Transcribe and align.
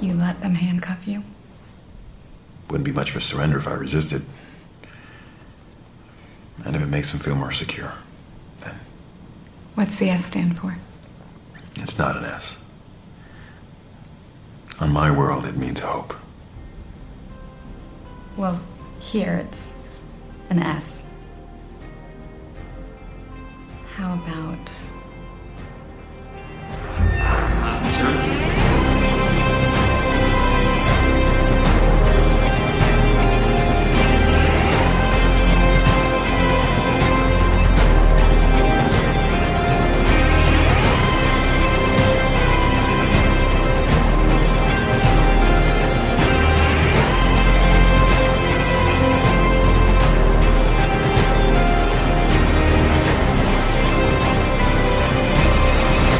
You 0.00 0.14
let 0.14 0.40
them 0.40 0.54
handcuff 0.54 1.08
you? 1.08 1.24
Wouldn't 2.70 2.84
be 2.84 2.92
much 2.92 3.10
of 3.10 3.16
a 3.16 3.20
surrender 3.20 3.58
if 3.58 3.66
I 3.66 3.72
resisted. 3.72 4.22
And 6.64 6.76
if 6.76 6.82
it 6.82 6.86
makes 6.86 7.10
them 7.10 7.20
feel 7.20 7.34
more 7.34 7.50
secure, 7.50 7.92
then 8.60 8.76
What's 9.74 9.96
the 9.98 10.08
S 10.08 10.26
stand 10.26 10.56
for? 10.56 10.76
it's 11.76 11.98
not 11.98 12.16
an 12.16 12.24
S. 12.24 12.58
On 14.78 14.92
my 14.92 15.10
world, 15.10 15.46
it 15.46 15.56
means 15.56 15.80
hope. 15.80 16.14
Well, 18.36 18.60
here 19.00 19.34
it's 19.44 19.74
an 20.50 20.60
S. 20.60 21.04
How 23.96 24.14
about. 24.14 24.70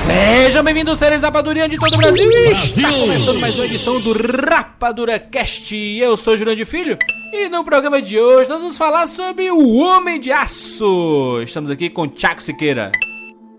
Sejam 0.05 0.63
bem-vindos, 0.63 0.99
seres 0.99 1.23
Rapadurianos 1.23 1.71
de 1.75 1.81
todo 1.81 1.95
o 1.95 1.97
Brasil. 1.97 2.31
Está 2.53 2.91
começando 2.93 3.41
mais 3.41 3.55
uma 3.55 3.65
edição 3.65 4.01
do 4.01 4.13
Rapadura 4.13 5.19
Cast. 5.19 5.75
Eu 5.75 6.17
sou 6.17 6.37
Jurandir 6.37 6.67
Filho 6.67 6.99
e 7.33 7.49
no 7.49 7.65
programa 7.65 8.03
de 8.03 8.21
hoje 8.21 8.51
nós 8.51 8.61
vamos 8.61 8.77
falar 8.77 9.07
sobre 9.07 9.51
o 9.51 9.77
Homem 9.79 10.21
de 10.21 10.31
Aço. 10.31 11.41
Estamos 11.43 11.71
aqui 11.71 11.89
com 11.89 12.07
Tiago 12.07 12.43
Siqueira. 12.43 12.93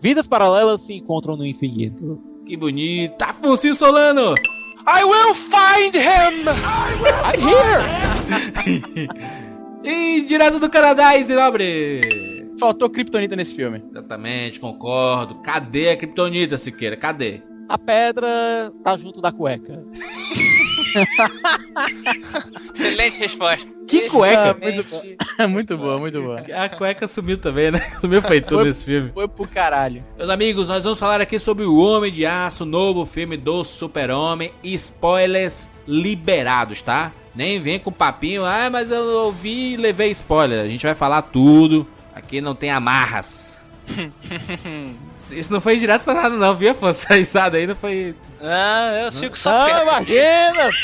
Vidas 0.01 0.27
paralelas 0.27 0.85
se 0.85 0.93
encontram 0.93 1.35
no 1.35 1.45
infinito. 1.45 2.21
Que 2.45 2.55
bonito. 2.55 3.21
Afonso 3.23 3.73
Solano. 3.73 4.35
I 4.87 5.03
will 5.03 5.33
find 5.33 5.95
him! 5.95 6.45
I'm 7.25 7.41
here! 7.41 9.09
E 9.85 10.23
direto 10.23 10.57
do 10.59 10.67
Canadá, 10.67 11.15
Isinobre. 11.15 12.01
Faltou 12.59 12.89
Kryptonita 12.89 13.35
nesse 13.35 13.55
filme. 13.55 13.83
Exatamente, 13.91 14.59
concordo. 14.59 15.35
Cadê 15.35 15.89
a 15.89 15.97
Kryptonita, 15.97 16.57
Siqueira? 16.57 16.95
Cadê? 16.95 17.41
A 17.67 17.77
pedra 17.77 18.71
tá 18.83 18.95
junto 18.95 19.19
da 19.21 19.31
cueca. 19.31 19.83
Excelente 22.73 23.19
resposta. 23.19 23.75
Que 23.87 24.09
cueca? 24.09 24.57
Excelente. 24.61 25.17
muito 25.49 25.77
boa, 25.77 25.97
muito 25.97 26.21
boa. 26.21 26.39
A 26.53 26.69
cueca 26.69 27.07
sumiu 27.07 27.37
também, 27.37 27.71
né? 27.71 27.79
Sumiu 27.99 28.21
feito 28.21 28.55
Foi- 28.55 28.63
nesse 28.65 28.85
filme. 28.85 29.11
Foi 29.13 29.27
pro 29.27 29.47
caralho. 29.47 30.03
Meus 30.17 30.29
amigos, 30.29 30.67
nós 30.69 30.83
vamos 30.83 30.99
falar 30.99 31.21
aqui 31.21 31.37
sobre 31.39 31.65
o 31.65 31.75
Homem 31.77 32.11
de 32.11 32.25
Aço, 32.25 32.65
novo 32.65 33.05
filme 33.05 33.35
do 33.37 33.63
Super-Homem. 33.63 34.51
Spoilers 34.63 35.71
liberados, 35.87 36.81
tá? 36.81 37.11
Nem 37.35 37.59
vem 37.59 37.79
com 37.79 37.91
papinho, 37.91 38.45
ah, 38.45 38.69
mas 38.71 38.91
eu 38.91 39.03
ouvi 39.25 39.73
e 39.73 39.77
levei 39.77 40.09
spoiler. 40.11 40.63
A 40.63 40.67
gente 40.69 40.85
vai 40.85 40.95
falar 40.95 41.21
tudo. 41.23 41.85
Aqui 42.15 42.41
não 42.41 42.55
tem 42.55 42.71
amarras. 42.71 43.55
Isso 45.31 45.53
não 45.53 45.61
foi 45.61 45.77
direto 45.77 46.03
pra 46.05 46.15
nada, 46.15 46.35
não, 46.35 46.55
viu, 46.55 46.71
Afonso? 46.71 47.05
Essa 47.05 47.13
risada 47.15 47.57
aí 47.57 47.67
não 47.67 47.75
foi. 47.75 48.15
Ah, 48.41 49.03
eu 49.05 49.11
fico 49.11 49.37
só 49.37 49.51
Ah, 49.51 49.83
imagina! 49.83 50.69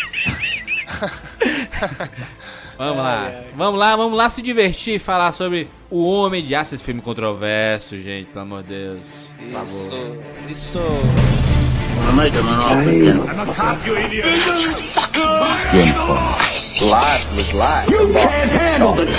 Vamos 2.77 2.97
lá, 2.97 3.25
Ai, 3.27 3.33
ai. 3.35 3.49
vamos 3.55 3.79
lá, 3.79 3.95
vamos 3.95 4.17
lá 4.17 4.27
se 4.29 4.41
divertir 4.41 4.95
e 4.95 4.99
falar 4.99 5.31
sobre 5.33 5.67
o 5.89 6.03
Homem 6.03 6.43
de 6.43 6.55
Aço, 6.55 6.73
esse 6.73 6.83
filme 6.83 6.99
controverso, 6.99 7.95
gente, 8.01 8.27
pelo 8.29 8.41
amor 8.41 8.63
de 8.63 8.69
Deus. 8.69 9.07
Por 9.37 9.51
favor. 9.51 10.17
Isso, 10.49 10.79
Wanna 11.97 12.13
make 12.13 12.33
him 12.33 12.47
an 12.47 12.59
offer 12.59 12.89
again? 12.89 13.21
I'm 13.29 13.49
a 13.49 13.53
cop, 13.53 13.85
you 13.85 13.95
idiot! 13.97 14.25
James 15.71 15.99
Bond. 15.99 16.41
Life 16.81 17.35
was 17.35 17.53
life. 17.53 17.89
You 17.89 18.07
the 18.07 18.13
can't 18.13 18.51
handle 18.51 18.93
the 18.93 19.05
truth! 19.05 19.15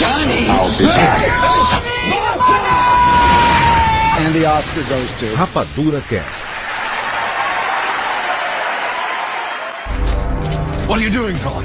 Johnny! 0.00 0.46
I'll 0.48 0.70
be 0.78 0.84
back. 0.84 1.82
And 4.20 4.34
the 4.34 4.46
Oscar 4.46 4.82
goes 4.88 5.18
to... 5.18 5.26
Rapadura 5.34 6.00
Cast. 6.08 6.44
What 10.88 10.98
are 11.00 11.02
you 11.02 11.10
doing, 11.10 11.34
Zod? 11.36 11.64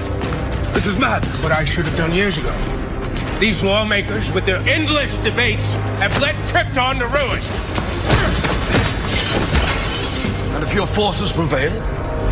This 0.73 0.85
is 0.85 0.97
madness. 0.97 1.43
What 1.43 1.51
I 1.51 1.63
should 1.63 1.85
have 1.85 1.97
done 1.97 2.13
years 2.13 2.37
ago. 2.37 2.53
These 3.39 3.63
lawmakers, 3.63 4.31
with 4.31 4.45
their 4.45 4.59
endless 4.67 5.17
debates, 5.17 5.71
have 5.99 6.19
led 6.21 6.35
Krypton 6.47 6.99
to 6.99 7.07
ruin. 7.07 7.41
If 10.67 10.73
your 10.73 10.85
forces 10.85 11.31
prevail, 11.31 11.71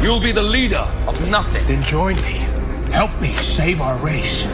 you'll 0.04 0.20
be 0.20 0.34
the 0.34 0.44
leader 0.44 0.86
of 1.08 1.16
nothing. 1.30 1.66
Then 1.68 1.82
join 1.82 2.16
me. 2.18 2.44
Help 2.92 3.18
me 3.22 3.30
save 3.30 3.80
our 3.80 3.98
race. 4.00 4.46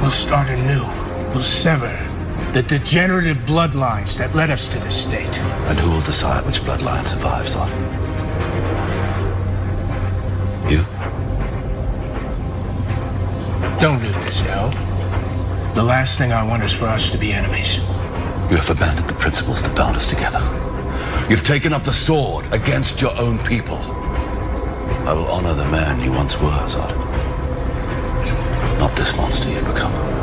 We'll 0.00 0.10
start 0.10 0.48
anew. 0.50 0.84
We'll 1.32 1.44
sever 1.44 1.96
the 2.52 2.64
degenerative 2.64 3.36
bloodlines 3.46 4.18
that 4.18 4.34
led 4.34 4.50
us 4.50 4.66
to 4.70 4.80
this 4.80 5.00
state. 5.00 5.38
And 5.68 5.78
who 5.78 5.92
will 5.92 6.00
decide 6.00 6.44
which 6.44 6.60
bloodline 6.62 7.06
survives, 7.06 7.54
on? 7.54 7.70
You? 10.68 10.82
Don't 13.78 14.00
do 14.00 14.10
this, 14.24 14.42
no. 14.46 14.70
The 15.76 15.84
last 15.84 16.18
thing 16.18 16.32
I 16.32 16.42
want 16.42 16.64
is 16.64 16.72
for 16.72 16.86
us 16.86 17.08
to 17.10 17.16
be 17.16 17.32
enemies. 17.32 17.76
You 18.50 18.56
have 18.56 18.68
abandoned 18.70 19.08
the 19.08 19.14
principles 19.14 19.62
that 19.62 19.76
bound 19.76 19.94
us 19.94 20.08
together. 20.08 20.40
You've 21.30 21.44
taken 21.44 21.72
up 21.72 21.84
the 21.84 21.92
sword 21.92 22.52
against 22.52 23.00
your 23.00 23.16
own 23.16 23.38
people. 23.38 23.76
I 23.76 25.12
will 25.14 25.28
honor 25.28 25.54
the 25.54 25.64
man 25.66 26.00
you 26.00 26.10
once 26.10 26.36
were, 26.40 26.50
Zod. 26.66 26.90
Not 28.80 28.96
this 28.96 29.16
monster 29.16 29.48
you've 29.48 29.64
become. 29.64 30.19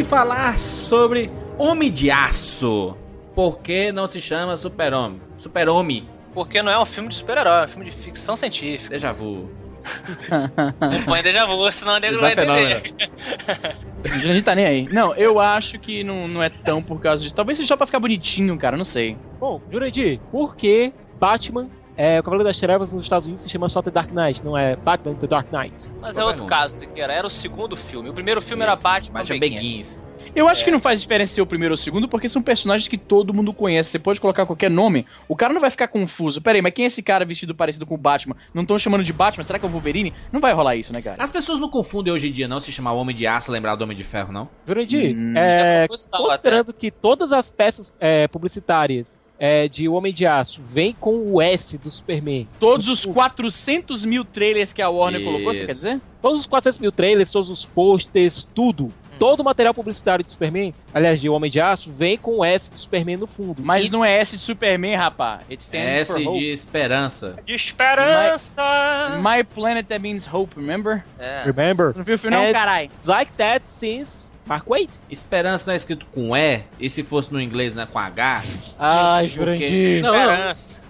Aqui 0.00 0.08
falar 0.08 0.56
sobre 0.56 1.30
Homem 1.58 1.92
de 1.92 2.10
Aço. 2.10 2.96
Por 3.34 3.58
que 3.58 3.92
não 3.92 4.06
se 4.06 4.18
chama 4.18 4.56
Super-Homem? 4.56 5.20
Super-Homem, 5.36 6.08
Porque 6.32 6.62
não 6.62 6.72
é 6.72 6.78
um 6.80 6.86
filme 6.86 7.10
de 7.10 7.16
super-herói, 7.16 7.64
é 7.64 7.64
um 7.66 7.68
filme 7.68 7.84
de 7.84 7.90
ficção 7.90 8.34
científica. 8.34 8.88
déjà 8.88 9.12
vu. 9.12 9.50
Não 10.80 11.02
põe 11.04 11.22
déjà 11.22 11.44
vu, 11.44 11.70
senão 11.70 11.96
o 11.96 11.98
nego 11.98 12.14
não 12.14 12.20
vai 12.22 12.32
entender. 12.32 12.94
A 14.10 14.16
gente 14.16 14.42
tá 14.42 14.54
nem 14.54 14.64
aí. 14.64 14.88
Não, 14.90 15.14
eu 15.16 15.38
acho 15.38 15.78
que 15.78 16.02
não, 16.02 16.26
não 16.26 16.42
é 16.42 16.48
tão 16.48 16.82
por 16.82 16.98
causa 16.98 17.22
disso. 17.22 17.34
Talvez 17.34 17.58
seja 17.58 17.68
só 17.68 17.76
pra 17.76 17.84
ficar 17.84 18.00
bonitinho, 18.00 18.56
cara, 18.56 18.78
não 18.78 18.86
sei. 18.86 19.18
Bom, 19.38 19.60
Jurandir, 19.70 20.18
por 20.30 20.56
que 20.56 20.94
Batman, 21.18 21.68
é, 22.00 22.18
o 22.18 22.22
Cavaleiro 22.22 22.48
das 22.48 22.58
Trevas 22.58 22.94
nos 22.94 23.04
Estados 23.04 23.26
Unidos 23.26 23.42
se 23.42 23.48
chama 23.50 23.68
só 23.68 23.82
The 23.82 23.90
Dark 23.90 24.10
Knight, 24.10 24.42
não 24.42 24.56
é 24.56 24.74
Batman 24.74 25.14
The 25.14 25.26
Dark 25.26 25.52
Knight? 25.52 25.90
Mas 26.00 26.16
é 26.16 26.24
outro 26.24 26.46
caso, 26.46 26.76
Siqueira. 26.78 27.12
Era 27.12 27.26
o 27.26 27.30
segundo 27.30 27.76
filme. 27.76 28.08
O 28.08 28.14
primeiro 28.14 28.40
filme 28.40 28.62
era 28.62 28.74
Batman 28.74 29.18
Batman 29.20 29.38
Begins. 29.38 29.60
Begins. 29.60 30.10
Eu 30.34 30.48
acho 30.48 30.64
que 30.64 30.70
não 30.70 30.80
faz 30.80 31.00
diferença 31.00 31.34
ser 31.34 31.40
o 31.42 31.46
primeiro 31.46 31.72
ou 31.72 31.74
o 31.74 31.78
segundo, 31.78 32.06
porque 32.08 32.28
são 32.28 32.40
personagens 32.40 32.88
que 32.88 32.96
todo 32.96 33.34
mundo 33.34 33.52
conhece. 33.52 33.90
Você 33.90 33.98
pode 33.98 34.20
colocar 34.20 34.46
qualquer 34.46 34.70
nome, 34.70 35.04
o 35.28 35.34
cara 35.34 35.52
não 35.52 35.60
vai 35.60 35.70
ficar 35.70 35.88
confuso. 35.88 36.40
Pera 36.40 36.56
aí, 36.56 36.62
mas 36.62 36.72
quem 36.72 36.84
é 36.84 36.86
esse 36.86 37.02
cara 37.02 37.24
vestido 37.24 37.54
parecido 37.54 37.84
com 37.84 37.94
o 37.94 37.98
Batman? 37.98 38.36
Não 38.54 38.62
estão 38.62 38.78
chamando 38.78 39.02
de 39.02 39.12
Batman? 39.12 39.42
Será 39.42 39.58
que 39.58 39.66
é 39.66 39.68
o 39.68 39.72
Wolverine? 39.72 40.14
Não 40.30 40.40
vai 40.40 40.52
rolar 40.52 40.76
isso, 40.76 40.92
né, 40.92 41.02
cara? 41.02 41.16
As 41.22 41.30
pessoas 41.30 41.58
não 41.58 41.68
confundem 41.68 42.12
hoje 42.12 42.28
em 42.28 42.32
dia, 42.32 42.46
não, 42.46 42.60
se 42.60 42.70
chamar 42.70 42.92
Homem 42.92 43.14
de 43.16 43.26
Aço, 43.26 43.50
lembrar 43.50 43.74
do 43.74 43.82
Homem 43.82 43.96
de 43.96 44.04
Ferro, 44.04 44.32
não? 44.32 44.48
Jurandir, 44.66 45.16
Hum. 45.16 45.34
é, 45.36 45.86
proposital 45.86 46.22
considerando 46.26 46.72
que 46.72 46.90
todas 46.90 47.32
as 47.32 47.50
peças 47.50 47.94
é, 47.98 48.28
publicitárias 48.28 49.20
é, 49.40 49.66
de 49.68 49.88
Homem 49.88 50.12
de 50.12 50.26
Aço 50.26 50.62
vêm 50.68 50.94
com 51.00 51.32
o 51.32 51.40
S 51.40 51.78
do 51.78 51.90
Superman. 51.90 52.46
Todos 52.60 52.88
os 52.88 53.06
400 53.06 54.04
mil 54.04 54.22
trailers 54.22 54.70
que 54.72 54.82
a 54.82 54.90
Warner 54.90 55.24
colocou, 55.24 55.46
você 55.52 55.60
Isso. 55.60 55.66
quer 55.66 55.72
dizer? 55.72 56.00
Todos 56.20 56.40
os 56.40 56.46
400 56.46 56.78
mil 56.78 56.92
trailers, 56.92 57.32
todos 57.32 57.48
os 57.48 57.64
posters, 57.64 58.46
tudo. 58.54 58.92
Todo 59.18 59.40
o 59.40 59.44
material 59.44 59.74
publicitário 59.74 60.24
do 60.24 60.30
Superman, 60.30 60.72
aliás, 60.94 61.20
de 61.20 61.28
Homem 61.28 61.50
de 61.50 61.60
Aço, 61.60 61.90
vem 61.92 62.16
com 62.16 62.38
o 62.38 62.44
S 62.44 62.70
de 62.70 62.78
Superman 62.78 63.16
no 63.18 63.26
fundo. 63.26 63.62
Mas 63.62 63.90
não 63.90 64.02
é 64.04 64.18
S 64.18 64.34
de 64.36 64.42
Superman, 64.42 64.94
rapaz. 64.96 65.42
It 65.50 65.62
stands 65.62 66.10
S 66.10 66.12
for 66.12 66.28
hope. 66.28 66.38
de 66.38 66.50
esperança. 66.50 67.36
De 67.44 67.54
esperança! 67.54 68.62
My 69.22 69.42
planet 69.42 69.86
that 69.88 70.00
means 70.00 70.26
hope, 70.26 70.54
remember? 70.58 71.02
É. 71.18 71.42
Remember? 71.44 71.94
Não 71.96 72.04
viu 72.04 72.14
o 72.14 72.18
filme 72.18 72.36
não, 72.36 72.42
É- 72.44 72.52
caralho? 72.52 72.90
Like 73.04 73.32
that 73.32 73.66
since 73.68 74.19
Mark 74.50 74.66
Waid. 74.68 74.90
Esperança 75.08 75.64
não 75.66 75.72
é 75.72 75.76
escrito 75.76 76.04
com 76.06 76.36
E, 76.36 76.62
e 76.80 76.90
se 76.90 77.04
fosse 77.04 77.32
no 77.32 77.40
inglês, 77.40 77.72
né, 77.72 77.86
com 77.90 77.98
H? 78.00 78.42
Ai, 78.78 79.28
Porque- 79.28 79.36
Jurandir. 79.36 80.02
Não, 80.02 80.12
não, 80.12 80.20
Esperança. 80.32 80.80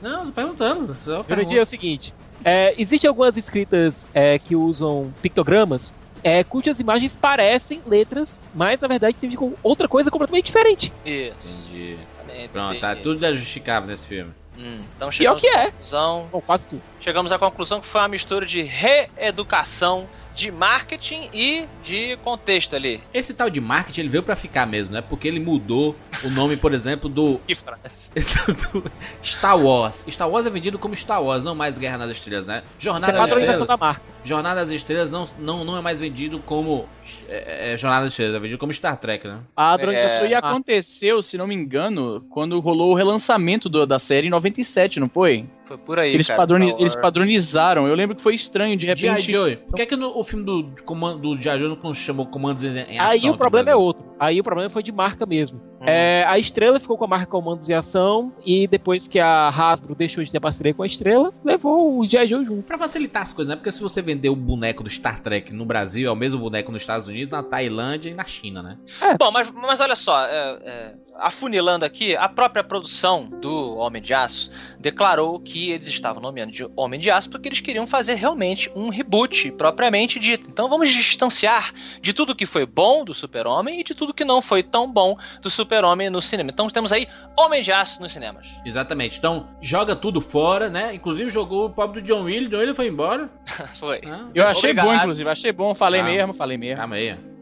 não, 0.00 0.26
tô 0.26 0.32
perguntando. 0.32 0.94
Só 0.94 1.24
Jurandir 1.28 1.58
é 1.58 1.62
o 1.62 1.66
seguinte: 1.66 2.14
é, 2.44 2.74
existem 2.80 3.08
algumas 3.08 3.36
escritas 3.36 4.06
é, 4.14 4.38
que 4.38 4.54
usam 4.54 5.12
pictogramas 5.20 5.92
é, 6.22 6.42
cujas 6.44 6.78
imagens 6.80 7.14
parecem 7.16 7.80
letras, 7.86 8.42
mas 8.54 8.80
na 8.80 8.86
verdade 8.88 9.18
significam 9.18 9.54
outra 9.64 9.88
coisa 9.88 10.10
completamente 10.10 10.46
diferente. 10.46 10.92
Isso. 11.04 11.34
Entendi. 11.44 11.98
Também 12.20 12.48
Pronto, 12.48 12.80
tá 12.80 12.94
tudo 12.96 13.20
já 13.20 13.32
justificável 13.32 13.88
nesse 13.88 14.06
filme. 14.06 14.32
Hum, 14.58 14.80
então 14.96 15.08
E 15.20 15.26
é 15.26 15.32
o 15.32 15.38
chegamos 15.38 15.40
que 15.40 15.46
é. 15.48 15.70
conclusão. 15.70 16.28
Bom, 16.32 16.40
quase 16.40 16.66
tudo. 16.68 16.82
Chegamos 17.00 17.30
à 17.32 17.38
conclusão 17.38 17.80
que 17.80 17.86
foi 17.86 18.00
uma 18.00 18.08
mistura 18.08 18.44
de 18.46 18.62
reeducação, 18.62 20.08
de 20.38 20.52
marketing 20.52 21.28
e 21.34 21.66
de 21.82 22.16
contexto 22.22 22.76
ali. 22.76 23.02
Esse 23.12 23.34
tal 23.34 23.50
de 23.50 23.60
marketing, 23.60 24.02
ele 24.02 24.08
veio 24.08 24.22
pra 24.22 24.36
ficar 24.36 24.66
mesmo, 24.66 24.94
né? 24.94 25.00
Porque 25.02 25.26
ele 25.26 25.40
mudou 25.40 25.96
o 26.22 26.30
nome, 26.30 26.56
por 26.56 26.72
exemplo, 26.72 27.08
do, 27.08 27.40
Que 27.44 27.56
frase. 27.56 28.12
do 28.72 28.84
Star 29.20 29.58
Wars. 29.58 30.04
Star 30.08 30.30
Wars 30.30 30.46
é 30.46 30.50
vendido 30.50 30.78
como 30.78 30.94
Star 30.94 31.20
Wars, 31.20 31.42
não 31.42 31.56
mais 31.56 31.76
Guerra 31.76 31.98
nas 31.98 32.12
Estrelas, 32.12 32.46
né? 32.46 32.62
Jornada 32.78 33.12
é 33.12 33.16
nas 33.18 33.28
Estrelas. 33.30 33.66
da 33.66 33.76
marca. 33.76 34.02
Jornada 34.24 34.60
das 34.60 34.70
Estrelas 34.70 35.10
não, 35.10 35.26
não, 35.38 35.64
não 35.64 35.76
é 35.76 35.80
mais 35.80 36.00
vendido 36.00 36.38
como 36.40 36.86
é, 37.28 37.72
é, 37.72 37.76
Jornada 37.78 38.04
das 38.04 38.12
Estrelas, 38.12 38.36
é 38.36 38.38
vendido 38.40 38.58
como 38.58 38.72
Star 38.72 38.96
Trek, 38.98 39.26
né? 39.26 39.38
A 39.56 39.76
É. 39.80 40.04
Isso 40.04 40.24
aí 40.24 40.34
aconteceu, 40.34 41.22
se 41.22 41.38
não 41.38 41.46
me 41.46 41.54
engano, 41.54 42.20
quando 42.28 42.58
rolou 42.60 42.90
o 42.90 42.94
relançamento 42.94 43.68
do- 43.68 43.86
da 43.86 43.98
série 43.98 44.26
em 44.26 44.30
97, 44.30 45.00
não 45.00 45.08
foi? 45.08 45.46
Foi 45.66 45.76
por 45.78 45.98
aí, 45.98 46.14
Eles, 46.14 46.26
cara. 46.26 46.36
padroni- 46.38 46.68
Star 46.70 46.80
eles 46.80 46.94
padronizaram. 46.96 47.86
Eu 47.86 47.94
lembro 47.94 48.16
que 48.16 48.22
foi 48.22 48.34
estranho, 48.34 48.76
de 48.76 48.86
G.I. 48.86 49.08
repente. 49.08 49.30
Joe. 49.30 49.56
Por 49.56 49.74
que, 49.76 49.86
que 49.86 49.96
no- 49.96 50.18
o 50.18 50.24
filme 50.24 50.44
do, 50.44 50.70
comando, 50.84 51.18
do 51.36 51.40
G.I. 51.42 51.58
Joe 51.58 51.78
não 51.82 51.92
chamou 51.94 52.26
Comandos 52.26 52.64
em, 52.64 52.80
Ação? 52.98 53.10
Aí 53.10 53.30
o 53.30 53.36
problema 53.36 53.70
é 53.70 53.76
outro. 53.76 54.04
Aí 54.18 54.40
o 54.40 54.42
problema 54.42 54.70
foi 54.70 54.82
de 54.82 54.92
marca 54.92 55.26
mesmo. 55.26 55.60
Hum. 55.80 55.84
É, 55.86 56.24
a 56.26 56.38
estrela 56.38 56.80
ficou 56.80 56.96
com 56.98 57.04
a 57.04 57.08
marca 57.08 57.26
Comandos 57.26 57.68
e 57.68 57.74
Ação, 57.74 58.32
e 58.44 58.66
depois 58.66 59.06
que 59.06 59.18
a 59.18 59.48
Hasbro 59.48 59.94
deixou 59.94 60.24
de 60.24 60.30
ter 60.30 60.40
parceria 60.40 60.74
com 60.74 60.82
a 60.82 60.86
estrela, 60.86 61.32
levou 61.44 61.98
o 61.98 62.04
G.I. 62.04 62.26
Joe 62.26 62.44
junto. 62.44 62.62
Pra 62.64 62.78
facilitar 62.78 63.22
as 63.22 63.32
coisas, 63.32 63.50
né? 63.50 63.56
Porque 63.56 63.70
se 63.70 63.80
você 63.80 64.02
vender 64.02 64.28
o 64.28 64.36
boneco 64.36 64.82
do 64.82 64.90
Star 64.90 65.20
Trek 65.20 65.52
no 65.52 65.64
Brasil, 65.64 66.08
é 66.08 66.10
o 66.10 66.16
mesmo 66.16 66.40
boneco 66.40 66.72
nos 66.72 66.82
Estados 66.82 67.06
Unidos, 67.06 67.28
na 67.28 67.42
Tailândia 67.42 68.10
e 68.10 68.14
na 68.14 68.24
China, 68.24 68.62
né? 68.62 68.78
Bom, 69.18 69.30
mas, 69.30 69.50
mas 69.50 69.80
olha 69.80 69.96
só, 69.96 70.24
é, 70.24 70.58
é, 70.62 70.94
afunilando 71.18 71.84
aqui, 71.84 72.16
a 72.16 72.28
própria 72.28 72.62
produção 72.64 73.28
do 73.28 73.76
Homem 73.76 74.00
de 74.00 74.14
Aço 74.14 74.50
declarou 74.78 75.38
que 75.40 75.70
eles 75.70 75.86
estavam 75.88 76.22
nomeando 76.22 76.52
de 76.52 76.66
Homem 76.76 76.98
de 77.00 77.10
Aço 77.10 77.28
porque 77.30 77.48
eles 77.48 77.60
queriam 77.60 77.86
fazer 77.86 78.14
realmente 78.14 78.70
um 78.74 78.88
reboot 78.88 79.50
propriamente 79.52 80.18
dito. 80.18 80.48
Então 80.50 80.68
vamos 80.68 80.90
distanciar 80.90 81.72
de 82.00 82.12
tudo 82.12 82.34
que 82.34 82.46
foi 82.46 82.64
bom 82.64 83.04
do 83.04 83.12
Super-Homem 83.12 83.80
e 83.80 83.84
de 83.84 83.94
tudo 83.94 84.14
que 84.14 84.24
não 84.24 84.40
foi 84.40 84.62
tão 84.62 84.90
bom 84.90 85.16
do 85.42 85.50
Super-Homem 85.50 86.08
no 86.10 86.22
cinema. 86.22 86.50
Então 86.50 86.68
temos 86.68 86.92
aí 86.92 87.08
Homem 87.38 87.62
de 87.62 87.70
Aço 87.72 88.00
nos 88.00 88.12
cinemas. 88.12 88.46
Exatamente. 88.64 89.18
Então, 89.18 89.48
joga 89.60 89.94
tudo 89.94 90.20
fora, 90.20 90.68
né? 90.68 90.94
Inclusive 90.94 91.30
jogou 91.30 91.66
o 91.66 91.70
pobre 91.70 92.00
do 92.00 92.06
John 92.06 92.22
Willis. 92.24 92.48
John 92.50 92.58
Willis 92.58 92.76
foi 92.76 92.88
embora. 92.88 93.28
Foi. 93.78 94.00
Ah, 94.06 94.26
Eu 94.34 94.46
achei 94.46 94.70
Obrigado. 94.70 94.86
bom, 94.86 94.94
inclusive. 94.94 95.30
Achei 95.30 95.52
bom. 95.52 95.74
Falei 95.74 96.00
Ah. 96.00 96.04
mesmo, 96.04 96.34
falei 96.34 96.56
mesmo. 96.58 96.78
calma 96.78 96.96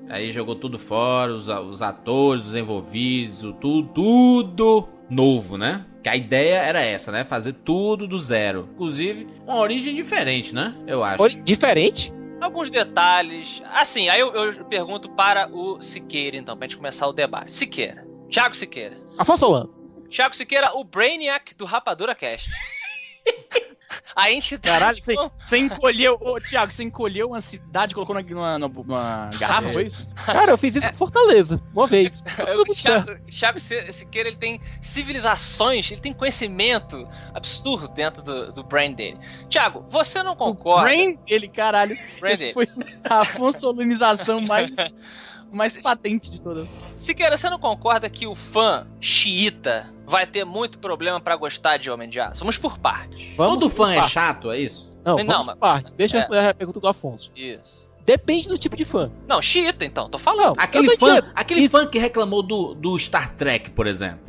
aí. 0.09 0.31
Jogou 0.31 0.55
tudo 0.57 0.79
fora, 0.79 1.33
os, 1.33 1.49
os 1.49 1.83
atores, 1.83 2.47
os 2.47 2.55
envolvidos, 2.55 3.43
o 3.45 3.53
tudo, 3.53 3.89
tudo 3.93 4.89
novo, 5.09 5.57
né? 5.57 5.85
Que 6.03 6.09
a 6.09 6.17
ideia 6.17 6.57
era 6.59 6.81
essa, 6.83 7.11
né? 7.11 7.25
Fazer 7.25 7.53
tudo 7.53 8.07
do 8.07 8.19
zero. 8.19 8.69
Inclusive, 8.75 9.27
uma 9.47 9.57
origem 9.57 9.95
diferente, 9.95 10.55
né? 10.55 10.75
Eu 10.87 11.03
acho. 11.03 11.23
Ori- 11.23 11.35
Diferente? 11.43 12.13
Alguns 12.41 12.71
detalhes. 12.71 13.63
Assim, 13.73 14.09
aí 14.09 14.21
eu, 14.21 14.33
eu 14.35 14.65
pergunto 14.67 15.09
para 15.11 15.49
o 15.51 15.81
Siqueira, 15.83 16.37
então, 16.37 16.57
pra 16.57 16.67
gente 16.69 16.77
começar 16.77 17.07
o 17.07 17.13
debate. 17.13 17.55
Siqueira. 17.55 18.07
Thiago 18.31 18.55
Siqueira. 18.55 18.97
Afonso 19.19 19.41
Solano. 19.41 19.75
Thiago 20.11 20.37
Siqueira, 20.37 20.71
o 20.77 20.85
Brainiac 20.85 21.55
do 21.55 21.65
Rapadura 21.65 22.15
Cast. 22.15 22.49
A 24.17 24.31
entidade. 24.33 24.67
Caralho, 24.79 25.03
você, 25.03 25.15
você 25.43 25.59
encolheu. 25.59 26.19
Ô, 26.21 26.41
Thiago, 26.41 26.73
você 26.73 26.83
encolheu 26.83 27.29
uma 27.29 27.41
cidade 27.41 27.93
e 27.93 27.95
colocou 27.95 28.15
na- 28.15 28.23
numa, 28.23 28.59
numa, 28.59 28.69
numa 28.83 29.31
garrafa, 29.39 29.73
foi 29.73 29.85
isso? 29.85 30.07
Cara, 30.25 30.51
eu 30.53 30.59
fiz 30.59 30.75
isso 30.77 30.91
com 30.91 30.97
Fortaleza, 30.97 31.63
uma 31.73 31.87
vez. 31.87 32.23
O 32.57 32.65
Thiago, 32.75 33.19
Thiago 33.31 33.59
Si- 33.61 33.93
Siqueira 33.93 34.29
ele 34.29 34.37
tem 34.39 34.61
civilizações, 34.81 35.91
ele 35.91 36.01
tem 36.01 36.13
conhecimento 36.13 37.07
absurdo 37.33 37.89
dentro 37.89 38.23
do, 38.23 38.53
do 38.53 38.65
brain 38.65 38.93
dele. 38.95 39.19
Thiago, 39.49 39.85
você 39.89 40.23
não 40.23 40.35
concorda? 40.35 40.85
Brain 40.85 41.17
dele, 41.25 41.49
caralho. 41.49 41.97
Brain 42.19 42.33
Esse 42.33 42.43
dele. 42.43 42.55
foi 42.55 42.69
a 43.09 43.25
fonsolinização 43.25 44.41
mais, 44.41 44.75
mais 45.57 45.77
patente 45.77 46.31
de 46.31 46.41
todas. 46.41 46.73
Siqueira, 46.95 47.37
você 47.37 47.49
não 47.51 47.59
concorda 47.59 48.09
que 48.11 48.27
o 48.27 48.35
fã 48.35 48.87
xiita 49.01 49.93
vai 50.07 50.27
ter 50.27 50.45
muito 50.45 50.79
problema 50.79 51.21
pra 51.21 51.35
gostar 51.37 51.77
de 51.79 51.91
Homem 51.91 52.09
de 52.09 52.21
Aço? 52.21 52.41
Vamos 52.41 52.59
por 52.59 52.79
partes. 52.79 53.35
Vamos 53.37 53.55
Todo 53.55 53.71
fã 53.71 53.85
por 53.87 53.93
é 53.93 53.97
parte. 53.97 54.11
chato, 54.13 54.51
é 54.53 54.61
isso? 54.61 54.91
Não, 55.05 55.17
Não, 55.17 55.25
vamos 55.25 55.47
mas- 55.47 55.55
por 55.55 55.57
parte. 55.61 55.93
Deixa 55.97 56.17
eu 56.17 56.19
É. 56.19 56.21
responder 56.21 56.49
a 56.49 56.55
pergunta 56.55 56.81
do 56.81 56.87
Afonso. 56.89 57.33
Isso. 57.35 57.87
Depende 58.05 58.47
do 58.47 58.57
tipo 58.57 58.77
de 58.77 58.85
fã. 58.85 59.03
Não, 59.27 59.43
xiita 59.43 59.85
então, 59.85 60.09
tô 60.09 60.17
falando. 60.19 60.55
Aquele 60.59 60.87
eu 60.93 60.97
tô 60.97 61.07
fã, 61.07 61.19
aquele 61.35 61.69
fã 61.69 61.85
que 61.87 61.99
reclamou 61.99 62.41
do, 62.41 62.73
do 62.75 62.97
Star 62.99 63.35
Trek, 63.35 63.71
por 63.71 63.87
exemplo. 63.89 64.21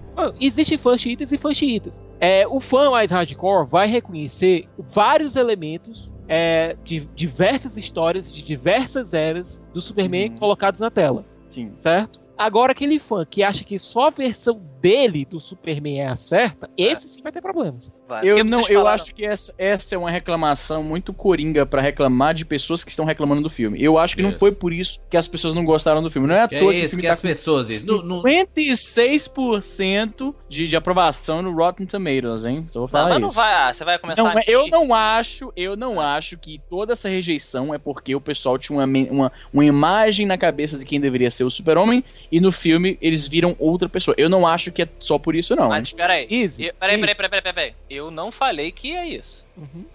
Existem 0.42 0.80
fãs 0.80 1.00
xiitas 1.00 1.32
e 1.32 1.38
fãs 1.38 1.56
xiitas. 1.56 2.04
É, 2.20 2.48
o 2.48 2.60
fã 2.60 2.90
mais 2.90 3.12
hardcore 3.12 3.68
vai 3.70 3.88
reconhecer 3.88 4.68
vários 4.80 5.36
elementos 5.36 6.12
é, 6.28 6.76
de 6.84 7.02
diversas 7.16 7.78
histórias, 7.78 8.32
de 8.32 8.42
diversas 8.44 9.14
eras 9.14 9.62
do 9.74 9.82
Superman 9.82 10.32
Uhum. 10.32 10.38
colocados 10.38 10.82
na 10.82 10.90
tela. 10.92 11.26
Sim. 11.48 11.72
Certo? 11.78 12.20
Agora, 12.38 12.72
aquele 12.72 13.00
fã 13.00 13.26
que 13.26 13.42
acha 13.42 13.64
que 13.64 13.80
só 13.80 14.08
a 14.08 14.10
versão 14.12 14.62
dele 14.88 15.26
do 15.26 15.40
Superman 15.42 16.00
é 16.00 16.08
a 16.08 16.16
certa, 16.16 16.70
esse 16.78 17.10
sim 17.10 17.22
vai 17.22 17.32
ter 17.32 17.42
problemas. 17.42 17.92
Vai. 18.08 18.26
Eu 18.26 18.44
não, 18.46 18.62
eu 18.62 18.80
falaram- 18.80 18.88
acho 18.96 19.14
que 19.14 19.26
essa, 19.26 19.54
essa 19.58 19.96
é 19.96 19.98
uma 19.98 20.10
reclamação 20.10 20.82
muito 20.82 21.12
coringa 21.12 21.66
pra 21.66 21.82
reclamar 21.82 22.34
de 22.34 22.46
pessoas 22.46 22.84
que 22.84 22.90
estão 22.92 23.04
reclamando 23.06 23.42
do 23.42 23.50
filme. 23.50 23.82
Eu 23.84 23.98
acho 23.98 24.16
que 24.16 24.22
não 24.22 24.30
Isso. 24.30 24.40
foi 24.40 24.52
por 24.54 24.72
isso 24.72 25.04
que 25.10 25.18
as 25.18 25.28
pessoas 25.28 25.54
não 25.54 25.66
gostaram 25.66 26.02
do 26.02 26.10
filme. 26.10 26.28
Não 26.28 26.36
é 26.36 26.44
à 26.44 26.48
Que 26.48 26.58
toa 26.60 26.72
é 26.72 26.76
que 26.76 26.82
o 26.82 26.86
isso 26.86 26.90
filme 26.92 27.02
que 27.02 27.08
tá 27.08 27.14
as 27.14 27.20
com 27.20 27.28
pessoas 27.28 27.68
dizem. 27.68 27.88
No- 27.94 28.02
no- 28.02 28.22
56% 28.24 30.34
de, 30.48 30.68
de 30.68 30.76
aprovação 30.76 31.42
no 31.42 31.54
Rotten 31.54 31.86
Tomatoes, 31.86 32.46
hein? 32.46 32.66
Só 32.68 32.80
vou 32.80 32.88
Não, 32.88 32.92
falar 32.92 33.10
mas 33.10 33.22
não 33.22 33.28
isso. 33.28 33.38
vai. 33.38 33.54
ah, 33.54 33.74
Você 33.74 33.84
vai 33.84 34.00
começar 34.00 34.24
Não, 34.24 34.30
a 34.38 34.42
eu 34.48 34.68
não 34.68 34.94
acho, 34.94 35.52
eu 35.56 35.76
não 35.76 36.00
acho 36.00 36.38
que 36.38 36.62
toda 36.70 36.94
essa 36.94 37.10
rejeição 37.10 37.74
é 37.74 37.78
porque 37.78 38.16
o 38.16 38.22
pessoal 38.22 38.58
tinha 38.58 38.78
uma, 38.80 38.86
uma, 39.12 39.32
uma 39.54 39.66
imagem 39.66 40.26
na 40.26 40.38
cabeça 40.38 40.78
de 40.80 40.86
quem 40.86 41.00
deveria 41.00 41.30
ser 41.32 41.44
o 41.44 41.50
super-homem 41.52 42.04
e 42.32 42.40
no 42.40 42.52
filme 42.52 42.98
eles 43.02 43.28
viram 43.28 43.56
outra 43.60 43.90
pessoa. 43.90 44.16
Eu 44.18 44.30
não 44.30 44.48
acho 44.48 44.72
que 44.78 44.84
é 44.84 44.88
só 45.00 45.18
por 45.18 45.36
isso, 45.36 45.56
não. 45.56 45.70
Mas 45.70 45.86
espera 45.88 46.14
aí. 46.14 46.28
Easy, 46.30 46.66
Eu- 46.68 46.74
Peraí, 46.76 46.94
easy. 46.94 47.02
peraí, 47.02 47.16
peraí, 47.16 47.30
peraí, 47.42 47.54
peraí. 47.54 47.74
Eu 47.90 48.12
não 48.12 48.32
falei 48.32 48.72
que 48.72 48.94
é 48.96 49.08
isso. 49.08 49.44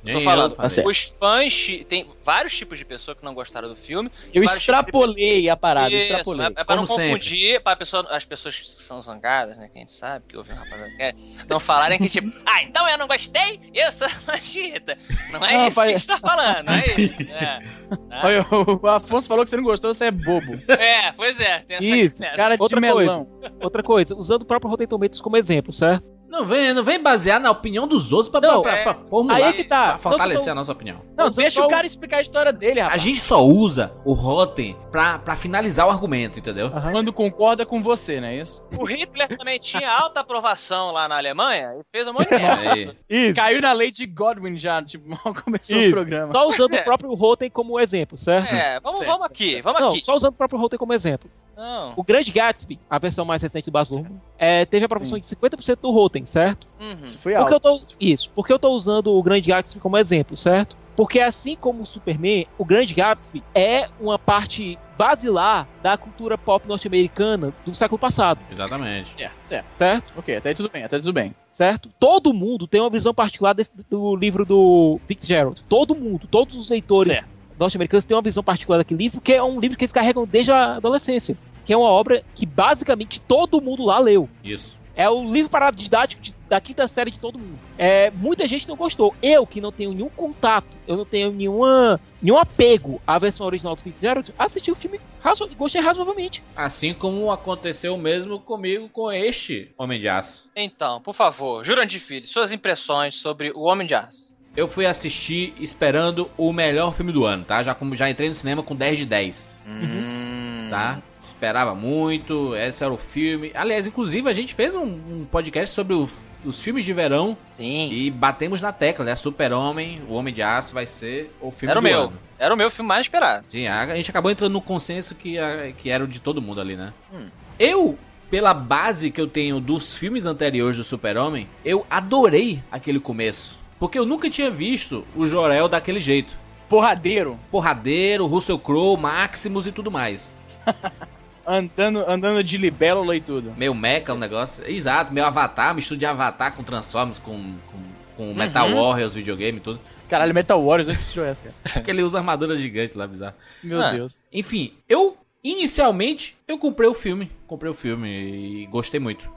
Nem 0.02 0.14
Tô 0.14 0.20
falando, 0.22 0.56
os 0.84 1.14
fãs, 1.18 1.66
tem 1.88 2.10
vários 2.24 2.56
tipos 2.56 2.76
de 2.78 2.84
pessoa 2.84 3.14
que 3.14 3.24
não 3.24 3.32
gostaram 3.32 3.68
do 3.68 3.76
filme. 3.76 4.10
Eu 4.34 4.42
extrapolei 4.42 5.48
a 5.48 5.56
parada, 5.56 5.90
Isso, 5.90 6.02
extrapolei. 6.10 6.46
é, 6.46 6.50
é 6.56 6.64
pra 6.64 6.74
não 6.74 6.84
sempre. 6.84 7.08
confundir, 7.10 7.60
pra 7.62 7.76
pessoa, 7.76 8.06
as 8.10 8.24
pessoas 8.24 8.56
que 8.58 8.82
são 8.82 9.00
zangadas, 9.00 9.56
né, 9.56 9.68
que 9.72 9.78
a 9.78 9.80
gente 9.80 9.92
sabe, 9.92 10.24
que 10.28 10.36
ouvem 10.36 10.52
o 10.52 10.58
rapaziada, 10.58 10.92
é, 10.98 11.14
não 11.48 11.60
falarem 11.60 11.98
que 11.98 12.08
tipo, 12.08 12.32
ah, 12.44 12.62
então 12.62 12.88
eu 12.88 12.98
não 12.98 13.06
gostei, 13.06 13.60
eu 13.72 13.92
sou 13.92 14.08
machista. 14.26 14.98
Não 15.30 15.44
é 15.44 15.52
Não, 15.58 15.66
isso 15.68 15.74
pai- 15.76 15.88
que 15.90 15.94
a 15.94 15.98
gente 15.98 16.08
tá 16.08 16.18
falando, 16.18 16.66
não 16.66 16.72
é 16.74 16.86
isso. 17.00 17.22
É, 17.32 17.60
tá? 18.08 18.20
Olha, 18.24 18.46
o 18.82 18.86
Afonso 18.88 19.28
falou 19.28 19.44
que 19.44 19.50
você 19.50 19.56
não 19.56 19.64
gostou, 19.64 19.94
você 19.94 20.06
é 20.06 20.10
bobo. 20.10 20.52
É, 20.68 21.12
pois 21.12 21.38
é, 21.40 21.60
tem 21.60 21.76
essa 21.76 21.84
Isso, 21.86 22.22
cara 22.22 22.56
de 22.56 22.62
Outra 22.62 22.80
melão. 22.80 23.28
Outra 23.60 23.82
coisa, 23.82 24.14
usando 24.16 24.42
o 24.42 24.46
próprio 24.46 24.70
Rotten 24.70 24.86
Tomatoes 24.86 25.20
como 25.20 25.36
exemplo, 25.36 25.72
certo? 25.72 26.04
Não 26.32 26.46
vem, 26.46 26.72
não 26.72 26.82
vem 26.82 26.98
basear 26.98 27.38
na 27.38 27.50
opinião 27.50 27.86
dos 27.86 28.10
outros 28.10 28.30
pra, 28.30 28.40
Não, 28.40 28.62
pra, 28.62 28.72
é. 28.72 28.82
pra 28.84 28.94
formular, 28.94 29.36
Aí 29.36 29.42
é 29.42 29.52
que 29.52 29.64
tá. 29.64 29.90
pra 29.90 29.98
fortalecer 29.98 30.46
Não, 30.46 30.52
a 30.52 30.54
nossa 30.56 30.72
opinião. 30.72 31.02
Não, 31.14 31.26
é 31.26 31.30
deixa 31.30 31.60
um 31.60 31.64
o 31.64 31.66
então- 31.66 31.76
cara 31.76 31.86
explicar 31.86 32.16
a 32.16 32.20
história 32.22 32.50
dele, 32.50 32.80
A 32.80 32.84
rapaz. 32.84 33.02
gente 33.02 33.20
só 33.20 33.44
usa 33.44 33.92
o 34.02 34.14
Rotten 34.14 34.74
pra, 34.90 35.18
pra 35.18 35.36
finalizar 35.36 35.86
o 35.86 35.90
argumento, 35.90 36.38
entendeu? 36.38 36.70
Quando 36.90 37.12
concorda 37.12 37.66
com 37.66 37.82
você, 37.82 38.18
não 38.18 38.28
é 38.28 38.36
isso? 38.38 38.64
O 38.78 38.84
Hitler 38.86 39.28
também 39.36 39.58
tinha 39.58 39.90
alta 39.92 40.20
aprovação 40.20 40.90
lá 40.90 41.06
na 41.06 41.18
Alemanha 41.18 41.74
e 41.78 41.84
fez 41.84 42.08
um 42.08 42.14
monte 42.14 42.30
de 42.30 42.36
merda. 42.36 42.96
Caiu 43.36 43.60
na 43.60 43.72
lei 43.74 43.90
de 43.90 44.06
Godwin 44.06 44.56
já, 44.56 44.82
tipo, 44.82 45.06
mal 45.10 45.34
começou 45.44 45.76
Isso. 45.76 45.88
o 45.88 45.92
programa. 45.92 46.32
Só 46.32 46.48
usando 46.48 46.72
é. 46.72 46.80
o 46.80 46.84
próprio 46.84 47.12
Rotten 47.12 47.50
como 47.50 47.78
exemplo, 47.78 48.16
certo? 48.16 48.50
É, 48.54 48.80
vamos, 48.80 49.00
Certo, 49.00 49.10
vamos 49.10 49.26
aqui, 49.26 49.60
vamos 49.60 49.80
Não, 49.82 49.88
aqui. 49.90 50.00
só 50.02 50.14
usando 50.14 50.32
o 50.32 50.36
próprio 50.36 50.58
Rotten 50.58 50.78
como 50.78 50.94
exemplo. 50.94 51.30
Não. 51.56 51.92
O 51.96 52.02
Grande 52.02 52.30
Gatsby, 52.32 52.78
a 52.88 52.98
versão 52.98 53.24
mais 53.24 53.42
recente 53.42 53.66
do 53.66 53.72
Baz 53.72 53.88
Luhrmann, 53.90 54.20
é, 54.38 54.64
teve 54.64 54.84
aprovação 54.84 55.18
de 55.18 55.26
50% 55.26 55.78
do 55.80 55.90
Rotten, 55.90 56.26
certo? 56.26 56.66
Uhum. 56.80 57.04
Isso 57.04 57.18
foi 57.18 57.34
alto. 57.34 57.52
eu 57.52 57.60
tô, 57.60 57.82
isso, 58.00 58.30
porque 58.34 58.52
eu 58.52 58.58
tô 58.58 58.70
usando 58.70 59.12
o 59.12 59.22
Grande 59.22 59.48
Gatsby 59.48 59.80
como 59.80 59.96
exemplo, 59.98 60.36
certo? 60.36 60.76
Porque 60.94 61.20
assim 61.20 61.56
como 61.56 61.82
o 61.82 61.86
Superman, 61.86 62.46
o 62.58 62.64
Grande 62.66 62.92
Gatsby 62.92 63.42
é 63.54 63.88
uma 63.98 64.18
parte 64.18 64.78
basilar 64.98 65.66
da 65.82 65.96
cultura 65.96 66.36
pop 66.36 66.68
norte-americana 66.68 67.52
do 67.64 67.74
século 67.74 67.98
passado, 67.98 68.38
Exatamente. 68.50 69.10
Certo, 69.16 69.34
certo. 69.46 69.66
certo? 69.74 70.12
Ok, 70.16 70.36
até 70.36 70.50
aí 70.50 70.54
tudo 70.54 70.68
bem, 70.70 70.84
até 70.84 70.96
aí 70.96 71.02
tudo 71.02 71.12
bem. 71.14 71.34
Certo? 71.50 71.88
Todo 71.98 72.32
mundo 72.34 72.66
tem 72.66 72.80
uma 72.80 72.90
visão 72.90 73.12
particular 73.14 73.54
desse- 73.54 73.70
do 73.88 74.14
livro 74.14 74.44
do 74.44 75.00
Fitzgerald. 75.08 75.62
Todo 75.68 75.94
mundo, 75.94 76.26
todos 76.30 76.56
os 76.56 76.68
leitores 76.68 77.12
Certo. 77.16 77.28
Norte-americanos 77.62 78.04
têm 78.04 78.16
uma 78.16 78.22
visão 78.22 78.42
particular 78.42 78.78
daquele 78.78 79.04
livro, 79.04 79.18
porque 79.20 79.32
é 79.32 79.42
um 79.42 79.58
livro 79.58 79.76
que 79.78 79.84
eles 79.84 79.92
carregam 79.92 80.26
desde 80.26 80.52
a 80.52 80.76
adolescência. 80.76 81.36
Que 81.64 81.72
é 81.72 81.76
uma 81.76 81.88
obra 81.88 82.22
que 82.34 82.44
basicamente 82.44 83.20
todo 83.20 83.60
mundo 83.60 83.84
lá 83.84 83.98
leu. 83.98 84.28
Isso. 84.42 84.76
É 84.94 85.08
o 85.08 85.30
livro 85.30 85.48
paradidático 85.50 86.20
de- 86.20 86.34
da 86.48 86.60
quinta 86.60 86.86
série 86.86 87.10
de 87.10 87.18
todo 87.18 87.38
mundo. 87.38 87.58
É, 87.78 88.10
muita 88.10 88.46
gente 88.46 88.68
não 88.68 88.76
gostou. 88.76 89.14
Eu, 89.22 89.46
que 89.46 89.58
não 89.60 89.72
tenho 89.72 89.92
nenhum 89.94 90.10
contato, 90.10 90.66
eu 90.86 90.96
não 90.98 91.04
tenho 91.06 91.32
nenhuma, 91.32 91.98
nenhum 92.20 92.36
apego 92.36 93.00
à 93.06 93.18
versão 93.18 93.46
original 93.46 93.74
do 93.74 93.80
Fitzgerald, 93.80 94.34
assisti 94.38 94.70
o 94.70 94.74
filme 94.74 95.00
razo 95.20 95.48
gostei 95.56 95.80
razoavelmente. 95.80 96.42
Assim 96.54 96.92
como 96.92 97.30
aconteceu 97.30 97.96
mesmo 97.96 98.38
comigo 98.40 98.88
com 98.90 99.10
este 99.10 99.72
Homem 99.78 99.98
de 100.00 100.08
Aço. 100.08 100.50
Então, 100.54 101.00
por 101.00 101.14
favor, 101.14 101.64
Jurandir 101.64 102.00
Filho, 102.00 102.26
suas 102.26 102.50
impressões 102.52 103.14
sobre 103.14 103.50
o 103.52 103.60
Homem 103.62 103.86
de 103.86 103.94
Aço. 103.94 104.31
Eu 104.56 104.68
fui 104.68 104.84
assistir 104.84 105.54
esperando 105.58 106.30
o 106.36 106.52
melhor 106.52 106.92
filme 106.94 107.10
do 107.12 107.24
ano, 107.24 107.42
tá? 107.44 107.62
Já, 107.62 107.74
como, 107.74 107.96
já 107.96 108.10
entrei 108.10 108.28
no 108.28 108.34
cinema 108.34 108.62
com 108.62 108.74
10 108.76 108.98
de 108.98 109.06
10, 109.06 109.56
Hum. 109.66 110.68
tá? 110.70 111.00
Esperava 111.26 111.74
muito, 111.74 112.54
esse 112.54 112.84
era 112.84 112.92
o 112.92 112.98
filme. 112.98 113.50
Aliás, 113.54 113.86
inclusive 113.86 114.28
a 114.28 114.32
gente 114.32 114.54
fez 114.54 114.74
um, 114.74 114.82
um 114.84 115.26
podcast 115.30 115.74
sobre 115.74 115.94
o- 115.94 116.08
os 116.44 116.62
filmes 116.62 116.84
de 116.84 116.92
verão 116.92 117.36
Sim. 117.56 117.88
e 117.90 118.10
batemos 118.10 118.60
na 118.60 118.72
tecla, 118.72 119.04
né? 119.04 119.16
Super-Homem, 119.16 120.02
o 120.08 120.12
Homem 120.14 120.34
de 120.34 120.42
Aço 120.42 120.74
vai 120.74 120.84
ser 120.86 121.30
o 121.40 121.50
filme 121.50 121.70
Era 121.70 121.80
o 121.80 121.82
do 121.82 121.88
meu. 121.88 122.00
ano. 122.02 122.12
Era 122.38 122.52
o 122.54 122.56
meu 122.56 122.70
filme 122.70 122.88
mais 122.88 123.02
esperado. 123.06 123.46
Sim, 123.48 123.66
a, 123.68 123.82
a 123.82 123.94
gente 123.96 124.10
acabou 124.10 124.30
entrando 124.30 124.52
no 124.52 124.60
consenso 124.60 125.14
que, 125.14 125.38
a- 125.38 125.72
que 125.78 125.88
era 125.88 126.04
o 126.04 126.06
de 126.06 126.20
todo 126.20 126.42
mundo 126.42 126.60
ali, 126.60 126.76
né? 126.76 126.92
Hum. 127.12 127.28
Eu, 127.58 127.98
pela 128.30 128.52
base 128.52 129.10
que 129.10 129.20
eu 129.20 129.26
tenho 129.26 129.58
dos 129.60 129.96
filmes 129.96 130.26
anteriores 130.26 130.76
do 130.76 130.84
Super-Homem, 130.84 131.48
eu 131.64 131.86
adorei 131.88 132.62
aquele 132.70 133.00
começo. 133.00 133.61
Porque 133.82 133.98
eu 133.98 134.06
nunca 134.06 134.30
tinha 134.30 134.48
visto 134.48 135.04
o 135.16 135.26
Jorel 135.26 135.66
daquele 135.66 135.98
jeito. 135.98 136.32
Porradeiro, 136.68 137.36
Porradeiro, 137.50 138.26
Russell 138.26 138.56
Crowe, 138.56 138.96
Maximus 138.96 139.66
e 139.66 139.72
tudo 139.72 139.90
mais. 139.90 140.32
andando, 141.44 142.08
andando 142.08 142.44
de 142.44 142.56
libélula 142.58 143.16
e 143.16 143.20
tudo. 143.20 143.52
Meio 143.56 143.74
mecha 143.74 144.14
o 144.14 144.16
negócio. 144.16 144.62
Exato, 144.70 145.12
meu 145.12 145.24
avatar, 145.24 145.74
mistura 145.74 145.98
de 145.98 146.06
avatar 146.06 146.54
com 146.54 146.62
Transformers, 146.62 147.18
com, 147.18 147.34
com, 147.66 147.78
com 148.16 148.32
Metal 148.32 148.72
Warriors, 148.72 149.14
videogame 149.14 149.58
e 149.58 149.60
tudo. 149.60 149.80
Caralho, 150.08 150.32
Metal 150.32 150.64
Warriors, 150.64 150.88
onde 150.88 150.98
você 150.98 151.10
tirou 151.10 151.26
essa, 151.26 151.42
cara? 151.42 151.54
Porque 151.74 151.90
ele 151.90 152.04
usa 152.04 152.18
armadura 152.18 152.56
gigante 152.56 152.96
lá, 152.96 153.04
bizarro. 153.08 153.34
Meu 153.64 153.82
Ah. 153.82 153.90
Deus. 153.90 154.22
Enfim, 154.32 154.74
eu 154.88 155.16
inicialmente 155.42 156.36
eu 156.46 156.56
comprei 156.56 156.88
o 156.88 156.94
filme, 156.94 157.28
comprei 157.48 157.68
o 157.72 157.74
filme 157.74 158.62
e 158.62 158.66
gostei 158.66 159.00
muito. 159.00 159.28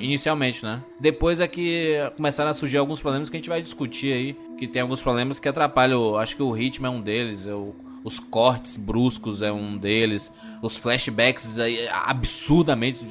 Inicialmente, 0.00 0.64
né? 0.64 0.82
Depois 1.00 1.40
é 1.40 1.48
que 1.48 1.96
começaram 2.16 2.50
a 2.50 2.54
surgir 2.54 2.76
alguns 2.78 3.00
problemas 3.00 3.30
que 3.30 3.36
a 3.36 3.38
gente 3.40 3.48
vai 3.48 3.62
discutir 3.62 4.12
aí, 4.12 4.36
que 4.58 4.66
tem 4.66 4.82
alguns 4.82 5.00
problemas 5.02 5.38
que 5.38 5.48
atrapalham, 5.48 6.16
acho 6.16 6.36
que 6.36 6.42
o 6.42 6.50
ritmo 6.52 6.86
é 6.86 6.90
um 6.90 7.00
deles, 7.00 7.46
é 7.46 7.54
o- 7.54 7.74
os 8.04 8.18
cortes 8.20 8.76
bruscos 8.76 9.42
é 9.42 9.50
um 9.52 9.76
deles, 9.76 10.32
os 10.60 10.76
flashbacks 10.76 11.58
aí, 11.58 11.88
absurdamente, 11.88 13.06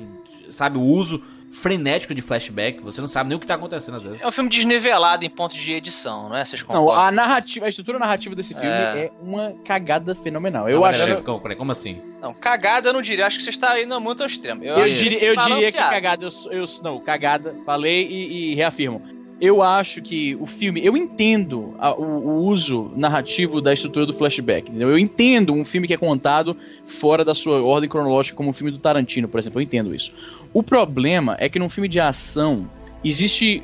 sabe, 0.52 0.78
o 0.78 0.82
uso 0.82 1.22
frenético 1.50 2.14
de 2.16 2.22
flashback, 2.22 2.82
você 2.82 3.02
não 3.02 3.08
sabe 3.10 3.28
nem 3.30 3.36
o 3.38 3.40
que 3.40 3.46
tá 3.48 3.56
acontecendo 3.56 3.96
às 3.98 4.04
vezes. 4.04 4.22
É 4.22 4.28
um 4.28 4.32
filme 4.32 4.50
desnivelado 4.50 5.26
em 5.26 5.30
pontos 5.30 5.58
de 5.58 5.72
edição, 5.74 6.30
não 6.30 6.38
é? 6.38 6.46
Vocês 6.46 6.62
Não, 6.62 6.68
concordam? 6.68 7.04
a 7.04 7.12
narrativa, 7.12 7.66
a 7.66 7.70
estrutura 7.70 8.00
narrativa 8.00 8.34
desse 8.36 8.54
filme 8.54 8.70
É. 8.70 8.72
é, 9.06 9.12
uma 9.22 9.54
cagada 9.66 10.16
fenomenal. 10.16 10.70
Eu 10.70 10.80
Não, 10.80 10.86
acho. 10.86 11.04
peraí, 11.06 11.22
como, 11.24 11.40
peraí, 11.42 11.58
como 11.58 11.72
assim? 11.74 12.02
Não, 12.22 12.34
cagada 12.34 12.90
eu 12.90 12.94
não 12.94 13.02
diria. 13.02 13.26
Acho 13.26 13.38
que 13.40 13.44
você 13.44 13.50
está 13.50 13.82
indo 13.82 14.00
muito 14.00 14.22
ao 14.22 14.28
extremo. 14.28 14.64
Eu, 14.64 14.76
acho 14.86 14.94
diria, 14.96 15.24
eu 15.24 15.36
diria 15.36 15.72
que 15.72 15.78
cagada, 15.90 16.26
eu, 16.26 16.52
eu, 16.52 16.64
não, 16.84 17.00
cagada, 17.00 17.56
falei 17.66 18.08
e, 18.08 18.52
e 18.52 18.56
reafirmo. 18.56 19.02
Eu 19.42 19.64
acho 19.64 20.04
que 20.04 20.36
o 20.36 20.46
filme, 20.46 20.86
eu 20.86 20.96
entendo 20.96 21.74
a- 21.80 21.96
o, 21.96 22.04
o 22.04 22.44
uso 22.46 22.92
narrativo 22.96 23.60
da 23.60 23.74
estrutura 23.74 24.06
do 24.06 24.14
flashback, 24.14 24.70
entendeu? 24.70 24.92
Eu 24.92 25.00
entendo 25.00 25.52
um 25.52 25.66
filme 25.66 25.88
que 25.88 25.96
é 25.96 25.98
contado 25.98 26.56
fora 26.86 27.26
da 27.26 27.34
sua 27.34 27.60
ordem 27.64 27.90
cronológica, 27.90 28.38
como 28.38 28.52
o 28.52 28.54
filme 28.54 28.72
do 28.72 28.78
Tarantino, 28.78 29.28
por 29.28 29.40
exemplo, 29.40 29.60
eu 29.60 29.64
entendo 29.64 29.96
isso. 29.96 30.14
O 30.54 30.62
problema 30.62 31.36
é 31.40 31.50
que 31.50 31.58
num 31.58 31.70
filme 31.72 31.88
de 31.88 32.00
ação 32.00 32.70
existe 33.04 33.64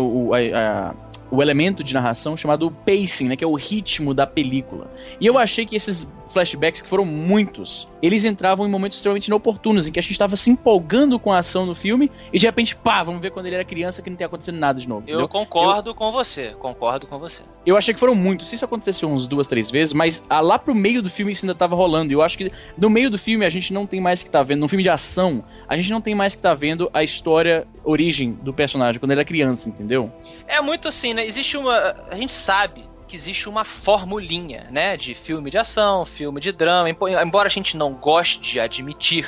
o, 0.00 0.32
a- 0.32 0.38
a- 0.38 0.94
o 1.30 1.42
elemento 1.42 1.84
de 1.84 1.92
narração 1.92 2.34
chamado 2.38 2.70
pacing, 2.86 3.28
né, 3.28 3.36
que 3.36 3.44
é 3.44 3.46
o 3.46 3.54
ritmo 3.54 4.14
da 4.14 4.26
película. 4.26 4.90
E 5.20 5.26
eu 5.26 5.36
achei 5.36 5.66
que 5.66 5.76
esses 5.76 6.08
flashbacks, 6.28 6.82
que 6.82 6.88
foram 6.88 7.04
muitos, 7.04 7.88
eles 8.02 8.24
entravam 8.24 8.66
em 8.66 8.70
momentos 8.70 8.98
extremamente 8.98 9.28
inoportunos, 9.28 9.86
em 9.86 9.92
que 9.92 9.98
a 9.98 10.02
gente 10.02 10.12
estava 10.12 10.36
se 10.36 10.50
empolgando 10.50 11.18
com 11.18 11.32
a 11.32 11.38
ação 11.38 11.66
do 11.66 11.74
filme 11.74 12.10
e 12.32 12.38
de 12.38 12.46
repente, 12.46 12.76
pá, 12.76 13.02
vamos 13.02 13.20
ver 13.20 13.30
quando 13.30 13.46
ele 13.46 13.56
era 13.56 13.64
criança 13.64 14.02
que 14.02 14.10
não 14.10 14.16
tem 14.16 14.26
acontecendo 14.26 14.58
nada 14.58 14.78
de 14.78 14.88
novo. 14.88 15.02
Eu 15.06 15.20
entendeu? 15.20 15.28
concordo 15.28 15.94
com 15.94 16.12
você. 16.12 16.54
Concordo 16.58 17.06
com 17.06 17.18
você. 17.18 17.42
Eu 17.66 17.76
achei 17.76 17.92
que 17.92 18.00
foram 18.00 18.14
muitos. 18.14 18.48
Se 18.48 18.54
isso 18.54 18.64
acontecesse 18.64 19.04
umas 19.04 19.26
duas, 19.26 19.46
três 19.46 19.70
vezes, 19.70 19.92
mas 19.92 20.24
ah, 20.28 20.40
lá 20.40 20.58
pro 20.58 20.74
meio 20.74 21.02
do 21.02 21.10
filme 21.10 21.32
isso 21.32 21.44
ainda 21.44 21.54
tava 21.54 21.74
rolando. 21.74 22.12
E 22.12 22.14
eu 22.14 22.22
acho 22.22 22.38
que 22.38 22.52
no 22.76 22.88
meio 22.88 23.10
do 23.10 23.18
filme 23.18 23.44
a 23.44 23.50
gente 23.50 23.72
não 23.72 23.86
tem 23.86 24.00
mais 24.00 24.22
que 24.22 24.30
tá 24.30 24.42
vendo. 24.42 24.60
Num 24.60 24.68
filme 24.68 24.82
de 24.82 24.90
ação, 24.90 25.44
a 25.68 25.76
gente 25.76 25.90
não 25.90 26.00
tem 26.00 26.14
mais 26.14 26.34
que 26.34 26.42
tá 26.42 26.54
vendo 26.54 26.88
a 26.92 27.02
história, 27.02 27.66
origem 27.84 28.32
do 28.32 28.52
personagem 28.52 29.00
quando 29.00 29.10
ele 29.12 29.20
era 29.20 29.26
criança, 29.26 29.68
entendeu? 29.68 30.10
É 30.46 30.60
muito 30.60 30.88
assim, 30.88 31.14
né? 31.14 31.26
Existe 31.26 31.56
uma. 31.56 31.94
A 32.10 32.16
gente 32.16 32.32
sabe 32.32 32.84
que 33.08 33.16
existe 33.16 33.48
uma 33.48 33.64
formulinha, 33.64 34.68
né? 34.70 34.96
De 34.96 35.14
filme 35.14 35.50
de 35.50 35.58
ação, 35.58 36.04
filme 36.04 36.40
de 36.40 36.52
drama. 36.52 36.88
Embora 36.90 37.48
a 37.48 37.50
gente 37.50 37.76
não 37.76 37.92
goste 37.94 38.40
de 38.40 38.60
admitir, 38.60 39.26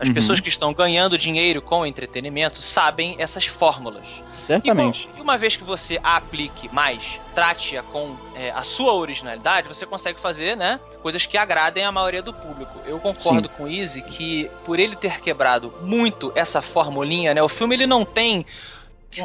as 0.00 0.08
Uhum. 0.08 0.14
pessoas 0.14 0.40
que 0.40 0.48
estão 0.48 0.74
ganhando 0.74 1.16
dinheiro 1.16 1.62
com 1.62 1.82
o 1.82 1.86
entretenimento 1.86 2.60
sabem 2.60 3.14
essas 3.20 3.46
fórmulas. 3.46 4.04
Certamente. 4.32 5.08
E, 5.16 5.20
uma 5.20 5.38
vez 5.38 5.56
que 5.56 5.62
você 5.62 6.00
a 6.02 6.16
aplique 6.16 6.68
mais, 6.74 7.20
trate-a 7.34 7.84
com 7.84 8.16
é, 8.34 8.50
a 8.50 8.62
sua 8.62 8.94
originalidade, 8.94 9.68
você 9.68 9.86
consegue 9.86 10.18
fazer, 10.20 10.56
né? 10.56 10.80
Coisas 11.02 11.24
que 11.24 11.38
agradem 11.38 11.84
a 11.84 11.92
maioria 11.92 12.20
do 12.22 12.34
público. 12.34 12.80
Eu 12.84 12.98
concordo 12.98 13.48
com 13.48 13.64
o 13.64 13.68
Easy 13.68 14.02
que, 14.02 14.50
por 14.64 14.80
ele 14.80 14.96
ter 14.96 15.20
quebrado 15.20 15.72
muito 15.82 16.32
essa 16.34 16.60
formulinha, 16.60 17.32
né? 17.32 17.42
O 17.42 17.48
filme 17.48 17.76
ele 17.76 17.86
não 17.86 18.04
tem 18.04 18.44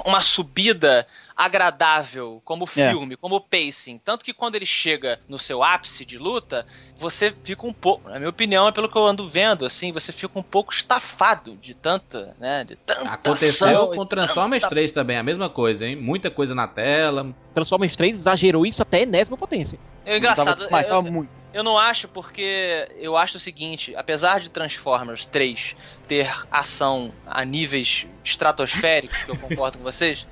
uma 0.06 0.22
subida 0.22 1.08
agradável 1.38 2.42
como 2.44 2.64
É. 2.64 2.90
filme, 2.90 3.16
como 3.16 3.40
pacing. 3.40 4.00
Tanto 4.04 4.26
que 4.26 4.34
quando 4.34 4.56
ele 4.56 4.66
chega 4.66 5.20
no 5.30 5.38
seu 5.38 5.64
ápice 5.64 6.04
de 6.04 6.18
luta, 6.18 6.66
você 6.98 7.34
fica 7.44 7.68
um 7.68 7.72
pouco, 7.74 8.10
na 8.10 8.18
minha 8.18 8.30
opinião, 8.30 8.68
é 8.68 8.72
pelo 8.72 8.90
que 8.90 8.98
eu 8.98 9.06
ando 9.06 9.30
vendo, 9.30 9.64
assim, 9.64 9.92
você 9.92 10.12
fica 10.12 10.38
um 10.40 10.44
pouco 10.44 10.74
estafado 10.74 11.56
de 11.58 11.76
tanta, 11.76 12.36
né? 12.40 12.64
De 12.64 12.76
tanta 12.76 13.08
Aconteceu 13.10 13.68
ação 13.68 13.96
com 13.96 14.06
Transformers 14.06 14.64
tanta 14.64 14.76
3 14.76 14.92
também, 14.92 15.18
a 15.18 15.24
mesma 15.24 15.50
coisa, 15.50 15.86
hein? 15.86 15.96
Muita 15.96 16.32
coisa 16.32 16.56
na 16.56 16.68
tela. 16.68 17.34
Transformers 17.54 17.96
3 17.96 18.18
exagerou 18.18 18.66
isso 18.66 18.82
até 18.82 19.04
enésima 19.04 19.38
potência. 19.38 19.80
É 20.06 20.18
engraçado. 20.18 20.58
Tava, 20.58 20.72
mas 20.72 20.88
eu, 20.88 20.96
tava 20.96 21.10
muito. 21.12 21.30
eu 21.54 21.64
não 21.64 21.78
acho 21.78 22.08
porque 22.08 22.90
eu 22.98 23.16
acho 23.16 23.38
o 23.38 23.40
seguinte, 23.40 23.96
apesar 23.96 24.40
de 24.40 24.50
Transformers 24.50 25.28
3 25.28 25.76
ter 26.08 26.32
ação 26.52 27.14
a 27.26 27.46
níveis 27.46 28.08
estratosféricos, 28.24 29.24
que 29.24 29.32
eu 29.32 29.38
concordo 29.38 29.78
com 29.78 29.84
vocês, 29.84 30.26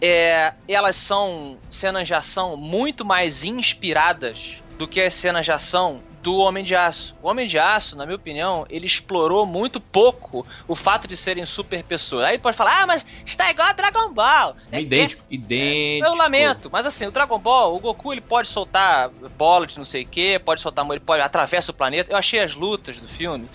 é, 0.00 0.52
elas 0.68 0.96
são 0.96 1.58
cenas 1.70 2.06
de 2.06 2.14
ação 2.14 2.56
muito 2.56 3.04
mais 3.04 3.42
inspiradas 3.44 4.62
do 4.78 4.86
que 4.86 5.00
as 5.00 5.14
cenas 5.14 5.44
de 5.44 5.50
ação 5.52 6.02
do 6.22 6.36
Homem 6.38 6.64
de 6.64 6.74
Aço. 6.74 7.16
O 7.22 7.28
Homem 7.28 7.46
de 7.46 7.58
Aço, 7.58 7.96
na 7.96 8.04
minha 8.04 8.16
opinião, 8.16 8.66
ele 8.68 8.86
explorou 8.86 9.46
muito 9.46 9.80
pouco 9.80 10.44
o 10.66 10.74
fato 10.74 11.06
de 11.08 11.16
serem 11.16 11.46
super 11.46 11.82
pessoas. 11.84 12.24
Aí 12.26 12.38
pode 12.38 12.56
falar, 12.56 12.82
ah, 12.82 12.86
mas 12.86 13.06
está 13.24 13.50
igual 13.50 13.68
a 13.68 13.72
Dragon 13.72 14.12
Ball. 14.12 14.56
É 14.70 14.78
É- 14.78 14.82
idêntico, 14.82 15.24
idêntico. 15.30 16.06
eu 16.12 16.16
lamento, 16.16 16.68
mas 16.70 16.86
assim, 16.86 17.06
o 17.06 17.10
Dragon 17.10 17.38
Ball, 17.38 17.74
o 17.74 17.78
Goku 17.78 18.12
ele 18.12 18.20
pode 18.20 18.48
soltar 18.48 19.08
bola 19.36 19.66
de 19.66 19.78
não 19.78 19.84
sei 19.84 20.02
o 20.02 20.06
que, 20.06 20.38
pode 20.40 20.60
soltar, 20.60 20.84
ele 20.90 21.00
pode 21.00 21.22
atravessa 21.22 21.70
o 21.70 21.74
planeta. 21.74 22.12
Eu 22.12 22.16
achei 22.16 22.40
as 22.40 22.54
lutas 22.54 22.98
do 23.00 23.08
filme 23.08 23.48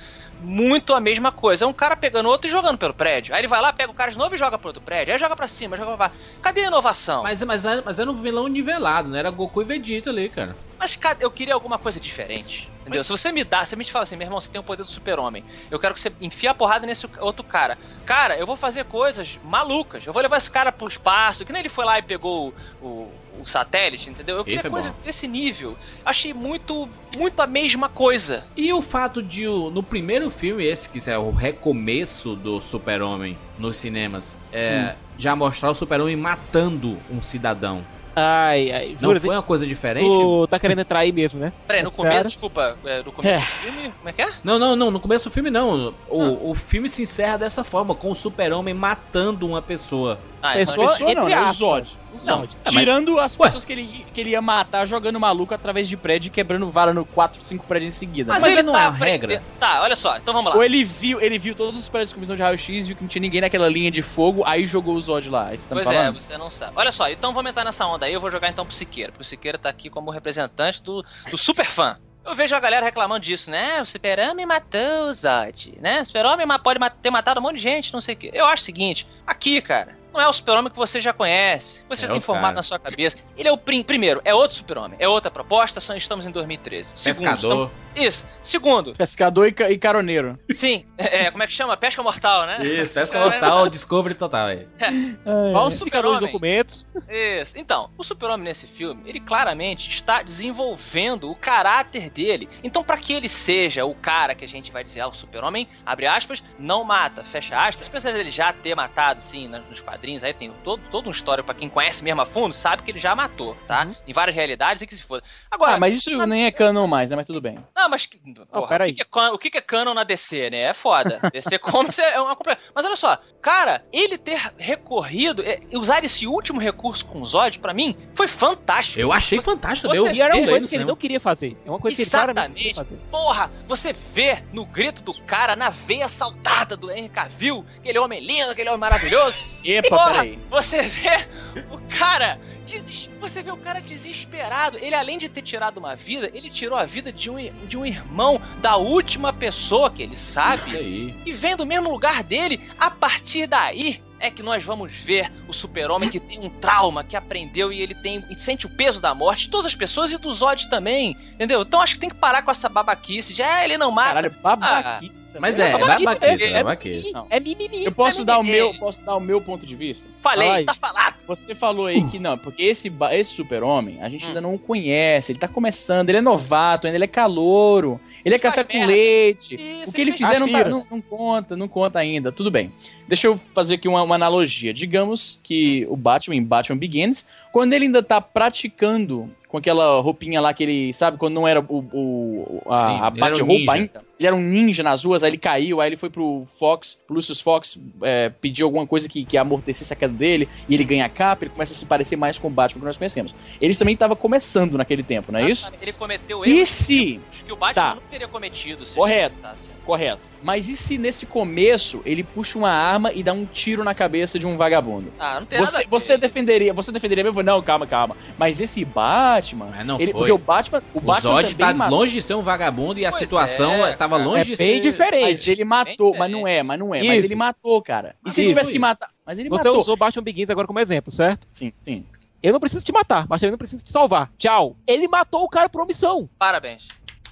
muito 0.43 0.93
a 0.93 0.99
mesma 0.99 1.31
coisa. 1.31 1.65
É 1.65 1.67
um 1.67 1.73
cara 1.73 1.95
pegando 1.95 2.29
outro 2.29 2.47
e 2.47 2.51
jogando 2.51 2.77
pelo 2.77 2.93
prédio. 2.93 3.33
Aí 3.33 3.41
ele 3.41 3.47
vai 3.47 3.61
lá, 3.61 3.71
pega 3.71 3.91
o 3.91 3.95
cara 3.95 4.11
de 4.11 4.17
novo 4.17 4.35
e 4.35 4.37
joga 4.37 4.57
pro 4.57 4.67
outro 4.67 4.81
prédio. 4.81 5.13
Aí 5.13 5.19
joga 5.19 5.35
pra 5.35 5.47
cima, 5.47 5.77
joga 5.77 5.89
pra 5.89 6.09
baixo. 6.09 6.15
Cadê 6.41 6.61
a 6.61 6.67
inovação? 6.67 7.23
Mas, 7.23 7.41
mas, 7.41 7.63
mas 7.83 7.99
era 7.99 8.11
um 8.11 8.15
vilão 8.15 8.47
nivelado, 8.47 9.09
né? 9.09 9.19
Era 9.19 9.31
Goku 9.31 9.61
e 9.61 9.65
Vegeta 9.65 10.09
ali, 10.09 10.29
cara. 10.29 10.55
Mas, 10.77 10.99
eu 11.19 11.31
queria 11.31 11.53
alguma 11.53 11.79
coisa 11.79 11.99
diferente. 11.99 12.69
Entendeu? 12.81 13.03
Se 13.03 13.09
você 13.09 13.31
me 13.31 13.45
dá, 13.45 13.63
você 13.63 13.77
me 13.77 13.85
fala 13.85 14.03
assim, 14.03 14.17
meu 14.17 14.25
irmão, 14.25 14.41
você 14.41 14.49
tem 14.49 14.59
o 14.59 14.63
poder 14.63 14.83
do 14.83 14.89
super-homem. 14.89 15.43
Eu 15.71 15.79
quero 15.79 15.93
que 15.93 16.01
você 16.01 16.11
enfie 16.19 16.47
a 16.47 16.53
porrada 16.53 16.85
nesse 16.85 17.07
outro 17.19 17.43
cara. 17.43 17.77
Cara, 18.05 18.37
eu 18.37 18.45
vou 18.45 18.57
fazer 18.57 18.83
coisas 18.83 19.39
malucas. 19.41 20.05
Eu 20.05 20.11
vou 20.11 20.21
levar 20.21 20.37
esse 20.37 20.51
cara 20.51 20.69
pro 20.69 20.87
espaço. 20.87 21.45
Que 21.45 21.53
nem 21.53 21.61
ele 21.61 21.69
foi 21.69 21.85
lá 21.85 21.97
e 21.97 22.01
pegou 22.01 22.53
o, 22.81 22.85
o, 22.85 23.11
o 23.41 23.45
satélite, 23.45 24.09
entendeu? 24.09 24.37
Eu 24.37 24.43
queria 24.43 24.59
é 24.63 24.69
coisa 24.69 24.89
bom. 24.89 24.95
desse 25.03 25.27
nível. 25.27 25.75
Achei 26.05 26.33
muito, 26.33 26.87
muito 27.15 27.39
a 27.41 27.47
mesma 27.47 27.89
coisa. 27.89 28.43
E 28.55 28.71
o 28.73 28.81
fato 28.81 29.21
de, 29.21 29.47
o- 29.47 29.69
no 29.69 29.81
primeiro 29.83 30.29
filme, 30.29 30.65
esse 30.65 30.87
que 30.89 31.09
é 31.09 31.17
o 31.17 31.31
recomeço 31.31 32.35
do 32.35 32.61
Super-Homem 32.61 33.37
nos 33.57 33.77
cinemas, 33.77 34.37
é, 34.51 34.95
já 35.17 35.35
mostrar 35.35 35.69
o 35.71 35.75
Super-Homem 35.75 36.15
matando 36.15 36.97
um 37.11 37.21
cidadão. 37.21 37.83
Ai, 38.15 38.71
ai, 38.71 38.97
Não 39.01 39.19
foi 39.19 39.35
uma 39.35 39.41
coisa 39.41 39.65
diferente? 39.65 40.07
Tu 40.07 40.47
tá 40.47 40.59
querendo 40.59 40.81
entrar 40.81 40.99
aí 40.99 41.11
mesmo, 41.11 41.39
né? 41.39 41.51
Peraí, 41.67 41.81
no 41.81 41.89
É 41.89 41.91
começo, 41.91 42.13
sério? 42.15 42.29
desculpa, 42.29 42.77
é, 42.85 43.01
no 43.01 43.11
começo 43.11 43.33
É. 43.35 43.39
do 43.39 43.45
filme, 43.45 43.91
como 43.97 44.09
é 44.09 44.13
que 44.13 44.21
é? 44.21 44.29
Não, 44.43 44.59
não, 44.59 44.75
não, 44.75 44.91
no 44.91 44.99
começo 44.99 45.23
do 45.29 45.31
filme 45.31 45.49
não. 45.49 45.95
O, 46.07 46.51
o 46.51 46.53
filme 46.53 46.87
se 46.87 47.01
encerra 47.01 47.37
dessa 47.37 47.63
forma, 47.63 47.95
com 47.95 48.11
o 48.11 48.15
Super-Homem 48.15 48.73
matando 48.75 49.47
uma 49.47 49.63
pessoa. 49.63 50.19
Ah, 50.45 50.59
então- 50.61 50.65
Pessoa, 50.73 50.87
Pessoa 50.91 51.13
não, 51.15 51.29
entre 51.29 51.35
né? 51.45 51.53
Zod. 51.53 51.89
Os 52.13 52.25
Não, 52.25 52.39
Zod. 52.41 52.53
É, 52.55 52.57
mas- 52.65 52.73
Tirando 52.73 53.17
as 53.19 53.39
Ué. 53.39 53.45
pessoas 53.47 53.63
que 53.63 53.71
ele, 53.71 54.05
que 54.13 54.19
ele 54.21 54.31
ia 54.31 54.41
matar 54.41 54.85
jogando 54.85 55.17
maluco 55.19 55.53
através 55.53 55.87
de 55.87 55.95
prédio 55.95 56.27
e 56.27 56.29
quebrando 56.29 56.69
vara 56.69 56.93
no 56.93 57.05
4, 57.05 57.41
5 57.41 57.65
prédios 57.65 57.95
em 57.95 57.97
seguida. 57.97 58.33
Mas 58.33 58.43
ele 58.43 58.61
não 58.61 58.77
é 58.77 58.85
a 58.85 58.89
regra. 58.89 59.41
Tá, 59.59 59.81
olha 59.81 59.95
só, 59.95 60.17
então 60.17 60.33
vamos 60.33 60.51
lá. 60.51 60.57
Ou 60.57 60.63
ele 60.63 60.83
viu, 60.83 61.21
ele 61.21 61.39
viu 61.39 61.55
todos 61.55 61.79
os 61.79 61.87
prédios 61.87 62.11
com 62.11 62.19
visão 62.19 62.35
de 62.35 62.41
raio-x, 62.43 62.87
viu 62.87 62.95
que 62.97 63.01
não 63.01 63.07
tinha 63.07 63.21
ninguém 63.21 63.39
naquela 63.41 63.69
linha 63.69 63.89
de 63.89 64.01
fogo, 64.01 64.43
aí 64.45 64.65
jogou 64.65 64.95
o 64.95 65.01
Zod 65.01 65.29
lá. 65.29 65.45
Tá 65.45 65.55
Pois 65.69 65.87
é, 65.87 65.91
falando? 65.93 66.21
você 66.21 66.37
não 66.37 66.51
sabe. 66.51 66.73
Olha 66.75 66.91
só, 66.91 67.09
então 67.09 67.33
vamos 67.33 67.49
entrar 67.49 67.63
nessa 67.63 67.85
onda 67.87 68.05
aí. 68.05 68.13
Eu 68.13 68.19
vou 68.21 68.29
jogar 68.29 68.49
então 68.49 68.65
pro 68.65 68.75
Siqueira, 68.75 69.11
porque 69.13 69.23
o 69.23 69.25
Siqueira 69.25 69.57
tá 69.57 69.69
aqui 69.69 69.89
como 69.89 70.11
representante 70.11 70.83
do, 70.83 71.03
do 71.31 71.37
super 71.37 71.65
fã. 71.67 71.97
Eu 72.25 72.35
vejo 72.35 72.55
a 72.55 72.59
galera 72.59 72.85
reclamando 72.85 73.19
disso, 73.19 73.49
né? 73.51 73.81
O 73.81 73.85
Super-Homem 73.85 74.45
matou 74.45 75.07
o 75.09 75.13
Zod, 75.13 75.73
né? 75.81 76.01
O 76.01 76.05
Super-Homem 76.05 76.47
pode 76.63 76.79
ter 77.01 77.09
matado 77.09 77.39
um 77.39 77.43
monte 77.43 77.55
de 77.55 77.61
gente, 77.61 77.91
não 77.93 77.99
sei 77.99 78.15
o 78.15 78.17
quê. 78.17 78.31
Eu 78.33 78.45
acho 78.45 78.61
o 78.61 78.65
seguinte, 78.65 79.05
aqui, 79.27 79.61
cara, 79.61 79.97
não 80.13 80.21
é 80.21 80.27
o 80.27 80.33
Super-Homem 80.33 80.71
que 80.71 80.77
você 80.77 81.01
já 81.01 81.11
conhece, 81.11 81.81
que 81.81 81.89
você 81.89 82.05
É 82.05 82.07
já 82.07 82.13
tem 82.13 82.21
formado 82.21 82.43
cara. 82.43 82.55
na 82.57 82.63
sua 82.63 82.77
cabeça. 82.79 83.17
Ele 83.35 83.47
é 83.47 83.51
o 83.51 83.57
prim 83.57 83.81
primeiro, 83.83 84.21
é 84.23 84.33
outro 84.33 84.55
Super-Homem, 84.55 84.95
é 84.99 85.07
outra 85.07 85.31
proposta, 85.31 85.79
só 85.79 85.95
estamos 85.95 86.25
em 86.25 86.31
2013. 86.31 86.93
Segundo, 86.95 87.17
Pescador. 87.19 87.35
estamos- 87.35 87.82
Isso. 87.95 88.25
Segundo, 88.41 88.93
Pescador 88.93 89.47
e, 89.47 89.51
ca- 89.51 89.69
e 89.69 89.77
caroneiro. 89.77 90.37
sim, 90.53 90.85
é, 90.97 91.29
como 91.31 91.43
é 91.43 91.47
que 91.47 91.53
chama? 91.53 91.75
Pesca 91.77 92.01
mortal, 92.03 92.45
né? 92.45 92.59
Isso, 92.63 92.93
pesca 92.93 93.17
É, 93.17 93.21
mortal, 93.21 93.69
Discovery 93.69 94.15
total 94.15 94.47
aí. 94.47 94.67
Super-Homem. 94.79 95.53
Falsificador 95.53 96.19
de 96.19 96.25
documentos. 96.25 96.85
Isso. 97.09 97.57
Então, 97.57 97.89
o 97.97 98.03
Super-Homem 98.03 98.45
nesse 98.45 98.67
filme, 98.67 99.01
ele 99.05 99.19
claramente 99.19 99.89
está 99.89 100.21
desenvolvendo 100.23 101.29
o 101.29 101.35
caráter 101.35 102.09
dele. 102.09 102.49
Então, 102.63 102.83
pra 102.83 102.97
que 102.97 103.13
ele 103.13 103.29
seja 103.29 103.85
o 103.85 103.95
cara 103.95 104.35
que 104.35 104.45
a 104.45 104.47
gente 104.47 104.71
vai 104.71 104.83
dizer, 104.83 105.01
ah, 105.01 105.07
o 105.07 105.13
Super-Homem, 105.13 105.67
abre 105.85 106.05
aspas, 106.07 106.43
não 106.59 106.83
mata, 106.83 107.23
fecha 107.23 107.65
aspas, 107.65 107.87
apesar 107.87 108.11
dele 108.13 108.31
já 108.31 108.51
ter 108.53 108.75
matado, 108.75 109.21
sim, 109.21 109.47
nos 109.47 109.79
quadrinhos, 109.79 110.23
aí 110.23 110.33
tem 110.33 110.51
todo, 110.63 110.81
todo 110.91 111.07
um 111.07 111.11
histórico 111.11 111.45
pra 111.45 111.55
quem 111.55 111.69
conhece 111.69 112.03
mesmo 112.03 112.21
a 112.21 112.25
fundo, 112.25 112.53
sabe 112.53 112.83
que 112.83 112.91
ele 112.91 112.99
já 112.99 113.15
matou, 113.15 113.55
tá? 113.67 113.87
Em 114.07 114.13
várias 114.13 114.35
realidades 114.35 114.81
e 114.81 114.87
que 114.87 114.95
se 114.95 115.03
foda. 115.03 115.23
Agora, 115.49 115.73
Ah, 115.75 115.79
mas 115.79 115.95
isso 115.95 116.25
nem 116.25 116.45
é 116.45 116.51
canon 116.51 116.87
mais, 116.87 117.09
né? 117.09 117.15
Mas 117.15 117.25
tudo 117.25 117.41
bem. 117.41 117.55
não, 117.75 117.82
mas. 117.89 118.05
Porra, 118.05 118.61
o, 118.65 118.67
peraí. 118.67 118.93
que 118.93 119.03
que 119.05 119.19
é, 119.19 119.29
o 119.29 119.37
que 119.37 119.57
é 119.57 119.61
canon 119.61 119.93
na 119.93 120.03
DC, 120.03 120.49
né? 120.49 120.61
É 120.61 120.73
foda. 120.73 121.19
DC 121.33 121.57
Comics 121.59 121.99
é 121.99 122.19
uma 122.19 122.35
compra- 122.35 122.57
Mas 122.73 122.85
olha 122.85 122.95
só, 122.95 123.17
cara, 123.41 123.85
ele 123.91 124.17
ter 124.17 124.39
recorrido, 124.57 125.41
é, 125.43 125.59
usar 125.73 126.03
esse 126.03 126.25
último 126.27 126.59
recurso 126.59 127.05
com 127.05 127.21
o 127.21 127.27
Zod, 127.27 127.59
pra 127.59 127.73
mim, 127.73 127.97
foi 128.13 128.27
fantástico. 128.27 128.99
Eu 128.99 129.11
achei 129.11 129.39
Você- 129.39 129.45
fantástico 129.51 129.87
você. 129.93 130.11
E 130.13 130.21
era 130.21 130.35
uma 130.35 130.47
coisa 130.47 130.67
que 130.67 130.75
ele 130.75 130.85
não 130.85 130.95
queria 130.95 131.19
fazer. 131.19 131.57
É 131.65 131.69
uma 131.69 131.79
coisa 131.79 131.95
que 131.95 132.03
ele 132.03 132.09
claramente 132.09 132.47
não 132.49 132.55
queria 132.55 132.71
Exatamente. 132.71 132.99
fazer. 132.99 133.09
Porra, 133.11 133.51
você 133.67 133.93
vê 134.13 134.43
no 134.51 134.65
grito 134.65 135.01
do 135.01 135.13
cara, 135.21 135.55
na 135.55 135.69
veia 135.69 136.07
saltada 136.09 136.75
do 136.77 136.91
Henry 136.91 137.09
Cavill, 137.09 137.65
aquele 137.77 137.99
homem 137.99 138.19
lindo, 138.19 138.51
aquele 138.51 138.69
homem 138.69 138.79
maravilhoso. 138.81 139.37
Epa, 139.63 139.89
Porra, 139.89 140.11
peraí. 140.11 140.39
você 140.49 140.81
vê 140.83 141.27
o 141.71 141.79
cara. 141.97 142.39
Deses- 142.65 143.09
Você 143.19 143.41
vê 143.43 143.51
o 143.51 143.57
cara 143.57 143.79
desesperado. 143.79 144.77
Ele, 144.77 144.95
além 144.95 145.17
de 145.17 145.29
ter 145.29 145.41
tirado 145.41 145.77
uma 145.77 145.95
vida, 145.95 146.29
ele 146.33 146.49
tirou 146.49 146.77
a 146.77 146.85
vida 146.85 147.11
de 147.11 147.29
um, 147.29 147.37
de 147.67 147.77
um 147.77 147.85
irmão 147.85 148.41
da 148.61 148.75
última 148.77 149.31
pessoa 149.33 149.89
que 149.91 150.01
ele 150.03 150.15
sabe. 150.15 150.61
Isso 150.67 150.77
aí. 150.77 151.15
E 151.25 151.33
vem 151.33 151.55
do 151.55 151.65
mesmo 151.65 151.89
lugar 151.89 152.23
dele. 152.23 152.61
A 152.77 152.89
partir 152.89 153.47
daí 153.47 153.99
é 154.23 154.31
que 154.31 154.41
nós 154.41 154.63
vamos 154.63 154.91
ver 155.03 155.31
o 155.47 155.53
super-homem 155.53 156.09
que 156.09 156.19
tem 156.19 156.39
um 156.39 156.49
trauma, 156.49 157.03
que 157.03 157.15
aprendeu 157.15 157.71
e 157.73 157.81
ele 157.81 157.93
tem 157.93 158.23
e 158.29 158.39
sente 158.39 158.65
o 158.65 158.69
peso 158.69 159.01
da 159.01 159.13
morte 159.13 159.43
de 159.45 159.49
todas 159.49 159.65
as 159.65 159.75
pessoas 159.75 160.11
e 160.11 160.17
do 160.17 160.33
Zod 160.33 160.69
também. 160.69 161.17
Entendeu? 161.35 161.61
Então 161.61 161.81
acho 161.81 161.95
que 161.95 161.99
tem 161.99 162.09
que 162.09 162.15
parar 162.15 162.41
com 162.41 162.49
essa 162.51 162.69
babaquice 162.69 163.33
de 163.33 163.41
ah, 163.41 163.63
ele 163.65 163.77
não 163.77 163.91
mata. 163.91 164.09
Caralho, 164.13 164.35
babaquice 164.41 165.23
também. 165.25 165.41
Mas 165.41 165.59
é, 165.59 165.69
é 165.69 165.77
babaquice 165.77 166.05
babaquice, 166.05 166.43
é 166.45 166.53
babaquice. 166.63 167.11
Não. 167.11 167.27
É 167.29 167.39
mimimi. 167.39 167.83
Eu 167.85 167.91
posso 167.91 168.21
É 168.21 168.25
dar 168.25 168.39
o 168.39 168.43
meu, 168.43 168.73
posso 168.75 169.05
dar 169.05 169.15
o 169.15 169.19
meu 169.19 169.41
ponto 169.41 169.65
de 169.65 169.75
vista? 169.75 170.07
Falei, 170.21 170.49
aí. 170.49 170.65
tá 170.65 170.73
falado. 170.73 171.15
Você 171.27 171.53
falou 171.53 171.87
aí 171.87 172.01
que 172.09 172.17
não, 172.19 172.37
porque 172.37 172.63
esse, 172.63 172.91
esse 173.11 173.33
super-homem 173.35 174.01
a 174.01 174.07
gente 174.09 174.23
Hum. 174.23 174.27
ainda 174.29 174.41
não 174.41 174.53
o 174.53 174.59
conhece, 174.59 175.31
ele 175.33 175.39
tá 175.39 175.47
começando, 175.49 176.07
ele 176.09 176.19
é 176.19 176.21
novato 176.21 176.87
ainda, 176.87 176.95
ele 176.97 177.03
é 177.03 177.07
calouro, 177.07 177.99
ele 178.23 178.35
é 178.35 178.39
Faz 178.39 178.53
café 178.55 178.63
com 178.63 178.77
merda. 178.77 178.93
leite. 178.93 179.55
Isso, 179.55 179.89
o 179.91 179.93
que 179.93 180.01
ele 180.01 180.11
ele 180.11 180.17
fizer 180.17 180.39
não, 180.39 180.47
tá- 180.49 180.63
não- 180.65 180.87
não 180.89 181.01
conta, 181.01 181.55
não 181.57 181.67
conta 181.67 181.99
ainda, 181.99 182.31
tudo 182.31 182.49
bem. 182.51 182.71
Deixa 183.07 183.27
eu 183.27 183.39
fazer 183.53 183.75
aqui 183.75 183.87
uma, 183.87 184.01
uma 184.03 184.12
analogia. 184.15 184.73
Digamos 184.73 185.39
que 185.43 185.85
o 185.89 185.95
Batman, 185.95 186.35
em 186.35 186.43
Batman 186.43 186.77
Begins, 186.77 187.27
quando 187.51 187.73
ele 187.73 187.85
ainda 187.85 188.01
tá 188.03 188.19
praticando 188.21 189.29
com 189.47 189.57
aquela 189.57 190.01
roupinha 190.01 190.41
lá 190.41 190.51
que 190.51 190.63
ele, 190.63 190.93
sabe, 190.93 191.17
quando 191.17 191.35
não 191.35 191.47
era 191.47 191.59
o, 191.59 191.65
o- 191.93 192.61
a, 192.67 192.77
Sim, 193.11 193.21
a 193.21 193.25
era 193.27 193.45
um 193.45 193.69
ainda. 193.69 194.03
Ele 194.19 194.27
era 194.27 194.35
um 194.35 194.41
ninja 194.41 194.81
nas 194.81 195.03
ruas, 195.03 195.21
aí 195.23 195.29
ele 195.29 195.37
caiu, 195.37 195.79
aí 195.79 195.89
ele 195.89 195.95
foi 195.95 196.09
pro 196.09 196.43
Fox, 196.57 196.97
pro 197.05 197.15
Lucius 197.15 197.39
Fox, 197.39 197.79
é, 198.01 198.29
pedir 198.29 198.63
alguma 198.63 198.87
coisa 198.87 199.07
que, 199.07 199.23
que 199.23 199.37
amortecesse 199.37 199.93
a 199.93 199.95
queda 199.95 200.13
dele, 200.13 200.47
e 200.67 200.73
ele 200.73 200.83
ganha 200.83 201.05
a 201.05 201.09
capa, 201.09 201.43
ele 201.43 201.51
começa 201.51 201.71
a 201.73 201.75
se 201.77 201.85
parecer 201.85 202.15
mais 202.15 202.39
com 202.39 202.47
o 202.47 202.51
Batman 202.51 202.79
que 202.79 202.85
nós 202.85 202.97
conhecemos. 202.97 203.35
Eles 203.61 203.77
também 203.77 203.93
estavam 203.93 204.15
começando 204.15 204.75
naquele 204.77 205.03
tempo, 205.03 205.31
não 205.31 205.39
é 205.39 205.49
isso? 205.51 205.71
Ele 205.81 205.93
cometeu 205.93 206.43
E 206.45 206.49
erros 206.57 206.69
se 206.69 207.19
que 207.45 207.51
o 207.53 207.55
Batman 207.55 207.73
Tá. 207.83 207.95
não 207.95 208.01
teria 208.09 208.27
cometido. 208.27 208.85
se 208.87 208.95
Correto. 208.95 209.35
ele. 209.43 209.72
Correto. 209.85 210.21
Mas 210.41 210.67
e 210.67 210.75
se 210.75 210.97
nesse 210.97 211.25
começo 211.25 212.01
ele 212.05 212.23
puxa 212.23 212.57
uma 212.57 212.69
arma 212.69 213.11
e 213.13 213.21
dá 213.23 213.31
um 213.33 213.45
tiro 213.45 213.83
na 213.83 213.93
cabeça 213.93 214.37
de 214.39 214.45
um 214.47 214.57
vagabundo? 214.57 215.11
Ah, 215.19 215.39
não 215.39 215.45
tem 215.45 215.59
nada 215.59 215.69
a 215.69 215.71
Você, 215.73 215.81
ver. 215.83 215.87
você 215.89 216.17
defenderia, 216.17 216.73
você 216.73 216.91
defenderia 216.91 217.23
mesmo? 217.23 217.41
Não, 217.43 217.61
calma, 217.61 217.85
calma. 217.87 218.15
Mas 218.37 218.59
esse 218.61 218.83
Batman, 218.85 219.67
Mas 219.75 219.85
não 219.85 219.99
ele, 219.99 220.11
foi. 220.11 220.19
porque 220.19 220.31
o 220.31 220.37
Batman, 220.37 220.81
o, 220.93 220.97
O 220.97 221.01
Batman 221.01 221.41
Zod 221.41 221.55
tá 221.55 221.73
matou. 221.73 221.97
longe 221.99 222.13
de 222.13 222.21
ser 222.21 222.33
um 222.35 222.41
vagabundo 222.41 222.99
e 222.99 223.05
a 223.05 223.09
Pois 223.09 223.19
situação 223.23 223.85
é, 223.85 223.93
tava 223.93 224.17
cara. 224.17 224.29
longe 224.29 224.41
É 224.41 224.43
de 224.45 224.55
bem 224.55 224.81
ser... 224.81 224.91
diferente. 224.91 225.23
Mas 225.29 225.47
ele 225.47 225.63
matou, 225.65 226.11
Bem 226.11 226.19
mas 226.19 226.31
não 226.31 226.47
é, 226.47 226.63
mas 226.63 226.79
não 226.79 226.95
é. 226.95 226.99
Mas 227.03 227.17
Isso. 227.17 227.25
ele 227.25 227.35
matou, 227.35 227.81
cara. 227.81 228.15
E 228.25 228.31
se 228.31 228.41
ele 228.41 228.47
Isso, 228.47 228.55
tivesse 228.55 228.71
que 228.73 228.79
matar? 228.79 229.09
Mas 229.25 229.39
ele 229.39 229.49
Você 229.49 229.65
matou. 229.69 229.79
usou 229.79 229.95
Batman 229.97 230.23
Begins 230.23 230.49
agora 230.49 230.67
como 230.67 230.79
exemplo, 230.79 231.11
certo? 231.11 231.47
Sim, 231.51 231.71
sim. 231.79 232.05
Eu 232.41 232.51
não 232.51 232.59
preciso 232.59 232.83
te 232.83 232.91
matar, 232.91 233.25
mas 233.29 233.39
também 233.39 233.51
não 233.51 233.57
preciso 233.57 233.83
te 233.85 233.91
salvar. 233.91 234.29
Tchau. 234.37 234.75
Ele 234.85 235.07
matou 235.07 235.43
o 235.43 235.49
cara 235.49 235.69
por 235.69 235.81
omissão. 235.81 236.29
Parabéns. 236.37 236.85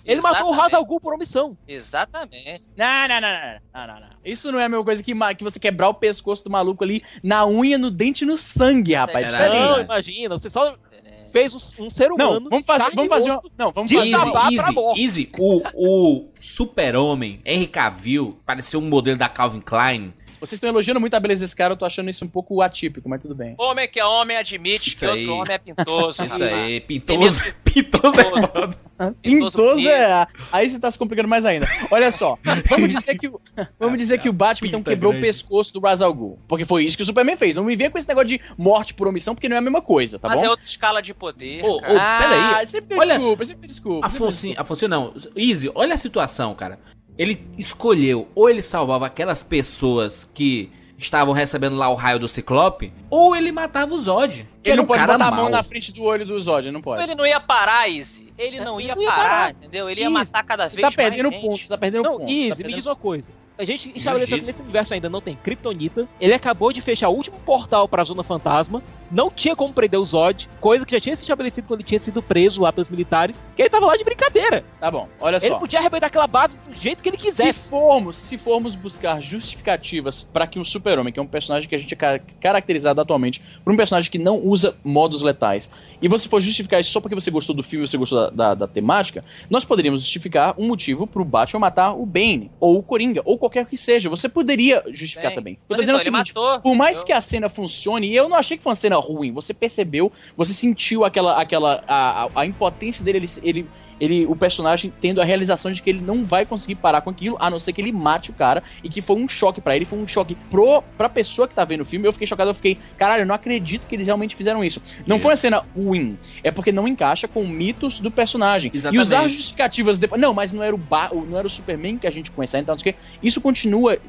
Ele 0.05 0.21
matou 0.21 0.47
o 0.47 0.51
Ra's 0.51 0.67
Exatamente. 0.67 0.75
al 0.75 0.85
Ghul 0.85 0.99
por 0.99 1.13
omissão. 1.13 1.57
Exatamente. 1.67 2.63
Não, 2.75 3.07
não, 3.07 3.21
não, 3.21 3.31
não, 3.31 3.59
não, 3.73 3.87
não, 3.93 3.99
não. 4.01 4.07
Isso 4.25 4.51
não 4.51 4.59
é 4.59 4.65
a 4.65 4.69
mesma 4.69 4.83
coisa 4.83 5.03
que, 5.03 5.13
ma- 5.13 5.33
que 5.33 5.43
você 5.43 5.59
quebrar 5.59 5.89
o 5.89 5.93
pescoço 5.93 6.43
do 6.43 6.49
maluco 6.49 6.83
ali 6.83 7.03
na 7.23 7.45
unha, 7.45 7.77
no 7.77 7.91
dente, 7.91 8.23
e 8.23 8.27
no 8.27 8.35
sangue, 8.37 8.93
rapaz. 8.93 9.25
Era- 9.27 9.37
Diferente. 9.37 9.53
Não, 9.59 9.67
verdade. 9.75 9.85
imagina, 9.85 10.37
você 10.37 10.49
só 10.49 10.71
Diferente. 10.75 11.31
fez 11.31 11.53
um, 11.53 11.85
um 11.85 11.89
ser 11.89 12.11
humano. 12.11 12.39
Não, 12.41 12.49
vamos 12.49 12.65
fazer, 12.65 12.95
vamos 12.95 13.09
fazer, 13.09 13.31
uma- 13.31 13.41
não, 13.57 13.71
vamos 13.71 13.91
fazer, 13.91 14.11
Easy, 14.11 14.55
easy, 14.55 14.71
morte. 14.73 15.01
easy. 15.01 15.31
O, 15.37 15.61
o 15.75 16.25
super-homem, 16.39 17.39
Henry 17.45 17.67
Cavill, 17.67 18.37
pareceu 18.45 18.79
um 18.79 18.87
modelo 18.89 19.17
da 19.17 19.29
Calvin 19.29 19.61
Klein. 19.61 20.13
Vocês 20.41 20.53
estão 20.57 20.69
elogiando 20.69 20.99
muito 20.99 21.13
a 21.13 21.19
beleza 21.19 21.41
desse 21.41 21.55
cara, 21.55 21.73
eu 21.73 21.77
tô 21.77 21.85
achando 21.85 22.09
isso 22.09 22.25
um 22.25 22.27
pouco 22.27 22.61
atípico, 22.63 23.07
mas 23.07 23.21
tudo 23.21 23.35
bem. 23.35 23.53
Homem 23.59 23.87
que 23.87 23.99
é 23.99 24.05
homem 24.05 24.35
admite 24.35 24.89
Isso 24.89 24.99
que 24.99 25.05
aí. 25.05 25.27
outro 25.27 25.35
homem 25.43 25.53
é 25.53 25.57
pintoso. 25.59 26.09
Isso 26.25 26.33
rapaz. 26.33 26.41
aí, 26.41 26.81
pintoso. 26.81 27.41
Pintoso 27.63 28.19
é 28.19 28.23
foda. 28.23 28.77
Pintoso 29.21 29.57
Pintoso 29.57 29.87
é. 29.87 30.27
Aí 30.51 30.69
você 30.69 30.79
tá 30.79 30.91
se 30.91 30.97
complicando 30.97 31.29
mais 31.29 31.45
ainda. 31.45 31.67
Olha 31.91 32.11
só, 32.11 32.37
vamos 32.67 32.89
dizer 32.89 33.17
que 33.17 33.27
o, 33.27 33.39
vamos 33.79 33.97
dizer 33.97 34.19
que 34.19 34.27
o 34.29 34.33
Batman 34.33 34.67
então 34.67 34.83
quebrou 34.83 35.11
grande. 35.11 35.25
o 35.25 35.29
pescoço 35.29 35.73
do 35.73 35.79
Ra's 35.79 36.01
al 36.01 36.13
Ghul. 36.13 36.39
Porque 36.47 36.65
foi 36.65 36.85
isso 36.85 36.97
que 36.97 37.03
o 37.03 37.05
Superman 37.05 37.35
fez. 37.35 37.55
Não 37.55 37.63
me 37.63 37.75
venha 37.75 37.89
com 37.91 37.97
esse 37.97 38.07
negócio 38.07 38.27
de 38.29 38.41
morte 38.57 38.93
por 38.95 39.07
omissão, 39.07 39.33
porque 39.35 39.47
não 39.47 39.55
é 39.55 39.59
a 39.59 39.61
mesma 39.61 39.81
coisa, 39.81 40.17
tá 40.19 40.27
Mas 40.27 40.39
bom? 40.39 40.45
é 40.47 40.49
outra 40.49 40.65
escala 40.65 41.01
de 41.01 41.13
poder. 41.13 41.63
Ô, 41.63 41.79
cara. 41.79 41.93
ô, 41.93 41.97
ah, 41.99 42.19
peraí. 42.19 42.67
sempre 42.67 42.97
Olha- 42.97 43.15
desculpa, 43.17 43.45
sempre 43.45 43.67
desculpa. 43.67 44.09
sempre 44.09 44.25
Afonso, 44.25 44.53
Afonso 44.57 44.87
não. 44.87 45.13
Easy, 45.35 45.71
olha 45.75 45.93
a 45.93 45.97
situação, 45.97 46.53
cara. 46.55 46.79
Ele 47.17 47.45
escolheu, 47.57 48.27
ou 48.33 48.49
ele 48.49 48.61
salvava 48.61 49.05
aquelas 49.05 49.43
pessoas 49.43 50.29
que 50.33 50.71
estavam 50.97 51.33
recebendo 51.33 51.75
lá 51.75 51.89
o 51.89 51.95
raio 51.95 52.19
do 52.19 52.27
Ciclope, 52.27 52.93
ou 53.09 53.35
ele 53.35 53.51
matava 53.51 53.93
o 53.93 53.99
Zod. 53.99 54.47
Que 54.61 54.69
Ele 54.69 54.73
era 54.73 54.75
não 54.77 54.83
um 54.83 54.87
pode 54.87 54.99
cara 54.99 55.13
botar 55.13 55.27
a 55.27 55.31
mau. 55.31 55.41
mão 55.41 55.49
na 55.49 55.63
frente 55.63 55.91
do 55.91 56.03
olho 56.03 56.25
do 56.25 56.39
Zod, 56.39 56.69
não 56.71 56.81
pode. 56.81 57.01
Ele 57.03 57.15
não 57.15 57.25
ia 57.25 57.39
parar, 57.39 57.87
Izzy. 57.89 58.31
ele 58.37 58.59
não 58.59 58.79
Ele 58.79 58.89
ia 58.89 58.95
não 58.95 59.01
ia 59.01 59.09
parar, 59.09 59.23
parar. 59.29 59.51
entendeu? 59.51 59.89
Ele 59.89 60.01
ia 60.01 60.09
matar 60.09 60.43
cada 60.43 60.63
vez 60.67 60.75
Você 60.75 60.81
tá 60.81 60.87
mais 60.87 60.95
perdendo 60.95 61.31
gente. 61.31 61.41
pontos, 61.41 61.61
você 61.67 61.73
tá 61.73 61.77
perdendo 61.77 62.03
Não, 62.03 62.17
pontos. 62.19 62.31
Easy, 62.31 62.49
tá 62.49 62.55
me 62.55 62.57
perdendo- 62.63 62.75
diz 62.75 62.85
uma 62.85 62.95
coisa. 62.95 63.31
A 63.57 63.63
gente 63.63 63.91
estabeleceu 63.95 64.39
que 64.39 64.45
nesse 64.45 64.61
universo 64.61 64.93
ainda 64.93 65.09
não 65.09 65.21
tem 65.21 65.35
Kryptonita. 65.35 66.07
Ele 66.19 66.33
acabou 66.33 66.71
de 66.71 66.81
fechar 66.81 67.09
o 67.09 67.15
último 67.15 67.37
portal 67.39 67.87
pra 67.87 68.03
Zona 68.03 68.23
Fantasma. 68.23 68.81
Não 69.11 69.29
tinha 69.29 69.55
como 69.55 69.73
prender 69.73 69.99
o 69.99 70.05
Zod, 70.05 70.47
coisa 70.59 70.85
que 70.85 70.91
já 70.93 70.99
tinha 70.99 71.15
se 71.15 71.23
estabelecido 71.23 71.67
quando 71.67 71.81
ele 71.81 71.87
tinha 71.87 71.99
sido 71.99 72.21
preso 72.21 72.61
lá 72.61 72.71
pelos 72.71 72.89
militares. 72.89 73.43
Que 73.55 73.63
ele 73.63 73.69
tava 73.69 73.85
lá 73.85 73.97
de 73.97 74.03
brincadeira. 74.03 74.63
Tá 74.79 74.89
bom, 74.89 75.07
olha 75.19 75.35
Ele 75.37 75.47
só. 75.49 75.59
podia 75.59 75.79
arrebentar 75.79 76.07
aquela 76.07 76.27
base 76.27 76.57
do 76.67 76.73
jeito 76.73 77.03
que 77.03 77.09
ele 77.09 77.17
Se 77.17 77.23
quisesse. 77.25 77.69
formos, 77.69 78.15
se 78.17 78.37
formos 78.37 78.75
buscar 78.75 79.21
justificativas 79.21 80.23
pra 80.23 80.47
que 80.47 80.59
um 80.59 80.63
super-homem, 80.65 81.11
que 81.13 81.19
é 81.19 81.23
um 81.23 81.27
personagem 81.27 81.67
que 81.67 81.75
a 81.75 81.77
gente 81.77 81.93
é 81.93 81.97
ca- 81.97 82.19
caracterizado 82.39 82.99
atualmente 83.01 83.41
por 83.63 83.73
um 83.73 83.77
personagem 83.77 84.09
que 84.09 84.17
não 84.17 84.37
usa 84.39 84.75
modos 84.83 85.21
letais, 85.21 85.69
e 86.01 86.07
você 86.07 86.27
for 86.27 86.39
justificar 86.39 86.79
isso 86.79 86.91
só 86.91 86.99
porque 87.01 87.13
você 87.15 87.29
gostou 87.29 87.55
do 87.55 87.63
filme, 87.63 87.87
você 87.87 87.97
gostou 87.97 88.19
da, 88.19 88.29
da- 88.29 88.55
da 88.55 88.67
temática, 88.67 89.23
nós 89.49 89.65
poderíamos 89.65 90.01
justificar 90.01 90.55
um 90.57 90.67
motivo 90.67 91.05
pro 91.05 91.23
Batman 91.25 91.59
matar 91.59 91.93
o 91.93 92.05
Bane, 92.05 92.49
ou 92.59 92.77
o 92.79 92.83
Coringa, 92.83 93.21
ou 93.25 93.37
qualquer 93.37 93.65
que 93.65 93.77
seja. 93.77 94.09
Você 94.09 94.27
poderia 94.29 94.83
justificar 94.87 95.27
Bem, 95.31 95.35
também. 95.35 95.53
Eu 95.69 95.75
tô 95.75 95.81
dizendo 95.81 95.95
então, 95.99 96.13
o 96.13 96.17
ele 96.17 96.25
seguinte, 96.25 96.33
matou. 96.35 96.59
por 96.61 96.75
mais 96.75 96.99
Eu- 96.99 97.05
que 97.05 97.13
a 97.13 97.21
cena 97.21 97.49
funcione, 97.49 98.07
e 98.07 98.15
eu 98.15 98.27
não 98.29 98.37
achei 98.37 98.57
que 98.57 98.63
foi 98.63 98.71
uma 98.71 98.75
cena 98.75 98.95
ruim, 99.01 99.31
você 99.31 99.53
percebeu, 99.53 100.11
você 100.37 100.53
sentiu 100.53 101.03
aquela, 101.03 101.41
aquela 101.41 101.83
a, 101.87 102.27
a, 102.35 102.45
impotência 102.45 103.03
dele, 103.03 103.17
ele, 103.17 103.29
ele, 103.43 103.69
ele, 104.01 104.25
o 104.25 104.35
personagem 104.35 104.91
tendo 104.99 105.21
a 105.21 105.23
realização 105.23 105.71
de 105.71 105.79
que 105.79 105.91
ele 105.91 106.01
não 106.01 106.25
vai 106.25 106.43
conseguir 106.43 106.73
parar 106.75 107.01
com 107.01 107.11
aquilo, 107.11 107.37
a 107.39 107.51
não 107.51 107.59
ser 107.59 107.71
que 107.71 107.79
ele 107.79 107.91
mate 107.91 108.31
o 108.31 108.33
cara, 108.33 108.63
e 108.83 108.89
que 108.89 108.99
foi 108.99 109.15
um 109.15 109.29
choque 109.29 109.61
pra 109.61 109.75
ele, 109.75 109.85
foi 109.85 109.99
um 109.99 110.07
choque 110.07 110.35
pro, 110.49 110.81
pra 110.97 111.07
pessoa 111.07 111.47
que 111.47 111.53
tá 111.53 111.63
vendo 111.63 111.81
o 111.81 111.85
filme, 111.85 112.07
eu 112.07 112.11
fiquei 112.11 112.27
chocado, 112.27 112.49
eu 112.49 112.55
fiquei, 112.55 112.79
caralho, 112.97 113.21
eu 113.21 113.25
não 113.27 113.35
acredito 113.35 113.85
que 113.85 113.95
eles 113.95 114.07
realmente 114.07 114.35
fizeram 114.35 114.63
isso. 114.63 114.81
Não 115.05 115.17
Isso. 115.17 115.23
foi 115.23 115.31
uma 115.31 115.37
cena 115.37 115.63
ruim, 115.75 116.17
é 116.43 116.49
porque 116.49 116.71
não 116.71 116.87
encaixa 116.87 117.27
com 117.27 117.45
mitos 117.45 118.01
do 118.01 118.09
personagem. 118.09 118.71
Exatamente. 118.73 118.99
E 118.99 119.01
usar 119.01 119.27
justificativas 119.27 119.99
depois, 119.99 120.19
não, 120.19 120.33
mas 120.33 120.51
não 120.51 120.63
era 120.63 120.73
o, 120.73 120.79
ba, 120.79 121.11
não 121.13 121.37
era 121.37 121.45
o 121.45 121.49
Superman 121.49 121.97
que 121.99 122.07
a 122.07 122.11
gente 122.11 122.31
conhecia, 122.31 122.59
então 122.59 122.73
não 122.73 122.79
sei 122.79 122.91
o 122.91 122.95
quê. 122.95 122.99
Isso 123.21 123.39
continua 123.39 123.93
eh, 123.93 123.99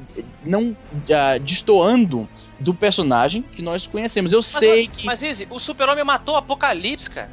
não 0.43 0.75
ah, 1.11 1.37
destoando 1.37 2.27
do 2.59 2.73
personagem 2.73 3.41
que 3.41 3.61
nós 3.61 3.85
conhecemos. 3.85 4.33
Eu 4.33 4.39
Mas, 4.39 4.45
sei 4.47 4.87
que. 4.87 5.05
Mas, 5.05 5.21
Izzy, 5.21 5.47
o 5.49 5.59
super-homem 5.59 6.03
matou 6.03 6.33
o 6.33 6.37
Apocalipse, 6.37 7.09
cara. 7.09 7.29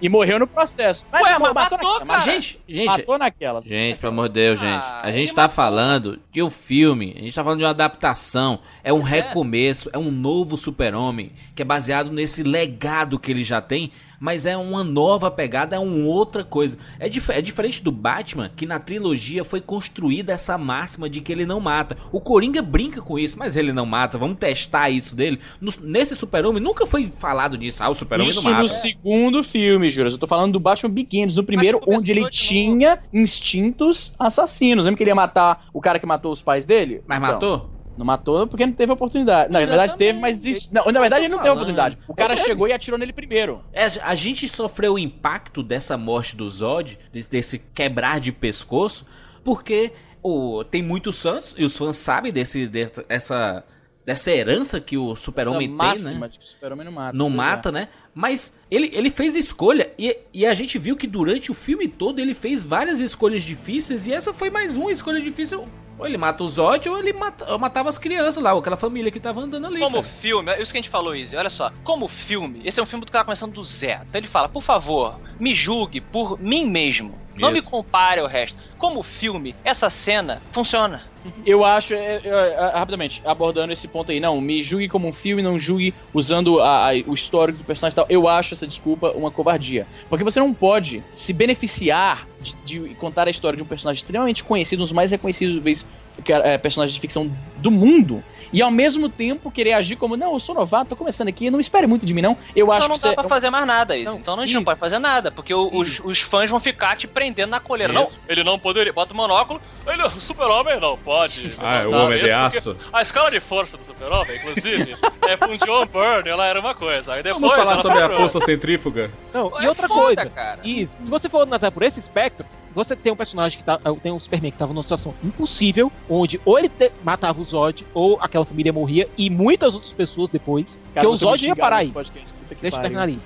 E 0.00 0.08
morreu 0.08 0.38
no 0.38 0.46
processo. 0.46 1.06
Ué, 1.12 1.20
mas 1.38 1.52
matou, 1.52 1.78
naquela, 1.78 2.06
cara. 2.06 2.20
Gente, 2.20 2.60
gente, 2.68 2.86
Matou 2.86 3.18
naquelas. 3.18 3.64
Gente, 3.64 3.98
pelo 3.98 4.12
amor 4.12 4.28
de 4.28 4.34
Deus, 4.34 4.60
gente. 4.60 4.84
Ah, 4.84 5.00
A 5.02 5.10
gente 5.10 5.28
ele 5.28 5.34
tá 5.34 5.42
matou. 5.42 5.56
falando 5.56 6.18
de 6.30 6.42
um 6.42 6.50
filme, 6.50 7.14
a 7.16 7.20
gente 7.20 7.34
tá 7.34 7.42
falando 7.42 7.58
de 7.58 7.64
uma 7.64 7.70
adaptação, 7.70 8.60
é 8.84 8.92
um 8.92 9.00
é. 9.00 9.10
recomeço, 9.10 9.90
é 9.92 9.98
um 9.98 10.10
novo 10.10 10.56
super-homem, 10.56 11.32
que 11.54 11.62
é 11.62 11.64
baseado 11.64 12.12
nesse 12.12 12.42
legado 12.42 13.18
que 13.18 13.30
ele 13.30 13.42
já 13.42 13.60
tem, 13.60 13.90
mas 14.20 14.46
é 14.46 14.56
uma 14.56 14.82
nova 14.84 15.30
pegada, 15.30 15.76
é 15.76 15.78
uma 15.78 16.06
outra 16.06 16.42
coisa. 16.44 16.76
É, 16.98 17.08
dif 17.08 17.30
é 17.30 17.40
diferente 17.40 17.82
do 17.82 17.92
Batman, 17.92 18.50
que 18.54 18.66
na 18.66 18.78
trilogia 18.80 19.44
foi 19.44 19.60
construída 19.60 20.32
essa 20.32 20.56
máxima 20.58 21.08
de 21.08 21.20
que 21.20 21.30
ele 21.32 21.46
não 21.46 21.60
mata. 21.60 21.96
O 22.12 22.20
Coringa 22.20 22.60
brinca 22.62 23.00
com 23.02 23.18
isso, 23.18 23.38
mas 23.38 23.56
ele 23.56 23.72
não 23.72 23.86
mata, 23.86 24.18
vamos 24.18 24.38
testar 24.38 24.90
isso 24.90 25.14
dele. 25.14 25.38
No- 25.60 25.72
nesse 25.82 26.16
super-homem 26.16 26.62
nunca 26.62 26.86
foi 26.86 27.06
falado 27.06 27.56
nisso, 27.56 27.82
ah, 27.82 27.88
o 27.88 27.94
super-homem 27.94 28.32
não 28.32 28.40
Isso 28.40 28.48
mata. 28.50 28.62
no 28.62 28.68
segundo 28.68 29.44
filme, 29.44 29.88
Juras. 29.90 30.12
Eu 30.14 30.18
tô 30.18 30.26
falando 30.26 30.52
do 30.52 30.60
Batman 30.60 30.90
Begins, 30.90 31.34
no 31.36 31.44
primeiro, 31.44 31.80
onde 31.86 32.10
ele 32.12 32.28
tinha 32.30 32.98
instintos 33.12 34.14
assassinos. 34.18 34.84
Lembra 34.84 34.96
que 34.96 35.02
ele 35.02 35.10
ia 35.10 35.14
matar 35.14 35.66
o 35.72 35.80
cara 35.80 35.98
que 35.98 36.06
matou 36.06 36.32
os 36.32 36.42
pais 36.42 36.64
dele? 36.64 37.02
Mas 37.06 37.18
Então, 37.18 37.32
matou? 37.32 37.70
Não 37.98 38.06
matou 38.06 38.46
porque 38.46 38.64
não 38.64 38.72
teve 38.72 38.92
oportunidade. 38.92 39.52
Não, 39.52 39.58
na 39.60 39.66
verdade 39.66 39.96
teve, 39.96 40.20
mas 40.20 40.36
desistiu. 40.40 40.70
Não, 40.72 40.86
na 40.92 41.00
verdade 41.00 41.22
ele 41.24 41.28
não 41.34 41.38
teve 41.38 41.50
oportunidade. 41.50 41.98
O 42.06 42.14
cara 42.14 42.36
chegou 42.36 42.68
e 42.68 42.72
atirou 42.72 42.98
nele 42.98 43.12
primeiro. 43.12 43.60
É, 43.72 43.86
a 44.02 44.14
gente 44.14 44.46
sofreu 44.48 44.94
o 44.94 44.98
impacto 44.98 45.62
dessa 45.62 45.96
morte 45.98 46.36
do 46.36 46.48
Zod, 46.48 46.98
de- 47.10 47.22
desse 47.28 47.58
quebrar 47.74 48.20
de 48.20 48.30
pescoço, 48.30 49.04
porque 49.42 49.92
o, 50.22 50.62
tem 50.64 50.82
muitos 50.82 51.20
fãs, 51.20 51.54
e 51.58 51.64
os 51.64 51.76
fãs 51.76 51.96
sabem 51.96 52.32
desse, 52.32 52.66
dessa, 52.68 53.64
dessa 54.08 54.30
herança 54.30 54.80
que 54.80 54.96
o 54.96 55.14
super-homem 55.14 55.68
tem, 55.68 55.98
né? 55.98 56.28
de 56.28 56.38
que 56.38 56.44
o 56.46 56.48
super-homem 56.48 56.86
não 56.86 56.92
mata. 56.92 57.12
Não 57.12 57.26
é. 57.26 57.30
mata, 57.30 57.70
né? 57.70 57.88
Mas 58.14 58.58
ele, 58.70 58.90
ele 58.94 59.10
fez 59.10 59.36
escolha, 59.36 59.92
e, 59.98 60.16
e 60.32 60.46
a 60.46 60.54
gente 60.54 60.78
viu 60.78 60.96
que 60.96 61.06
durante 61.06 61.50
o 61.50 61.54
filme 61.54 61.86
todo 61.86 62.18
ele 62.18 62.32
fez 62.32 62.62
várias 62.62 63.00
escolhas 63.00 63.42
difíceis, 63.42 64.06
e 64.06 64.14
essa 64.14 64.32
foi 64.32 64.48
mais 64.48 64.74
uma 64.74 64.90
escolha 64.90 65.20
difícil. 65.20 65.66
Ou 65.98 66.06
ele 66.06 66.16
mata 66.16 66.42
o 66.42 66.48
Zod, 66.48 66.88
ou 66.88 66.98
ele 66.98 67.12
mata, 67.12 67.52
ou 67.52 67.58
matava 67.58 67.90
as 67.90 67.98
crianças 67.98 68.42
lá, 68.42 68.54
ou 68.54 68.60
aquela 68.60 68.78
família 68.78 69.10
que 69.10 69.20
tava 69.20 69.42
andando 69.42 69.66
ali. 69.66 69.78
Como 69.78 69.96
cara. 69.96 70.08
filme, 70.08 70.52
é 70.52 70.62
isso 70.62 70.72
que 70.72 70.78
a 70.78 70.80
gente 70.80 70.90
falou, 70.90 71.14
Izzy. 71.14 71.36
Olha 71.36 71.50
só, 71.50 71.70
como 71.84 72.08
filme, 72.08 72.62
esse 72.64 72.80
é 72.80 72.82
um 72.82 72.86
filme 72.86 73.04
do 73.04 73.12
cara 73.12 73.26
começando 73.26 73.52
do 73.52 73.62
zero. 73.62 74.06
Então 74.08 74.18
ele 74.18 74.26
fala, 74.26 74.48
por 74.48 74.62
favor, 74.62 75.20
me 75.38 75.54
julgue 75.54 76.00
por 76.00 76.40
mim 76.40 76.66
mesmo. 76.66 77.18
Não 77.36 77.52
me 77.52 77.58
Isso. 77.58 77.68
compare 77.68 78.20
ao 78.20 78.26
resto. 78.26 78.58
Como 78.78 79.02
filme, 79.02 79.54
essa 79.62 79.90
cena 79.90 80.40
funciona. 80.50 81.02
Eu 81.46 81.64
acho, 81.64 81.94
é, 81.94 82.20
é, 82.24 82.28
é, 82.28 82.70
rapidamente, 82.78 83.22
abordando 83.24 83.72
esse 83.72 83.86
ponto 83.88 84.10
aí, 84.12 84.20
não, 84.20 84.40
me 84.40 84.62
julgue 84.62 84.88
como 84.88 85.08
um 85.08 85.12
filme, 85.12 85.42
não 85.42 85.58
julgue 85.58 85.94
usando 86.12 86.60
a- 86.60 86.90
a- 86.90 86.94
o 87.06 87.14
histórico 87.14 87.58
do 87.58 87.64
personagem 87.64 87.94
e 87.94 87.96
tal. 87.96 88.06
Eu 88.08 88.28
acho 88.28 88.54
essa 88.54 88.66
desculpa 88.66 89.10
uma 89.12 89.30
covardia. 89.30 89.86
Porque 90.08 90.24
você 90.24 90.40
não 90.40 90.52
pode 90.54 91.02
se 91.14 91.32
beneficiar 91.32 92.26
de, 92.40 92.54
de 92.64 92.94
contar 92.94 93.26
a 93.26 93.30
história 93.30 93.56
de 93.56 93.62
um 93.62 93.66
personagem 93.66 93.98
extremamente 94.00 94.44
conhecido, 94.44 94.80
um 94.80 94.84
dos 94.84 94.92
mais 94.92 95.10
reconhecidos 95.10 95.86
que 96.24 96.32
é, 96.32 96.54
é, 96.54 96.58
personagens 96.58 96.94
de 96.94 97.00
ficção 97.00 97.30
do 97.58 97.70
mundo, 97.70 98.22
e 98.52 98.60
ao 98.62 98.70
mesmo 98.70 99.08
tempo 99.08 99.50
querer 99.50 99.74
agir 99.74 99.94
como, 99.96 100.16
não, 100.16 100.32
eu 100.32 100.40
sou 100.40 100.54
novato, 100.54 100.88
tô 100.90 100.96
começando 100.96 101.28
aqui, 101.28 101.50
não 101.50 101.60
espere 101.60 101.86
muito 101.86 102.04
de 102.06 102.14
mim, 102.14 102.22
não. 102.22 102.36
Eu 102.56 102.72
acho 102.72 102.78
então 102.86 102.88
não 102.88 102.96
que 102.96 103.02
dá 103.02 103.08
você- 103.10 103.14
pra 103.14 103.24
fazer 103.24 103.50
mais 103.50 103.66
nada, 103.66 103.94
Izzy. 103.94 104.06
Não, 104.06 104.16
então 104.16 104.34
a 104.34 104.40
gente 104.40 104.54
não 104.54 104.60
isso. 104.60 104.64
pode 104.64 104.80
fazer 104.80 104.98
nada, 104.98 105.30
porque 105.30 105.52
o- 105.52 105.68
os, 105.72 106.00
os 106.00 106.20
fãs 106.20 106.48
vão 106.50 106.58
ficar 106.58 106.96
te 106.96 107.06
prendendo 107.06 107.50
na 107.50 107.60
coleira. 107.60 107.92
Não, 107.92 108.04
Isso. 108.04 108.18
ele 108.26 108.42
não 108.42 108.58
poderia. 108.58 108.90
Bota 108.92 109.12
o 109.12 109.16
monóculo, 109.16 109.60
ele, 109.86 110.02
o 110.02 110.20
super-homem 110.20 110.80
não 110.80 110.96
pode. 110.96 111.52
Ah, 111.60 111.82
é 111.82 111.86
o 111.86 111.92
Homem 111.92 112.18
de 112.18 112.24
mesmo, 112.24 112.38
Aço. 112.40 112.76
A 112.92 113.02
escala 113.02 113.30
de 113.30 113.38
força 113.40 113.76
do 113.76 113.84
super-homem, 113.84 114.36
inclusive, 114.38 114.96
é 115.28 115.36
com 115.36 115.46
o 115.52 115.58
John 115.58 115.84
Byrne, 115.86 116.30
ela 116.30 116.46
era 116.46 116.58
uma 116.58 116.74
coisa. 116.74 117.12
Aí 117.12 117.22
depois 117.22 117.40
Vamos 117.42 117.54
falar 117.56 117.76
sobre 117.82 117.98
a 118.02 118.08
força 118.16 118.40
centrífuga? 118.40 119.10
Não, 119.32 119.52
e 119.60 119.66
É 119.66 119.68
outra 119.68 119.86
foda, 119.86 120.02
coisa. 120.02 120.30
cara. 120.30 120.58
E 120.64 120.86
se 120.86 121.10
você 121.10 121.28
for 121.28 121.42
analisar 121.42 121.70
por 121.70 121.82
esse 121.82 122.00
espectro, 122.00 122.27
você 122.74 122.94
tem 122.94 123.10
um 123.12 123.16
personagem 123.16 123.58
que 123.58 123.64
tá. 123.64 123.78
Tem 124.02 124.12
um 124.12 124.20
Superman 124.20 124.52
que 124.52 124.58
tava 124.58 124.72
numa 124.72 124.82
situação 124.82 125.14
impossível, 125.24 125.90
onde 126.08 126.40
ou 126.44 126.58
ele 126.58 126.68
te- 126.68 126.92
matava 127.02 127.40
o 127.40 127.44
Zod, 127.44 127.84
ou 127.94 128.18
aquela 128.20 128.44
família 128.44 128.72
morria, 128.72 129.08
e 129.16 129.28
muitas 129.30 129.74
outras 129.74 129.92
pessoas 129.92 130.30
depois, 130.30 130.80
Cara, 130.94 131.06
que 131.06 131.12
o 131.12 131.16
Zod 131.16 131.44
ia 131.46 131.56
parar 131.56 131.78
aí. 131.78 131.90
podcast, 131.90 132.34
Deixa 132.60 132.76
eu 132.76 132.80
terminar 132.80 133.02
ali. 133.02 133.18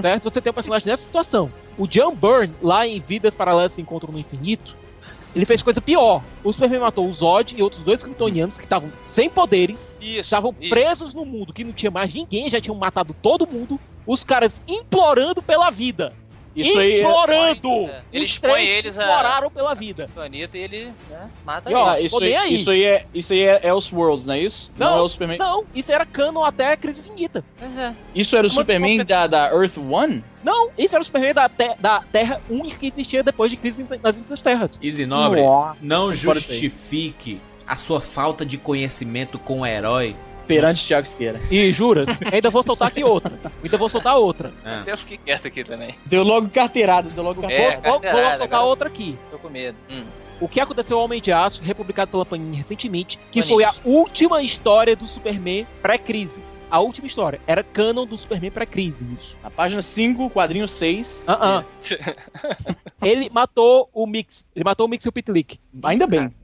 certo? 0.00 0.24
Você 0.24 0.40
tem 0.40 0.50
um 0.50 0.54
personagem 0.54 0.86
nessa 0.88 1.02
situação. 1.02 1.50
O 1.78 1.86
John 1.86 2.14
Byrne, 2.14 2.54
lá 2.62 2.86
em 2.86 3.00
Vidas 3.00 3.34
Paralelas 3.34 3.72
se 3.72 3.82
Encontram 3.82 4.12
no 4.12 4.18
Infinito, 4.18 4.74
ele 5.34 5.44
fez 5.44 5.62
coisa 5.62 5.80
pior. 5.82 6.22
O 6.42 6.50
Superman 6.52 6.80
matou 6.80 7.06
o 7.06 7.12
Zod 7.12 7.54
e 7.58 7.62
outros 7.62 7.82
dois 7.82 8.02
kryptonianos 8.02 8.56
que 8.56 8.64
estavam 8.64 8.90
sem 9.02 9.28
poderes, 9.28 9.94
estavam 10.00 10.54
presos 10.54 11.12
no 11.12 11.26
mundo, 11.26 11.52
que 11.52 11.62
não 11.64 11.72
tinha 11.72 11.90
mais 11.90 12.14
ninguém, 12.14 12.48
já 12.48 12.58
tinham 12.60 12.74
matado 12.76 13.14
todo 13.20 13.46
mundo. 13.46 13.78
Os 14.06 14.24
caras 14.24 14.62
implorando 14.66 15.42
pela 15.42 15.68
vida. 15.70 16.14
Isso 16.56 16.78
aí 16.78 16.92
é- 16.94 17.00
implorando! 17.00 17.68
É, 17.90 18.02
eles 18.12 18.38
põem 18.38 18.64
eles 18.66 18.98
a- 18.98 19.02
imploraram 19.02 19.50
pela 19.50 19.74
vida. 19.74 20.08
planeta 20.14 20.56
e 20.56 20.60
ele 20.62 20.86
né, 21.10 21.30
mata 21.44 21.70
E, 21.70 21.74
ó, 21.74 21.94
ele. 21.94 22.06
isso, 22.06 22.22
aí, 22.24 22.34
aí. 22.36 22.54
isso 22.54 22.70
aí 22.70 22.84
é 22.84 23.06
isso 23.14 23.32
aí 23.32 23.42
é 23.42 23.60
Elseworlds, 23.68 24.24
não 24.26 24.34
é 24.34 24.40
isso? 24.40 24.72
Não, 24.76 24.96
é 24.98 25.00
o 25.00 25.08
Superman. 25.08 25.38
Não, 25.38 25.64
isso 25.74 25.92
era 25.92 26.06
canon 26.06 26.42
até 26.44 26.72
a 26.72 26.76
Crise 26.76 27.00
Infinita. 27.00 27.44
Pois 27.58 27.76
é. 27.76 27.94
Isso 28.14 28.36
era 28.36 28.46
o 28.46 28.50
Como- 28.50 28.60
Superman 28.60 29.04
da, 29.04 29.26
da 29.26 29.50
Earth 29.52 29.76
One? 29.78 30.24
Não, 30.42 30.70
isso 30.78 30.94
era 30.94 31.02
o 31.02 31.04
Superman 31.04 31.34
da, 31.34 31.48
te- 31.48 31.74
da 31.78 32.00
Terra 32.10 32.40
única 32.48 32.78
que 32.78 32.86
existia 32.86 33.22
depois 33.22 33.50
de 33.50 33.56
Crise 33.56 33.84
nas 34.02 34.14
Infinitas 34.14 34.40
Terras. 34.42 34.80
Easy 34.82 35.04
Nobre, 35.04 35.42
Nossa. 35.42 35.76
não 35.82 36.12
justifique 36.12 37.40
a 37.66 37.76
sua 37.76 38.00
falta 38.00 38.46
de 38.46 38.56
conhecimento 38.56 39.38
com 39.38 39.60
o 39.60 39.66
herói. 39.66 40.14
Perante 40.46 40.86
Thiago 40.86 41.06
Esqueira. 41.06 41.40
E 41.50 41.72
juras, 41.72 42.20
ainda 42.32 42.50
vou 42.50 42.62
soltar 42.62 42.88
aqui 42.88 43.02
outra. 43.02 43.32
Ainda 43.62 43.76
vou 43.76 43.88
soltar 43.88 44.16
outra. 44.16 44.52
Até 44.64 44.92
eu 44.92 44.98
fiquei 44.98 45.18
quieto 45.18 45.46
aqui 45.48 45.64
também. 45.64 45.94
Deu 46.06 46.22
logo 46.22 46.48
carteirada, 46.48 47.10
deu 47.10 47.24
logo 47.24 47.44
É, 47.50 47.72
carteirada. 47.72 47.90
vou, 47.90 48.00
vou 48.00 48.10
soltar 48.30 48.44
agora. 48.44 48.62
outra 48.62 48.88
aqui. 48.88 49.18
Tô 49.30 49.38
com 49.38 49.48
medo. 49.48 49.76
Hum. 49.90 50.04
O 50.40 50.48
que 50.48 50.60
aconteceu 50.60 50.98
ao 50.98 51.04
Homem 51.04 51.20
de 51.20 51.32
Aço, 51.32 51.62
republicado 51.62 52.10
pela 52.10 52.24
Panini 52.26 52.56
recentemente, 52.58 53.18
que 53.30 53.40
Panini. 53.40 53.54
foi 53.54 53.64
a 53.64 53.74
última 53.84 54.42
história 54.42 54.94
do 54.94 55.08
Superman 55.08 55.66
pré-crise. 55.80 56.42
A 56.70 56.80
última 56.80 57.06
história. 57.06 57.40
Era 57.46 57.62
canon 57.62 58.04
do 58.04 58.18
Superman 58.18 58.50
pré-crise, 58.50 59.06
isso. 59.18 59.36
Na 59.42 59.50
página 59.50 59.80
5, 59.80 60.28
quadrinho 60.30 60.66
6. 60.68 61.22
Ah, 61.26 61.60
ah. 61.60 61.64
Ele 63.02 63.30
matou 63.30 63.88
o 63.94 64.06
Mix. 64.06 64.44
Ele 64.54 64.64
matou 64.64 64.86
o 64.86 64.88
Mix 64.88 65.04
e 65.04 65.08
o 65.08 65.12
Pitlick. 65.12 65.58
Ainda 65.82 66.06
bem. 66.06 66.34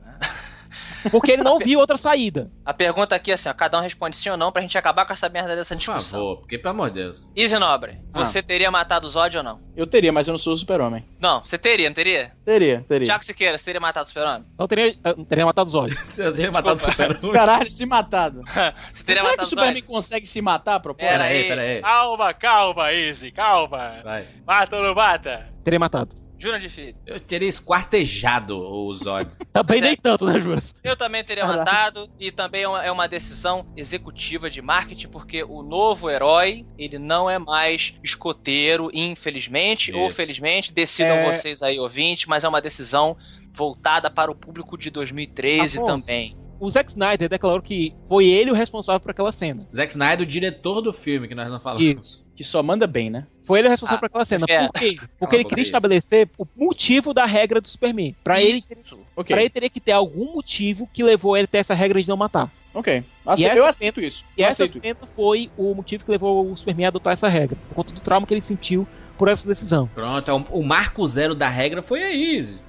Porque 1.10 1.32
ele 1.32 1.42
não 1.42 1.58
viu 1.58 1.78
outra 1.78 1.96
saída. 1.96 2.50
A 2.64 2.72
pergunta 2.72 3.14
aqui 3.14 3.30
é 3.30 3.34
assim, 3.34 3.48
ó, 3.48 3.54
cada 3.54 3.78
um 3.78 3.82
responde 3.82 4.16
sim 4.16 4.28
ou 4.30 4.36
não 4.36 4.52
pra 4.52 4.62
gente 4.62 4.76
acabar 4.78 5.04
com 5.04 5.12
essa 5.12 5.28
merda 5.28 5.54
dessa 5.56 5.74
Por 5.74 5.78
discussão. 5.78 6.20
favor, 6.20 6.36
porque 6.38 6.58
pelo 6.58 6.70
amor 6.74 6.90
de 6.90 7.00
Deus. 7.02 7.28
Easy 7.36 7.58
Nobre, 7.58 7.98
Ah. 8.14 8.24
você 8.24 8.42
teria 8.42 8.70
matado 8.70 9.06
o 9.06 9.10
Zod 9.10 9.36
ou 9.36 9.42
não? 9.42 9.60
Eu 9.76 9.86
teria, 9.86 10.12
mas 10.12 10.28
eu 10.28 10.32
não 10.32 10.38
sou 10.38 10.52
o 10.52 10.56
super-homem. 10.56 11.04
Não, 11.20 11.40
você 11.44 11.56
teria, 11.58 11.88
não 11.88 11.94
teria? 11.94 12.32
Teria, 12.44 12.84
teria. 12.88 13.06
Tiago 13.06 13.24
Siqueira, 13.24 13.56
você 13.58 13.64
teria 13.64 13.80
matado 13.80 14.04
o 14.04 14.08
super-homem? 14.08 14.44
Não 14.58 14.66
teria, 14.68 14.96
eu 15.04 15.16
não 15.16 15.24
teria 15.24 15.46
matado 15.46 15.68
os 15.68 15.74
olhos. 15.74 15.98
Você 16.12 16.30
teria 16.32 16.52
matado 16.52 16.76
o 16.76 16.78
super-homem. 16.78 17.32
Caralho, 17.32 17.70
se 17.70 17.86
matado. 17.86 18.42
Você 18.92 19.04
teria 19.04 19.22
Será 19.22 19.30
que 19.30 19.36
matado 19.36 19.40
o 19.40 19.42
o 19.42 19.46
Superman 19.46 19.74
Zod? 19.80 19.86
consegue 19.86 20.26
se 20.26 20.42
matar, 20.42 20.80
propósito? 20.80 21.10
Pera 21.10 21.24
aí. 21.24 21.44
pera 21.48 21.62
aí. 21.62 21.80
Calma, 21.80 22.34
calma, 22.34 22.92
Easy, 22.92 23.30
calma. 23.32 23.94
Vai. 24.04 24.26
Mata 24.46 24.76
ou 24.76 24.82
não 24.82 24.94
mata? 24.94 25.48
Teria 25.64 25.78
matado. 25.78 26.14
Jura 26.42 26.58
de 26.58 26.68
filho. 26.68 26.96
Eu 27.06 27.20
teria 27.20 27.48
esquartejado 27.48 28.58
o 28.58 28.92
Zod. 28.94 29.28
Também 29.52 29.80
nem 29.80 29.94
tanto, 29.96 30.26
né, 30.26 30.40
Juras? 30.40 30.74
Eu 30.82 30.96
também 30.96 31.22
teria 31.22 31.44
Caralho. 31.44 31.60
matado 31.60 32.10
e 32.18 32.32
também 32.32 32.62
é 32.64 32.68
uma, 32.68 32.84
é 32.84 32.90
uma 32.90 33.06
decisão 33.06 33.64
executiva 33.76 34.50
de 34.50 34.60
marketing 34.60 35.06
porque 35.06 35.44
o 35.44 35.62
novo 35.62 36.10
herói 36.10 36.66
ele 36.76 36.98
não 36.98 37.30
é 37.30 37.38
mais 37.38 37.94
escoteiro, 38.02 38.90
infelizmente 38.92 39.92
ou 39.92 40.08
Isso. 40.08 40.16
felizmente, 40.16 40.72
decidam 40.72 41.14
É. 41.16 41.32
vocês 41.32 41.62
aí 41.62 41.78
ouvintes, 41.78 42.26
mas 42.26 42.42
é 42.42 42.48
uma 42.48 42.60
decisão 42.60 43.16
voltada 43.52 44.10
para 44.10 44.28
o 44.30 44.34
público 44.34 44.76
de 44.76 44.90
2013 44.90 45.78
Afonso. 45.78 46.04
também. 46.06 46.36
O 46.58 46.68
Zack 46.70 46.90
Snyder 46.90 47.28
declarou 47.28 47.62
que 47.62 47.94
foi 48.08 48.26
ele 48.26 48.50
o 48.50 48.54
responsável 48.54 49.00
por 49.00 49.10
aquela 49.12 49.30
cena. 49.30 49.68
Zack 49.74 49.90
Snyder, 49.92 50.26
o 50.26 50.28
diretor 50.28 50.80
do 50.80 50.92
filme, 50.92 51.28
que 51.28 51.34
nós 51.34 51.48
não 51.48 51.60
falamos. 51.60 51.82
Isso. 51.84 52.21
Que 52.34 52.42
só 52.44 52.62
manda 52.62 52.86
bem, 52.86 53.10
né? 53.10 53.26
Foi 53.44 53.58
ele 53.58 53.68
o 53.68 53.70
responsável 53.70 53.96
Ah, 53.98 54.00
por 54.00 54.06
aquela 54.06 54.24
cena. 54.24 54.46
é. 54.48 54.66
Por 54.66 54.72
quê? 54.72 54.96
Porque 55.18 55.36
ele 55.36 55.44
queria 55.44 55.64
estabelecer 55.64 56.28
o 56.38 56.46
motivo 56.56 57.12
da 57.12 57.26
regra 57.26 57.60
do 57.60 57.68
Superman. 57.68 58.14
Pra 58.24 58.40
ele, 58.40 58.58
Isso. 58.58 58.98
Ok, 59.14 59.34
pra 59.34 59.42
ele 59.42 59.50
teria 59.50 59.68
que 59.68 59.80
ter 59.80 59.92
algum 59.92 60.32
motivo 60.34 60.88
que 60.92 61.02
levou 61.02 61.36
ele 61.36 61.44
a 61.44 61.48
ter 61.48 61.58
essa 61.58 61.74
regra 61.74 62.00
de 62.00 62.08
não 62.08 62.16
matar. 62.16 62.50
ok. 62.72 63.04
Ace- 63.26 63.42
eu 63.44 63.66
aceito 63.66 64.00
isso. 64.00 64.24
E 64.36 64.42
eu 64.42 64.48
essa 64.48 64.66
cena 64.66 64.96
foi 65.14 65.50
o 65.58 65.74
motivo 65.74 66.04
que 66.04 66.10
levou 66.10 66.50
o 66.50 66.56
Superman 66.56 66.86
a 66.86 66.88
adotar 66.88 67.12
essa 67.12 67.28
regra. 67.28 67.56
Por 67.68 67.74
conta 67.74 67.92
do 67.92 68.00
trauma 68.00 68.26
que 68.26 68.32
ele 68.32 68.40
sentiu 68.40 68.86
por 69.22 69.28
essa 69.28 69.46
decisão. 69.46 69.88
Pronto, 69.94 70.28
é 70.28 70.34
um- 70.34 70.44
o 70.50 70.64
marco 70.64 71.06
zero 71.06 71.32
da 71.32 71.48
regra 71.48 71.80
foi 71.80 72.02
a 72.02 72.08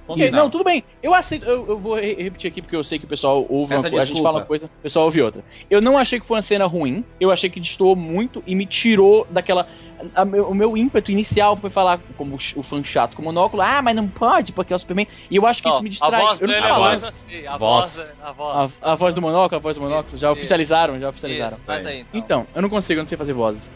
Ok, 0.06 0.26
final. 0.26 0.44
não, 0.44 0.50
tudo 0.50 0.62
bem. 0.62 0.84
Eu 1.02 1.12
aceito. 1.12 1.44
Eu, 1.44 1.66
eu 1.66 1.78
vou 1.80 1.96
re- 1.96 2.14
repetir 2.14 2.48
aqui 2.48 2.62
porque 2.62 2.76
eu 2.76 2.84
sei 2.84 2.96
que 2.96 3.06
o 3.06 3.08
pessoal 3.08 3.44
ouve 3.48 3.74
uma 3.74 3.80
Peça 3.82 3.90
coisa. 3.90 4.04
A 4.04 4.06
gente 4.06 4.22
fala 4.22 4.38
uma 4.38 4.44
coisa, 4.44 4.66
o 4.66 4.82
pessoal 4.82 5.06
ouve 5.06 5.20
outra. 5.20 5.42
Eu 5.68 5.80
não 5.82 5.98
achei 5.98 6.20
que 6.20 6.24
foi 6.26 6.36
uma 6.36 6.42
cena 6.42 6.64
ruim. 6.66 7.04
Eu 7.18 7.32
achei 7.32 7.50
que 7.50 7.58
destoou 7.58 7.96
muito 7.96 8.40
e 8.46 8.54
me 8.54 8.66
tirou 8.66 9.26
daquela. 9.28 9.66
a 10.14 10.24
meu- 10.24 10.48
o 10.48 10.54
meu 10.54 10.76
ímpeto 10.76 11.10
inicial 11.10 11.56
foi 11.56 11.70
falar, 11.70 11.98
como 12.16 12.36
o 12.56 12.62
fã 12.62 12.84
chato 12.84 13.16
com 13.16 13.22
o 13.22 13.24
monóculo, 13.24 13.62
ah, 13.62 13.80
mas 13.82 13.96
não 13.96 14.06
pode 14.06 14.52
porque 14.52 14.72
é 14.72 14.76
o 14.76 14.78
Superman. 14.78 15.08
E 15.30 15.34
eu 15.36 15.46
acho 15.46 15.60
que 15.62 15.68
Ó, 15.68 15.72
isso 15.72 15.82
me 15.82 15.88
distrai. 15.88 16.20
A 16.20 16.24
voz 16.26 16.40
eu 16.42 16.46
não 16.46 16.54
dele 16.54 16.66
é 16.66 16.68
falando. 16.68 16.88
mais 16.90 17.04
assim. 17.04 17.46
A 17.46 17.56
Voz. 17.56 17.96
voz. 17.96 18.16
A 18.22 18.32
voz. 18.32 18.78
A, 18.82 18.92
a 18.92 18.94
voz 18.94 19.14
do 19.14 19.22
monóculo, 19.22 19.56
a 19.58 19.60
voz 19.62 19.76
do 19.76 19.82
monóculo. 19.82 20.16
Já 20.16 20.28
Isso. 20.28 20.38
oficializaram, 20.38 21.00
já 21.00 21.08
oficializaram. 21.08 21.56
Isso, 21.56 21.64
faz 21.66 21.84
aí. 21.86 22.00
Então. 22.12 22.20
Então, 22.44 22.46
eu 22.54 22.62
não 22.62 22.68
consigo, 22.68 23.00
eu 23.00 23.02
não 23.02 23.08
sei 23.08 23.16
fazer 23.18 23.32
vozes. 23.32 23.70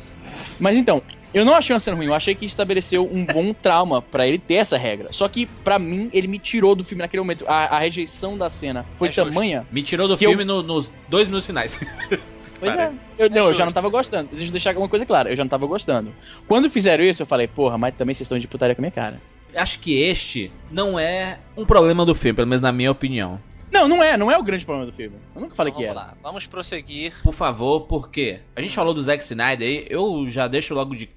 Mas 0.60 0.76
então, 0.78 1.02
eu 1.34 1.44
não 1.44 1.54
achei 1.54 1.74
uma 1.74 1.80
cena 1.80 1.96
ruim, 1.96 2.06
eu 2.06 2.14
achei 2.14 2.34
que 2.34 2.44
estabeleceu 2.46 3.08
um 3.10 3.24
bom 3.24 3.52
trauma 3.60 4.00
pra 4.02 4.26
ele 4.26 4.38
ter 4.38 4.54
essa 4.54 4.76
regra. 4.78 5.08
Só 5.12 5.28
que, 5.28 5.46
pra 5.46 5.78
mim, 5.78 6.10
ele 6.12 6.26
me 6.28 6.38
tirou 6.38 6.74
do 6.74 6.84
filme 6.84 7.02
naquele 7.02 7.20
momento. 7.22 7.44
A, 7.46 7.76
a 7.76 7.78
rejeição 7.78 8.36
da 8.38 8.48
cena 8.50 8.84
foi 8.96 9.08
É 9.08 9.12
justo. 9.12 9.28
tamanha. 9.28 9.66
Me 9.70 9.82
tirou 9.82 10.08
do 10.08 10.16
Que 10.16 10.26
eu- 10.26 10.30
filme 10.30 10.44
no- 10.44 10.62
nos 10.62 10.90
dois 11.08 11.26
minutos 11.28 11.46
finais. 11.46 11.78
Pois 12.60 12.74
é. 12.76 12.90
Eu, 13.16 13.30
não, 13.30 13.46
eu 13.46 13.52
já 13.54 13.64
não 13.64 13.70
tava 13.70 13.88
gostando. 13.88 14.30
Deixa 14.32 14.46
eu 14.46 14.50
deixar 14.50 14.76
uma 14.76 14.88
coisa 14.88 15.06
clara, 15.06 15.30
eu 15.30 15.36
já 15.36 15.44
não 15.44 15.48
tava 15.48 15.64
gostando. 15.64 16.12
Quando 16.48 16.68
fizeram 16.68 17.04
isso, 17.04 17.22
eu 17.22 17.26
falei, 17.26 17.46
porra, 17.46 17.78
mas 17.78 17.94
também 17.94 18.12
vocês 18.12 18.22
estão 18.26 18.36
de 18.36 18.48
putaria 18.48 18.74
com 18.74 18.80
a 18.80 18.82
minha 18.82 18.90
cara. 18.90 19.20
Acho 19.54 19.78
que 19.78 20.02
este 20.02 20.50
não 20.68 20.98
é 20.98 21.38
um 21.56 21.64
problema 21.64 22.04
do 22.04 22.16
filme, 22.16 22.34
pelo 22.34 22.48
menos 22.48 22.60
na 22.60 22.72
minha 22.72 22.90
opinião. 22.90 23.38
Não, 23.70 23.86
não 23.86 24.02
é, 24.02 24.16
não 24.16 24.28
é 24.28 24.36
o 24.36 24.42
grande 24.42 24.64
problema 24.64 24.90
do 24.90 24.96
filme. 24.96 25.14
Eu 25.36 25.40
nunca 25.40 25.54
falei 25.54 25.70
Então, 25.70 25.80
que 25.82 25.86
vamos 25.86 26.02
era. 26.02 26.10
lá, 26.10 26.16
vamos 26.20 26.46
prosseguir. 26.48 27.12
Por 27.22 27.32
favor, 27.32 27.82
porque 27.82 28.40
a 28.56 28.60
gente 28.60 28.74
falou 28.74 28.92
do 28.92 29.00
Zack 29.02 29.22
Snyder 29.22 29.68
aí, 29.68 29.86
eu 29.88 30.24
já 30.28 30.48
deixo 30.48 30.74
logo 30.74 30.96
de 30.96 31.08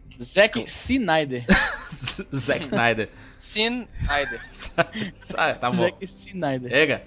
Zack 2.36 2.63
Snyder. 2.65 3.05
Zack 3.05 3.10
Snyder. 3.99 4.41
Sai, 5.13 5.55
tá 5.57 5.69
bom. 5.69 5.75
Zack 5.77 5.97
Snyder. 6.03 6.69
Chega. 6.69 7.03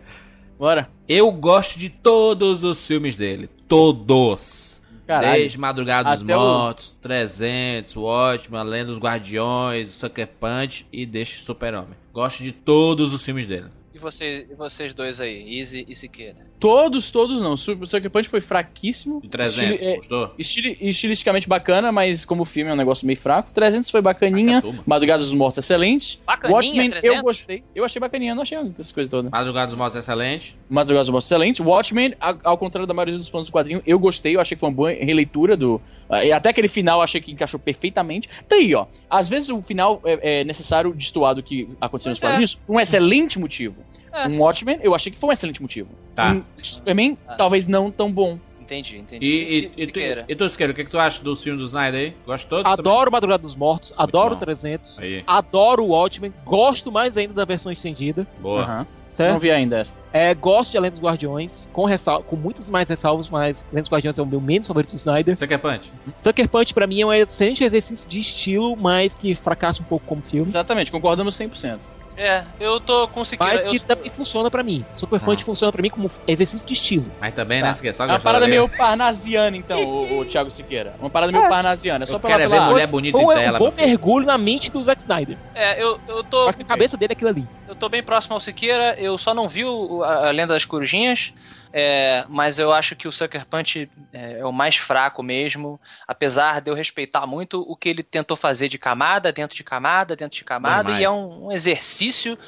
Bora. 0.59 0.88
Eu 1.09 1.31
gosto 1.33 1.79
de 1.79 1.88
todos 1.90 2.62
os 2.64 2.87
filmes 2.87 3.16
dele. 3.16 3.48
Todos. 3.68 4.81
Caralho. 5.07 5.35
Desde 5.40 5.59
Madrugada 5.59 6.11
dos 6.12 6.22
Até 6.22 6.37
o- 6.37 6.40
Mortos, 6.40 6.96
300, 7.03 7.94
Watchmen, 7.96 8.61
Além 8.61 8.85
dos 8.87 8.98
Guardiões, 8.98 9.90
Sucker 9.90 10.27
Punch 10.40 10.87
e 10.92 11.05
Deixa 11.05 11.42
Super-Homem. 11.44 11.94
Gosto 12.12 12.42
de 12.42 12.53
todos 12.53 13.12
os 13.12 13.22
filmes 13.22 13.46
dele. 13.46 13.66
E, 14.05 14.11
você, 14.12 14.47
e 14.51 14.55
vocês 14.55 14.93
dois 14.93 15.19
aí, 15.19 15.59
Easy 15.59 15.87
e 15.88 15.97
Siqueira? 15.97 16.37
Todos, 16.61 17.11
todos 17.11 17.40
não. 17.40 17.57
Super 17.57 17.87
Sucker 17.87 18.11
Punch 18.11 18.29
foi 18.29 18.40
fraquíssimo. 18.40 19.21
De 19.21 19.29
300, 19.29 19.71
Estili- 19.73 19.90
é, 19.93 19.97
gostou? 19.97 20.35
estili- 20.38 20.79
estilisticamente 20.81 21.49
bacana, 21.49 21.90
mas 21.90 22.25
como 22.25 22.45
filme 22.45 22.71
é 22.71 22.75
um 22.75 22.77
negócio 22.77 23.07
meio 23.07 23.19
fraco. 23.19 23.53
300 23.53 23.90
foi 23.90 24.01
bacaninha. 24.03 24.62
Madrugada 24.87 25.21
dos 25.23 25.33
Mortos, 25.33 25.59
excelente. 25.59 26.21
Bacaninha, 26.27 26.55
Watchmen, 26.57 26.90
300? 26.90 27.17
eu 27.19 27.23
gostei. 27.23 27.62
Eu 27.75 27.85
achei 27.85 27.99
bacaninha, 28.01 28.35
não 28.35 28.43
achei 28.43 28.59
essas 28.59 28.93
coisas 28.93 29.11
todas. 29.11 29.31
Madrugada 29.31 29.69
dos 29.69 29.77
Mortos 29.77 29.97
excelente. 29.97 30.57
Madrugada 30.69 31.03
dos 31.05 31.11
Mortos, 31.11 31.27
excelente. 31.27 31.62
Watchmen, 31.62 32.14
ao 32.21 32.59
contrário 32.59 32.87
da 32.87 32.95
maioria 32.95 33.17
dos 33.19 33.29
fãs 33.29 33.47
do 33.47 33.53
quadrinho, 33.53 33.83
eu 33.87 33.99
gostei. 33.99 34.37
Eu 34.37 34.40
achei 34.40 34.55
que 34.55 34.61
foi 34.61 34.69
uma 34.69 34.75
boa 34.75 34.90
releitura 34.90 35.57
do... 35.57 35.81
ah, 36.11 36.25
e 36.25 36.31
Até 36.33 36.51
aquele 36.51 36.69
final, 36.69 36.99
eu 37.01 37.03
achei 37.05 37.21
que 37.21 37.33
encaixou 37.33 37.59
perfeitamente. 37.61 38.29
Tá 38.49 38.57
aí, 38.57 38.75
ó. 38.75 38.87
Às 39.09 39.29
vezes 39.29 39.49
o 39.51 39.61
final 39.62 40.01
é, 40.05 40.40
é 40.40 40.45
necessário 40.45 40.93
destoar 40.95 41.35
do 41.35 41.43
que 41.43 41.69
aconteceu 41.81 42.11
nos 42.11 42.21
Pois 42.21 42.29
é. 42.29 42.33
quadrinhos. 42.33 42.61
Um 42.69 42.79
excelente 42.81 43.38
motivo. 43.38 43.77
É. 44.14 44.29
Um 44.29 44.40
Watchmen, 44.40 44.79
eu 44.83 44.94
achei 44.94 45.11
que 45.11 45.18
foi 45.18 45.31
um 45.31 45.33
excelente 45.33 45.61
motivo. 45.61 45.90
Tá. 46.14 46.33
Um 46.33 46.44
Superman, 46.62 47.18
Ah. 47.27 47.35
talvez 47.35 47.66
não 47.66 47.90
tão 47.90 48.11
bom. 48.12 48.38
Entendi, 48.61 48.96
entendi. 48.96 49.27
E, 49.27 49.31
e, 49.77 49.83
e, 49.83 49.87
tu, 49.87 49.98
e 50.27 50.35
tu, 50.37 50.48
Siqueira, 50.48 50.72
o 50.72 50.74
que, 50.74 50.85
que 50.85 50.90
tu 50.90 50.98
acha 50.98 51.22
dos 51.22 51.42
filmes 51.42 51.61
do 51.61 51.66
Snyder 51.66 52.00
aí? 52.00 52.16
Gosta 52.24 52.46
de 52.46 52.50
todos? 52.50 52.72
Adoro 52.72 53.12
Madrugada 53.12 53.42
dos 53.42 53.55
Mortos, 53.55 53.92
adoro 53.96 54.35
bom. 54.37 54.40
300, 54.40 54.94
também? 54.96 55.16
Aí, 55.16 55.24
adoro 55.27 55.85
o 55.85 55.88
Watchmen, 55.88 56.33
gosto 56.46 56.90
mais 56.90 57.18
ainda 57.18 57.35
da 57.35 57.44
versão 57.44 57.70
estendida, 57.70 58.27
boa. 58.40 58.87
Certo? 59.11 59.33
Não 59.35 59.38
vi 59.38 59.50
ainda 59.53 59.79
essa. 59.79 59.96
É, 60.12 60.35
gosto 60.35 60.72
de 60.72 60.79
Além 60.79 60.90
dos 60.90 60.98
Guardiões, 60.98 61.68
com, 61.72 61.85
ressal 61.85 62.22
com 62.24 62.35
muitas 62.35 62.68
mais 62.68 62.88
ressalvas, 62.88 63.31
mas 63.31 63.64
Além 63.70 63.83
dos 63.83 63.88
Guardiões 63.90 64.18
é 64.18 64.22
o 64.22 64.27
meu 64.27 64.40
menos 64.40 64.66
favorito 64.66 64.90
do 64.90 64.96
Snyder. 64.96 65.37
Sucker 65.37 65.59
Punch? 65.59 65.92
Sucker 66.20 66.48
Punch 66.48 66.74
pra 66.74 66.87
mim 66.87 67.00
é 67.00 67.07
um 67.07 67.12
excelente 67.12 67.62
exercício 67.62 68.09
de 68.09 68.18
estilo, 68.18 68.74
mas 68.77 69.14
que 69.14 69.35
fracassa 69.37 69.83
um 69.83 69.85
pouco 69.85 70.05
como 70.07 70.20
filme. 70.22 70.48
Exatamente, 70.48 70.90
concordamos 70.90 71.37
100%. 71.38 71.83
É, 72.16 72.44
eu 72.61 72.79
tô 72.81 73.09
conseguindo. 73.09 73.44
Mas 73.50 73.64
eu- 73.64 73.70
que 73.72 73.81
também 73.81 74.09
funciona 74.11 74.50
pra 74.50 74.62
mim. 74.62 74.85
Super 74.94 75.20
Punch 75.20 75.42
Ah. 75.42 75.46
funciona 75.46 75.72
pra 75.72 75.83
mim 75.83 75.90
como 75.90 76.11
exercício 76.29 76.66
de 76.66 76.72
estilo. 76.74 77.07
Mas 77.20 77.33
também, 77.35 77.61
Tá. 77.61 77.66
né, 77.68 77.74
Siqueira? 77.74 77.96
Só 77.96 78.05
É 78.05 78.07
uma 78.07 78.20
parada 78.20 78.46
meio 78.46 78.68
parnasiana, 78.68 79.57
então, 79.57 79.83
o, 79.85 80.20
o 80.20 80.24
Thiago 80.24 80.50
Siqueira. 80.50 80.94
Uma 81.00 81.11
parada 81.11 81.33
meio 81.33 81.44
É. 81.44 81.48
parnasiana. 81.48 82.05
É 82.05 82.07
só 82.07 82.16
Eu 82.16 82.20
pela, 82.20 82.33
quero 82.35 82.42
é 82.44 82.46
ver 82.48 82.55
pela... 82.57 82.70
mulher 82.70 82.87
bonita 82.87 83.18
Foi 83.18 83.35
em 83.35 83.38
um 83.38 83.40
tela. 83.40 83.59
bom 83.59 83.64
meu 83.64 83.72
filho. 83.72 83.87
mergulho 83.88 84.27
na 84.27 84.38
mente 84.38 84.70
do 84.70 84.83
Zack 84.83 85.00
Snyder. 85.03 85.37
É, 85.55 85.83
eu, 85.83 85.98
eu 86.07 86.22
tô. 86.22 86.48
Acho 86.48 86.57
que 86.59 86.62
a 86.62 86.66
cabeça 86.66 86.96
dele 86.96 87.12
é 87.12 87.14
aquilo 87.14 87.31
ali. 87.31 87.46
Eu 87.68 87.74
tô 87.74 87.88
bem 87.88 88.03
próximo 88.03 88.35
ao 88.35 88.40
Siqueira, 88.40 88.94
eu 88.98 89.18
só 89.18 89.35
não 89.35 89.48
vi 89.48 89.64
o- 89.64 90.03
a, 90.05 90.29
a 90.29 90.31
Lenda 90.31 90.55
das 90.55 90.64
Corujinhas, 90.64 91.33
é, 91.77 92.25
mas 92.29 92.57
eu 92.57 92.73
acho 92.73 92.95
que 92.95 93.09
o 93.09 93.11
Sucker 93.11 93.45
Punch 93.45 93.91
é, 94.13 94.39
é 94.39 94.47
o 94.47 94.53
mais 94.53 94.77
fraco 94.77 95.25
mesmo, 95.25 95.81
apesar 96.07 96.61
de 96.61 96.71
eu 96.71 96.75
respeitar 96.75 97.27
muito 97.27 97.61
o 97.63 97.75
que 97.75 97.89
ele 97.89 98.05
tentou 98.05 98.37
fazer 98.37 98.69
de 98.69 98.79
camada, 98.79 99.33
dentro 99.33 99.57
de 99.57 99.65
camada, 99.65 100.15
dentro 100.15 100.39
de 100.39 100.45
camada, 100.45 100.85
demais. 100.85 101.03
e 101.03 101.05
é 101.05 101.11
um, 101.11 101.47
um 101.47 101.53
exercício 101.53 102.39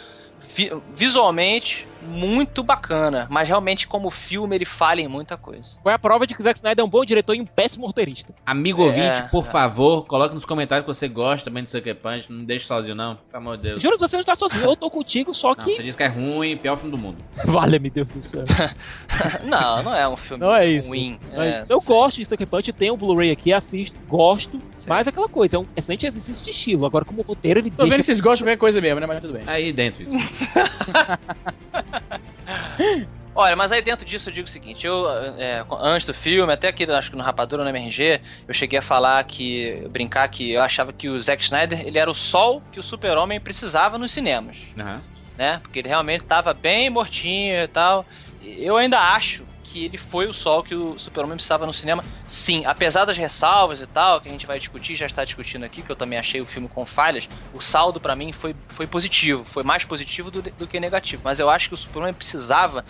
visualmente 0.94 1.86
muito 2.08 2.62
bacana, 2.62 3.26
mas 3.28 3.48
realmente 3.48 3.88
como 3.88 4.10
filme 4.10 4.54
ele 4.54 4.64
falha 4.64 5.00
em 5.00 5.08
muita 5.08 5.36
coisa. 5.36 5.76
Foi 5.82 5.92
a 5.92 5.98
prova 5.98 6.24
de 6.24 6.34
que 6.34 6.40
o 6.40 6.44
Zack 6.44 6.58
Snyder 6.58 6.82
é 6.84 6.86
um 6.86 6.88
bom 6.88 7.04
diretor 7.04 7.34
e 7.34 7.40
um 7.40 7.44
péssimo 7.46 7.84
roteirista. 7.84 8.32
Amigo 8.46 8.82
É, 8.82 8.84
ouvinte, 8.86 9.22
por 9.30 9.44
é. 9.44 9.48
favor, 9.48 10.04
coloque 10.06 10.32
nos 10.32 10.44
comentários 10.44 10.86
que 10.86 10.94
você 10.94 11.08
gosta 11.08 11.50
também 11.50 11.64
de 11.64 11.70
Sucker 11.70 11.96
Punch. 11.96 12.30
Não 12.30 12.38
me 12.40 12.46
deixe 12.46 12.64
sozinho, 12.64 12.94
não. 12.94 13.16
Pelo 13.16 13.42
amor 13.42 13.56
de 13.56 13.64
Deus. 13.64 13.82
Juro, 13.82 13.98
você 13.98 14.16
não 14.16 14.22
tá 14.22 14.36
sozinho, 14.36 14.64
eu 14.64 14.76
tô 14.76 14.88
contigo, 14.88 15.34
só 15.34 15.48
Não, 15.48 15.56
que. 15.56 15.74
você 15.74 15.82
diz 15.82 15.96
que 15.96 16.02
é 16.04 16.06
ruim, 16.06 16.56
pior 16.56 16.76
filme 16.76 16.92
do 16.92 16.98
mundo. 16.98 17.18
Vale, 17.44 17.78
meu 17.80 17.90
Deus 17.90 18.06
do 18.08 18.22
céu. 18.22 18.44
não, 19.44 19.82
não 19.82 19.94
é 19.94 20.08
um 20.08 20.16
filme 20.16 20.44
Não 20.44 20.54
é 20.54 20.66
isso. 20.66 20.88
ruim. 20.88 21.18
Não 21.32 21.42
é 21.42 21.56
é, 21.56 21.60
isso. 21.60 21.72
eu 21.72 21.80
gosto 21.80 22.18
de 22.18 22.24
Sucker 22.24 22.46
Punch, 22.46 22.72
tenho 22.72 22.94
o 22.94 22.96
Blu-ray 22.96 23.32
aqui, 23.32 23.52
assisto, 23.52 23.98
gosto. 24.08 24.60
Sim. 24.86 24.90
Mas 24.90 25.06
é 25.06 25.10
aquela 25.10 25.28
coisa, 25.28 25.56
é 25.56 25.58
um 25.58 25.66
excelente 25.76 26.06
exercício 26.06 26.44
de 26.44 26.50
estilo. 26.52 26.86
Agora, 26.86 27.04
como 27.04 27.20
roteiro, 27.22 27.58
ele 27.58 27.70
Tô 27.72 27.82
vendo 27.82 27.90
deixa. 27.90 28.02
se 28.02 28.06
vocês 28.06 28.20
gostam 28.20 28.44
de 28.46 28.50
qualquer 28.50 28.56
coisa 28.58 28.80
mesmo, 28.80 29.00
né? 29.00 29.06
Mas 29.06 29.20
tudo 29.20 29.32
bem. 29.32 29.42
Aí 29.46 29.72
dentro. 29.72 30.06
Olha, 33.34 33.54
mas 33.54 33.70
aí 33.70 33.82
dentro 33.82 34.06
disso 34.06 34.30
eu 34.30 34.32
digo 34.32 34.48
o 34.48 34.50
seguinte, 34.50 34.86
eu, 34.86 35.06
é, 35.36 35.62
antes 35.80 36.06
do 36.06 36.14
filme, 36.14 36.50
até 36.50 36.68
aqui, 36.68 36.84
acho 36.84 37.10
que 37.10 37.16
no 37.18 37.22
Rapadura, 37.22 37.62
no 37.64 37.68
MRG, 37.68 38.20
eu 38.48 38.54
cheguei 38.54 38.78
a 38.78 38.82
falar 38.82 39.22
que, 39.24 39.86
brincar 39.90 40.26
que 40.28 40.52
eu 40.52 40.62
achava 40.62 40.90
que 40.90 41.06
o 41.10 41.22
Zack 41.22 41.44
Snyder, 41.44 41.86
ele 41.86 41.98
era 41.98 42.10
o 42.10 42.14
sol 42.14 42.62
que 42.72 42.80
o 42.80 42.82
super-homem 42.82 43.38
precisava 43.38 43.98
nos 43.98 44.10
cinemas, 44.12 44.56
Aham. 44.78 45.02
né? 45.36 45.58
Porque 45.62 45.80
ele 45.80 45.88
realmente 45.88 46.24
tava 46.24 46.54
bem 46.54 46.88
mortinho 46.88 47.62
e 47.62 47.68
tal. 47.68 48.06
Eu 48.42 48.76
ainda 48.78 48.98
acho 49.00 49.42
que 49.76 49.84
ele 49.84 49.98
foi 49.98 50.26
o 50.26 50.32
sol 50.32 50.62
que 50.62 50.74
o 50.74 50.98
super-homem 50.98 51.36
precisava 51.36 51.66
no 51.66 51.72
cinema. 51.72 52.02
Sim, 52.26 52.64
apesar 52.64 53.04
das 53.04 53.16
ressalvas 53.18 53.82
e 53.82 53.86
tal, 53.86 54.22
que 54.22 54.28
a 54.28 54.32
gente 54.32 54.46
vai 54.46 54.58
discutir, 54.58 54.96
já 54.96 55.04
está 55.04 55.22
discutindo 55.22 55.64
aqui, 55.64 55.82
que 55.82 55.90
eu 55.92 55.96
também 55.96 56.18
achei 56.18 56.40
o 56.40 56.46
filme 56.46 56.66
com 56.66 56.86
falhas, 56.86 57.28
o 57.52 57.60
saldo 57.60 58.00
pra 58.00 58.16
mim 58.16 58.32
foi, 58.32 58.56
foi 58.70 58.86
positivo, 58.86 59.44
foi 59.44 59.62
mais 59.62 59.84
positivo 59.84 60.30
do, 60.30 60.40
do 60.40 60.66
que 60.66 60.80
negativo. 60.80 61.20
Mas 61.22 61.38
eu 61.38 61.50
acho 61.50 61.68
que 61.68 61.74
o 61.74 61.76
super-homem 61.76 62.14
precisava 62.14 62.86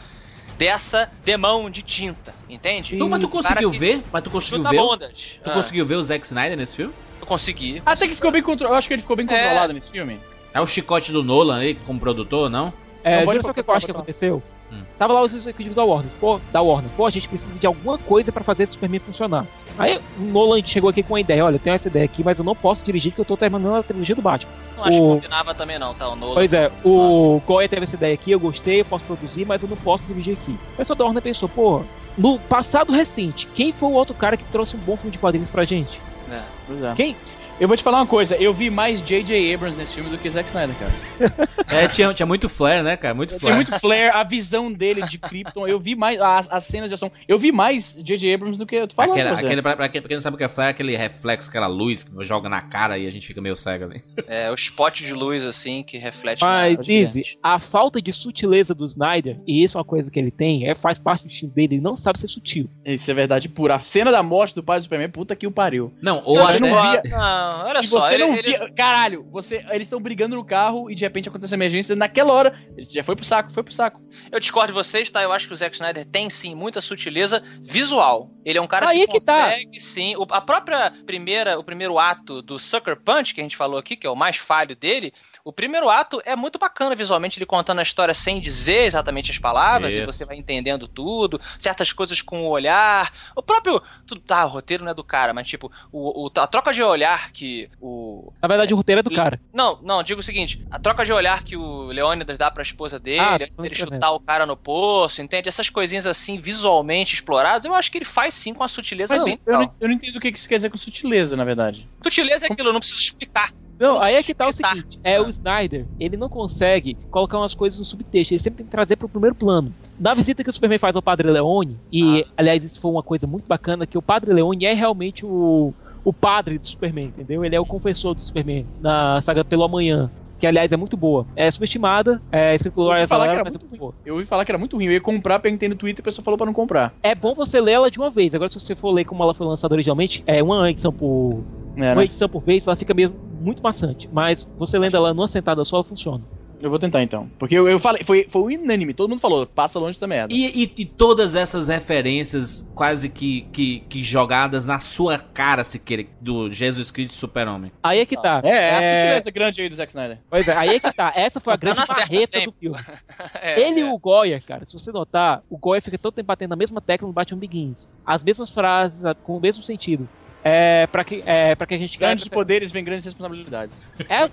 dessa 0.56 1.10
demão 1.24 1.68
de 1.68 1.82
tinta, 1.82 2.32
entende? 2.48 2.96
Tu, 2.96 3.08
mas 3.08 3.20
tu 3.20 3.28
conseguiu 3.28 3.70
que 3.72 3.78
ver? 3.78 4.02
Mas 4.12 4.22
tu 4.22 4.30
conseguiu 4.30 4.62
ver? 4.62 4.78
bundas. 4.78 5.38
Tu 5.42 5.50
Ah, 5.50 5.54
conseguiu 5.54 5.84
ver 5.84 5.96
o 5.96 6.02
Zack 6.02 6.24
Snyder 6.24 6.56
nesse 6.56 6.76
filme? 6.76 6.94
Eu 7.20 7.26
consegui. 7.26 7.82
Até 7.84 8.06
que 8.06 8.14
ficou 8.14 8.30
bem 8.30 8.42
controlado. 8.42 8.74
Eu 8.74 8.78
acho 8.78 8.86
que 8.86 8.94
ele 8.94 9.02
ficou 9.02 9.16
bem 9.16 9.26
É. 9.28 9.38
controlado 9.42 9.72
nesse 9.72 9.90
filme. 9.90 10.20
É 10.54 10.60
o 10.60 10.66
chicote 10.66 11.10
do 11.10 11.22
Nolan 11.24 11.58
aí 11.58 11.74
como 11.74 11.98
produtor, 11.98 12.48
não? 12.48 12.72
É, 13.02 13.18
Não, 13.18 13.24
pode 13.24 13.36
jura 13.36 13.42
só 13.42 13.50
o 13.50 13.54
que 13.54 13.60
eu 13.68 13.74
acho 13.74 13.86
que 13.86 13.92
pode 13.92 14.02
aconteceu? 14.02 14.42
Hum. 14.72 14.82
Tava 14.98 15.12
lá 15.12 15.22
os 15.22 15.34
executivos 15.34 15.76
da 15.76 15.84
Warner, 15.84 16.10
pô, 16.20 16.40
da 16.52 16.60
Warner, 16.60 16.90
pô, 16.96 17.06
a 17.06 17.10
gente 17.10 17.28
precisa 17.28 17.56
de 17.58 17.66
alguma 17.66 17.98
coisa 17.98 18.32
pra 18.32 18.42
fazer 18.42 18.64
esse 18.64 18.72
Superman 18.72 18.98
funcionar. 19.00 19.46
Aí 19.78 19.96
o 20.18 20.22
Nolan 20.22 20.60
chegou 20.64 20.90
aqui 20.90 21.02
com 21.02 21.14
a 21.14 21.20
ideia, 21.20 21.44
olha, 21.44 21.56
eu 21.56 21.60
tenho 21.60 21.74
essa 21.76 21.88
ideia 21.88 22.04
aqui, 22.04 22.24
mas 22.24 22.38
eu 22.38 22.44
não 22.44 22.54
posso 22.56 22.84
dirigir 22.84 23.12
porque 23.12 23.20
eu 23.20 23.24
tô 23.26 23.36
terminando 23.36 23.76
a 23.76 23.82
trilogia 23.82 24.14
do 24.16 24.22
Batman. 24.22 24.50
Não 24.76 24.84
acho 24.84 24.98
que 24.98 25.04
O- 25.04 25.08
combinava 25.14 25.54
também 25.54 25.78
não, 25.78 25.94
tá? 25.94 26.08
O 26.08 26.16
Nolan. 26.16 26.34
Pois 26.34 26.52
é, 26.52 26.70
o 26.84 27.40
Goya 27.46 27.68
teve 27.68 27.84
essa 27.84 27.94
ideia 27.96 28.14
aqui, 28.14 28.30
eu 28.32 28.40
gostei, 28.40 28.80
eu 28.80 28.84
posso 28.84 29.04
produzir, 29.04 29.44
mas 29.46 29.62
eu 29.62 29.68
não 29.68 29.76
posso 29.76 30.06
dirigir 30.06 30.36
aqui. 30.40 30.58
O 30.74 30.76
pessoal 30.78 30.96
da 30.96 31.04
Warner 31.04 31.22
pensou, 31.22 31.48
pô, 31.48 31.82
no 32.18 32.38
passado 32.38 32.92
recente, 32.92 33.46
quem 33.54 33.70
foi 33.72 33.88
o 33.88 33.92
outro 33.92 34.14
cara 34.14 34.36
que 34.36 34.44
trouxe 34.46 34.76
um 34.76 34.80
bom 34.80 34.96
filme 34.96 35.12
de 35.12 35.18
quadrinhos 35.18 35.50
pra 35.50 35.64
gente? 35.64 36.00
É. 36.30 36.42
Pois 36.66 36.82
é. 36.82 36.92
Quem? 36.94 37.16
Eu 37.58 37.66
vou 37.66 37.74
te 37.74 37.82
falar 37.82 38.00
uma 38.00 38.06
coisa, 38.06 38.36
eu 38.36 38.52
vi 38.52 38.68
mais 38.68 39.00
J.J. 39.00 39.54
Abrams 39.54 39.78
nesse 39.78 39.94
filme 39.94 40.10
do 40.10 40.18
que 40.18 40.28
Zack 40.28 40.46
Snyder, 40.48 40.76
cara. 40.76 41.46
É, 41.68 41.88
tinha, 41.88 42.14
tinha 42.14 42.26
muito 42.26 42.48
flare, 42.48 42.82
né, 42.82 42.96
cara? 42.96 43.12
Muito 43.12 43.38
flare. 43.40 43.56
muito 43.56 43.80
flare, 43.80 44.10
a 44.10 44.22
visão 44.22 44.72
dele 44.72 45.02
de 45.02 45.18
Krypton, 45.18 45.66
eu 45.66 45.80
vi 45.80 45.96
mais 45.96 46.20
as, 46.20 46.48
as 46.50 46.64
cenas 46.64 46.88
de 46.88 46.94
ação. 46.94 47.10
Eu 47.26 47.38
vi 47.40 47.50
mais 47.50 47.98
J.J. 48.00 48.32
Abrams 48.34 48.56
do 48.56 48.64
que 48.64 48.76
eu 48.76 48.86
tô 48.86 48.94
falando. 48.94 49.14
Você. 49.14 49.44
aquele, 49.44 49.60
pra, 49.60 49.74
pra 49.74 49.88
quem 49.88 50.00
pra 50.00 50.08
quem 50.08 50.16
não 50.16 50.22
sabe 50.22 50.36
o 50.36 50.38
que 50.38 50.44
é 50.44 50.48
flare, 50.48 50.68
é 50.68 50.70
aquele 50.70 50.96
reflexo, 50.96 51.48
aquela 51.48 51.66
luz 51.66 52.04
que 52.04 52.12
joga 52.24 52.48
na 52.48 52.60
cara 52.62 52.96
e 52.98 53.06
a 53.06 53.10
gente 53.10 53.26
fica 53.26 53.40
meio 53.40 53.56
cego 53.56 53.84
ali. 53.84 54.02
É, 54.28 54.50
o 54.50 54.54
spot 54.54 55.00
de 55.02 55.12
luz, 55.12 55.44
assim, 55.44 55.82
que 55.82 55.98
reflete 55.98 56.40
Mas, 56.42 56.86
na 56.86 56.94
Izzy, 56.94 57.38
a 57.42 57.58
falta 57.58 58.00
de 58.02 58.12
sutileza 58.12 58.74
do 58.74 58.84
Snyder, 58.84 59.38
e 59.46 59.62
isso 59.62 59.76
é 59.76 59.80
uma 59.80 59.84
coisa 59.84 60.10
que 60.10 60.18
ele 60.18 60.30
tem, 60.30 60.68
é, 60.68 60.74
faz 60.74 60.98
parte 60.98 61.22
do 61.22 61.28
estilo 61.28 61.52
dele, 61.52 61.76
ele 61.76 61.82
não 61.82 61.96
sabe 61.96 62.18
ser 62.20 62.28
sutil. 62.28 62.68
Isso 62.84 63.10
é 63.10 63.14
verdade 63.14 63.48
pura. 63.48 63.76
A 63.76 63.78
cena 63.80 64.10
da 64.10 64.22
morte 64.22 64.54
do 64.54 64.62
pai 64.62 64.78
do 64.78 64.82
Superman, 64.82 65.08
puta 65.10 65.34
que 65.36 65.46
o 65.46 65.50
pariu. 65.50 65.92
Não, 66.02 66.22
ou 66.24 66.36
você 66.38 66.56
até... 66.56 66.60
não 66.60 66.82
via- 66.82 67.02
Não, 67.04 67.45
olha 67.66 67.82
Se 67.82 67.88
só, 67.88 68.00
você 68.00 68.14
ele- 68.14 68.24
não 68.26 68.32
ele- 68.34 68.42
via. 68.42 68.72
Caralho, 68.74 69.26
você, 69.30 69.64
eles 69.70 69.86
estão 69.86 70.00
brigando 70.00 70.36
no 70.36 70.44
carro 70.44 70.90
e 70.90 70.94
de 70.94 71.02
repente 71.02 71.28
acontece 71.28 71.52
uma 71.52 71.56
emergência. 71.58 71.94
Naquela 71.96 72.32
hora, 72.32 72.58
ele 72.76 72.86
já 72.90 73.02
foi 73.04 73.14
pro 73.16 73.24
saco, 73.24 73.52
foi 73.52 73.62
pro 73.62 73.72
saco. 73.72 74.00
Eu 74.30 74.38
discordo 74.40 74.68
de 74.68 74.72
vocês, 74.74 75.10
tá? 75.10 75.22
Eu 75.22 75.32
acho 75.32 75.46
que 75.48 75.54
o 75.54 75.56
Zack 75.56 75.74
Snyder 75.76 76.06
tem 76.06 76.28
sim 76.30 76.54
muita 76.54 76.80
sutileza 76.80 77.42
visual. 77.62 78.30
Ele 78.44 78.58
é 78.58 78.62
um 78.62 78.66
cara 78.66 78.88
Aí 78.88 78.98
que 79.06 79.16
é 79.16 79.20
que 79.20 79.24
tá. 79.26 79.44
consegue 79.50 79.80
sim. 79.80 80.16
O- 80.16 80.26
a 80.30 80.40
própria 80.40 80.92
primeira, 81.04 81.58
o 81.58 81.64
primeiro 81.64 81.98
ato 81.98 82.40
do 82.42 82.58
Sucker 82.58 82.96
Punch 83.00 83.34
que 83.34 83.40
a 83.40 83.44
gente 83.44 83.56
falou 83.56 83.78
aqui, 83.78 83.96
que 83.96 84.06
é 84.06 84.10
o 84.10 84.16
mais 84.16 84.36
falho 84.36 84.74
dele, 84.76 85.12
o 85.48 85.52
primeiro 85.52 85.88
ato 85.88 86.20
é 86.24 86.34
muito 86.34 86.58
bacana 86.58 86.96
visualmente, 86.96 87.38
ele 87.38 87.46
contando 87.46 87.78
a 87.78 87.82
história 87.82 88.12
sem 88.12 88.40
dizer 88.40 88.84
exatamente 88.86 89.30
as 89.30 89.38
palavras, 89.38 89.94
e 89.94 89.98
Isso. 90.02 90.06
você 90.12 90.24
vai 90.24 90.36
entendendo 90.36 90.88
tudo, 90.88 91.40
certas 91.56 91.92
coisas 91.92 92.20
com 92.20 92.44
o 92.46 92.48
olhar. 92.50 93.12
O 93.36 93.40
próprio. 93.40 93.80
Tudo, 94.06 94.20
tá, 94.20 94.44
o 94.44 94.48
roteiro 94.48 94.82
não 94.84 94.90
é 94.90 94.94
do 94.94 95.04
cara, 95.04 95.32
mas 95.32 95.46
tipo, 95.46 95.70
o, 95.92 96.26
o- 96.26 96.30
a 96.40 96.46
troca 96.48 96.72
de 96.72 96.82
olhar 96.82 97.30
que 97.30 97.70
o. 97.80 98.32
Na 98.42 98.48
verdade, 98.48 98.74
o 98.74 98.76
roteiro 98.76 98.98
é 98.98 99.02
do 99.04 99.10
cara. 99.10 99.40
Não, 99.52 99.78
não, 99.82 100.02
digo 100.02 100.18
o 100.18 100.22
seguinte: 100.22 100.66
a 100.68 100.80
troca 100.80 101.04
de 101.04 101.12
olhar 101.12 101.44
que 101.44 101.56
o 101.56 101.86
Leônidas 101.86 102.36
dá 102.36 102.50
pra 102.50 102.62
esposa 102.64 102.98
dele, 102.98 103.20
Ah, 103.20 103.34
antes 103.36 103.54
tô 103.56 103.62
dele 103.62 103.74
entendendo. 103.74 103.94
chutar 103.94 104.10
o 104.10 104.18
cara 104.20 104.46
no 104.46 104.56
poço, 104.56 105.22
entende? 105.22 105.48
Essas 105.48 105.70
coisinhas 105.70 106.06
assim, 106.06 106.40
visualmente 106.40 107.14
exploradas, 107.14 107.64
eu 107.64 107.72
acho 107.74 107.90
que 107.92 107.98
ele 107.98 108.04
faz 108.04 108.34
sim 108.34 108.52
com 108.52 108.64
a 108.64 108.68
sutileza 108.68 109.14
Mas 109.14 109.24
bem 109.24 109.38
eu 109.46 109.52
legal. 109.52 109.62
não, 109.68 109.74
eu 109.80 109.88
não 109.88 109.94
entendo 109.94 110.16
o 110.16 110.20
que 110.20 110.28
isso 110.28 110.48
quer 110.48 110.56
dizer 110.56 110.70
com 110.70 110.76
sutileza, 110.78 111.36
na 111.36 111.44
verdade. 111.44 111.88
Sutileza 112.02 112.46
é 112.46 112.52
aquilo, 112.52 112.70
eu 112.70 112.72
não 112.72 112.80
preciso 112.80 113.00
explicar. 113.00 113.52
Não, 113.78 114.00
aí 114.00 114.14
é 114.14 114.22
que 114.22 114.34
tá 114.34 114.48
o 114.48 114.50
Tá. 114.50 114.70
seguinte, 114.70 114.98
é 115.04 115.20
o 115.20 115.28
Snyder, 115.28 115.84
ele 116.00 116.16
não 116.16 116.28
consegue 116.28 116.96
colocar 117.10 117.38
umas 117.38 117.54
coisas 117.54 117.78
no 117.78 117.84
subtexto, 117.84 118.32
ele 118.34 118.40
sempre 118.40 118.58
tem 118.58 118.66
que 118.66 118.72
trazer 118.72 118.96
pro 118.96 119.08
primeiro 119.08 119.34
plano. 119.34 119.72
Na 119.98 120.14
visita 120.14 120.42
que 120.42 120.50
o 120.50 120.52
Superman 120.52 120.78
faz 120.78 120.96
ao 120.96 121.02
Padre 121.02 121.30
Leone, 121.30 121.78
e 121.92 122.24
aliás 122.36 122.64
isso 122.64 122.80
foi 122.80 122.90
uma 122.90 123.02
coisa 123.02 123.26
muito 123.26 123.46
bacana, 123.46 123.86
que 123.86 123.98
o 123.98 124.02
Padre 124.02 124.32
Leone 124.32 124.64
é 124.64 124.72
realmente 124.72 125.26
o, 125.26 125.74
o 126.04 126.12
padre 126.12 126.58
do 126.58 126.66
Superman, 126.66 127.06
entendeu? 127.06 127.44
Ele 127.44 127.54
é 127.56 127.60
o 127.60 127.66
confessor 127.66 128.14
do 128.14 128.22
Superman 128.22 128.66
na 128.80 129.20
saga 129.20 129.44
Pelo 129.44 129.64
Amanhã. 129.64 130.10
Que 130.38 130.46
aliás 130.46 130.70
é 130.70 130.76
muito 130.76 130.98
boa. 130.98 131.26
É 131.34 131.50
subestimada, 131.50 132.20
é 132.30 132.54
escrito 132.54 132.74
falar 132.76 133.00
que 133.00 133.06
Valera, 133.06 133.32
era 133.32 133.44
mas 133.44 133.54
é 133.54 133.58
muito 133.58 133.74
boa. 133.78 133.94
Eu 134.04 134.16
ouvi 134.16 134.26
falar 134.26 134.44
que 134.44 134.50
era 134.50 134.58
muito 134.58 134.76
ruim. 134.76 134.84
Eu 134.84 134.92
ia 134.92 135.00
comprar, 135.00 135.38
perguntei 135.38 135.66
no 135.66 135.74
Twitter 135.74 136.00
e 136.00 136.02
a 136.02 136.04
pessoa 136.04 136.22
falou 136.22 136.36
pra 136.36 136.44
não 136.44 136.52
comprar. 136.52 136.92
É 137.02 137.14
bom 137.14 137.34
você 137.34 137.58
ler 137.58 137.72
ela 137.72 137.90
de 137.90 137.98
uma 137.98 138.10
vez. 138.10 138.34
Agora, 138.34 138.46
se 138.50 138.60
você 138.60 138.74
for 138.76 138.90
ler 138.90 139.06
como 139.06 139.22
ela 139.22 139.32
foi 139.32 139.46
lançada 139.46 139.74
originalmente, 139.74 140.22
é 140.26 140.42
uma 140.42 140.70
edição 140.70 140.92
por. 140.92 141.42
É, 141.74 141.88
Uma 141.92 141.94
né? 141.96 142.04
edição 142.04 142.28
por 142.28 142.42
vez, 142.42 142.66
ela 142.66 142.76
fica 142.76 142.92
mesmo 142.92 143.16
muito 143.46 143.62
maçante. 143.62 144.08
Mas 144.12 144.46
você 144.58 144.78
lendo 144.78 144.96
ela 144.96 145.14
numa 145.14 145.28
sentada 145.28 145.64
só, 145.64 145.76
ela 145.76 145.84
funciona. 145.84 146.22
Eu 146.58 146.70
vou 146.70 146.78
tentar 146.78 147.02
então. 147.02 147.28
Porque 147.38 147.54
eu, 147.54 147.68
eu 147.68 147.78
falei, 147.78 148.02
foi, 148.02 148.26
foi 148.30 148.56
unânime, 148.56 148.94
todo 148.94 149.10
mundo 149.10 149.20
falou, 149.20 149.46
passa 149.46 149.78
longe 149.78 149.92
dessa 149.92 150.06
merda. 150.06 150.32
E, 150.32 150.62
e- 150.64 150.72
e 150.78 150.84
todas 150.86 151.34
essas 151.34 151.68
referências 151.68 152.66
quase 152.74 153.10
que, 153.10 153.42
que, 153.52 153.80
que 153.80 154.02
jogadas 154.02 154.64
na 154.64 154.78
sua 154.78 155.18
cara, 155.18 155.62
se 155.62 155.78
queira, 155.78 156.06
do 156.18 156.50
Jesus 156.50 156.90
Cristo 156.90 157.14
Super-Homem. 157.14 157.70
Aí 157.82 158.00
é 158.00 158.06
que 158.06 158.16
tá. 158.16 158.40
É, 158.42 158.48
é 158.48 158.70
a 158.70 158.82
sutileza 159.00 159.30
grande 159.30 159.60
aí 159.60 159.68
do 159.68 159.74
Zack 159.74 159.92
Snyder. 159.92 160.18
Pois 160.30 160.48
é, 160.48 160.56
aí 160.56 160.70
é 160.76 160.80
que 160.80 160.90
tá. 160.94 161.12
Essa 161.14 161.40
foi 161.40 161.52
a 161.52 161.56
grande 161.58 161.82
sempre. 162.26 162.46
do 162.46 162.52
filme. 162.52 162.78
É, 163.34 163.60
Ele 163.60 163.80
e 163.80 163.82
é. 163.82 163.92
o 163.92 163.98
Goya, 163.98 164.40
cara, 164.40 164.64
se 164.66 164.72
você 164.72 164.90
notar, 164.90 165.42
o 165.50 165.58
Goya 165.58 165.82
fica 165.82 165.98
todo 165.98 166.14
tempo 166.14 166.26
batendo 166.26 166.50
na 166.50 166.56
mesma 166.56 166.80
tecla 166.80 167.06
no 167.06 167.12
Batman 167.12 167.38
Begins. 167.38 167.90
As 168.04 168.22
mesmas 168.22 168.50
frases, 168.52 169.02
com 169.24 169.36
o 169.36 169.40
mesmo 169.40 169.62
sentido. 169.62 170.08
É, 170.48 170.86
pra 170.86 171.02
que, 171.02 171.24
é, 171.26 171.56
que 171.56 171.74
a 171.74 171.78
gente 171.78 171.98
Grandes 171.98 172.28
poderes 172.28 172.70
vem 172.70 172.84
grandes 172.84 173.04
responsabilidades. 173.04 173.88
É 174.08 174.30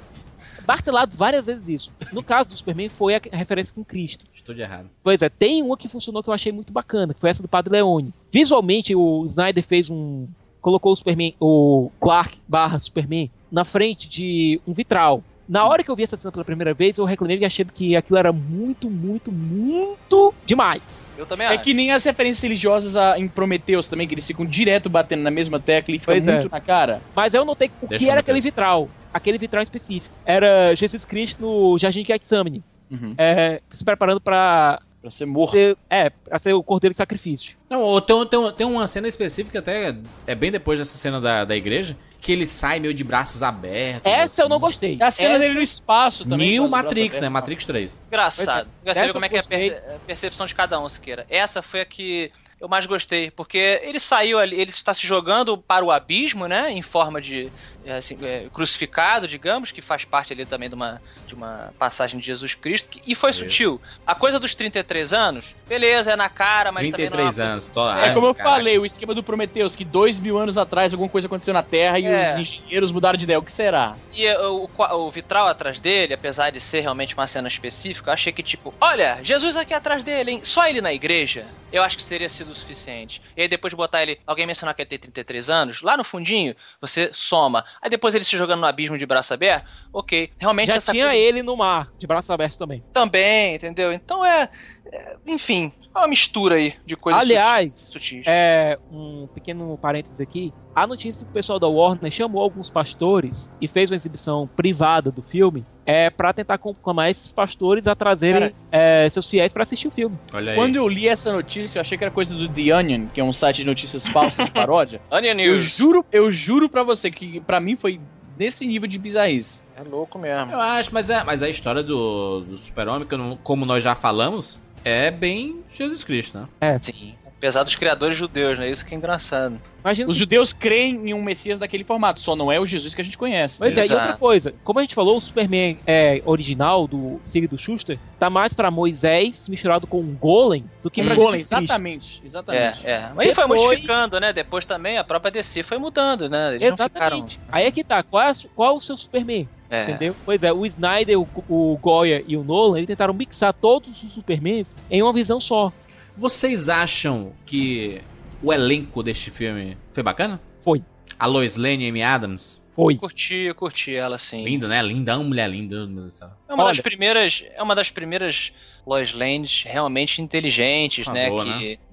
martelado 0.67 1.17
várias 1.17 1.47
vezes 1.47 1.67
isso. 1.67 1.93
No 2.13 2.21
caso 2.21 2.51
do 2.51 2.55
Superman, 2.55 2.87
foi 2.87 3.15
a 3.15 3.21
a 3.31 3.35
referência 3.35 3.73
com 3.73 3.83
Cristo. 3.83 4.25
Estou 4.31 4.53
de 4.53 4.61
errado. 4.61 4.89
Pois 5.01 5.23
é, 5.23 5.29
tem 5.29 5.63
uma 5.63 5.75
que 5.75 5.87
funcionou 5.87 6.21
que 6.21 6.29
eu 6.29 6.33
achei 6.33 6.51
muito 6.51 6.71
bacana, 6.71 7.15
que 7.15 7.19
foi 7.19 7.31
essa 7.31 7.41
do 7.41 7.47
Padre 7.47 7.73
Leone. 7.73 8.13
Visualmente, 8.31 8.95
o 8.95 9.25
Snyder 9.25 9.63
fez 9.63 9.89
um. 9.89 10.27
colocou 10.61 10.93
o 10.93 10.95
Superman, 10.95 11.35
o 11.39 11.89
Clark 11.99 12.39
barra 12.47 12.77
Superman, 12.77 13.31
na 13.51 13.65
frente 13.65 14.07
de 14.07 14.61
um 14.67 14.73
vitral. 14.73 15.23
Na 15.47 15.65
hora 15.65 15.83
que 15.83 15.91
eu 15.91 15.95
vi 15.95 16.03
essa 16.03 16.15
cena 16.15 16.31
pela 16.31 16.45
primeira 16.45 16.73
vez, 16.73 16.97
eu 16.97 17.05
reclamei 17.05 17.37
e 17.37 17.45
achei 17.45 17.65
que 17.65 17.95
aquilo 17.95 18.17
era 18.17 18.31
muito, 18.31 18.89
muito, 18.89 19.31
muito 19.31 20.33
demais. 20.45 21.09
Eu 21.17 21.25
também 21.25 21.47
É 21.47 21.51
acho. 21.51 21.63
que 21.63 21.73
nem 21.73 21.91
as 21.91 22.03
referências 22.03 22.41
religiosas 22.41 22.95
a, 22.95 23.17
em 23.19 23.27
Prometheus 23.27 23.89
também, 23.89 24.07
que 24.07 24.13
eles 24.13 24.25
ficam 24.25 24.45
direto 24.45 24.89
batendo 24.89 25.21
na 25.21 25.31
mesma 25.31 25.59
tecla 25.59 25.95
e 25.95 25.99
fica 25.99 26.11
Pois 26.13 26.27
é. 26.27 26.39
muito 26.39 26.51
na 26.51 26.61
cara. 26.61 27.01
Mas 27.15 27.33
eu 27.33 27.43
notei 27.43 27.69
o 27.81 27.87
Deixa 27.87 28.03
que 28.03 28.09
era 28.09 28.19
aquele 28.21 28.39
vitral. 28.41 28.87
Aquele 29.13 29.37
vitral 29.37 29.61
em 29.61 29.63
específico. 29.63 30.13
Era 30.25 30.73
Jesus 30.75 31.05
Cristo 31.05 31.41
no 31.45 31.77
Jardim 31.77 32.01
de 32.03 32.07
Getsemane. 32.07 32.63
Uhum. 32.89 33.13
É, 33.17 33.61
se 33.69 33.83
preparando 33.83 34.21
pra 34.21 34.79
Pra 35.01 35.11
ser 35.11 35.25
morto. 35.25 35.51
ser, 35.51 35.75
é, 35.89 36.09
pra 36.09 36.39
ser 36.39 36.53
o 36.53 36.63
cordeiro 36.63 36.93
de 36.93 36.97
sacrifício. 36.97 37.57
Não, 37.69 37.81
ou 37.81 37.99
tem, 37.99 38.25
tem, 38.27 38.51
tem 38.53 38.65
uma 38.65 38.87
cena 38.87 39.05
específica, 39.07 39.59
até 39.59 39.93
é 40.25 40.33
bem 40.33 40.49
depois 40.49 40.79
dessa 40.79 40.97
cena 40.97 41.19
da, 41.19 41.43
da 41.43 41.55
igreja, 41.57 41.97
que 42.23 42.31
ele 42.31 42.47
sai 42.47 42.79
meio 42.79 42.93
de 42.93 43.03
braços 43.03 43.43
abertos. 43.43 44.09
Essa 44.11 44.41
eu 44.41 44.45
assim. 44.45 44.49
não 44.49 44.59
gostei. 44.59 44.97
A 45.01 45.11
cena 45.11 45.31
Essa- 45.31 45.39
dele 45.39 45.53
no 45.55 45.61
espaço 45.61 46.23
também. 46.27 46.51
New 46.51 46.69
Matrix, 46.69 47.19
né? 47.19 47.27
Matrix 47.27 47.65
3. 47.65 48.01
Engraçado. 48.07 48.69
Engraçado 48.81 49.03
é. 49.03 49.05
Essa 49.05 49.13
como 49.13 49.25
é 49.25 49.29
que 49.29 49.35
é 49.35 49.39
a 49.39 49.41
eu 49.43 49.47
perce- 49.47 49.75
a 49.95 49.99
percepção 50.07 50.45
de 50.45 50.55
cada 50.55 50.79
um, 50.79 50.87
Siqueira. 50.87 51.25
Essa 51.29 51.61
foi 51.61 51.81
a 51.81 51.85
que 51.85 52.31
eu 52.61 52.69
mais 52.69 52.85
gostei, 52.85 53.29
porque 53.29 53.81
ele 53.83 53.99
saiu 53.99 54.39
ali, 54.39 54.55
ele 54.59 54.71
está 54.71 54.93
se 54.93 55.05
jogando 55.05 55.57
para 55.57 55.83
o 55.83 55.91
abismo, 55.91 56.47
né? 56.47 56.71
Em 56.71 56.81
forma 56.81 57.19
de 57.21 57.51
assim, 57.91 58.17
é, 58.23 58.47
crucificado, 58.53 59.27
digamos, 59.27 59.71
que 59.71 59.81
faz 59.81 60.05
parte 60.05 60.31
ali 60.33 60.45
também 60.45 60.69
de 60.69 60.75
uma, 60.75 61.01
de 61.27 61.33
uma 61.35 61.73
passagem 61.77 62.19
de 62.19 62.25
Jesus 62.25 62.53
Cristo, 62.55 62.87
que- 62.87 63.01
e 63.05 63.13
foi 63.15 63.31
Isso. 63.31 63.39
sutil. 63.39 63.81
A 64.07 64.15
coisa 64.15 64.39
dos 64.39 64.55
33 64.55 65.11
anos, 65.13 65.55
beleza, 65.67 66.11
é 66.11 66.15
na 66.15 66.29
cara, 66.29 66.71
mas 66.71 66.89
também 66.89 67.09
não 67.09 67.17
é 67.17 67.21
uma 67.21 67.27
33 67.31 67.35
coisa- 67.35 67.43
anos. 67.51 67.67
Tô, 67.67 67.89
É 67.91 68.13
como 68.13 68.27
eu 68.27 68.33
caraca. 68.35 68.55
falei, 68.55 68.77
o 68.79 68.85
esquema 68.85 69.13
do 69.13 69.23
Prometheus, 69.23 69.75
que 69.75 69.83
dois 69.83 70.19
mil 70.19 70.37
anos 70.37 70.57
atrás 70.57 70.93
alguma 70.93 71.09
coisa 71.09 71.27
aconteceu 71.27 71.53
na 71.53 71.63
Terra 71.63 71.99
e 71.99 72.05
É. 72.05 72.31
os 72.31 72.37
engenheiros 72.37 72.91
mudaram 72.91 73.17
de 73.17 73.23
ideia. 73.25 73.39
O 73.39 73.43
que 73.43 73.51
será? 73.51 73.95
E 74.13 74.27
uh, 74.27 74.69
o, 74.77 74.95
o 75.07 75.11
vitral 75.11 75.47
atrás 75.47 75.79
dele, 75.79 76.13
apesar 76.13 76.51
de 76.51 76.59
ser 76.61 76.81
realmente 76.81 77.13
uma 77.15 77.27
cena 77.27 77.47
específica, 77.47 78.09
eu 78.09 78.13
achei 78.13 78.31
que, 78.31 78.43
tipo, 78.43 78.73
olha, 78.79 79.19
Jesus 79.23 79.55
aqui 79.57 79.73
atrás 79.73 80.03
dele, 80.03 80.31
hein? 80.31 80.41
Só 80.43 80.67
ele 80.67 80.81
na 80.81 80.93
igreja, 80.93 81.45
eu 81.73 81.81
acho 81.83 81.97
que 81.97 82.03
seria 82.03 82.29
sido 82.29 82.51
o 82.51 82.55
suficiente. 82.55 83.19
E 83.35 83.41
aí 83.41 83.47
depois 83.47 83.71
de 83.71 83.75
botar 83.75 84.03
ele, 84.03 84.19
alguém 84.27 84.45
mencionar 84.45 84.75
que 84.75 84.83
ele 84.83 84.89
tem 84.89 84.99
33 84.99 85.49
anos, 85.49 85.81
lá 85.81 85.97
no 85.97 86.03
fundinho, 86.03 86.55
você 86.79 87.09
soma. 87.11 87.65
Aí 87.81 87.89
depois 87.89 88.13
ele 88.13 88.23
se 88.23 88.37
jogando 88.37 88.59
no 88.61 88.67
abismo 88.67 88.95
de 88.95 89.05
braço 89.07 89.33
aberto, 89.33 89.67
ok. 89.91 90.31
Realmente 90.37 90.67
Já 90.67 90.79
tinha 90.79 91.05
coisa 91.07 91.17
ele 91.17 91.41
no 91.41 91.57
mar, 91.57 91.91
de 91.97 92.05
braços 92.05 92.29
abertos 92.29 92.57
também. 92.57 92.83
também, 92.93 93.55
entendeu? 93.55 93.91
Então 93.91 94.23
é, 94.23 94.49
é, 94.91 95.17
enfim, 95.25 95.73
é 95.93 95.97
uma 95.97 96.07
mistura 96.07 96.55
aí 96.55 96.75
de 96.85 96.95
coisas 96.95 97.21
Aliás, 97.21 97.71
sutis. 97.71 97.87
sutis. 97.93 98.23
É, 98.27 98.77
um 98.91 99.27
pequeno 99.33 99.75
parênteses 99.77 100.21
aqui. 100.21 100.53
A 100.75 100.87
notícia 100.87 101.25
que 101.25 101.31
o 101.31 101.33
pessoal 101.33 101.59
da 101.59 101.67
Warner 101.67 102.11
chamou 102.11 102.41
alguns 102.41 102.69
pastores 102.69 103.51
e 103.61 103.67
fez 103.67 103.91
uma 103.91 103.95
exibição 103.95 104.49
privada 104.55 105.11
do 105.11 105.21
filme 105.21 105.65
é 105.85 106.09
para 106.09 106.33
tentar 106.33 106.57
conclamar 106.57 107.11
esses 107.11 107.31
pastores 107.31 107.87
a 107.87 107.95
trazerem 107.95 108.51
é, 108.71 109.07
seus 109.09 109.29
fiéis 109.29 109.53
para 109.53 109.63
assistir 109.63 109.87
o 109.87 109.91
filme. 109.91 110.17
Olha 110.33 110.51
aí. 110.53 110.57
Quando 110.57 110.77
eu 110.77 110.87
li 110.87 111.07
essa 111.07 111.31
notícia, 111.31 111.77
eu 111.77 111.81
achei 111.81 111.97
que 111.97 112.03
era 112.03 112.11
coisa 112.11 112.35
do 112.35 112.47
The 112.47 112.75
Onion, 112.75 113.07
que 113.07 113.19
é 113.19 113.23
um 113.23 113.33
site 113.33 113.57
de 113.57 113.65
notícias 113.65 114.07
falsas 114.07 114.45
de 114.45 114.51
paródia. 114.53 115.01
Onion 115.11 115.31
eu 115.33 115.51
News. 115.51 115.61
juro, 115.61 116.05
eu 116.11 116.31
juro 116.31 116.67
pra 116.69 116.83
você 116.83 117.11
que 117.11 117.39
pra 117.41 117.59
mim 117.59 117.75
foi 117.75 117.99
nesse 118.37 118.65
nível 118.65 118.87
de 118.87 118.97
bizarrice. 118.97 119.63
É 119.75 119.83
louco 119.83 120.17
mesmo. 120.17 120.51
Eu 120.51 120.59
acho, 120.59 120.93
mas, 120.93 121.09
é, 121.09 121.23
mas 121.23 121.43
a 121.43 121.49
história 121.49 121.83
do, 121.83 122.41
do 122.41 122.57
Super-Homem, 122.57 123.07
eu 123.09 123.37
como 123.43 123.65
nós 123.65 123.83
já 123.83 123.93
falamos, 123.93 124.59
é 124.83 125.11
bem 125.11 125.61
Jesus 125.71 126.03
Cristo, 126.03 126.39
né? 126.39 126.47
É. 126.61 126.79
Sim. 126.81 127.15
Apesar 127.43 127.63
dos 127.63 127.75
criadores 127.75 128.17
judeus, 128.17 128.57
né? 128.57 128.69
Isso 128.69 128.85
que 128.85 128.93
é 128.95 128.97
engraçado. 128.97 129.59
Imagina 129.83 130.09
Os 130.09 130.15
judeus 130.15 130.53
creem 130.53 131.09
em 131.09 131.13
um 131.13 131.21
Messias 131.21 131.59
daquele 131.59 131.83
formato, 131.83 132.21
só 132.21 132.37
não 132.37 132.49
é 132.49 132.57
o 132.57 132.65
Jesus 132.65 132.95
que 132.95 133.01
a 133.01 133.03
gente 133.03 133.17
conhece. 133.17 133.59
Pois 133.59 133.77
é, 133.77 133.85
e 133.85 133.91
outra 133.91 134.13
coisa, 134.13 134.53
como 134.63 134.79
a 134.79 134.81
gente 134.81 134.95
falou, 134.95 135.17
o 135.17 135.21
Superman 135.21 135.77
é, 135.85 136.21
original 136.23 136.87
do 136.87 137.19
Sig 137.25 137.45
do 137.45 137.57
Schuster 137.57 137.99
tá 138.17 138.29
mais 138.29 138.53
pra 138.53 138.71
Moisés 138.71 139.49
misturado 139.49 139.85
com 139.85 139.99
um 139.99 140.15
Golem 140.15 140.63
do 140.81 140.89
que 140.89 141.01
Um 141.01 141.05
pra 141.05 141.15
Golem, 141.15 141.31
Jesus 141.39 141.49
Cristo. 141.49 141.63
exatamente, 141.65 142.21
É, 142.21 142.25
exatamente. 142.25 142.87
é. 142.87 143.11
Mas 143.13 143.25
ele 143.25 143.35
foi 143.35 143.43
Depois- 143.43 143.61
modificando, 143.61 144.19
né? 144.21 144.31
Depois 144.31 144.65
também 144.65 144.97
a 144.97 145.03
própria 145.03 145.31
DC 145.33 145.63
foi 145.63 145.77
mudando, 145.77 146.29
né? 146.29 146.55
Eles 146.55 146.61
não 146.69 146.75
Exatamente. 146.75 147.41
Aí 147.51 147.65
é 147.65 147.71
que 147.71 147.83
tá, 147.83 148.01
qual 148.03 148.23
é, 148.23 148.31
qual 148.55 148.69
é 148.73 148.77
o 148.77 148.79
seu 148.79 148.95
Superman? 148.95 149.49
ficaram... 149.63 149.63
É. 149.69 149.83
Entendeu? 149.89 150.15
Pois 150.23 150.43
é, 150.43 150.53
o 150.53 150.65
Snyder, 150.65 151.19
o, 151.19 151.27
o 151.49 151.77
Goya 151.81 152.23
e 152.25 152.37
o 152.37 152.43
Nolan, 152.43 152.77
eles 152.77 152.87
tentaram 152.87 153.13
mixar 153.13 153.51
todos 153.51 154.01
os 154.01 154.13
Supermans 154.13 154.77
em 154.89 155.01
uma 155.01 155.11
visão 155.11 155.41
só. 155.41 155.73
Vocês 156.15 156.69
acham 156.69 157.33
que 157.45 158.01
o 158.41 158.53
elenco 158.53 159.01
deste 159.01 159.31
filme 159.31 159.77
foi 159.91 160.03
bacana? 160.03 160.39
Foi. 160.59 160.83
A 161.19 161.25
Lois 161.25 161.57
Lane 161.57 161.85
e 161.85 161.89
Amy 161.89 162.03
Adams? 162.03 162.61
Foi. 162.75 162.95
Curti, 162.95 163.35
eu 163.35 163.55
curti 163.55 163.93
ela, 163.93 164.17
sim. 164.17 164.43
Linda, 164.43 164.67
né? 164.67 164.81
Linda, 164.81 165.15
uma 165.17 165.23
mulher 165.23 165.49
linda. 165.49 165.85
meu 165.85 165.87
Deus 165.87 166.05
do 166.05 166.11
céu. 166.11 166.29
É 166.49 166.53
uma 166.53 166.65
das 166.65 166.77
Olha. 166.77 166.83
primeiras. 166.83 167.43
É 167.55 167.61
uma 167.61 167.75
das 167.75 167.91
primeiras 167.91 168.51
Lois 168.85 169.13
Lanes 169.13 169.63
realmente 169.65 170.21
inteligentes, 170.21 171.07
né? 171.07 171.29
favor, 171.29 171.45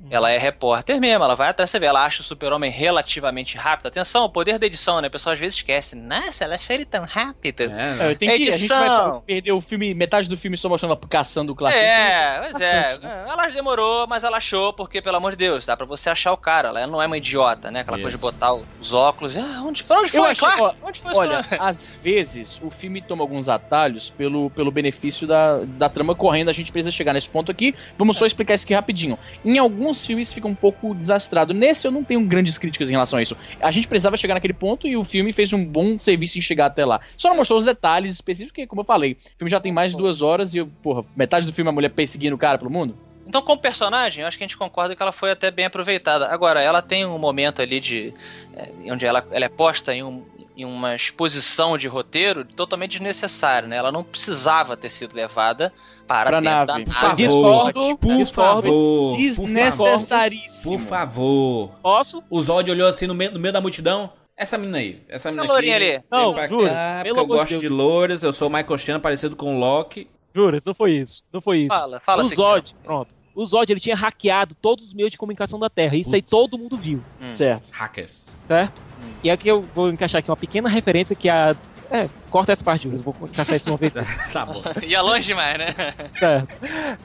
Que 0.08 0.14
ela 0.14 0.30
é 0.30 0.38
repórter 0.38 0.98
mesmo, 1.00 1.22
ela 1.22 1.34
vai 1.36 1.50
atrás, 1.50 1.70
você 1.70 1.78
vê, 1.78 1.86
ela 1.86 2.04
acha 2.04 2.22
o 2.22 2.24
super-homem 2.24 2.70
relativamente 2.70 3.56
rápido. 3.56 3.86
Atenção, 3.86 4.24
o 4.24 4.28
poder 4.30 4.58
da 4.58 4.66
edição, 4.66 5.00
né? 5.00 5.08
O 5.08 5.10
pessoal 5.10 5.34
às 5.34 5.38
vezes 5.38 5.56
esquece. 5.56 5.94
Nossa, 5.94 6.42
ela 6.44 6.54
achou 6.56 6.74
ele 6.74 6.84
tão 6.84 7.04
rápido. 7.04 7.60
É, 7.62 7.64
É, 7.64 7.68
né? 7.94 8.14
tem 8.14 8.28
que, 8.28 8.34
a 8.34 8.38
gente 8.38 8.66
vai 8.68 8.78
Edição. 8.78 9.22
perder 9.26 9.52
o 9.52 9.60
filme, 9.60 9.94
metade 9.94 10.28
do 10.28 10.36
filme 10.36 10.56
só 10.56 10.68
mostrando 10.68 10.92
ela 10.92 11.00
caçando 11.08 11.52
o 11.52 11.54
Clark. 11.56 11.78
É, 11.78 12.40
mas 12.40 12.60
é. 12.60 12.98
né? 12.98 13.24
Ela 13.28 13.46
demorou, 13.48 14.06
mas 14.06 14.24
ela 14.24 14.38
achou, 14.38 14.72
porque, 14.72 15.02
pelo 15.02 15.16
amor 15.16 15.32
de 15.32 15.36
Deus, 15.36 15.66
dá 15.66 15.76
pra 15.76 15.86
você 15.86 16.08
achar 16.10 16.32
o 16.32 16.36
cara. 16.36 16.68
Ela 16.68 16.86
não 16.86 17.00
é 17.02 17.06
uma 17.06 17.16
idiota, 17.18 17.70
né? 17.70 17.80
Aquela 17.80 17.98
Isso. 17.98 18.02
coisa 18.04 18.16
de 18.16 18.20
botar 18.20 18.54
os 18.54 18.92
óculos. 18.92 19.36
Ah, 19.36 19.62
onde, 19.64 19.84
pra 19.84 19.98
onde 20.00 20.10
foi, 20.10 20.20
Eu 20.20 20.24
acho, 20.24 20.40
Clark? 20.40 20.60
ó, 20.62 20.74
onde 20.82 20.98
foi 21.00 21.14
Olha, 21.14 21.44
às 21.58 21.94
vezes 22.02 22.60
o 22.64 22.70
filme 22.70 23.00
toma 23.02 23.22
alguns 23.22 23.48
atalhos 23.48 24.10
pelo, 24.10 24.50
pelo 24.50 24.70
benefício 24.70 25.26
da, 25.26 25.58
da 25.64 25.88
trama 25.88 26.14
correndo. 26.14 26.48
A 26.48 26.52
gente 26.54 26.72
precisa 26.72 26.90
chegar 26.92 27.12
nesse 27.12 27.28
ponto 27.28 27.50
aqui. 27.52 27.74
Vamos 27.98 28.16
só 28.16 28.24
explicar 28.26 28.54
isso 28.54 28.64
aqui 28.64 28.74
rapidinho. 28.74 29.18
Em 29.44 29.58
alguns 29.58 29.89
filmes 29.92 30.32
fica 30.32 30.46
um 30.48 30.54
pouco 30.54 30.94
desastrado. 30.94 31.52
Nesse 31.54 31.86
eu 31.86 31.90
não 31.90 32.02
tenho 32.04 32.24
grandes 32.26 32.58
críticas 32.58 32.88
em 32.88 32.92
relação 32.92 33.18
a 33.18 33.22
isso. 33.22 33.36
A 33.60 33.70
gente 33.70 33.88
precisava 33.88 34.16
chegar 34.16 34.34
naquele 34.34 34.54
ponto 34.54 34.86
e 34.86 34.96
o 34.96 35.04
filme 35.04 35.32
fez 35.32 35.52
um 35.52 35.64
bom 35.64 35.98
serviço 35.98 36.38
em 36.38 36.42
chegar 36.42 36.66
até 36.66 36.84
lá. 36.84 37.00
Só 37.16 37.28
não 37.28 37.36
mostrou 37.36 37.58
os 37.58 37.64
detalhes 37.64 38.14
específicos, 38.14 38.52
porque, 38.52 38.66
como 38.66 38.80
eu 38.82 38.84
falei, 38.84 39.12
o 39.12 39.38
filme 39.38 39.50
já 39.50 39.60
tem 39.60 39.72
mais 39.72 39.92
de 39.92 39.98
duas 39.98 40.22
horas 40.22 40.54
e, 40.54 40.64
porra, 40.64 41.04
metade 41.16 41.46
do 41.46 41.52
filme 41.52 41.68
a 41.68 41.72
mulher 41.72 41.90
perseguindo 41.90 42.34
o 42.36 42.38
cara 42.38 42.58
pelo 42.58 42.70
mundo. 42.70 42.96
Então, 43.26 43.42
como 43.42 43.60
personagem, 43.60 44.22
eu 44.22 44.28
acho 44.28 44.36
que 44.36 44.42
a 44.42 44.46
gente 44.46 44.56
concorda 44.56 44.96
que 44.96 45.00
ela 45.02 45.12
foi 45.12 45.30
até 45.30 45.50
bem 45.52 45.64
aproveitada. 45.66 46.26
Agora, 46.28 46.60
ela 46.60 46.82
tem 46.82 47.06
um 47.06 47.16
momento 47.18 47.62
ali 47.62 47.78
de. 47.78 48.12
é, 48.56 48.92
onde 48.92 49.06
ela, 49.06 49.24
ela 49.30 49.44
é 49.44 49.48
posta 49.48 49.94
em, 49.94 50.02
um- 50.02 50.24
em 50.56 50.64
uma 50.64 50.94
exposição 50.94 51.78
de 51.78 51.86
roteiro 51.88 52.44
totalmente 52.44 52.92
desnecessária, 52.92 53.66
né? 53.68 53.76
Ela 53.76 53.90
não 53.92 54.02
precisava 54.04 54.76
ter 54.76 54.90
sido 54.90 55.14
levada 55.14 55.72
para 56.06 56.40
dentro 56.40 56.50
nave. 56.66 56.66
da 56.84 56.92
Por 56.92 57.02
nave. 57.02 57.22
Discordo, 57.26 57.98
por 57.98 58.16
discordo. 58.16 58.62
favor, 58.62 59.16
Desnecessaríssimo. 59.16 60.78
Por 60.78 60.86
favor. 60.86 61.70
Posso? 61.82 62.22
O 62.28 62.40
Zod 62.40 62.70
olhou 62.70 62.88
assim 62.88 63.06
no 63.06 63.14
meio, 63.14 63.32
no 63.32 63.40
meio 63.40 63.52
da 63.52 63.60
multidão. 63.60 64.12
Essa 64.36 64.56
menina 64.56 64.78
aí, 64.78 65.02
essa 65.08 65.30
menina 65.30 65.46
A 65.46 65.52
lourinha 65.52 65.76
aqui. 65.76 65.84
ali. 65.96 66.04
Não, 66.10 66.46
juro, 66.48 66.66
eu 67.04 67.26
gosto 67.26 67.48
Deus. 67.50 67.60
de 67.60 67.68
louras, 67.68 68.22
eu 68.22 68.32
sou 68.32 68.48
o 68.48 68.50
Michael 68.50 68.78
Chan, 68.78 68.98
parecido 69.00 69.36
com 69.36 69.54
o 69.56 69.58
Loki. 69.58 70.08
Jura, 70.34 70.58
não 70.64 70.74
foi 70.74 70.92
isso. 70.92 71.22
Não 71.32 71.40
foi 71.42 71.58
isso. 71.58 71.68
Fala, 71.68 72.00
fala 72.00 72.22
o. 72.22 72.26
Zod, 72.26 72.74
pronto. 72.82 73.14
O 73.40 73.46
Zod, 73.46 73.72
ele 73.72 73.80
tinha 73.80 73.96
hackeado 73.96 74.54
todos 74.60 74.84
os 74.88 74.92
meios 74.92 75.10
de 75.10 75.16
comunicação 75.16 75.58
da 75.58 75.70
Terra. 75.70 75.96
Isso 75.96 76.14
aí 76.14 76.20
Putz. 76.20 76.30
todo 76.30 76.58
mundo 76.58 76.76
viu, 76.76 77.02
Certo. 77.32 77.70
Hackers. 77.72 78.26
certo? 78.46 78.82
E 79.24 79.30
aqui 79.30 79.48
eu 79.48 79.62
vou 79.74 79.88
encaixar 79.88 80.18
aqui 80.18 80.30
uma 80.30 80.36
pequena 80.36 80.68
referência 80.68 81.16
que 81.16 81.26
a... 81.26 81.56
É, 81.90 82.08
corta 82.30 82.52
essa 82.52 82.64
parte, 82.64 82.84
Júlio. 82.84 83.02
Vou 83.02 83.14
encaixar 83.22 83.56
isso 83.56 83.68
uma 83.68 83.76
vez. 83.76 83.92
tá 84.32 84.46
bom. 84.46 84.62
Ia 84.82 85.02
longe 85.02 85.26
demais, 85.26 85.58
né? 85.58 85.74
certo. 86.18 86.48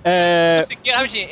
É... 0.04 0.60
O 0.62 0.66
Siqueira, 0.66 0.98
rapidinho, 1.00 1.28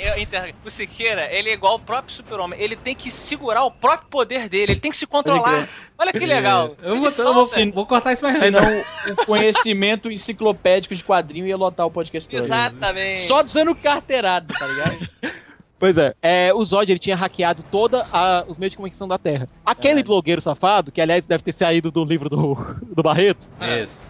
o 0.65 0.69
Siqueira, 0.69 1.31
ele 1.31 1.49
é 1.49 1.53
igual 1.53 1.75
o 1.75 1.79
próprio 1.79 2.15
super-homem. 2.15 2.59
Ele 2.59 2.75
tem 2.75 2.95
que 2.95 3.11
segurar 3.11 3.63
o 3.63 3.71
próprio 3.71 4.09
poder 4.09 4.49
dele, 4.49 4.73
ele 4.73 4.79
tem 4.79 4.89
que 4.89 4.97
se 4.97 5.05
controlar. 5.05 5.69
Olha 5.97 6.11
que 6.11 6.25
legal. 6.25 6.75
Eu 6.81 6.99
vou, 6.99 7.09
eu 7.09 7.33
vou, 7.33 7.49
vou 7.73 7.85
cortar 7.85 8.13
isso 8.13 8.23
mais 8.23 8.37
Senão 8.37 8.59
rápido. 8.59 9.21
o 9.21 9.25
conhecimento 9.25 10.09
enciclopédico 10.09 10.95
de 10.95 11.03
quadrinho 11.03 11.45
ia 11.45 11.55
lotar 11.55 11.85
o 11.85 11.91
podcast 11.91 12.27
todo. 12.27 12.39
Exatamente. 12.39 13.21
Só 13.21 13.43
dando 13.43 13.75
carteirada, 13.75 14.53
tá 14.53 14.67
ligado? 14.67 14.97
Pois 15.83 15.97
é, 15.97 16.15
é, 16.21 16.53
o 16.53 16.63
Zod 16.63 16.89
ele 16.89 16.97
tinha 16.97 17.13
hackeado 17.13 17.61
todos 17.69 17.99
os 18.47 18.57
meios 18.57 18.71
de 18.71 18.77
comunicação 18.77 19.05
da 19.05 19.17
Terra. 19.17 19.49
Aquele 19.65 20.01
blogueiro 20.01 20.39
safado, 20.39 20.93
que 20.93 21.01
aliás 21.01 21.25
deve 21.25 21.43
ter 21.43 21.51
saído 21.51 21.91
do 21.91 22.05
livro 22.05 22.29
do, 22.29 22.55
do 22.95 23.03
Barreto, 23.03 23.45
Isso. 23.83 24.01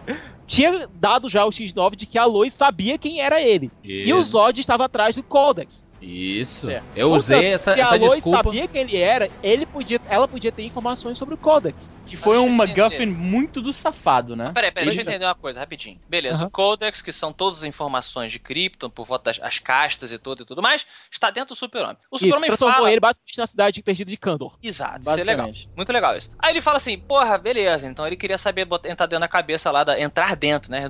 tinha 0.46 0.88
dado 0.94 1.28
já 1.28 1.44
o 1.44 1.50
X9 1.50 1.96
de 1.96 2.06
que 2.06 2.20
a 2.20 2.26
Lois 2.26 2.54
sabia 2.54 2.96
quem 3.00 3.22
era 3.22 3.42
ele. 3.42 3.72
E 3.84 4.14
o 4.14 4.20
Isso. 4.20 4.34
Zod 4.34 4.62
estava 4.62 4.86
atrás 4.86 5.16
do 5.16 5.24
Codex. 5.24 5.84
Isso. 6.04 6.68
Certo. 6.68 6.86
Eu 6.96 7.12
usei 7.12 7.38
Portanto, 7.38 7.54
essa, 7.54 7.74
se 7.74 7.82
a 7.82 7.84
essa 7.84 7.96
Lois 7.96 8.14
desculpa. 8.14 8.44
sabia 8.44 8.68
quem 8.68 8.82
ele 8.82 8.98
era, 8.98 9.30
ele 9.42 9.66
podia, 9.66 10.00
ela 10.10 10.28
podia 10.28 10.52
ter 10.52 10.64
informações 10.64 11.18
sobre 11.18 11.36
o 11.36 11.38
Codex. 11.38 11.94
Que 12.06 12.18
foi 12.18 12.38
um. 12.38 12.50
MacGuffin 12.50 13.06
muito 13.06 13.62
do 13.62 13.74
safado, 13.74 14.36
né? 14.36 14.52
Peraí, 14.54 14.72
peraí, 14.72 14.86
deixa 14.90 15.02
eu 15.02 15.08
entender 15.10 15.26
uma 15.26 15.36
coisa, 15.36 15.60
rapidinho. 15.60 16.00
Beleza, 16.08 16.46
o 16.46 16.50
Codex, 16.50 17.02
que 17.02 17.12
são 17.12 17.32
todas 17.32 17.60
as 17.60 17.64
informações 17.64 18.32
de 18.32 18.40
Krypton, 18.40 18.90
por 18.90 19.08
volta 19.08 19.26
das 19.26 19.40
as 19.42 19.60
castas 19.60 20.12
e 20.12 20.18
tudo 20.18 20.44
e 20.44 20.46
tudo 20.46 20.62
mais, 20.62 20.86
está 21.12 21.30
dentro 21.30 21.50
do 21.50 21.58
Super-Homem. 21.58 21.98
O 22.12 22.18
Super-Homem 22.18 22.48
transformou 22.48 22.78
fala... 22.78 22.92
ele 22.92 23.00
basicamente 23.00 23.38
na 23.38 23.48
cidade 23.48 23.82
perdida 23.82 24.12
de 24.12 24.18
Kandor. 24.18 24.58
Exato, 24.62 25.02
isso 25.02 25.20
é 25.20 25.24
legal. 25.24 25.52
Muito 25.76 25.92
legal 25.92 26.18
isso. 26.18 26.32
Aí 26.40 26.54
ele 26.54 26.62
fala 26.62 26.78
assim, 26.78 26.98
porra, 26.98 27.38
beleza, 27.38 27.88
então 27.88 28.06
ele 28.06 28.16
queria 28.16 28.38
saber, 28.38 28.66
botar, 28.66 28.90
entrar 28.90 29.06
dentro 29.06 29.22
da 29.22 29.28
cabeça 29.28 29.72
lá, 29.72 29.84
da, 29.84 30.00
entrar 30.00 30.36
dentro, 30.36 30.72
né, 30.72 30.84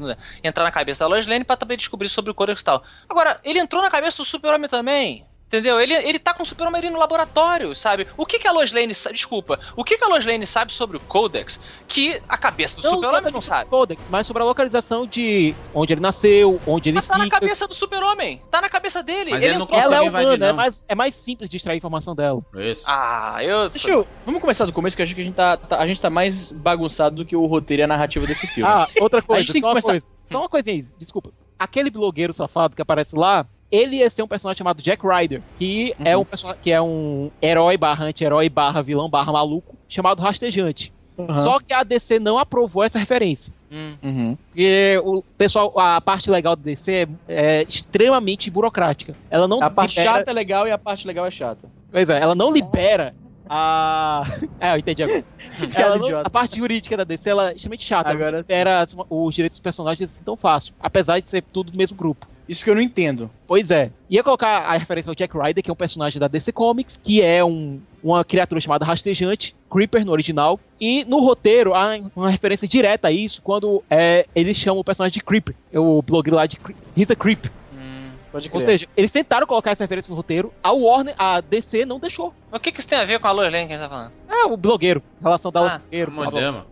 entrar 0.44 0.64
na 0.64 0.72
cabeça 0.72 1.04
da 1.04 1.08
Lois 1.08 1.28
Lane 1.28 1.44
pra 1.44 1.56
também 1.56 1.78
descobrir 1.78 2.10
sobre 2.10 2.32
o 2.32 2.34
Codex 2.34 2.62
e 2.62 2.66
tal. 2.66 2.84
Agora, 3.08 3.40
ele 3.44 3.60
entrou 3.60 3.82
na 3.82 3.90
cabeça 3.90 4.18
do 4.18 4.26
Super-Homem 4.26 4.70
também. 4.70 5.03
Entendeu? 5.48 5.80
Ele, 5.80 5.94
ele 5.94 6.18
tá 6.18 6.34
com 6.34 6.42
o 6.42 6.46
Super-Homem 6.48 6.80
ali 6.80 6.90
no 6.90 6.98
laboratório, 6.98 7.76
sabe? 7.76 8.08
O 8.18 8.26
que 8.26 8.40
que 8.40 8.48
a 8.48 8.52
Lois 8.52 8.72
Lane 8.74 8.92
sabe? 8.92 9.14
Desculpa. 9.14 9.60
O 9.78 9.84
que 9.84 10.00
que 10.00 10.04
a 10.04 10.08
Lois 10.08 10.26
Lane 10.26 10.48
sabe 10.48 10.74
sobre 10.74 10.98
o 10.98 11.00
Codex 11.00 11.60
que 11.88 12.20
a 12.28 12.36
cabeça 12.36 12.76
do 12.78 12.82
não 12.82 13.00
sobre 13.00 13.38
o 13.38 13.40
sabe? 13.40 13.70
Codex, 13.70 14.02
mas 14.10 14.26
sobre 14.26 14.42
a 14.42 14.48
localização 14.48 15.06
de 15.06 15.54
onde 15.72 15.94
ele 15.94 16.02
nasceu, 16.02 16.60
onde 16.66 16.90
ele 16.90 16.96
Mas 16.96 17.06
tá 17.06 17.20
na 17.20 17.26
fica. 17.26 17.40
cabeça 17.40 17.68
do 17.68 17.76
Super-Homem. 17.76 18.42
Tá 18.50 18.62
na 18.62 18.68
cabeça 18.70 19.04
dele. 19.04 19.30
Mas 19.30 19.44
ele 19.44 19.54
não 19.60 19.66
entrou- 19.66 19.80
consegue 19.80 19.94
Ela 19.94 20.04
é 20.04 20.08
invadir, 20.08 20.26
humana, 20.28 20.46
é 20.46 20.50
não. 20.50 20.56
mais, 20.56 20.84
é 20.88 20.96
mais 20.96 21.14
simples 21.14 21.48
de 21.48 21.58
extrair 21.58 21.78
informação 21.78 22.16
dela. 22.16 22.42
Isso. 22.56 22.82
Ah, 22.88 23.38
eu... 23.44 23.70
Deixa 23.70 23.92
eu. 23.92 24.08
Vamos 24.26 24.42
começar 24.42 24.66
do 24.66 24.74
começo, 24.74 24.96
que 24.96 25.04
eu 25.04 25.06
acho 25.06 25.14
que 25.14 25.22
a 25.22 25.24
gente 25.24 25.36
tá, 25.36 25.56
tá- 25.56 25.78
a 25.78 25.86
gente 25.86 26.02
tá 26.02 26.10
mais 26.10 26.52
bagunçado 26.52 27.18
do 27.18 27.26
que 27.26 27.36
o 27.36 27.46
roteiro 27.46 27.82
e 27.82 27.84
a 27.84 27.88
narrativa 27.88 28.26
desse 28.26 28.48
filme. 28.48 28.68
Ah, 28.68 28.88
outra 29.00 29.20
A 29.20 29.22
coisa, 29.22 29.44
gente 29.44 29.54
tem 29.54 29.62
só 29.62 29.68
que 29.68 29.76
uma 29.76 29.82
começar- 29.82 29.92
coisa. 29.92 30.10
Só 30.26 30.40
uma 30.40 30.50
coisinha 30.50 30.78
aí, 30.78 30.86
desculpa. 30.98 31.30
Aquele 31.60 31.92
blogueiro 31.92 32.34
safado 32.34 32.76
que 32.76 32.82
aparece 32.82 33.16
lá, 33.16 33.46
ele 33.76 33.98
ia 33.98 34.10
ser 34.10 34.22
um 34.22 34.28
personagem 34.28 34.60
chamado 34.60 34.82
Jack 34.82 35.02
Ryder, 35.06 35.42
que 35.56 35.96
é 36.06 36.16
um 36.16 36.24
personagem 36.24 36.62
que 36.62 36.72
é 36.72 36.80
um 36.82 37.32
herói 37.42 37.76
barra 37.76 38.06
anti-herói 38.06 38.48
barra 38.50 38.82
vilão 38.84 39.10
barra 39.10 39.32
maluco, 39.32 39.76
chamado 39.90 40.22
Rastejante. 40.22 40.94
Aham. 41.18 41.36
Só 41.38 41.60
que 41.60 41.74
a 41.74 41.84
DC 41.84 42.20
não 42.20 42.38
aprovou 42.40 42.84
essa 42.84 42.98
referência. 43.00 43.54
Hum. 43.72 43.94
Uhum. 44.04 44.38
Porque 44.48 45.02
o 45.04 45.24
pessoal, 45.38 45.72
a 45.80 46.00
parte 46.02 46.30
legal 46.30 46.56
do 46.56 46.62
DC 46.64 47.08
é, 47.28 47.60
é 47.60 47.64
extremamente 47.64 48.50
burocrática. 48.52 49.16
Ela 49.30 49.48
não 49.48 49.62
A 49.62 49.70
parte 49.70 49.98
libera- 49.98 50.18
chata 50.20 50.32
é 50.32 50.34
legal 50.34 50.68
e 50.68 50.72
a 50.72 50.78
parte 50.78 51.06
legal 51.08 51.26
é 51.26 51.32
chata. 51.32 51.68
Pois 51.92 52.10
é, 52.10 52.20
ela 52.20 52.34
não 52.36 52.52
libera 52.52 53.16
a. 53.50 54.24
É, 54.60 54.74
eu 54.74 54.78
entendi 54.78 55.04
agora. 55.04 55.24
Ela 55.76 55.98
não- 55.98 56.20
a 56.20 56.30
parte 56.30 56.58
jurídica 56.58 56.96
da 56.98 57.04
DC 57.04 57.30
ela 57.30 57.50
é 57.52 57.56
extremamente 57.56 57.84
chata. 57.84 58.10
Ela 58.10 58.18
Agora 58.18 58.32
não 58.32 58.40
libera 58.42 58.80
as- 58.82 58.96
os 59.10 59.36
direitos 59.36 59.58
dos 59.58 59.64
personagens 59.64 60.10
assim 60.10 60.24
tão 60.24 60.36
fácil. 60.38 60.74
Apesar 60.80 61.20
de 61.20 61.30
ser 61.30 61.44
tudo 61.44 61.72
do 61.72 61.78
mesmo 61.78 61.98
grupo. 61.98 62.28
Isso 62.48 62.64
que 62.64 62.70
eu 62.70 62.76
não 62.76 62.82
entendo. 62.82 63.32
Pois 63.48 63.72
é. 63.72 63.92
Ia 64.10 64.22
colocar 64.24 64.60
a 64.64 64.78
referência 64.78 65.10
ao 65.10 65.16
Jack 65.16 65.38
Ryder, 65.38 65.64
que 65.64 65.70
é 65.70 65.74
um 65.74 65.78
personagem 65.78 66.20
da 66.20 66.28
DC 66.28 66.52
Comics, 66.52 67.00
que 67.02 67.22
é 67.22 67.44
um, 67.44 67.80
uma 68.04 68.24
criatura 68.26 68.60
chamada 68.60 68.84
Rastejante, 68.86 69.56
Creeper 69.72 70.06
no 70.06 70.12
original. 70.12 70.60
E 70.80 71.06
no 71.06 71.20
roteiro 71.20 71.74
há 71.74 71.98
uma 72.16 72.30
referência 72.30 72.68
direta 72.68 73.08
a 73.08 73.12
isso 73.12 73.42
quando 73.42 73.82
é, 73.90 74.26
eles 74.36 74.58
chamam 74.58 74.82
o 74.82 74.84
personagem 74.84 75.14
de 75.14 75.24
Creeper. 75.24 75.56
É 75.72 75.80
o 75.80 76.02
blog 76.02 76.30
lá 76.32 76.46
de 76.46 76.58
He's 76.98 77.10
a 77.12 77.16
Creep. 77.16 77.46
Hum. 77.74 78.10
Pode 78.32 78.48
Ou 78.48 78.52
crer. 78.52 78.62
seja, 78.62 78.88
eles 78.98 79.12
tentaram 79.12 79.48
colocar 79.48 79.72
essa 79.72 79.84
referência 79.86 80.10
no 80.12 80.16
roteiro, 80.18 80.52
a 80.62 80.72
Warner, 80.74 81.16
a 81.18 81.40
DC 81.40 81.86
não 81.86 82.00
deixou. 82.00 82.34
O 82.52 82.60
que 82.60 82.72
que 82.72 82.80
isso 82.82 82.90
tem 82.90 82.98
a 83.00 83.06
ver 83.06 83.20
com 83.22 83.28
a 83.28 83.32
Lois 83.32 83.52
Lane 83.52 83.68
que 83.68 83.74
a 83.74 83.78
gente 83.78 83.88
tá 83.88 83.90
falando? 83.90 84.12
É 84.30 84.46
o 84.46 84.58
blogueiro, 84.58 85.02
a 85.22 85.24
relação 85.24 85.52
da 85.52 85.76
Ah, 85.76 85.78
blogueiro. 85.80 86.12
De 86.12 86.18
Deus, 86.32 86.54
mano. 86.54 86.66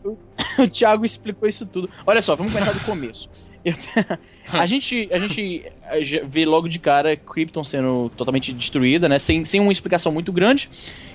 o 0.59 0.67
Thiago 0.67 1.05
explicou 1.05 1.47
isso 1.47 1.65
tudo. 1.65 1.89
Olha 2.05 2.21
só, 2.21 2.35
vamos 2.35 2.51
começar 2.51 2.73
do 2.73 2.79
começo. 2.81 3.29
A 4.51 4.65
gente, 4.65 5.07
a 5.11 5.17
gente 5.17 5.63
já 6.01 6.21
vê 6.25 6.45
logo 6.45 6.67
de 6.67 6.77
cara 6.77 7.15
Krypton 7.15 7.63
sendo 7.63 8.11
totalmente 8.17 8.51
destruída, 8.51 9.07
né? 9.07 9.17
Sem, 9.17 9.45
sem 9.45 9.61
uma 9.61 9.71
explicação 9.71 10.11
muito 10.11 10.31
grande. 10.33 10.69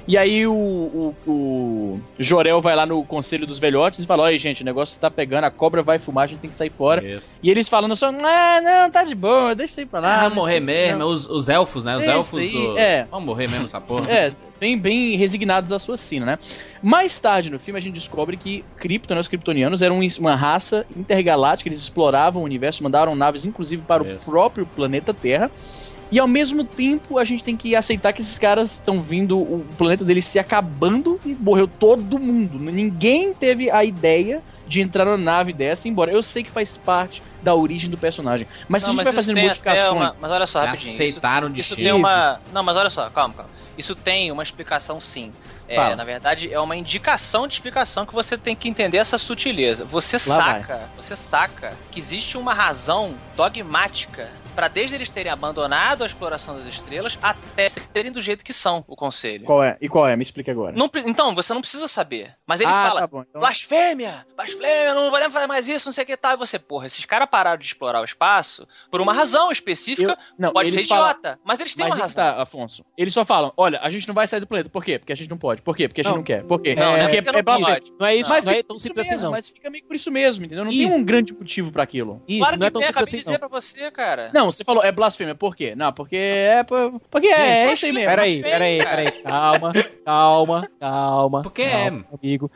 E 0.09 0.17
aí 0.17 0.47
o, 0.47 0.53
o, 0.55 1.15
o 1.31 2.01
Jorel 2.19 2.61
vai 2.61 2.77
lá 2.77 2.87
no 2.87 3.05
conselho 3.05 3.47
dos 3.47 3.59
velhotes 3.59 4.03
e 4.03 4.07
fala: 4.07 4.23
Olha, 4.23 4.39
gente, 4.39 4.63
o 4.63 4.65
negócio 4.65 5.01
tá 5.01 5.11
pegando, 5.11 5.45
a 5.45 5.51
cobra 5.51 5.83
vai 5.83 5.99
fumar, 5.99 6.25
a 6.25 6.27
gente 6.29 6.39
tem 6.39 6.51
que 6.51 6.55
sair 6.57 6.71
fora. 6.71 7.05
Isso. 7.05 7.29
E 7.43 7.51
eles 7.51 7.69
falando 7.69 7.97
só: 7.97 8.09
Ah, 8.09 8.61
não, 8.63 8.91
tá 8.91 9.03
de 9.03 9.15
boa, 9.15 9.55
deixa 9.55 9.73
isso 9.73 9.81
aí 9.81 9.87
pra 9.87 10.01
lá. 10.01 10.21
Ah, 10.23 10.29
não 10.29 10.37
morrer 10.37 10.61
o 10.63 10.65
mesmo, 10.65 10.99
não." 11.01 11.09
os, 11.09 11.29
os 11.29 11.49
elfos, 11.49 11.83
né? 11.83 11.97
Os 11.97 12.05
É 12.05 12.11
elfos 12.13 12.51
do. 12.53 12.79
é. 12.79 13.07
Vamos 13.11 13.27
morrer 13.27 13.49
mesmo 13.49 13.65
essa 13.65 13.81
porra. 13.81 14.09
É, 14.11 14.33
bem, 14.61 14.79
bem 14.79 15.17
resignados 15.17 15.73
à 15.73 15.79
sua 15.79 15.97
sina, 15.97 16.25
né? 16.25 16.39
Mais 16.83 17.19
tarde 17.19 17.51
no 17.51 17.59
filme 17.59 17.79
a 17.79 17.83
gente 17.83 17.95
descobre 17.95 18.37
que 18.37 18.65
Krypton, 18.77 19.15
né, 19.15 19.21
os 19.21 19.27
kryptonianos, 19.29 19.83
eram 19.83 19.99
uma 20.21 20.37
raça 20.37 20.87
intergaláctica, 20.97 21.69
eles 21.69 21.81
exploravam 21.81 22.43
o 22.43 22.45
universo, 22.45 22.83
mandaram 22.83 23.17
naves 23.17 23.45
inclusive 23.45 23.83
para 23.83 24.03
o 24.03 24.07
Isso. 24.07 24.25
próprio 24.25 24.65
planeta 24.67 25.13
Terra. 25.13 25.51
E 26.11 26.19
ao 26.21 26.29
mesmo 26.29 26.63
tempo 26.63 27.19
a 27.19 27.25
gente 27.25 27.43
tem 27.43 27.57
que 27.57 27.75
aceitar 27.75 28.13
que 28.13 28.21
esses 28.21 28.39
caras 28.39 28.73
estão 28.73 29.03
vindo, 29.03 29.37
o 29.39 29.67
planeta 29.77 30.05
deles 30.05 30.25
se 30.25 30.39
acabando 30.39 31.21
e 31.25 31.35
morreu 31.35 31.67
todo 31.67 32.19
mundo. 32.19 32.59
Ninguém 32.61 33.35
teve 33.35 33.71
a 33.71 33.85
ideia 33.85 34.43
de 34.69 34.81
entrar 34.81 35.05
na 35.05 35.17
nave 35.17 35.53
dessa, 35.53 35.89
embora 35.89 36.11
eu 36.13 36.23
sei 36.23 36.43
que 36.45 36.51
faz 36.51 36.77
parte 36.77 37.23
da 37.43 37.55
origem 37.55 37.91
do 37.91 37.99
personagem. 37.99 38.47
Mas 38.69 38.83
se 38.83 38.89
Não, 38.89 38.95
a 38.95 38.97
gente 38.97 39.05
vai 39.05 39.13
isso 39.21 39.29
fazendo 39.33 39.43
modificações. 39.45 39.93
uma- 39.93 40.15
Mas 40.21 40.31
olha 40.31 40.47
só, 40.47 40.61
rapidinho. 40.65 40.93
Aceitaram 40.95 41.49
isso, 41.49 41.61
isso 41.61 41.69
destino. 41.77 41.89
tem 41.89 41.93
uma. 41.93 42.41
Não, 42.53 42.63
mas 42.63 42.77
olha 42.77 42.91
só, 42.91 43.09
calma, 43.11 43.35
calma. 43.35 43.51
Isso 43.79 43.95
tem 43.95 44.31
uma 44.33 44.43
explicação 44.43 45.01
sim. 45.01 45.33
É, 45.69 45.95
na 45.97 46.05
verdade, 46.05 46.53
é 46.53 46.61
uma 46.61 46.77
indicação 46.77 47.47
de 47.49 47.55
explicação 47.55 48.07
que 48.07 48.15
você 48.15 48.39
tem 48.39 48.55
que 48.55 48.69
entender 48.69 48.99
essa 48.99 49.19
sutileza. 49.19 49.85
Você 49.85 50.17
saca, 50.19 50.89
você 50.97 51.17
saca 51.17 51.73
que 51.91 51.99
existe 51.99 52.39
uma 52.39 52.55
razão 52.55 53.15
dogmática 53.37 54.29
para 54.57 54.69
desde 54.69 54.95
eles 54.95 55.11
terem 55.11 55.31
abandonado 55.31 56.03
a 56.03 56.07
exploração 56.07 56.57
das 56.59 56.67
estrelas 56.67 57.19
até 57.23 57.69
serem 57.69 58.11
do 58.11 58.23
jeito 58.23 58.45
que 58.45 58.55
são, 58.55 58.83
o 58.89 58.97
conselho. 58.97 59.45
Qual 59.45 59.63
é? 59.63 59.77
E 59.81 59.89
qual 59.89 60.09
é? 60.09 60.17
Me 60.17 60.23
explica 60.23 60.51
agora. 60.51 60.75
Não 60.75 60.91
então, 61.05 61.35
você 61.35 61.53
não 61.53 61.61
precisa 61.61 61.87
saber. 61.87 62.35
Mas 62.47 62.61
ele 62.61 62.71
ah, 62.71 62.89
fala, 62.89 63.01
tá 63.01 63.07
bom. 63.07 63.21
Então... 63.29 63.41
blasfêmia, 63.41 64.27
blasfêmia, 64.35 64.95
não 64.95 65.11
podemos 65.11 65.35
fazer 65.35 65.47
mais 65.47 65.69
isso, 65.69 65.87
não 65.87 65.93
sei 65.93 66.05
o 66.05 66.07
que 66.07 66.17
tal. 66.17 66.33
E 66.33 66.37
você, 66.39 66.59
porra, 66.59 66.87
esses 66.87 67.05
caras 67.05 67.29
pararam 67.31 67.59
de 67.59 67.67
explorar 67.67 68.01
o 68.01 68.05
espaço 68.05 68.67
por 68.91 69.01
uma 69.01 69.13
razão 69.13 69.53
específica. 69.53 70.13
Eu- 70.13 70.17
não, 70.39 70.53
pode 70.53 70.71
eles 70.71 70.81
ser 70.83 70.89
falam- 70.89 71.11
idiota, 71.11 71.39
mas 71.45 71.61
eles 71.61 71.75
têm 71.75 71.85
Mas 71.85 71.95
uma 71.95 72.03
razão. 72.03 72.25
tá, 72.25 72.43
Afonso. 72.43 72.85
Eles 72.97 73.13
só 73.13 73.25
falam: 73.25 73.53
olha, 73.57 73.79
a 73.83 73.91
gente 73.91 74.09
não 74.09 74.15
vai 74.15 74.27
sair 74.27 74.41
do 74.41 74.47
planeta. 74.47 74.71
Por 74.71 74.83
quê? 74.83 74.99
Porque 74.99 75.13
a 75.13 75.17
gente 75.17 75.29
não 75.29 75.37
pode. 75.37 75.61
Por 75.61 75.77
quê? 75.77 75.87
Porque 75.87 76.01
a 76.01 76.05
gente 76.05 76.11
Não. 76.13 76.17
não, 76.19 76.25
quer. 76.25 76.43
Por 76.45 76.63
quê? 76.63 76.75
Não, 76.75 76.93
não 76.93 76.97
é 76.97 77.03
porque 77.03 77.23
porque 77.23 77.43
não 77.43 77.45
pode. 77.45 77.93
Não 77.99 78.07
é 78.07 78.17
isso, 78.17 78.31
Mas 78.31 78.45
não 78.45 78.53
é 78.53 78.63
tão 78.63 78.79
simples 78.79 79.13
assim, 79.13 79.23
não. 79.23 79.31
mas 79.33 79.49
fica 79.51 79.69
meio 79.69 79.85
por 79.85 79.95
isso 79.95 80.11
mesmo, 80.11 80.45
entendeu? 80.45 80.65
Não 80.65 80.73
Isso. 80.73 80.89
tem 80.89 80.99
um 80.99 81.05
grande 81.05 81.35
motivo 81.35 81.71
pra 81.73 81.83
aquilo. 81.83 82.23
Isso, 82.27 82.39
Claro 82.39 82.59
não 82.59 82.67
é 82.67 82.71
que 82.71 82.73
tão 82.73 82.81
tem, 82.81 82.87
simples 82.89 82.89
acabei 82.89 83.05
de 83.05 83.09
assim, 83.09 83.19
dizer 83.19 83.33
não. 83.33 83.39
pra 83.39 83.49
você, 83.49 83.91
cara. 83.91 84.31
Não, 84.35 84.46
você 84.51 84.65
falou, 84.65 84.83
é 84.85 84.91
blasfêmia. 84.93 85.35
Por 85.35 85.55
quê? 85.57 85.75
Não, 85.77 85.93
porque 85.93 86.17
é. 86.17 86.63
por- 86.65 87.01
Porque 87.11 87.27
é, 87.29 87.67
é 87.69 87.73
isso 87.73 87.87
aí 87.87 87.93
mesmo. 87.93 88.09
Peraí, 88.11 88.43
peraí, 88.43 88.79
peraí. 88.79 89.11
Calma, 89.23 89.73
calma, 90.05 90.71
calma. 90.81 91.43
Porque 91.43 91.63
é. 91.63 91.91
calma, 91.91 92.05
amigo. 92.23 92.51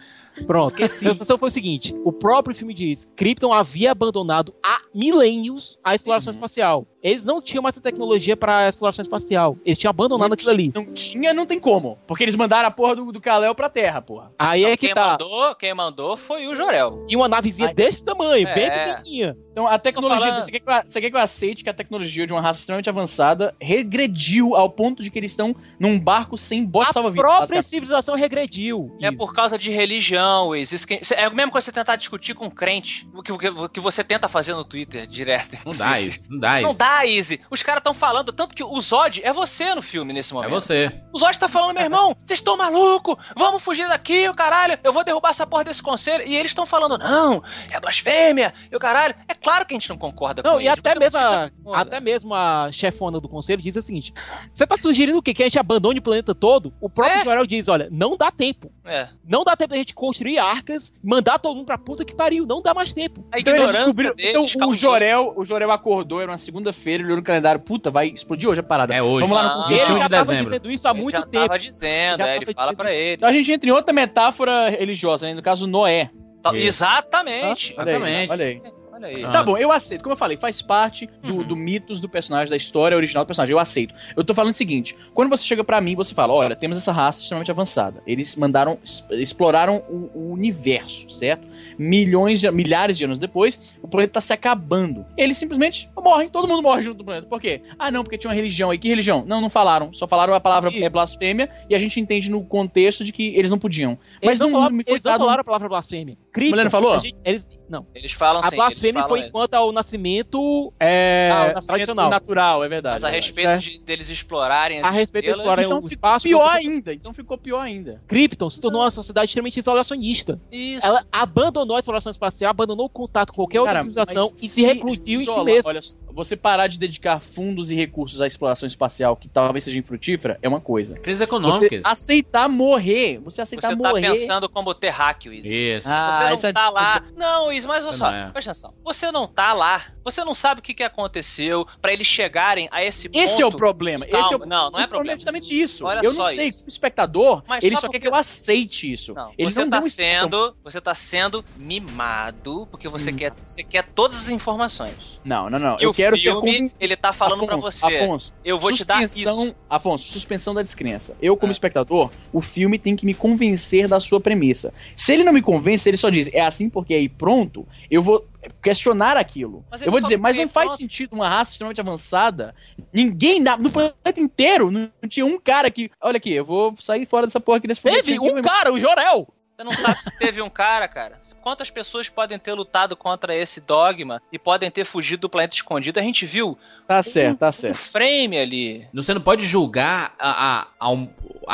Pronto. 0.46 0.70
Porque 0.70 0.88
sim. 0.88 1.06
A 1.08 1.12
situação 1.12 1.38
foi 1.38 1.48
o 1.48 1.52
seguinte: 1.52 1.94
o 2.04 2.12
próprio 2.12 2.54
filme 2.54 2.74
diz: 2.74 3.08
Krypton 3.16 3.52
havia 3.52 3.92
abandonado 3.92 4.54
há 4.64 4.80
milênios 4.94 5.78
a 5.84 5.94
exploração 5.94 6.30
espacial. 6.30 6.86
Eles 7.02 7.24
não 7.24 7.40
tinham 7.40 7.62
mais 7.62 7.78
a 7.78 7.80
tecnologia 7.80 8.36
para 8.36 8.68
exploração 8.68 9.02
espacial. 9.02 9.56
Eles 9.64 9.78
tinham 9.78 9.90
abandonado 9.90 10.28
Não 10.28 10.34
aquilo 10.34 10.50
ali. 10.50 10.70
Não 10.74 10.84
tinha, 10.92 11.32
não 11.32 11.46
tem 11.46 11.58
como. 11.58 11.98
Porque 12.06 12.22
eles 12.22 12.36
mandaram 12.36 12.68
a 12.68 12.70
porra 12.70 12.94
do, 12.96 13.10
do 13.10 13.20
Kalel 13.20 13.54
pra 13.54 13.70
Terra, 13.70 14.02
porra. 14.02 14.30
Aí 14.38 14.64
é 14.66 14.76
que 14.76 14.86
quem, 14.86 14.94
tá. 14.94 15.12
mandou, 15.12 15.54
quem 15.54 15.72
mandou 15.72 16.16
foi 16.18 16.46
o 16.46 16.54
Jorel. 16.54 17.06
E 17.08 17.16
uma 17.16 17.26
navezinha 17.26 17.68
Ai. 17.68 17.74
desse 17.74 18.04
tamanho, 18.04 18.46
bem 18.54 18.64
É. 18.66 18.70
pequenininha. 18.94 19.36
Então 19.50 19.66
a 19.66 19.78
tecnologia. 19.78 20.26
falando. 20.26 20.42
Você 20.42 20.50
quer, 20.52 20.60
que 20.60 20.70
eu, 20.70 20.74
você 20.88 21.00
quer 21.00 21.10
que 21.10 21.16
eu 21.16 21.20
aceite 21.20 21.64
que 21.64 21.70
a 21.70 21.74
tecnologia 21.74 22.26
de 22.26 22.32
uma 22.34 22.40
raça 22.42 22.60
extremamente 22.60 22.90
avançada 22.90 23.54
regrediu 23.58 24.54
ao 24.54 24.68
ponto 24.68 25.02
de 25.02 25.10
que 25.10 25.18
eles 25.18 25.32
estão 25.32 25.56
num 25.78 25.98
barco 25.98 26.36
sem 26.36 26.64
bote 26.66 26.90
A 26.90 26.92
salva-vidas? 26.92 27.22
própria 27.22 27.40
basicamente? 27.40 27.68
civilização 27.70 28.14
regrediu. 28.14 28.94
É 29.00 29.08
Isso. 29.08 29.16
por 29.16 29.32
causa 29.32 29.58
de 29.58 29.70
religião, 29.70 30.29
Wiz. 30.48 30.72
Isso 30.72 30.86
que- 30.86 31.00
É 31.14 31.24
a 31.24 31.30
mesma 31.30 31.50
coisa 31.52 31.64
você 31.66 31.72
tentar 31.72 31.96
discutir 31.96 32.34
com 32.34 32.46
um 32.46 32.50
crente, 32.50 33.08
o 33.14 33.22
que, 33.22 33.32
o 33.32 33.38
que- 33.38 33.48
o 33.48 33.68
que 33.68 33.80
você 33.80 34.02
tenta 34.04 34.28
fazer 34.28 34.54
no 34.54 34.64
Twitter 34.64 35.06
direto. 35.06 35.56
Não 35.64 35.72
dá 35.72 36.00
isso, 36.00 36.22
não 36.30 36.38
dá 36.40 36.60
Não 36.60 36.70
isso. 36.70 36.78
dá, 36.78 37.06
Easy. 37.06 37.40
Os 37.50 37.62
caras 37.62 37.80
estão 37.80 37.94
falando, 37.94 38.32
tanto 38.32 38.54
que 38.54 38.62
o 38.64 38.80
Zod 38.80 39.20
é 39.24 39.32
você 39.32 39.74
no 39.74 39.82
filme 39.82 40.12
nesse 40.12 40.32
É 40.32 40.34
momento. 40.34 40.50
você. 40.50 40.92
O 41.12 41.18
Zod 41.18 41.38
tá 41.38 41.48
falando, 41.48 41.74
meu 41.74 41.82
irmão, 41.84 42.16
vocês 42.22 42.38
estão 42.38 42.56
maluco? 42.56 43.18
Vamos 43.36 43.62
fugir 43.62 43.88
daqui, 43.88 44.28
o 44.28 44.34
caralho. 44.34 44.78
Eu 44.82 44.92
vou 44.92 45.04
derrubar 45.04 45.30
essa 45.30 45.46
porra 45.46 45.64
desse 45.64 45.82
conselho. 45.82 46.26
E 46.26 46.36
eles 46.36 46.50
estão 46.50 46.66
falando, 46.66 46.98
não, 46.98 47.42
é 47.70 47.80
blasfêmia, 47.80 48.52
e 48.70 48.76
o 48.76 48.78
caralho. 48.78 49.14
É 49.28 49.34
claro 49.34 49.66
que 49.66 49.74
a 49.74 49.78
gente 49.78 49.88
não 49.88 49.96
concorda 49.98 50.42
Não, 50.42 50.54
com 50.54 50.60
e 50.60 50.66
eles. 50.68 50.78
até 50.78 50.98
mesmo, 50.98 51.18
precisa 51.18 51.52
a, 51.66 51.80
até 51.80 52.00
mesmo 52.00 52.34
a 52.34 52.70
chefona 52.72 53.20
do 53.20 53.28
conselho 53.28 53.62
diz 53.62 53.76
o 53.76 53.82
seguinte: 53.82 54.12
você 54.52 54.66
tá 54.66 54.76
sugerindo 54.76 55.18
o 55.18 55.22
quê? 55.22 55.32
Que 55.34 55.42
a 55.42 55.46
gente 55.46 55.58
abandone 55.58 55.98
o 55.98 56.02
planeta 56.02 56.34
todo? 56.34 56.72
O 56.80 56.88
próprio 56.88 57.20
É. 57.20 57.24
Jorel 57.24 57.46
diz: 57.46 57.68
olha, 57.68 57.88
não 57.90 58.16
dá 58.16 58.30
tempo. 58.30 58.70
É. 58.84 59.08
Não 59.24 59.44
dá 59.44 59.56
tempo 59.56 59.70
da 59.70 59.76
gente 59.76 59.94
construir 59.94 60.19
arcas, 60.38 60.92
mandar 61.02 61.38
todo 61.38 61.56
mundo 61.56 61.66
pra 61.66 61.78
puta 61.78 62.04
que 62.04 62.14
pariu. 62.14 62.44
Não 62.46 62.60
dá 62.62 62.72
mais 62.74 62.92
tempo. 62.92 63.24
A 63.32 63.38
Então 63.38 63.54
eles 63.54 63.68
ignorância 63.68 63.86
descobriram. 63.86 64.14
deles 64.16 64.54
Então 64.54 64.68
o 64.68 64.74
Jorel, 64.74 65.32
o 65.36 65.44
Jorel 65.44 65.70
acordou, 65.70 66.20
era 66.20 66.30
uma 66.30 66.38
segunda-feira, 66.38 67.02
ele 67.02 67.06
olhou 67.08 67.16
no 67.18 67.22
calendário, 67.24 67.60
puta, 67.60 67.90
vai 67.90 68.08
explodir 68.08 68.48
hoje 68.48 68.60
a 68.60 68.62
parada. 68.62 68.94
É 68.94 69.02
hoje. 69.02 69.26
Vamos 69.26 69.36
lá 69.36 69.42
no 69.42 69.48
Ah, 69.50 69.54
conselho. 69.56 69.76
Ele 69.80 69.84
21 69.86 69.96
já 69.96 70.02
de 70.04 70.10
tava 70.10 70.22
dezembro. 70.24 70.44
dizendo 70.44 70.70
isso 70.70 70.88
há 70.88 70.90
Ele 70.92 71.00
muito 71.02 71.16
já 71.16 71.22
tempo. 71.26 71.46
tava 71.46 71.58
dizendo, 71.58 72.18
Já 72.18 72.28
é, 72.28 72.36
ele 72.36 72.44
tava 72.46 72.54
fala 72.54 72.66
dizendo 72.72 72.76
pra 72.76 72.92
ele. 72.94 73.14
Então 73.16 73.28
a 73.28 73.32
gente 73.32 73.52
entra 73.52 73.68
em 73.68 73.72
outra 73.72 73.92
metáfora 73.92 74.68
religiosa, 74.70 75.26
né? 75.26 75.34
No 75.34 75.42
caso, 75.42 75.66
Noé. 75.66 76.10
Tá- 76.42 76.50
Isso. 76.56 76.82
Exatamente. 76.84 77.74
Olha 77.76 77.92
aí, 77.92 77.96
Exatamente. 77.96 78.30
Olha 78.32 78.44
aí. 78.46 78.62
Olha 79.00 79.08
aí. 79.16 79.24
Ah. 79.24 79.30
Tá 79.30 79.42
bom, 79.42 79.56
eu 79.56 79.72
aceito. 79.72 80.02
Como 80.02 80.12
eu 80.12 80.16
falei, 80.16 80.36
faz 80.36 80.60
parte 80.60 81.08
do, 81.22 81.36
Uhum. 81.36 81.42
do 81.42 81.56
mitos 81.56 82.00
do 82.00 82.08
personagem, 82.08 82.50
da 82.50 82.56
história 82.56 82.96
original 82.96 83.24
do 83.24 83.26
personagem. 83.26 83.52
Eu 83.52 83.58
aceito. 83.58 83.94
Eu 84.16 84.22
tô 84.22 84.34
falando 84.34 84.52
o 84.52 84.56
seguinte: 84.56 84.94
quando 85.14 85.30
você 85.30 85.44
chega 85.44 85.64
pra 85.64 85.80
mim, 85.80 85.94
você 85.96 86.14
fala: 86.14 86.32
olha, 86.34 86.54
temos 86.54 86.76
essa 86.76 86.92
raça 86.92 87.20
extremamente 87.22 87.50
avançada. 87.50 88.02
Eles 88.06 88.36
mandaram, 88.36 88.78
exploraram 89.10 89.78
o, 89.88 90.10
o 90.14 90.32
universo, 90.32 91.08
certo? 91.10 91.46
Milhões, 91.78 92.40
de, 92.40 92.50
milhares 92.50 92.96
de 92.98 93.04
anos 93.04 93.18
depois, 93.18 93.76
o 93.82 93.88
planeta 93.88 94.14
tá 94.14 94.20
se 94.20 94.32
acabando. 94.32 95.04
Eles 95.16 95.36
simplesmente 95.38 95.88
morrem, 95.96 96.28
todo 96.28 96.46
mundo 96.48 96.62
morre 96.62 96.82
junto 96.82 96.98
do 96.98 97.04
planeta. 97.04 97.26
Por 97.26 97.40
quê? 97.40 97.62
Ah, 97.78 97.90
não, 97.90 98.02
porque 98.02 98.18
tinha 98.18 98.28
uma 98.30 98.34
religião 98.34 98.70
aí. 98.70 98.78
Que 98.78 98.88
religião? 98.88 99.24
Não, 99.26 99.40
não 99.40 99.50
falaram. 99.50 99.92
Só 99.94 100.06
falaram 100.06 100.34
a 100.34 100.40
palavra 100.40 100.70
Isso. 100.70 100.84
é 100.84 100.88
blasfêmia 100.88 101.48
e 101.68 101.74
a 101.74 101.78
gente 101.78 101.98
entende 102.00 102.30
no 102.30 102.42
contexto 102.44 103.04
de 103.04 103.12
que 103.12 103.34
eles 103.36 103.50
não 103.50 103.58
podiam. 103.58 103.92
Eles 104.22 104.38
Mas 104.38 104.38
não, 104.40 104.46
não, 104.48 104.54
falaram, 104.58 104.74
me 104.76 104.84
foi 104.84 104.92
eles 104.94 105.04
não 105.04 105.12
dado- 105.12 105.20
falaram 105.20 105.40
a 105.40 105.44
palavra 105.44 105.68
blasfêmia. 105.68 106.16
Krypton, 106.32 106.50
Mulher 106.50 106.64
não 106.64 106.70
falou? 106.70 106.92
a 106.94 106.98
gente- 106.98 107.16
eles- 107.24 107.46
não. 107.68 107.86
Eles 107.94 108.12
falam 108.12 108.42
A 108.44 108.50
sim, 108.50 108.56
blasfêmia 108.56 109.00
eles 109.00 109.08
foi 109.08 109.20
enquanto 109.26 109.54
ao 109.54 109.72
nascimento 109.72 110.72
é, 110.78 111.28
Ah, 111.32 111.34
o 111.34 111.38
nascimento 111.54 111.66
tradicional. 111.66 112.10
natural, 112.10 112.64
é 112.64 112.68
verdade. 112.68 112.94
Mas 112.94 113.04
a 113.04 113.08
é 113.08 113.12
respeito 113.12 113.48
É. 113.50 113.56
de, 113.58 113.78
deles 113.80 114.08
explorarem 114.08 114.78
as 114.78 114.84
A 114.84 114.90
respeito 114.90 115.24
de 115.24 115.30
estrelas, 115.30 115.40
explorar 115.40 115.62
Então 115.62 115.78
o 115.78 115.82
ficou 115.82 115.88
espaço. 115.92 116.28
pior 116.28 116.48
ainda. 116.54 116.94
Então 116.94 117.12
ficou 117.14 117.38
pior 117.38 117.60
ainda. 117.60 118.00
Krypton 118.06 118.48
se 118.50 118.60
tornou 118.60 118.80
uma 118.82 118.90
sociedade 118.90 119.26
extremamente 119.28 119.58
isolacionista. 119.60 120.40
Isso. 120.50 120.84
Ela 120.86 121.04
abandonou 121.50 121.76
a 121.76 121.80
exploração 121.80 122.10
espacial, 122.10 122.50
abandonou 122.50 122.86
o 122.86 122.88
contato 122.88 123.30
com 123.30 123.36
qualquer 123.36 123.60
outra 123.60 123.74
Cara, 123.74 123.84
civilização 123.84 124.30
mas 124.32 124.42
e 124.42 124.48
se 124.48 124.62
recluiu 124.62 125.20
em 125.20 125.24
si 125.24 125.44
mesmo. 125.44 125.68
Olha, 125.68 125.80
você 126.24 126.36
parar 126.36 126.66
de 126.66 126.78
dedicar 126.78 127.20
fundos 127.20 127.70
e 127.70 127.74
recursos 127.74 128.20
à 128.20 128.26
exploração 128.26 128.66
espacial, 128.66 129.16
que 129.16 129.28
talvez 129.28 129.64
seja 129.64 129.78
infrutífera, 129.78 130.38
é 130.42 130.48
uma 130.48 130.60
coisa. 130.60 130.94
Crise 130.98 131.18
Você 131.18 131.24
econômica. 131.24 131.80
aceitar 131.84 132.48
morrer, 132.48 133.18
você 133.24 133.40
aceitar 133.42 133.70
Você 133.70 133.76
tá 133.76 133.88
morrer. 133.88 134.10
pensando 134.12 134.48
como 134.48 134.74
terráqueo, 134.74 135.32
Izzy. 135.32 135.48
Isso. 135.78 135.88
Ah, 135.88 136.12
Você 136.12 136.28
não 136.28 136.34
isso 136.34 136.46
é 136.46 136.52
tá 136.52 136.68
lá. 136.68 137.02
Não, 137.16 137.52
Izzy, 137.52 137.66
mas 137.66 137.84
olha 137.84 137.96
só, 137.96 138.10
é. 138.12 138.30
presta 138.30 138.50
atenção. 138.50 138.74
Você 138.84 139.10
não 139.10 139.26
tá 139.26 139.52
lá. 139.52 139.86
Você 140.04 140.24
não 140.24 140.34
sabe 140.34 140.60
o 140.60 140.62
que, 140.62 140.72
que 140.72 140.82
aconteceu 140.82 141.66
pra 141.80 141.92
eles 141.92 142.06
chegarem 142.06 142.68
a 142.72 142.82
esse 142.82 143.08
ponto. 143.08 143.22
Esse 143.22 143.42
é 143.42 143.46
o 143.46 143.52
problema. 143.52 144.06
Calma, 144.06 144.24
Esse 144.26 144.34
é 144.34 144.36
o... 144.38 144.46
não, 144.46 144.70
não 144.70 144.80
é 144.80 144.84
o 144.84 144.88
problema. 144.88 145.12
é 145.14 145.18
justamente 145.18 145.58
isso. 145.60 145.84
Olha 145.86 146.00
eu 146.02 146.14
só 146.14 146.24
não 146.24 146.34
sei, 146.34 146.48
isso. 146.48 146.58
como 146.60 146.68
espectador, 146.68 147.42
Mas 147.46 147.62
ele 147.64 147.74
só 147.74 147.82
só 147.82 147.86
quer 147.88 147.98
porque- 147.98 148.00
que 148.00 148.08
eu 148.08 148.14
aceite 148.14 148.90
isso. 148.90 149.12
Não, 149.14 149.32
ele 149.36 149.50
você 149.50 149.60
não 149.60 149.70
tá 149.70 149.82
sendo, 149.82 150.56
você 150.64 150.80
tá 150.80 150.94
sendo 150.94 151.44
mimado 151.90 152.66
porque 152.70 152.88
você 152.88 153.10
Hum. 153.10 153.16
quer, 153.16 153.32
você 153.44 153.62
quer 153.62 153.84
todas 153.94 154.18
as 154.22 154.28
informações. 154.28 154.94
Não, 155.24 155.50
não, 155.50 155.58
não. 155.58 155.76
E 155.78 155.84
eu 155.84 155.90
o 155.90 155.94
quero 156.10 156.16
ser 156.22 156.30
filme, 156.30 156.40
convencido. 156.52 156.74
ele 156.80 156.96
tá 156.96 157.12
falando 157.12 157.46
pra 157.46 157.56
Afonso, 157.56 157.78
você. 157.80 157.96
Afonso, 157.98 158.34
eu 158.44 158.58
vou 158.58 158.72
te 158.72 158.84
dar 158.84 159.02
isso. 159.04 159.54
Afonso, 159.68 160.10
suspensão 160.12 160.52
da 160.54 160.62
descrença. 160.62 161.16
Eu, 161.20 161.36
como 161.36 161.50
Ah. 161.50 161.52
espectador, 161.52 162.10
o 162.32 162.40
filme 162.40 162.78
tem 162.78 162.94
que 162.96 163.04
me 163.06 163.14
convencer 163.14 163.86
da 163.88 163.98
sua 164.00 164.20
premissa. 164.20 164.72
Se 164.96 165.12
ele 165.12 165.24
não 165.24 165.32
me 165.32 165.42
convence, 165.42 165.88
ele 165.88 165.96
só 165.96 166.10
diz 166.10 166.30
é 166.32 166.40
assim 166.40 166.68
porque 166.68 166.94
aí 166.94 167.08
pronto, 167.08 167.66
eu 167.90 168.02
vou 168.02 168.26
questionar 168.62 169.16
aquilo. 169.16 169.64
Mas 169.70 169.82
Eu 169.82 169.90
vou 169.90 170.00
dizer, 170.00 170.16
mas 170.16 170.36
não 170.36 170.48
faz 170.48 170.68
pronto. 170.68 170.78
sentido 170.80 171.12
uma 171.12 171.28
raça 171.28 171.52
extremamente 171.52 171.80
avançada. 171.80 172.54
Ninguém 172.92 173.40
na- 173.40 173.56
no 173.56 173.70
planeta 173.70 174.18
inteiro 174.18 174.70
não 174.70 174.90
tinha 175.08 175.26
um 175.26 175.38
cara 175.38 175.70
que, 175.70 175.90
olha 176.02 176.16
aqui, 176.16 176.32
eu 176.32 176.44
vou 176.44 176.74
sair 176.80 177.04
fora 177.06 177.26
dessa 177.26 177.38
porra 177.40 177.58
aqui 177.58 177.68
nesse 177.68 177.82
Teve 177.82 177.98
aqui, 177.98 178.18
um 178.18 178.34
meu 178.34 178.42
cara, 178.42 178.72
o 178.72 178.80
Jorel! 178.80 179.28
Você 179.60 179.64
não 179.64 179.72
sabe 179.72 180.02
se 180.02 180.10
teve 180.12 180.40
um 180.40 180.48
cara, 180.48 180.88
cara. 180.88 181.20
Quantas 181.42 181.70
pessoas 181.70 182.08
podem 182.08 182.38
ter 182.38 182.54
lutado 182.54 182.96
contra 182.96 183.34
esse 183.34 183.60
dogma 183.60 184.22
e 184.32 184.38
podem 184.38 184.70
ter 184.70 184.86
fugido 184.86 185.22
do 185.22 185.28
planeta 185.28 185.54
escondido? 185.54 186.00
A 186.00 186.02
gente 186.02 186.24
viu 186.24 186.58
Tá 186.90 187.02
certo, 187.04 187.38
tá 187.38 187.48
um 187.48 187.52
certo. 187.52 187.76
frame 187.76 188.36
ali. 188.36 188.88
Você 188.92 189.14
não 189.14 189.20
pode 189.20 189.46
julgar 189.46 190.12
a, 190.18 190.58
a, 190.60 190.66
a, 190.80 190.90
um- 190.90 191.08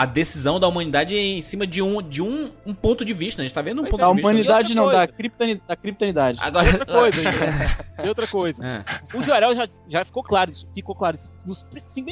decisão 0.07 0.59
da 0.59 0.66
humanidade 0.66 1.14
em 1.16 1.43
cima 1.43 1.66
de 1.66 1.82
um, 1.82 2.01
de 2.01 2.22
um, 2.22 2.51
um 2.64 2.72
ponto 2.74 3.05
de 3.05 3.12
vista. 3.12 3.41
né? 3.43 3.45
A 3.45 3.49
gente 3.49 3.55
tá 3.55 3.61
vendo 3.61 3.80
um 3.82 3.84
Pois 3.84 3.91
ponto 3.91 4.03
é, 4.03 4.09
de 4.09 4.14
vista. 4.14 4.28
humanidade 4.30 4.72
E 4.72 4.74
não, 4.74 4.87
da, 4.87 4.93
coisa? 4.93 5.12
criptoni- 5.12 5.62
da 5.68 5.76
criptonidade. 5.76 6.39
Agora. 6.41 6.66
Outra 6.70 6.87
coisa. 6.87 7.20
E 8.05 8.09
outra 8.09 8.26
coisa. 8.26 8.62
É. 8.66 8.84
O 9.16 9.22
Jorel 9.22 9.57
já, 9.57 9.66
já 9.89 10.05
ficou 10.05 10.22
claro 10.22 10.51
isso. 10.51 10.68
Ficou 10.74 10.95
claro 10.95 11.16
isso. 11.16 11.30
Nos 11.47 11.64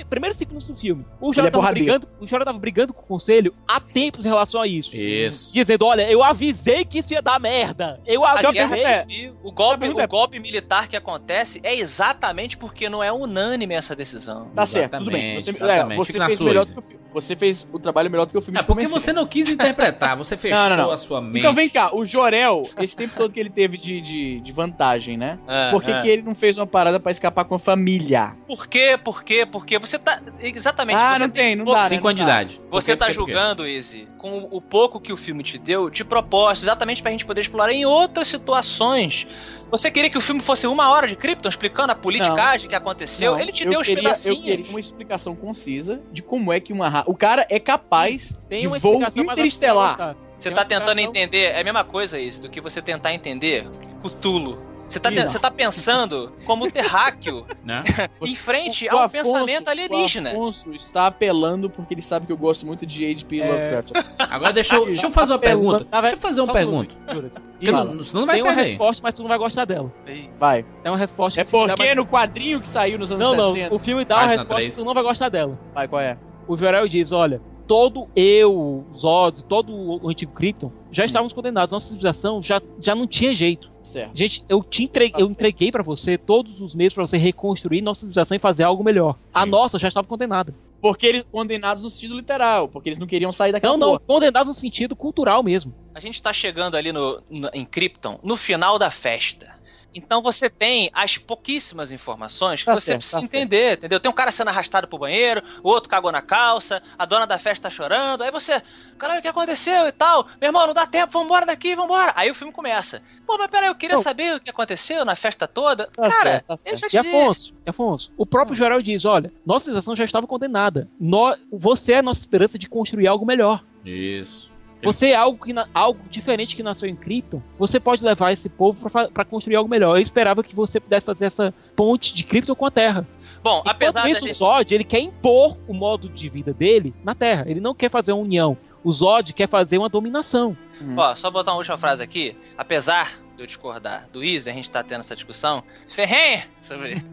primeiros 0.09 0.39
cinco 0.39 0.53
minutos 0.53 0.67
do 0.67 0.75
filme. 0.75 1.05
O 1.21 1.27
Ele 1.27 1.33
é 1.33 1.35
Jorel 1.35 1.51
tava 1.53 1.63
porradeiro. 1.63 1.93
brigando. 2.01 2.09
O 2.19 2.27
Jorel 2.27 2.45
tava 2.47 2.59
brigando 2.59 2.95
com 2.95 3.03
o 3.03 3.07
conselho 3.07 3.55
há 3.69 3.79
tempos 3.81 4.25
em 4.25 4.31
relação 4.31 4.63
a 4.63 4.67
isso. 4.67 4.97
Isso. 4.97 5.53
Dizendo, 5.53 5.85
olha, 5.85 6.11
eu 6.11 6.23
avisei 6.25 6.87
que 6.87 6.99
isso 7.01 7.13
ia 7.13 7.21
dar 7.21 7.39
merda. 7.39 8.01
Eu 8.07 8.25
A 8.25 8.41
guerra 8.51 8.73
avisei. 8.73 9.01
civil, 9.03 9.37
o 9.45 9.53
golpe, 9.53 9.85
é- 9.87 9.91
o 10.05 10.09
golpe 10.09 10.39
militar 10.41 10.89
que 10.89 10.97
acontece 10.97 11.61
é 11.63 11.75
exatamente 11.75 12.57
porque 12.57 12.89
não 12.89 13.03
é 13.05 13.13
unânime 13.21 13.75
essa 13.75 13.95
decisão. 13.95 14.49
Tá 14.55 14.67
certo, 14.67 14.99
tudo 14.99 15.11
bem. 15.11 15.39
Você, 15.39 15.51
é, 15.51 15.97
você 15.97 16.13
fez 16.19 16.39
sua, 16.39 16.47
melhor 16.49 16.65
do 16.67 16.73
que 16.73 16.79
o 16.79 16.83
filme. 16.83 17.01
Você 17.13 17.37
fez 17.37 17.69
o 17.73 17.79
trabalho 17.79 18.11
melhor 18.11 18.27
do 18.27 18.33
que 18.33 18.39
o 18.39 18.41
filme. 18.41 18.59
É 18.59 18.63
porque 18.63 18.87
você 18.87 19.13
não 19.13 19.27
quis 19.27 19.49
interpretar, 19.49 20.17
você 20.17 20.37
fechou 20.37 20.59
Não, 20.65 20.71
não, 20.71 20.77
não. 20.77 20.93
a 20.93 20.99
sua 20.99 21.21
mente. 21.21 21.39
Então 21.41 21.55
vem 21.55 21.69
cá, 21.69 21.95
o 21.95 22.05
Jorel, 22.05 22.63
esse 22.81 22.97
tempo 22.97 23.15
todo 23.17 23.33
que 23.33 23.41
ele 23.41 23.51
teve 23.51 23.77
de, 23.77 24.01
de, 24.01 24.41
de 24.41 24.53
vantagem, 24.53 25.17
né? 25.17 25.39
É, 25.47 25.71
Por 25.71 25.83
que, 25.83 25.91
é. 25.91 26.01
que 26.01 26.09
ele 26.09 26.23
não 26.23 26.35
fez 26.35 26.57
uma 26.59 26.67
parada 26.67 26.99
pra 26.99 27.11
escapar 27.11 27.45
com 27.45 27.55
a 27.55 27.59
família? 27.59 28.35
Por 28.47 28.67
quê? 28.67 28.99
Por 29.03 29.23
quê? 29.23 29.47
Porque 29.47 29.79
você 29.79 29.99
tá. 29.99 30.21
Exatamente. 30.41 30.97
Ah, 30.97 31.15
você 31.15 31.19
não 31.21 31.31
tem, 31.31 31.57
não 31.57 31.65
dá, 31.65 31.83
né? 31.89 31.89
De 31.89 31.97
Não 32.03 32.15
dá. 32.15 32.23
idade. 32.23 32.61
Por 32.71 32.83
Você 32.83 32.93
quê? 32.93 32.97
tá 32.97 33.07
Por 33.07 33.13
quê? 33.13 33.19
Por 33.19 33.27
quê? 33.27 33.33
julgando, 33.33 33.67
Izzy, 33.67 34.09
com 34.19 34.49
o 34.51 34.61
pouco 34.61 35.01
que 35.01 35.13
o 35.13 35.17
filme 35.17 35.43
te 35.43 35.59
deu, 35.59 35.89
de 35.91 36.05
propósito, 36.05 36.65
exatamente 36.65 37.03
pra 37.03 37.11
gente 37.11 37.25
poder 37.25 37.41
explorar 37.43 37.73
em 37.73 37.85
outras 37.85 38.29
situações. 38.29 39.27
Você 39.71 39.91
queria 39.91 40.11
que 40.11 40.19
o 40.19 40.21
filme 40.21 40.41
fosse 40.41 40.67
uma 40.67 40.91
hora 40.91 41.07
de 41.09 41.17
Krypton 41.17 41.49
explicando 41.49 41.93
a 41.93 41.95
politicagem 41.95 42.69
que 42.69 42.75
aconteceu? 42.75 43.33
Não, 43.33 43.41
Ele 43.41 43.53
te 43.53 43.65
eu 43.65 43.71
deu 43.71 43.81
os 43.81 43.87
queria, 43.87 44.03
pedacinhos. 44.03 44.39
Eu 44.39 44.45
queria 44.45 44.71
uma 44.71 44.81
explicação 44.81 45.35
concisa 45.35 46.01
de 46.13 46.23
como 46.23 46.53
é 46.53 46.61
que 46.61 46.73
uma 46.73 46.89
ra... 46.89 47.05
O 47.07 47.15
cara 47.15 47.47
é 47.51 47.59
capaz 47.59 48.39
Tem 48.49 48.61
de 48.61 48.67
voo 48.79 49.03
interestelar. 49.17 50.17
Você 50.39 50.51
tá 50.51 50.65
tentando 50.65 51.01
explicação. 51.01 51.11
entender, 51.11 51.53
é 51.53 51.61
a 51.61 51.65
mesma 51.65 51.85
coisa 51.85 52.19
isso, 52.19 52.43
do 52.43 52.51
que 52.51 52.61
você 52.61 52.83
tentar 52.83 53.15
entender 53.15 53.67
o 54.03 54.11
Tulo. 54.11 54.74
Você 54.89 55.01
tá, 55.01 55.11
não. 55.11 55.23
você 55.29 55.39
tá 55.39 55.51
pensando 55.51 56.33
como 56.45 56.67
o 56.67 56.71
terráqueo 56.71 57.47
Né? 57.65 57.83
em 58.21 58.35
frente 58.37 58.87
O 58.87 58.91
a 58.93 58.95
um 58.95 58.99
Afonso- 59.05 59.25
pensamento 59.33 59.69
alienígena. 59.69 60.31
O 60.31 60.33
Afonso 60.35 60.73
está 60.75 61.07
apelando 61.07 61.71
porque 61.71 61.95
ele 61.95 62.03
sabe 62.03 62.27
que 62.27 62.33
eu 62.33 62.37
gosto 62.37 62.67
muito 62.67 62.85
de 62.85 63.05
H.P. 63.11 63.41
É. 63.41 63.47
Lovecraft. 63.51 63.93
Agora 64.19 64.53
deixa 64.53 64.75
eu, 64.77 64.87
deixa 64.87 65.07
eu 65.07 65.11
fazer 65.11 65.33
uma 65.33 65.39
Tá 65.39 65.47
pergunta. 65.47 65.85
Tá, 65.87 66.01
vai- 66.01 66.11
Deixa 66.11 66.17
eu 66.17 66.21
fazer 66.21 66.41
uma 66.43 66.53
um 66.53 66.55
pergunta. 66.55 66.95
não- 67.09 68.03
Senão 68.05 68.21
não 68.21 68.27
vai 68.27 68.37
Tem 68.37 68.45
uma 68.45 68.55
sair 68.55 68.69
resposta, 68.71 69.03
mas 69.03 69.15
tu 69.15 69.23
não 69.23 69.29
vai 69.29 69.39
gostar 69.39 69.65
dela. 69.65 69.93
Vai. 70.39 70.63
Tem 70.83 70.93
uma 70.93 70.99
resposta. 70.99 71.41
É 71.41 71.45
o 71.45 71.47
dá 71.67 71.75
porque 71.75 71.83
mais- 71.85 71.97
no 71.97 72.07
quadrinho 72.07 72.61
que 72.61 72.69
saiu 72.69 72.99
nos 72.99 73.11
anos 73.11 73.25
Não, 73.25 73.35
não. 73.37 73.53
60... 73.53 73.75
O 73.75 73.79
filme 73.79 74.05
dá 74.05 74.17
uma 74.19 74.27
resposta 74.27 74.65
que 74.71 74.77
tu 74.77 74.85
não 74.85 74.95
vai 74.95 75.03
gostar 75.03 75.29
dela. 75.29 75.59
Vai, 75.75 75.89
qual 75.89 76.01
é? 76.03 76.19
O 76.47 76.57
Jorel 76.57 76.87
diz, 76.87 77.11
olha, 77.11 77.41
todo 77.67 78.07
eu, 78.15 78.85
Zod, 78.95 79.45
todo 79.47 79.73
o 79.73 80.09
antigo 80.09 80.33
Krypton 80.33 80.71
já 80.93 81.05
estávamos 81.05 81.33
condenados. 81.33 81.73
Nossa 81.73 81.87
civilização 81.87 82.43
já, 82.43 82.61
já 82.81 82.95
não 82.95 83.07
tinha 83.07 83.35
jeito. 83.35 83.73
Certo. 83.85 84.11
Gente, 84.17 84.45
eu 84.49 84.63
te 84.63 84.85
entreguei, 84.85 85.23
eu 85.23 85.27
entreguei 85.31 85.71
para 85.71 85.83
você 85.83 86.17
todos 86.19 86.61
os 86.61 86.75
meios 86.75 86.95
para 86.95 87.07
você 87.07 87.17
reconstruir 87.19 87.83
nossa 87.83 88.01
civilização 88.01 88.35
e 88.37 88.41
fazer 88.41 88.63
algo 88.65 88.83
melhor. 88.83 89.17
A 89.33 89.45
Sim. 89.45 89.51
nossa 89.51 89.79
já 89.79 89.89
estava 89.89 90.07
condenada. 90.07 90.55
Porque 90.81 91.07
eles 91.07 91.25
condenados 91.31 91.83
no 91.83 91.89
sentido 91.89 92.15
literal, 92.17 92.69
porque 92.69 92.89
eles 92.91 92.99
não 92.99 93.07
queriam 93.07 93.33
sair 93.33 93.53
daquela 93.53 93.73
Não, 93.73 93.79
não, 93.79 93.89
porra. 93.99 94.01
condenados 94.07 94.49
no 94.49 94.55
sentido 94.55 94.95
cultural 94.95 95.43
mesmo. 95.43 95.75
A 95.95 96.01
gente 96.01 96.21
tá 96.23 96.33
chegando 96.33 96.77
ali 96.77 96.93
no, 96.93 97.23
no- 97.31 97.51
em 97.55 97.65
Krypton 97.65 98.19
no 98.23 98.37
final 98.37 98.79
da 98.79 98.91
festa. 98.91 99.54
Então 99.95 100.21
você 100.21 100.51
tem 100.51 100.91
as 100.93 101.17
pouquíssimas 101.17 101.91
informações 101.91 102.61
que 102.61 102.67
Tá 102.67 102.75
você 102.75 102.87
certo, 102.87 102.99
precisa 103.01 103.21
tá 103.21 103.27
entender, 103.27 103.75
entendeu? 103.79 104.01
Tem 104.01 104.11
um 104.11 104.15
cara 104.15 104.33
sendo 104.33 104.49
arrastado 104.49 104.89
pro 104.89 104.99
banheiro, 104.99 105.43
o 105.63 105.69
outro 105.69 105.89
cagou 105.89 106.11
na 106.11 106.21
calça, 106.21 106.83
a 106.99 107.05
dona 107.07 107.27
da 107.27 107.39
festa 107.39 107.69
tá 107.69 107.71
chorando, 107.71 108.23
aí 108.23 108.31
você, 108.31 108.61
caralho, 108.99 109.21
o 109.21 109.23
que 109.23 109.29
aconteceu 109.29 109.87
e 109.87 109.93
tal? 109.93 110.27
Meu 110.41 110.49
irmão, 110.49 110.67
não 110.67 110.75
dá 110.75 110.87
tempo, 110.87 111.19
vambora 111.19 111.47
daqui, 111.47 111.75
vambora. 111.77 112.13
Aí 112.17 112.31
o 112.31 112.35
filme 112.35 112.53
começa. 112.53 113.01
Pô, 113.27 113.39
mas 113.39 113.49
peraí, 113.49 113.69
eu 113.69 113.75
queria 113.75 113.97
Não. 113.97 114.03
saber 114.03 114.37
o 114.37 114.41
que 114.41 114.51
aconteceu 114.51 115.05
na 115.05 115.17
festa 115.17 115.47
toda. 115.49 115.87
Tá 115.87 116.09
cara, 116.11 116.45
certo, 116.57 116.81
tá 116.81 116.89
já 116.89 117.03
E. 117.03 117.09
Afonso, 117.09 117.55
e 117.67 117.71
Afonso, 117.71 118.13
o 118.17 118.27
próprio 118.27 118.55
Jorel 118.57 118.83
diz, 118.83 119.05
olha, 119.05 119.33
nossa 119.47 119.67
civilização 119.67 119.95
já 119.97 120.05
estava 120.05 120.27
condenada. 120.27 120.89
Nó- 121.01 121.37
você 121.53 121.95
é 121.95 121.99
a 121.99 122.03
nossa 122.03 122.21
esperança 122.21 122.59
de 122.59 122.69
construir 122.69 123.07
algo 123.07 123.25
melhor. 123.25 123.65
Isso. 123.85 124.53
Você 124.85 125.11
é 125.11 125.15
algo, 125.17 125.45
que 125.45 125.53
na- 125.53 125.69
algo 125.75 126.01
diferente 126.09 126.55
que 126.55 126.63
nasceu 126.63 126.89
em 126.89 126.95
Krypton. 126.97 127.43
Você 127.59 127.81
pode 127.81 128.05
levar 128.05 128.33
esse 128.33 128.49
povo 128.49 128.89
pra 129.13 129.25
construir 129.25 129.57
algo 129.57 129.69
melhor. 129.69 129.97
Eu 129.97 130.03
esperava 130.03 130.43
que 130.43 130.55
você 130.55 130.79
pudesse 130.81 131.05
fazer 131.07 131.25
essa 131.27 131.53
ponte 131.75 132.15
de 132.15 132.25
Krypton 132.25 132.55
com 132.55 132.67
a 132.67 132.71
Terra. 132.71 133.07
Bom, 133.43 133.63
apesar 133.67 134.01
Enquanto 134.09 134.13
isso, 134.13 134.21
da 134.21 134.25
o 134.25 134.29
gente... 134.29 134.39
Zod, 134.39 134.75
ele 134.75 134.85
quer 134.85 135.01
impor 135.01 135.59
o 135.69 135.75
modo 135.75 136.09
de 136.09 136.29
vida 136.29 136.53
dele 136.53 136.95
na 137.05 137.15
Terra. 137.15 137.45
Ele 137.47 137.61
não 137.61 137.75
quer 137.75 137.91
fazer 137.91 138.13
uma 138.13 138.23
união. 138.23 138.57
O 138.83 138.93
Zod 138.93 139.33
quer 139.33 139.49
fazer 139.49 139.77
uma 139.79 139.89
dominação. 139.89 140.57
Ó, 140.97 141.15
só 141.17 141.31
botar 141.31 141.53
uma 141.53 141.59
última 141.59 141.77
frase 141.77 142.03
aqui. 142.03 142.37
Apesar 142.57 143.19
de 143.37 143.43
eu 143.43 143.47
discordar 143.47 144.09
do 144.13 144.23
Izzy, 144.25 144.49
a 144.49 144.53
gente 144.53 144.71
tá 144.71 144.83
tendo 144.83 145.01
essa 145.01 145.15
discussão 145.15 145.63
ferrenha 145.89 146.47
sobre 146.63 147.05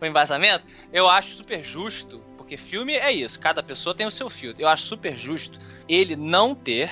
o 0.00 0.06
embasamento, 0.06 0.64
eu 0.92 1.08
acho 1.08 1.34
super 1.34 1.62
justo, 1.62 2.22
porque 2.36 2.56
filme 2.56 2.94
é 2.94 3.10
isso, 3.12 3.38
cada 3.40 3.62
pessoa 3.62 3.94
tem 3.94 4.06
o 4.06 4.10
seu 4.10 4.30
filtro. 4.30 4.62
Eu 4.62 4.68
acho 4.68 4.84
super 4.86 5.18
justo 5.18 5.58
ele 5.88 6.14
não 6.16 6.54
ter 6.54 6.90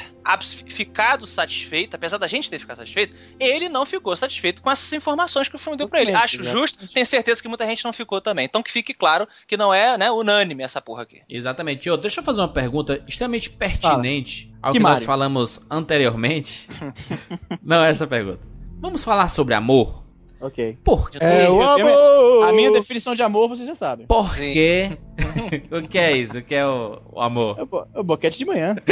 ficado 0.69 1.27
satisfeito, 1.27 1.95
apesar 1.95 2.19
da 2.19 2.27
gente 2.27 2.51
ter 2.51 2.59
ficado 2.59 2.79
satisfeito, 2.79 3.15
ele 3.39 3.69
não 3.69 3.85
ficou 3.87 4.17
satisfeito 4.17 4.63
com 4.63 4.71
essas 4.71 4.93
informações 4.93 5.49
que 5.49 5.57
o 5.57 5.59
filme 5.59 5.77
deu 5.77 5.89
pra 5.89 6.01
ele. 6.01 6.13
Acho 6.13 6.37
exatamente. 6.37 6.61
justo, 6.61 6.89
tenho 6.89 7.07
certeza 7.07 7.41
que 7.41 7.49
muita 7.49 7.67
gente 7.67 7.85
não 7.85 7.93
ficou 7.93 8.21
também. 8.21 8.47
Então 8.47 8.63
que 8.63 8.73
fique 8.73 8.95
claro 8.95 9.29
que 9.47 9.57
não 9.57 9.73
é, 9.73 9.97
né, 9.99 10.11
unânime 10.11 10.63
essa 10.63 10.81
porra 10.81 11.03
aqui. 11.03 11.23
Exatamente. 11.29 11.89
Ô, 11.91 11.97
deixa 11.97 12.21
eu 12.21 12.25
fazer 12.25 12.41
uma 12.41 12.53
pergunta 12.53 13.03
extremamente 13.07 13.51
pertinente 13.51 14.53
ao 14.63 14.73
Que 14.73 14.79
que, 14.79 14.83
nós 14.83 15.05
falamos 15.05 15.61
anteriormente. 15.71 16.67
Não 17.63 17.85
é 17.85 17.91
essa 17.91 18.07
pergunta. 18.07 18.41
Vamos 18.81 19.05
falar 19.05 19.29
sobre 19.29 19.55
amor. 19.55 20.06
Ok. 20.41 20.79
Por 20.85 21.11
quê? 21.11 21.19
É 21.21 21.49
o 21.49 21.63
Eu 21.63 21.75
tenho- 21.77 21.89
amor! 21.89 22.49
A 22.49 22.53
minha 22.53 22.71
definição 22.71 23.15
de 23.15 23.23
amor, 23.23 23.49
vocês 23.49 23.67
já 23.67 23.75
sabem. 23.75 24.07
Por 24.07 24.35
quê? 24.37 24.99
o 25.73 25.89
que 25.89 25.99
é 25.99 26.17
isso? 26.17 26.39
O 26.39 26.43
que 26.43 26.55
é 26.55 26.67
o, 26.67 27.01
o 27.13 27.21
amor? 27.21 27.59
É 27.59 27.63
o 27.63 27.67
bo- 27.67 27.87
é 27.95 28.01
o 28.01 28.05
boquete 28.05 28.39
de 28.39 28.45
manhã. 28.45 28.77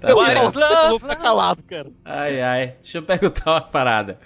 Tá 0.00 0.14
What 0.14 0.32
is 0.44 0.54
Eu 0.54 0.60
love? 0.60 0.88
vou 0.90 0.98
ficar 1.00 1.16
calado, 1.16 1.62
cara. 1.64 1.90
Ai, 2.04 2.40
ai. 2.40 2.74
Deixa 2.80 2.98
eu 2.98 3.02
perguntar 3.02 3.50
uma 3.52 3.60
parada. 3.60 4.18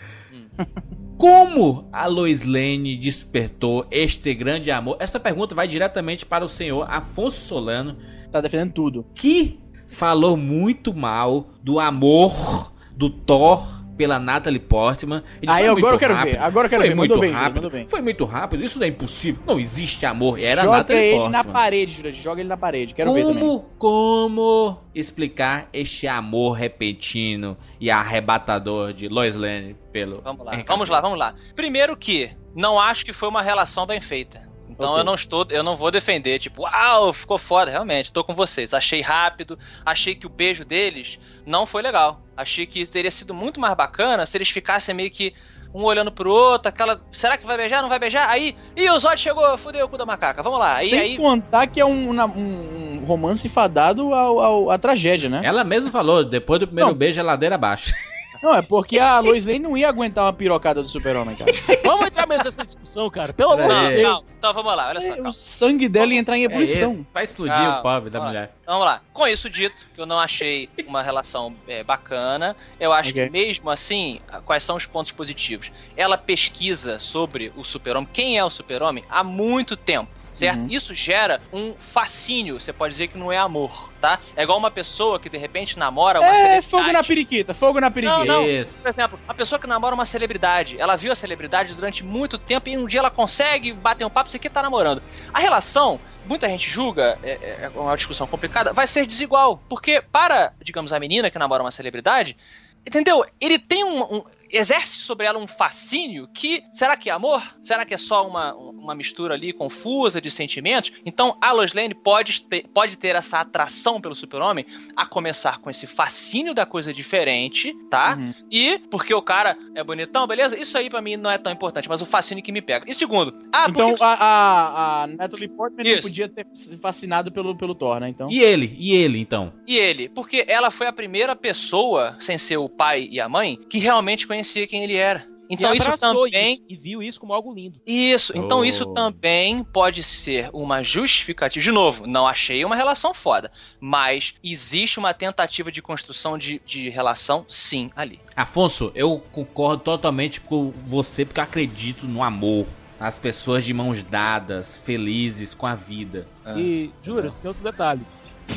Como 1.16 1.88
a 1.92 2.06
Lois 2.06 2.44
Lane 2.44 2.96
despertou 2.96 3.86
este 3.90 4.34
grande 4.34 4.70
amor? 4.70 4.96
Essa 5.00 5.18
pergunta 5.18 5.54
vai 5.54 5.66
diretamente 5.66 6.26
para 6.26 6.44
o 6.44 6.48
senhor 6.48 6.86
Afonso 6.90 7.40
Solano, 7.48 7.96
Tá 8.30 8.40
defendendo 8.40 8.72
tudo. 8.72 9.06
que 9.14 9.58
falou 9.88 10.36
muito 10.36 10.92
mal 10.92 11.48
do 11.62 11.80
amor 11.80 12.72
do 12.94 13.08
Thor 13.08 13.66
pela 13.96 14.18
Natalie 14.18 14.58
Portman. 14.58 15.22
Ele 15.40 15.50
Aí, 15.50 15.62
agora 15.64 15.72
muito 15.72 15.86
eu 15.88 15.98
quero 15.98 16.14
rápido. 16.14 16.32
ver, 16.32 16.38
agora 16.42 16.66
eu 16.66 16.70
quero 16.70 16.82
foi 16.82 16.88
ver. 16.88 16.94
muito 16.94 17.10
Mandou 17.10 17.20
bem, 17.20 17.32
rápido. 17.32 17.54
mandou 17.54 17.70
bem. 17.70 17.88
Foi 17.88 18.02
muito 18.02 18.24
rápido. 18.24 18.64
Isso 18.64 18.78
não 18.78 18.86
é 18.86 18.88
impossível. 18.88 19.42
Não 19.46 19.58
existe 19.58 20.04
amor. 20.06 20.38
Era 20.38 20.62
a 20.62 20.64
joga 20.64 20.76
Natalie 20.78 21.02
ele 21.02 21.10
Portman. 21.18 21.30
na 21.30 21.44
parede, 21.44 21.92
Jurandir. 21.92 22.22
Joga 22.22 22.40
ele 22.40 22.48
na 22.48 22.56
parede. 22.56 22.94
Quero 22.94 23.12
ver 23.14 23.22
também. 23.22 23.34
Como, 23.42 23.60
como 23.78 24.78
explicar 24.94 25.68
este 25.72 26.06
amor 26.06 26.52
repentino 26.52 27.56
e 27.80 27.90
arrebatador 27.90 28.92
de 28.92 29.08
Lois 29.08 29.36
Lane 29.36 29.76
pelo 29.92 30.20
Vamos 30.22 30.44
lá, 30.44 30.52
vamos 30.66 30.88
lá, 30.88 31.00
vamos 31.00 31.18
lá. 31.18 31.34
Primeiro 31.54 31.96
que 31.96 32.30
não 32.54 32.78
acho 32.78 33.04
que 33.04 33.12
foi 33.12 33.28
uma 33.28 33.42
relação 33.42 33.86
bem 33.86 34.00
feita. 34.00 34.42
Então 34.68 34.90
Ok. 34.90 35.00
eu 35.00 35.04
não 35.04 35.14
estou, 35.14 35.46
eu 35.50 35.62
não 35.62 35.76
vou 35.76 35.88
defender, 35.90 36.38
tipo, 36.40 36.62
uau, 36.62 37.12
ficou 37.12 37.38
foda, 37.38 37.70
realmente, 37.70 38.12
tô 38.12 38.24
com 38.24 38.34
vocês. 38.34 38.74
Achei 38.74 39.00
rápido, 39.00 39.56
achei 39.84 40.16
que 40.16 40.26
o 40.26 40.30
beijo 40.30 40.64
deles 40.64 41.18
não 41.46 41.64
foi 41.64 41.80
legal. 41.80 42.23
Achei 42.36 42.66
que 42.66 42.84
teria 42.86 43.10
sido 43.10 43.32
muito 43.34 43.60
mais 43.60 43.74
bacana 43.76 44.26
se 44.26 44.36
eles 44.36 44.48
ficassem 44.50 44.94
meio 44.94 45.10
que 45.10 45.32
um 45.72 45.82
olhando 45.82 46.12
pro 46.12 46.30
outro, 46.32 46.68
aquela, 46.68 47.00
será 47.10 47.36
que 47.36 47.44
vai 47.44 47.56
beijar, 47.56 47.82
não 47.82 47.88
vai 47.88 47.98
beijar? 47.98 48.28
Aí, 48.30 48.56
e 48.76 48.88
o 48.88 48.96
Zod 48.98 49.18
chegou, 49.18 49.58
fudeu 49.58 49.86
o 49.86 49.88
cu 49.88 49.98
da 49.98 50.06
macaca. 50.06 50.40
Vamos 50.42 50.60
lá. 50.60 50.76
Aí 50.76 50.88
Sem 50.88 51.00
aí 51.00 51.16
contar 51.16 51.66
que 51.66 51.80
é 51.80 51.84
um, 51.84 52.10
um- 52.12 53.04
romance 53.04 53.48
fadado 53.48 54.14
ao, 54.14 54.38
ao- 54.40 54.70
à 54.70 54.78
tragédia, 54.78 55.28
né? 55.28 55.40
Ela 55.44 55.64
mesma 55.64 55.90
falou, 55.90 56.24
depois 56.24 56.60
do 56.60 56.66
primeiro 56.68 56.90
Não. 56.90 56.96
beijo, 56.96 57.20
a 57.20 57.24
ladeira 57.24 57.56
abaixo. 57.56 57.92
Não, 58.44 58.54
é 58.54 58.60
porque 58.60 58.98
a 58.98 59.20
Lois 59.20 59.46
Lane 59.46 59.58
não 59.58 59.74
ia 59.74 59.88
aguentar 59.88 60.22
uma 60.24 60.32
pirocada 60.32 60.82
do 60.82 60.88
super-homem, 60.88 61.34
cara. 61.34 61.50
Vamos 61.82 62.06
entrar 62.08 62.26
mesmo 62.26 62.44
nessa 62.44 62.62
discussão, 62.64 63.08
cara. 63.08 63.32
Pelo 63.32 63.52
amor 63.52 63.68
de. 63.68 63.96
Deus. 63.96 64.02
não, 64.02 64.22
então 64.38 64.52
vamos 64.52 64.76
lá, 64.76 64.88
olha 64.88 65.00
só. 65.00 65.06
É, 65.06 65.10
calma. 65.14 65.28
o 65.30 65.32
sangue 65.32 65.88
dela 65.88 66.12
ia 66.12 66.18
entrar 66.20 66.36
em 66.36 66.42
É 66.42 66.44
ebulição. 66.44 66.92
esse, 66.92 67.06
vai 67.12 67.24
explodir 67.24 67.54
Calma, 67.54 67.78
o 67.78 67.82
pobre 67.82 68.10
da 68.10 68.20
mulher. 68.20 68.54
Vamos 68.66 68.84
lá. 68.84 69.00
Com 69.14 69.26
isso 69.26 69.48
dito, 69.48 69.74
que 69.94 70.00
eu 70.00 70.04
não 70.04 70.18
achei 70.20 70.68
uma 70.86 71.00
relação 71.02 71.54
é, 71.66 71.82
bacana, 71.82 72.54
eu 72.78 72.92
acho 72.92 73.10
Ok. 73.10 73.24
que 73.24 73.30
mesmo 73.30 73.70
assim, 73.70 74.20
quais 74.44 74.62
são 74.62 74.76
os 74.76 74.84
pontos 74.86 75.12
positivos? 75.12 75.72
Ela 75.96 76.18
pesquisa 76.18 76.98
sobre 77.00 77.50
o 77.56 77.64
super-homem, 77.64 78.08
quem 78.12 78.36
é 78.36 78.44
o 78.44 78.50
super-homem, 78.50 79.04
há 79.08 79.24
muito 79.24 79.74
tempo. 79.76 80.10
Certo? 80.34 80.62
Uhum. 80.62 80.68
Isso 80.68 80.92
gera 80.92 81.40
um 81.52 81.74
fascínio, 81.78 82.60
você 82.60 82.72
pode 82.72 82.90
dizer 82.92 83.06
que 83.06 83.16
não 83.16 83.30
é 83.30 83.38
amor, 83.38 83.92
tá? 84.00 84.18
É 84.36 84.42
igual 84.42 84.58
uma 84.58 84.70
pessoa 84.70 85.20
que 85.20 85.28
de 85.30 85.38
repente 85.38 85.78
namora 85.78 86.18
uma 86.18 86.26
É, 86.28 86.34
celebridade. 86.34 86.66
fogo 86.66 86.92
na 86.92 87.04
periquita, 87.04 87.54
fogo 87.54 87.80
na 87.80 87.88
periquita. 87.90 88.18
Não, 88.24 88.42
não. 88.42 88.48
Isso. 88.48 88.82
Por 88.82 88.88
exemplo, 88.88 89.20
uma 89.24 89.34
pessoa 89.34 89.60
que 89.60 89.66
namora 89.68 89.94
uma 89.94 90.04
celebridade, 90.04 90.76
ela 90.80 90.96
viu 90.96 91.12
a 91.12 91.16
celebridade 91.16 91.72
durante 91.74 92.02
muito 92.02 92.36
tempo 92.36 92.68
e 92.68 92.76
um 92.76 92.84
dia 92.86 92.98
ela 92.98 93.12
consegue 93.12 93.72
bater 93.72 94.04
um 94.04 94.10
papo, 94.10 94.26
isso 94.28 94.36
aqui 94.36 94.50
tá 94.50 94.60
namorando. 94.60 95.02
A 95.32 95.38
relação, 95.38 96.00
muita 96.26 96.48
gente 96.48 96.68
julga, 96.68 97.16
é, 97.22 97.30
é 97.66 97.70
uma 97.72 97.96
discussão 97.96 98.26
complicada, 98.26 98.72
vai 98.72 98.88
ser 98.88 99.06
desigual. 99.06 99.62
Porque 99.68 100.02
para, 100.02 100.52
digamos, 100.60 100.92
a 100.92 100.98
menina 100.98 101.30
que 101.30 101.38
namora 101.38 101.62
uma 101.62 101.70
celebridade, 101.70 102.36
entendeu? 102.84 103.24
Ele 103.40 103.58
tem 103.58 103.84
um. 103.84 104.02
um- 104.16 104.24
exerce 104.56 104.98
sobre 104.98 105.26
ela 105.26 105.38
um 105.38 105.46
fascínio 105.46 106.28
que, 106.32 106.62
será 106.72 106.96
que 106.96 107.10
é 107.10 107.12
amor? 107.12 107.42
Será 107.62 107.84
que 107.84 107.94
é 107.94 107.98
só 107.98 108.26
uma, 108.26 108.54
uma 108.54 108.94
mistura 108.94 109.34
ali 109.34 109.52
confusa 109.52 110.20
de 110.20 110.30
sentimentos? 110.30 110.92
Então 111.04 111.36
a 111.40 111.52
Lois 111.52 111.72
Lane 111.72 111.94
pode 111.94 112.42
ter, 112.42 112.66
pode 112.68 112.96
ter 112.96 113.14
essa 113.16 113.38
atração 113.38 114.00
pelo 114.00 114.14
super-homem 114.14 114.64
a 114.96 115.06
começar 115.06 115.58
com 115.58 115.70
esse 115.70 115.86
fascínio 115.86 116.54
da 116.54 116.64
coisa 116.64 116.92
diferente, 116.92 117.74
tá? 117.90 118.16
Uhum. 118.16 118.34
E 118.50 118.78
porque 118.90 119.12
o 119.14 119.22
cara 119.22 119.56
é 119.74 119.82
bonitão, 119.82 120.26
beleza? 120.26 120.58
Isso 120.58 120.76
aí 120.76 120.88
pra 120.88 121.00
mim 121.00 121.16
não 121.16 121.30
é 121.30 121.38
tão 121.38 121.52
importante, 121.52 121.88
mas 121.88 122.00
o 122.00 122.06
fascínio 122.06 122.42
que 122.42 122.52
me 122.52 122.62
pega. 122.62 122.84
E 122.88 122.94
segundo, 122.94 123.36
ah, 123.52 123.66
Então 123.68 123.94
a, 124.00 124.14
a, 124.14 125.02
a 125.02 125.06
Natalie 125.06 125.48
Portman 125.48 125.84
não 125.84 125.92
Isso. 125.92 126.02
podia 126.02 126.28
ter 126.28 126.46
se 126.54 126.76
fascinado 126.78 127.32
pelo, 127.32 127.56
pelo 127.56 127.74
Thor, 127.74 128.00
né? 128.00 128.08
Então. 128.08 128.30
E 128.30 128.40
ele? 128.40 128.74
E 128.78 128.94
ele, 128.94 129.18
então? 129.18 129.52
E 129.66 129.76
ele? 129.76 130.08
Porque 130.08 130.44
ela 130.48 130.70
foi 130.70 130.86
a 130.86 130.92
primeira 130.92 131.34
pessoa, 131.34 132.16
sem 132.20 132.38
ser 132.38 132.56
o 132.56 132.68
pai 132.68 133.08
e 133.10 133.20
a 133.20 133.28
mãe, 133.28 133.58
que 133.68 133.78
realmente 133.78 134.26
conhecia 134.44 134.66
quem 134.66 134.84
ele 134.84 134.96
era. 134.96 135.26
Então 135.50 135.74
e 135.74 135.76
isso 135.76 135.94
também. 135.96 136.54
isso 136.54 136.64
e 136.68 136.76
viu 136.76 137.02
isso 137.02 137.20
como 137.20 137.34
algo 137.34 137.52
lindo. 137.52 137.78
Isso, 137.86 138.32
então 138.34 138.60
Oh. 138.60 138.64
isso 138.64 138.86
também 138.86 139.62
pode 139.62 140.02
ser 140.02 140.48
uma 140.54 140.82
justificativa. 140.82 141.62
De 141.62 141.70
novo, 141.70 142.06
não 142.06 142.26
achei 142.26 142.64
uma 142.64 142.74
relação 142.74 143.12
foda, 143.12 143.52
mas 143.78 144.34
existe 144.42 144.98
uma 144.98 145.12
tentativa 145.12 145.70
de 145.70 145.82
construção 145.82 146.38
de, 146.38 146.62
de 146.64 146.88
relação, 146.88 147.44
sim, 147.48 147.90
ali. 147.94 148.20
Afonso, 148.34 148.90
eu 148.94 149.22
concordo 149.32 149.82
totalmente 149.82 150.40
com 150.40 150.72
você 150.86 151.26
porque 151.26 151.40
eu 151.40 151.44
acredito 151.44 152.06
no 152.06 152.22
amor. 152.22 152.66
As 152.98 153.18
pessoas 153.18 153.64
de 153.64 153.74
mãos 153.74 154.02
dadas, 154.02 154.78
felizes 154.78 155.52
com 155.52 155.66
a 155.66 155.74
vida. 155.74 156.26
E, 156.56 156.90
jura, 157.02 157.28
tem 157.28 157.48
outro 157.48 157.62
detalhe. 157.62 158.00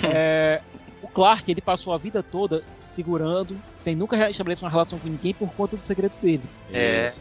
É, 0.03 0.61
o 1.01 1.07
Clark, 1.07 1.51
ele 1.51 1.59
passou 1.59 1.91
a 1.91 1.97
vida 1.97 2.23
toda 2.23 2.63
segurando, 2.97 3.55
sem 3.79 3.95
nunca 3.95 4.29
estabelecer 4.29 4.65
uma 4.65 4.71
relação 4.71 4.97
com 4.99 5.07
ninguém 5.07 5.33
por 5.33 5.49
conta 5.53 5.75
do 5.75 5.81
segredo 5.81 6.13
dele. 6.21 6.41
É. 6.73 7.11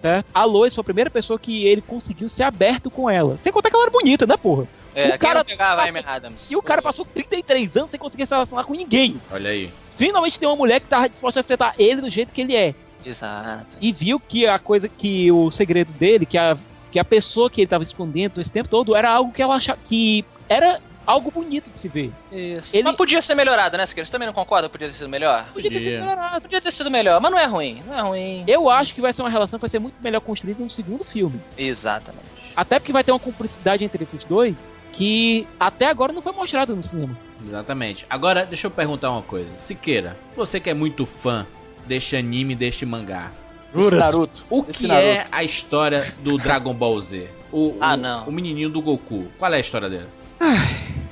Certo? 0.00 0.26
A 0.32 0.44
Lois 0.44 0.74
foi 0.74 0.82
a 0.82 0.84
primeira 0.84 1.10
pessoa 1.10 1.38
que 1.38 1.66
ele 1.66 1.82
conseguiu 1.82 2.28
ser 2.28 2.44
aberto 2.44 2.90
com 2.90 3.08
ela. 3.10 3.36
Sem 3.38 3.52
contar 3.52 3.68
que 3.70 3.76
ela 3.76 3.84
era 3.84 3.90
bonita, 3.92 4.26
né, 4.26 4.36
porra? 4.36 4.66
É, 4.94 5.08
O 5.16 5.18
cara 5.18 5.44
pegava 5.44 5.82
a 5.82 5.84
passou- 5.86 6.00
Amy 6.00 6.08
Adams? 6.08 6.50
E 6.50 6.54
o 6.56 6.62
cara 6.62 6.80
passou 6.80 7.04
33 7.04 7.76
anos 7.76 7.90
sem 7.90 7.98
conseguir 7.98 8.26
se 8.26 8.32
relacionar 8.32 8.62
com 8.64 8.74
ninguém. 8.74 9.20
Olha 9.32 9.50
aí. 9.50 9.72
Finalmente 9.90 10.38
tem 10.38 10.48
uma 10.48 10.54
mulher 10.56 10.80
que 10.80 10.86
tava 10.86 11.08
disposta 11.08 11.40
a 11.40 11.42
aceitar 11.42 11.74
ele 11.78 12.00
do 12.00 12.08
jeito 12.08 12.32
que 12.32 12.40
ele 12.42 12.54
é. 12.54 12.74
Exato. 13.04 13.76
E 13.80 13.90
viu 13.92 14.20
que 14.20 14.46
a 14.46 14.58
coisa, 14.58 14.88
que 14.88 15.30
o 15.32 15.50
segredo 15.50 15.92
dele, 15.94 16.24
que 16.24 16.38
a, 16.38 16.56
que 16.92 16.98
a 16.98 17.04
pessoa 17.04 17.50
que 17.50 17.60
ele 17.62 17.68
tava 17.68 17.82
escondendo 17.82 18.40
esse 18.40 18.50
tempo 18.52 18.68
todo, 18.68 18.94
era 18.94 19.10
algo 19.12 19.32
que 19.32 19.42
ela 19.42 19.56
achava 19.56 19.78
que 19.84 20.24
era 20.48 20.80
algo 21.06 21.30
bonito 21.30 21.70
de 21.70 21.78
se 21.78 21.88
ver. 21.88 22.12
Isso. 22.32 22.74
Ele- 22.74 22.82
Mas 22.84 22.96
podia 22.96 23.20
ser 23.20 23.34
melhorado, 23.34 23.76
né, 23.76 23.86
Siqueira? 23.86 24.06
Você 24.06 24.12
também 24.12 24.26
não 24.26 24.32
concorda? 24.34 24.68
Podia 24.68 24.88
ter 24.88 24.94
sido 24.94 25.08
melhor? 25.08 25.46
Podia 25.52 25.70
ter 25.70 25.80
sido 25.80 26.00
melhorado. 26.00 26.40
Podia 26.42 26.60
ter 26.60 26.70
sido 26.72 26.90
melhor, 26.90 27.20
mas 27.20 27.30
não 27.30 27.38
é 27.38 27.44
ruim. 27.46 27.82
Não 27.86 27.94
é 27.98 28.00
ruim. 28.02 28.44
Eu 28.46 28.68
acho 28.70 28.94
que 28.94 29.00
vai 29.00 29.12
ser 29.12 29.22
uma 29.22 29.30
relação 29.30 29.58
que 29.58 29.62
vai 29.62 29.68
ser 29.70 29.78
muito 29.78 29.94
melhor 30.02 30.20
construída 30.20 30.62
no 30.62 30.70
segundo 30.70 31.04
filme. 31.04 31.40
Exatamente. 31.58 32.24
Até 32.56 32.78
porque 32.78 32.92
vai 32.92 33.02
ter 33.02 33.10
uma 33.12 33.18
cumplicidade 33.18 33.84
entre 33.84 34.04
esses 34.04 34.24
dois 34.24 34.70
que 34.92 35.46
até 35.58 35.86
agora 35.88 36.12
não 36.12 36.22
foi 36.22 36.30
mostrada 36.32 36.72
no 36.74 36.82
cinema. 36.82 37.18
Exatamente. 37.44 38.06
Agora, 38.08 38.46
deixa 38.46 38.66
eu 38.68 38.70
perguntar 38.70 39.10
uma 39.10 39.22
coisa. 39.22 39.48
Siqueira, 39.58 40.16
você 40.36 40.60
que 40.60 40.70
é 40.70 40.74
muito 40.74 41.04
fã 41.04 41.46
deste 41.86 42.16
anime, 42.16 42.54
deste 42.54 42.86
mangá. 42.86 43.30
Esse 43.76 43.96
Naruto. 43.96 44.44
O 44.48 44.64
Esse 44.68 44.80
que 44.82 44.86
Naruto. 44.86 45.06
é 45.08 45.26
a 45.32 45.42
história 45.42 46.06
do 46.20 46.38
Dragon 46.38 46.72
Ball 46.72 47.00
Z? 47.00 47.28
O, 47.52 47.76
Ah, 47.80 47.94
o- 47.94 47.96
não. 47.96 48.24
O 48.28 48.32
menininho 48.32 48.70
do 48.70 48.80
Goku. 48.80 49.26
Qual 49.36 49.52
é 49.52 49.56
a 49.56 49.60
história 49.60 49.90
dele? 49.90 50.06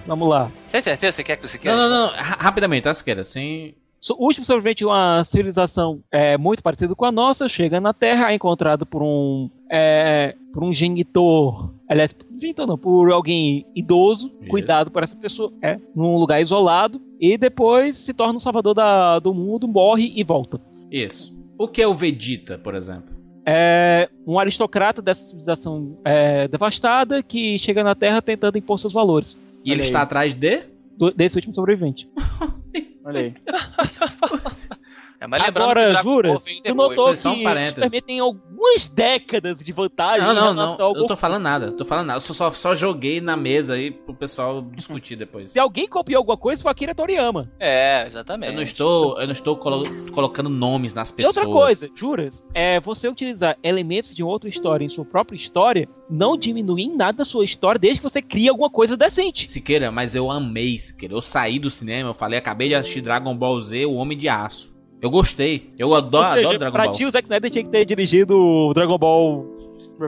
Vamos 0.07 0.29
lá. 0.29 0.51
Você 0.67 0.73
tem 0.73 0.83
certeza 0.83 1.13
você 1.13 1.25
quer 1.25 1.37
que 1.37 1.49
você 1.49 1.59
quer? 1.59 1.71
Não, 1.75 1.89
não, 1.89 1.89
não. 1.89 2.07
ra- 2.13 2.37
Rapidamente, 2.41 2.85
tá, 2.85 2.95
Siqueira? 2.95 3.25
Sem... 3.25 3.75
O 4.19 4.27
último 4.27 4.45
sobrevivente 4.45 4.79
de 4.79 4.85
uma 4.85 5.23
civilização 5.23 6.01
é, 6.11 6.37
muito 6.37 6.61
parecida 6.61 6.93
com 6.93 7.05
a 7.05 7.13
nossa 7.13 7.49
chega 7.49 7.81
na 7.81 7.95
Terra, 7.95 8.33
é 8.33 8.35
encontrado 8.35 8.85
por 8.85 9.01
um 9.01 9.49
é, 9.71 10.35
por 10.53 10.65
um 10.65 10.75
genitor, 10.75 11.73
aliás, 11.89 12.13
genitor 12.37 12.67
não, 12.67 12.77
por 12.77 13.13
alguém 13.13 13.65
idoso, 13.77 14.33
Isso. 14.41 14.51
cuidado 14.51 14.91
por 14.91 15.05
essa 15.05 15.17
pessoa, 15.17 15.53
é, 15.63 15.79
num 15.95 16.17
lugar 16.17 16.43
isolado, 16.43 17.01
e 17.21 17.39
depois 17.39 17.97
se 17.97 18.13
torna 18.13 18.35
um 18.35 18.41
salvador 18.41 18.75
da- 18.75 19.21
do 19.21 19.33
mundo, 19.33 19.69
morre 19.69 20.13
e 20.17 20.25
volta. 20.25 20.61
Isso. 20.91 21.33
O 21.57 21.69
que 21.69 21.81
é 21.81 21.87
o 21.87 21.95
Vegeta, 21.95 22.59
por 22.59 22.75
exemplo? 22.75 23.15
É 23.45 24.09
um 24.27 24.39
aristocrata 24.39 25.03
dessa 25.03 25.25
civilização 25.25 25.99
é, 26.05 26.47
devastada 26.49 27.23
que 27.23 27.59
chega 27.59 27.83
na 27.83 27.95
Terra 27.95 28.23
tentando 28.23 28.57
impor 28.59 28.79
seus 28.79 28.93
valores. 28.93 29.41
E 29.65 29.71
ele 29.71 29.81
Olha 29.81 29.83
aí. 29.83 29.87
está 29.87 30.03
atrás 30.03 30.35
de... 30.35 30.63
Do- 30.97 31.11
desse 31.13 31.37
último 31.39 31.53
sobrevivente. 31.55 32.09
Olha 33.05 33.21
aí. 33.21 33.35
É, 35.23 35.27
mas 35.29 35.41
lembrando 35.41 35.69
que 35.75 35.81
Agora, 35.81 36.03
juras, 36.03 36.45
veio 36.45 36.63
tu 36.63 36.75
notou 36.75 37.05
foi 37.07 37.13
que 37.13 37.19
só 37.21 37.31
um 37.31 37.39
o 37.39 37.43
parênteses. 37.45 37.75
Superman 37.75 38.03
tem 38.03 38.19
algumas 38.19 38.89
décadas 38.89 39.59
de 39.63 39.73
vantagem. 39.73 40.21
Não, 40.21 40.35
não, 40.35 40.53
não. 40.77 40.95
Eu 40.97 41.07
tô 41.07 41.15
falando 41.15 41.43
nada. 41.45 41.67
Eu 41.67 41.77
tô 41.77 41.85
falando 41.85 42.07
nada. 42.07 42.17
Eu 42.17 42.21
só, 42.21 42.51
só, 42.51 42.75
joguei 42.75 43.21
na 43.21 43.37
mesa 43.37 43.75
aí 43.75 43.93
pro 43.93 44.15
pessoal 44.15 44.63
discutir 44.75 45.15
depois. 45.15 45.53
Se 45.53 45.61
alguém 45.61 45.87
copiou 45.87 46.19
alguma 46.19 46.37
coisa, 46.37 46.61
foi 46.61 46.73
Akira 46.73 46.93
Toriyama. 46.93 47.49
É, 47.61 48.05
exatamente. 48.05 48.51
Eu 48.51 48.57
não 48.57 48.63
estou, 48.63 49.21
eu 49.21 49.27
não 49.27 49.33
estou 49.33 49.57
colo- 49.57 49.87
colocando 50.11 50.49
nomes 50.49 50.93
nas 50.93 51.11
E 51.11 51.15
pessoas. 51.15 51.37
outra 51.37 51.53
coisa, 51.53 51.89
juras, 51.95 52.45
é 52.53 52.81
você 52.81 53.09
utilizar 53.09 53.57
elementos 53.63 54.13
de 54.13 54.25
outra 54.25 54.51
história 54.51 54.85
em 54.85 54.89
sua 54.89 55.05
própria 55.05 55.37
história 55.37 55.89
não 56.11 56.37
diminui 56.37 56.83
em 56.83 56.97
nada 56.97 57.23
a 57.23 57.25
sua 57.25 57.45
história 57.45 57.79
desde 57.79 58.01
que 58.01 58.09
você 58.09 58.21
crie 58.21 58.49
alguma 58.49 58.69
coisa 58.69 58.97
decente. 58.97 59.49
Siqueira, 59.49 59.93
mas 59.93 60.17
eu 60.17 60.31
amei, 60.33 60.79
Siqueira. 60.79 61.15
Eu 61.15 61.21
saí 61.21 61.61
do 61.61 61.71
cinema, 61.71 62.11
eu 62.11 62.15
falei, 62.15 62.39
acabei 62.41 62.69
de 62.69 62.75
assistir 62.75 63.01
Dragon 63.01 63.35
Ball 63.37 63.61
Z, 63.61 63.87
o 63.87 63.95
Homem 63.95 64.19
de 64.19 64.29
Aço. 64.29 64.72
Eu 65.03 65.11
gostei. 65.11 65.71
Eu 65.77 65.93
adoro, 65.95 66.25
Ou 66.29 66.31
seja, 66.35 66.41
adoro 66.47 66.59
Dragon 66.61 66.73
pra 66.77 66.85
Ball. 66.85 66.93
ti 66.95 67.05
o 67.05 67.11
Zack 67.11 67.27
Snyder 67.27 67.51
tinha 67.51 67.65
que 67.65 67.71
ter 67.71 67.85
dirigido 67.85 68.39
o 68.39 68.73
Dragon 68.73 68.97
Ball 68.97 69.45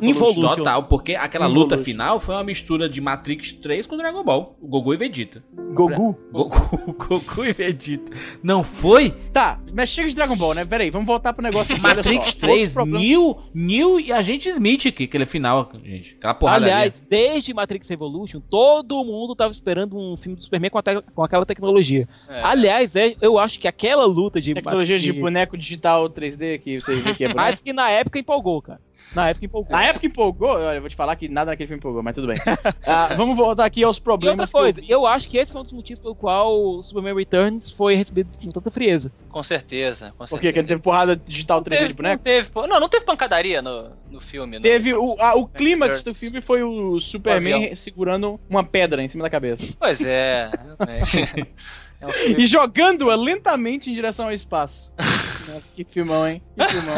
Involution. 0.03 0.57
Total, 0.57 0.83
porque 0.85 1.15
aquela 1.15 1.47
luta 1.47 1.77
final 1.79 2.19
foi 2.21 2.35
uma 2.35 2.45
mistura 2.45 2.89
de 2.89 3.01
Matrix 3.01 3.53
3 3.53 3.87
com 3.87 3.97
Dragon 3.97 4.23
Ball. 4.25 4.57
O 4.61 4.67
Goku 4.69 4.95
e 4.95 4.97
Vegeta. 4.97 5.43
Goku. 5.75 6.17
Goku, 6.33 6.93
Goku 7.09 7.45
e 7.45 7.53
Vegeta. 7.53 8.13
Não 8.43 8.63
foi? 8.63 9.11
Tá, 9.33 9.61
mas 9.75 9.89
chega 9.89 10.09
de 10.09 10.15
Dragon 10.15 10.37
Ball, 10.37 10.55
né? 10.55 10.65
Peraí, 10.65 10.91
vamos 10.91 11.07
voltar 11.07 11.33
pro 11.33 11.43
negócio 11.43 11.75
aqui. 11.75 11.85
olha 11.85 11.95
só. 12.03 12.11
Matrix 12.11 12.17
Outros 12.17 12.35
3, 12.35 12.73
problemas- 12.73 13.03
Neo, 13.09 13.37
Neo 13.53 14.01
e 14.01 14.13
Agente 14.13 14.49
Smith, 14.49 14.93
que 14.93 15.05
aquele 15.05 15.27
final, 15.27 15.71
gente. 15.85 16.15
Aquela 16.17 16.35
porrada 16.35 16.65
Aliás, 16.65 17.03
desde 17.09 17.53
Matrix 17.53 17.91
Evolution, 17.91 18.41
todo 18.41 19.05
mundo 19.05 19.35
tava 19.35 19.51
esperando 19.53 19.97
um 19.99 20.17
filme 20.17 20.37
do 20.37 20.43
Superman 20.45 20.71
com, 20.71 20.79
a 20.79 20.83
te- 20.83 21.03
com 21.15 21.23
aquela 21.25 21.45
tecnologia. 21.45 22.09
É. 22.29 22.43
Aliás, 22.43 22.95
é- 22.97 23.17
eu 23.21 23.39
acho 23.39 23.59
que 23.59 23.67
aquela 23.67 24.05
luta 24.05 24.41
de. 24.41 24.55
Tecnologia 24.55 24.99
de 24.99 25.13
de- 25.13 25.21
boneco 25.21 25.57
digital 25.59 26.09
3D 26.09 26.59
que 26.61 26.81
você 26.81 26.95
vê 26.97 27.15
que 27.15 27.25
é 27.25 27.29
boneco. 27.35 27.37
Mas 27.37 27.61
que 27.61 27.73
na 27.73 27.91
época 27.91 28.19
empolgou, 28.19 28.63
cara. 28.63 28.81
Na 29.15 29.29
época 29.29 29.47
empolgou. 29.47 29.73
Na 29.73 29.85
época 29.85 30.07
empolgou, 30.07 30.49
olha, 30.51 30.77
eu 30.77 30.81
vou 30.81 30.91
te 30.91 30.97
falar 30.97 31.15
que 31.17 31.29
nada 31.29 31.51
naquele 31.53 31.67
filme 31.69 31.79
empolgou, 31.79 32.03
mas 32.03 32.15
tudo 32.15 32.27
bem. 32.29 32.37
Ah, 32.87 33.15
vamos 33.15 33.37
voltar 33.37 33.65
aqui 33.65 33.83
aos 33.83 33.97
E 33.97 33.99
outra 34.01 34.05
problemas 34.05 34.51
que 34.51 34.57
eu 34.57 34.61
coisa, 34.61 34.81
vi. 34.81 34.91
eu, 34.91 35.07
acho 35.07 35.29
que 35.29 35.39
esse 35.39 35.51
foi 35.53 35.61
um 35.61 35.65
dos 35.65 35.73
motivos 35.73 36.01
pelo 36.03 36.15
qual 36.15 36.61
o 36.61 36.83
Superman 36.83 37.15
Returns 37.15 37.71
foi 37.71 37.95
recebido 37.95 38.37
com 38.39 38.51
tanta 38.51 38.71
frieza. 38.71 39.11
Com 39.31 39.43
certeza. 39.43 40.11
Com 40.13 40.19
Por 40.19 40.29
certeza. 40.29 40.43
quê? 40.43 40.53
Que 40.53 40.59
ele 40.59 40.69
teve 40.69 40.81
porrada 40.83 41.17
digital 41.17 41.63
3D 41.63 41.69
teve, 41.71 41.87
de 41.89 41.95
boneco? 41.95 42.17
Não 42.17 42.23
teve, 42.25 42.51
não, 42.69 42.81
não 42.81 42.89
teve 42.89 43.05
pancadaria 43.05 43.63
no, 43.63 43.91
no 44.11 44.21
filme. 44.21 44.57
no- 44.57 44.63
Teve 44.63 44.93
o, 44.95 45.17
a- 45.21 45.35
o 45.37 45.47
clímax 45.47 45.99
Returns. 45.99 46.05
do 46.05 46.15
filme 46.15 46.41
foi 46.41 46.63
o 46.63 46.99
Superman 46.99 47.75
segurando 47.75 48.39
uma 48.51 48.63
pedra 48.65 49.03
em 49.03 49.09
cima 49.09 49.23
da 49.25 49.31
cabeça. 49.31 49.75
Pois 49.79 50.01
é, 50.05 50.51
realmente. 50.79 51.49
É 52.01 52.07
um 52.07 52.11
E 52.39 52.45
jogando-a 52.45 53.15
lentamente 53.15 53.89
em 53.89 53.95
direção 53.95 54.27
ao 54.27 54.33
espaço. 54.33 54.93
Nossa, 55.49 55.73
que 55.73 55.85
filmão, 55.85 56.27
hein? 56.29 56.43
Que 56.59 56.65
filmão. 56.69 56.97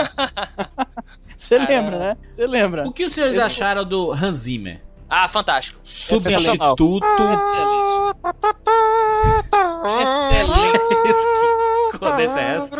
Você 1.36 1.58
lembra, 1.58 1.98
né? 1.98 2.16
Você 2.26 2.46
lembra? 2.46 2.88
O 2.88 2.92
que 2.92 3.04
os 3.04 3.12
senhores 3.12 3.36
acharam 3.38 3.84
do 3.84 4.12
Hans 4.12 4.36
Zimmer? 4.36 4.80
Ah, 5.08 5.28
fantástico. 5.28 5.78
Substituto. 5.84 7.04
Excelente. 9.84 10.94
que 11.92 11.98
corneta 11.98 12.40
é 12.40 12.56
essa? 12.56 12.74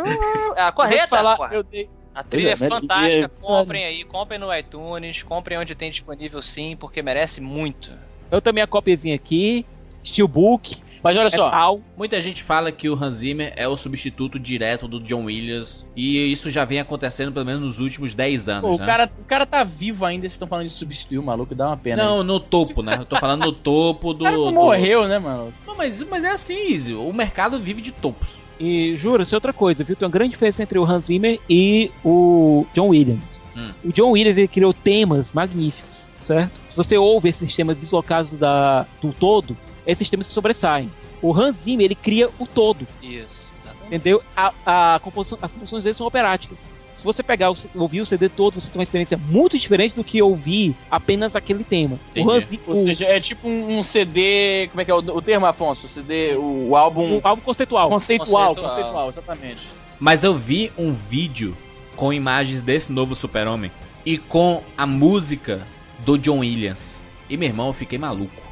Ah, 0.57 0.73
correta, 0.73 0.97
Vou 0.99 1.07
te 1.07 1.11
falar, 1.11 1.37
porra. 1.37 1.55
eu 1.55 1.63
dei. 1.63 1.89
A 2.15 2.23
trilha 2.23 2.49
é 2.49 2.53
é, 2.53 2.57
fantástica. 2.57 3.31
e- 3.33 3.41
Comprem 3.41 3.85
aí, 3.85 4.05
comprem 4.05 4.41
no 4.41 4.53
iTunes, 4.55 5.23
comprem 5.23 5.59
onde 5.59 5.75
tem 5.75 5.91
disponível 5.91 6.43
sim, 6.43 6.75
porque 6.75 7.03
merece 7.03 7.41
muito. 7.41 7.91
Eu 8.31 8.41
também 8.41 8.63
a 8.65 8.67
copiazinha 8.67 9.15
aqui, 9.15 9.67
Steelbook, 10.05 10.83
Mas 11.03 11.17
olha 11.17 11.31
só, 11.31 11.47
metal. 11.47 11.81
Muita 11.97 12.21
gente 12.21 12.43
fala 12.43 12.73
que 12.73 12.89
o 12.89 12.95
Hans 12.95 13.17
Zimmer 13.17 13.53
é 13.57 13.67
o 13.69 13.77
substituto 13.77 14.39
direto 14.39 14.89
do 14.89 15.01
John 15.01 15.25
Williams. 15.25 15.87
E 15.95 16.31
isso 16.31 16.51
já 16.51 16.65
vem 16.65 16.81
acontecendo 16.81 17.33
pelo 17.33 17.45
menos 17.45 17.63
nos 17.63 17.79
últimos 17.81 18.15
10 18.15 18.49
anos, 18.49 18.71
pô, 18.71 18.77
o, 18.77 18.79
né? 18.79 18.87
cara, 18.87 19.11
o 19.21 19.25
cara 19.25 19.47
tá 19.47 19.63
vivo 19.65 20.05
ainda, 20.05 20.23
vocês 20.23 20.33
estão 20.33 20.49
falando 20.49 20.67
de 20.67 20.73
substituir 20.73 21.19
o 21.19 21.23
maluco, 21.23 21.55
dá 21.55 21.69
uma 21.69 21.77
pena. 21.77 22.03
Não, 22.03 22.15
isso. 22.17 22.25
no 22.25 22.41
topo, 22.41 22.83
né? 22.83 22.97
Eu 22.99 23.05
tô 23.05 23.17
falando 23.17 23.45
no 23.45 23.53
topo 23.53 24.13
do. 24.13 24.23
O 24.23 24.25
cara 24.25 24.37
não 24.37 24.47
do- 24.47 24.53
morreu, 24.53 25.07
né, 25.07 25.19
mano? 25.19 25.53
Não, 25.67 25.77
mas, 25.77 26.03
mas 26.03 26.25
é 26.25 26.31
assim, 26.31 26.73
Izzy. 26.73 26.95
O 26.95 27.13
mercado 27.13 27.59
vive 27.59 27.81
de 27.81 27.93
topos. 27.93 28.37
E 28.59 28.97
jura-se 28.97 29.35
outra 29.35 29.53
coisa, 29.53 29.85
viu? 29.85 29.95
Tem 29.95 30.07
uma 30.07 30.13
grande 30.13 30.31
diferença 30.31 30.63
entre 30.63 30.79
o 30.79 30.85
Hans 30.85 31.07
Zimmer 31.07 31.39
e 31.49 31.91
o 32.05 32.67
John 32.73 32.89
Williams. 32.89 33.39
Hum. 33.57 33.71
O 33.85 33.93
John 33.93 34.11
Williams 34.13 34.39
ele 34.39 34.49
criou 34.49 34.73
temas 34.73 35.33
magníficos, 35.33 35.99
certo? 36.23 36.53
Se 36.71 36.77
você 36.77 36.97
ouve 36.97 37.29
esses 37.29 37.55
temas 37.55 37.77
deslocados 37.77 38.33
da, 38.33 38.87
do 39.01 39.13
todo, 39.13 39.57
esses 39.87 40.09
temas 40.11 40.27
se 40.27 40.33
sobressaem. 40.33 40.91
O 41.23 41.35
Hans 41.35 41.57
Zimmer 41.59 41.85
ele 41.87 41.95
cria 41.95 42.29
o 42.39 42.47
todo. 42.47 42.87
Isso, 43.03 43.45
exatamente. 43.63 43.87
Entendeu? 43.87 44.23
A, 44.37 44.95
a 44.95 44.99
composição, 45.01 45.39
as 45.41 45.53
composições 45.53 45.85
dele 45.85 45.95
são 45.95 46.07
operáticas. 46.07 46.67
Se 46.93 47.05
você 47.05 47.23
pegar 47.23 47.53
ouvir 47.75 48.01
o 48.01 48.07
CD 48.07 48.27
todo, 48.29 48.55
você 48.59 48.71
tem 48.71 48.79
uma 48.79 48.83
experiência 48.83 49.19
muito 49.29 49.59
diferente 49.59 49.95
do 49.95 50.03
que 50.03 50.21
ouvir 50.23 50.75
apenas 50.91 51.37
aquele 51.37 51.63
tema. 51.63 51.99
Entendi. 52.11 52.27
O 52.27 52.31
Hans 52.31 52.45
Zimmer- 52.47 52.69
Ou 52.71 52.77
seja, 52.77 53.05
é 53.05 53.21
tipo 53.21 53.47
um, 53.47 53.79
um 53.79 53.83
CD. 53.83 54.69
Como 54.71 54.81
é 54.81 54.85
que 54.85 54.91
é 54.91 54.95
o, 54.95 54.99
o 54.99 55.21
termo, 55.21 55.45
Afonso? 55.45 55.85
O 55.85 55.89
CD, 55.91 56.35
o, 56.37 56.69
o 56.71 56.77
álbum. 56.77 57.19
o 57.19 57.21
álbum 57.23 57.43
conceitual. 57.43 57.91
Conceitual, 57.91 58.55
Conceitual. 58.55 58.71
conceitual, 58.71 59.09
exatamente. 59.11 59.69
Mas 60.01 60.25
eu 60.25 60.35
vi 60.35 60.73
um 60.79 60.93
vídeo 60.93 61.55
com 61.97 62.13
imagens 62.13 62.63
desse 62.63 62.91
novo 62.93 63.15
Super-Homem 63.15 63.71
e 64.05 64.17
com 64.17 64.63
a 64.77 64.87
música 64.87 65.67
do 65.99 66.17
John 66.17 66.39
Williams. 66.39 66.97
E 67.29 67.37
meu 67.37 67.49
irmão, 67.49 67.67
eu 67.69 67.73
fiquei 67.75 67.99
maluco. 67.99 68.43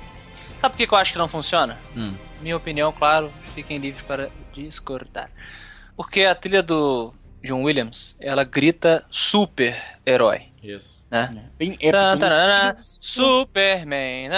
Sabe 0.64 0.76
por 0.76 0.86
que 0.86 0.94
eu 0.94 0.98
acho 0.98 1.12
que 1.12 1.18
não 1.18 1.28
funciona? 1.28 1.78
Hum. 1.94 2.14
Minha 2.40 2.56
opinião, 2.56 2.90
claro, 2.90 3.30
fiquem 3.54 3.76
livres 3.76 4.02
para 4.06 4.30
discordar. 4.54 5.28
Porque 5.94 6.22
a 6.22 6.34
trilha 6.34 6.62
do 6.62 7.12
John 7.42 7.64
Williams, 7.64 8.16
ela 8.18 8.44
grita 8.44 9.04
super 9.10 9.78
herói, 10.06 10.44
Isso. 10.62 11.04
né? 11.10 11.50
Bem 11.58 11.76
Tan, 11.76 12.14
épico. 12.14 12.78
nesse 12.78 12.96
Superman, 12.98 14.30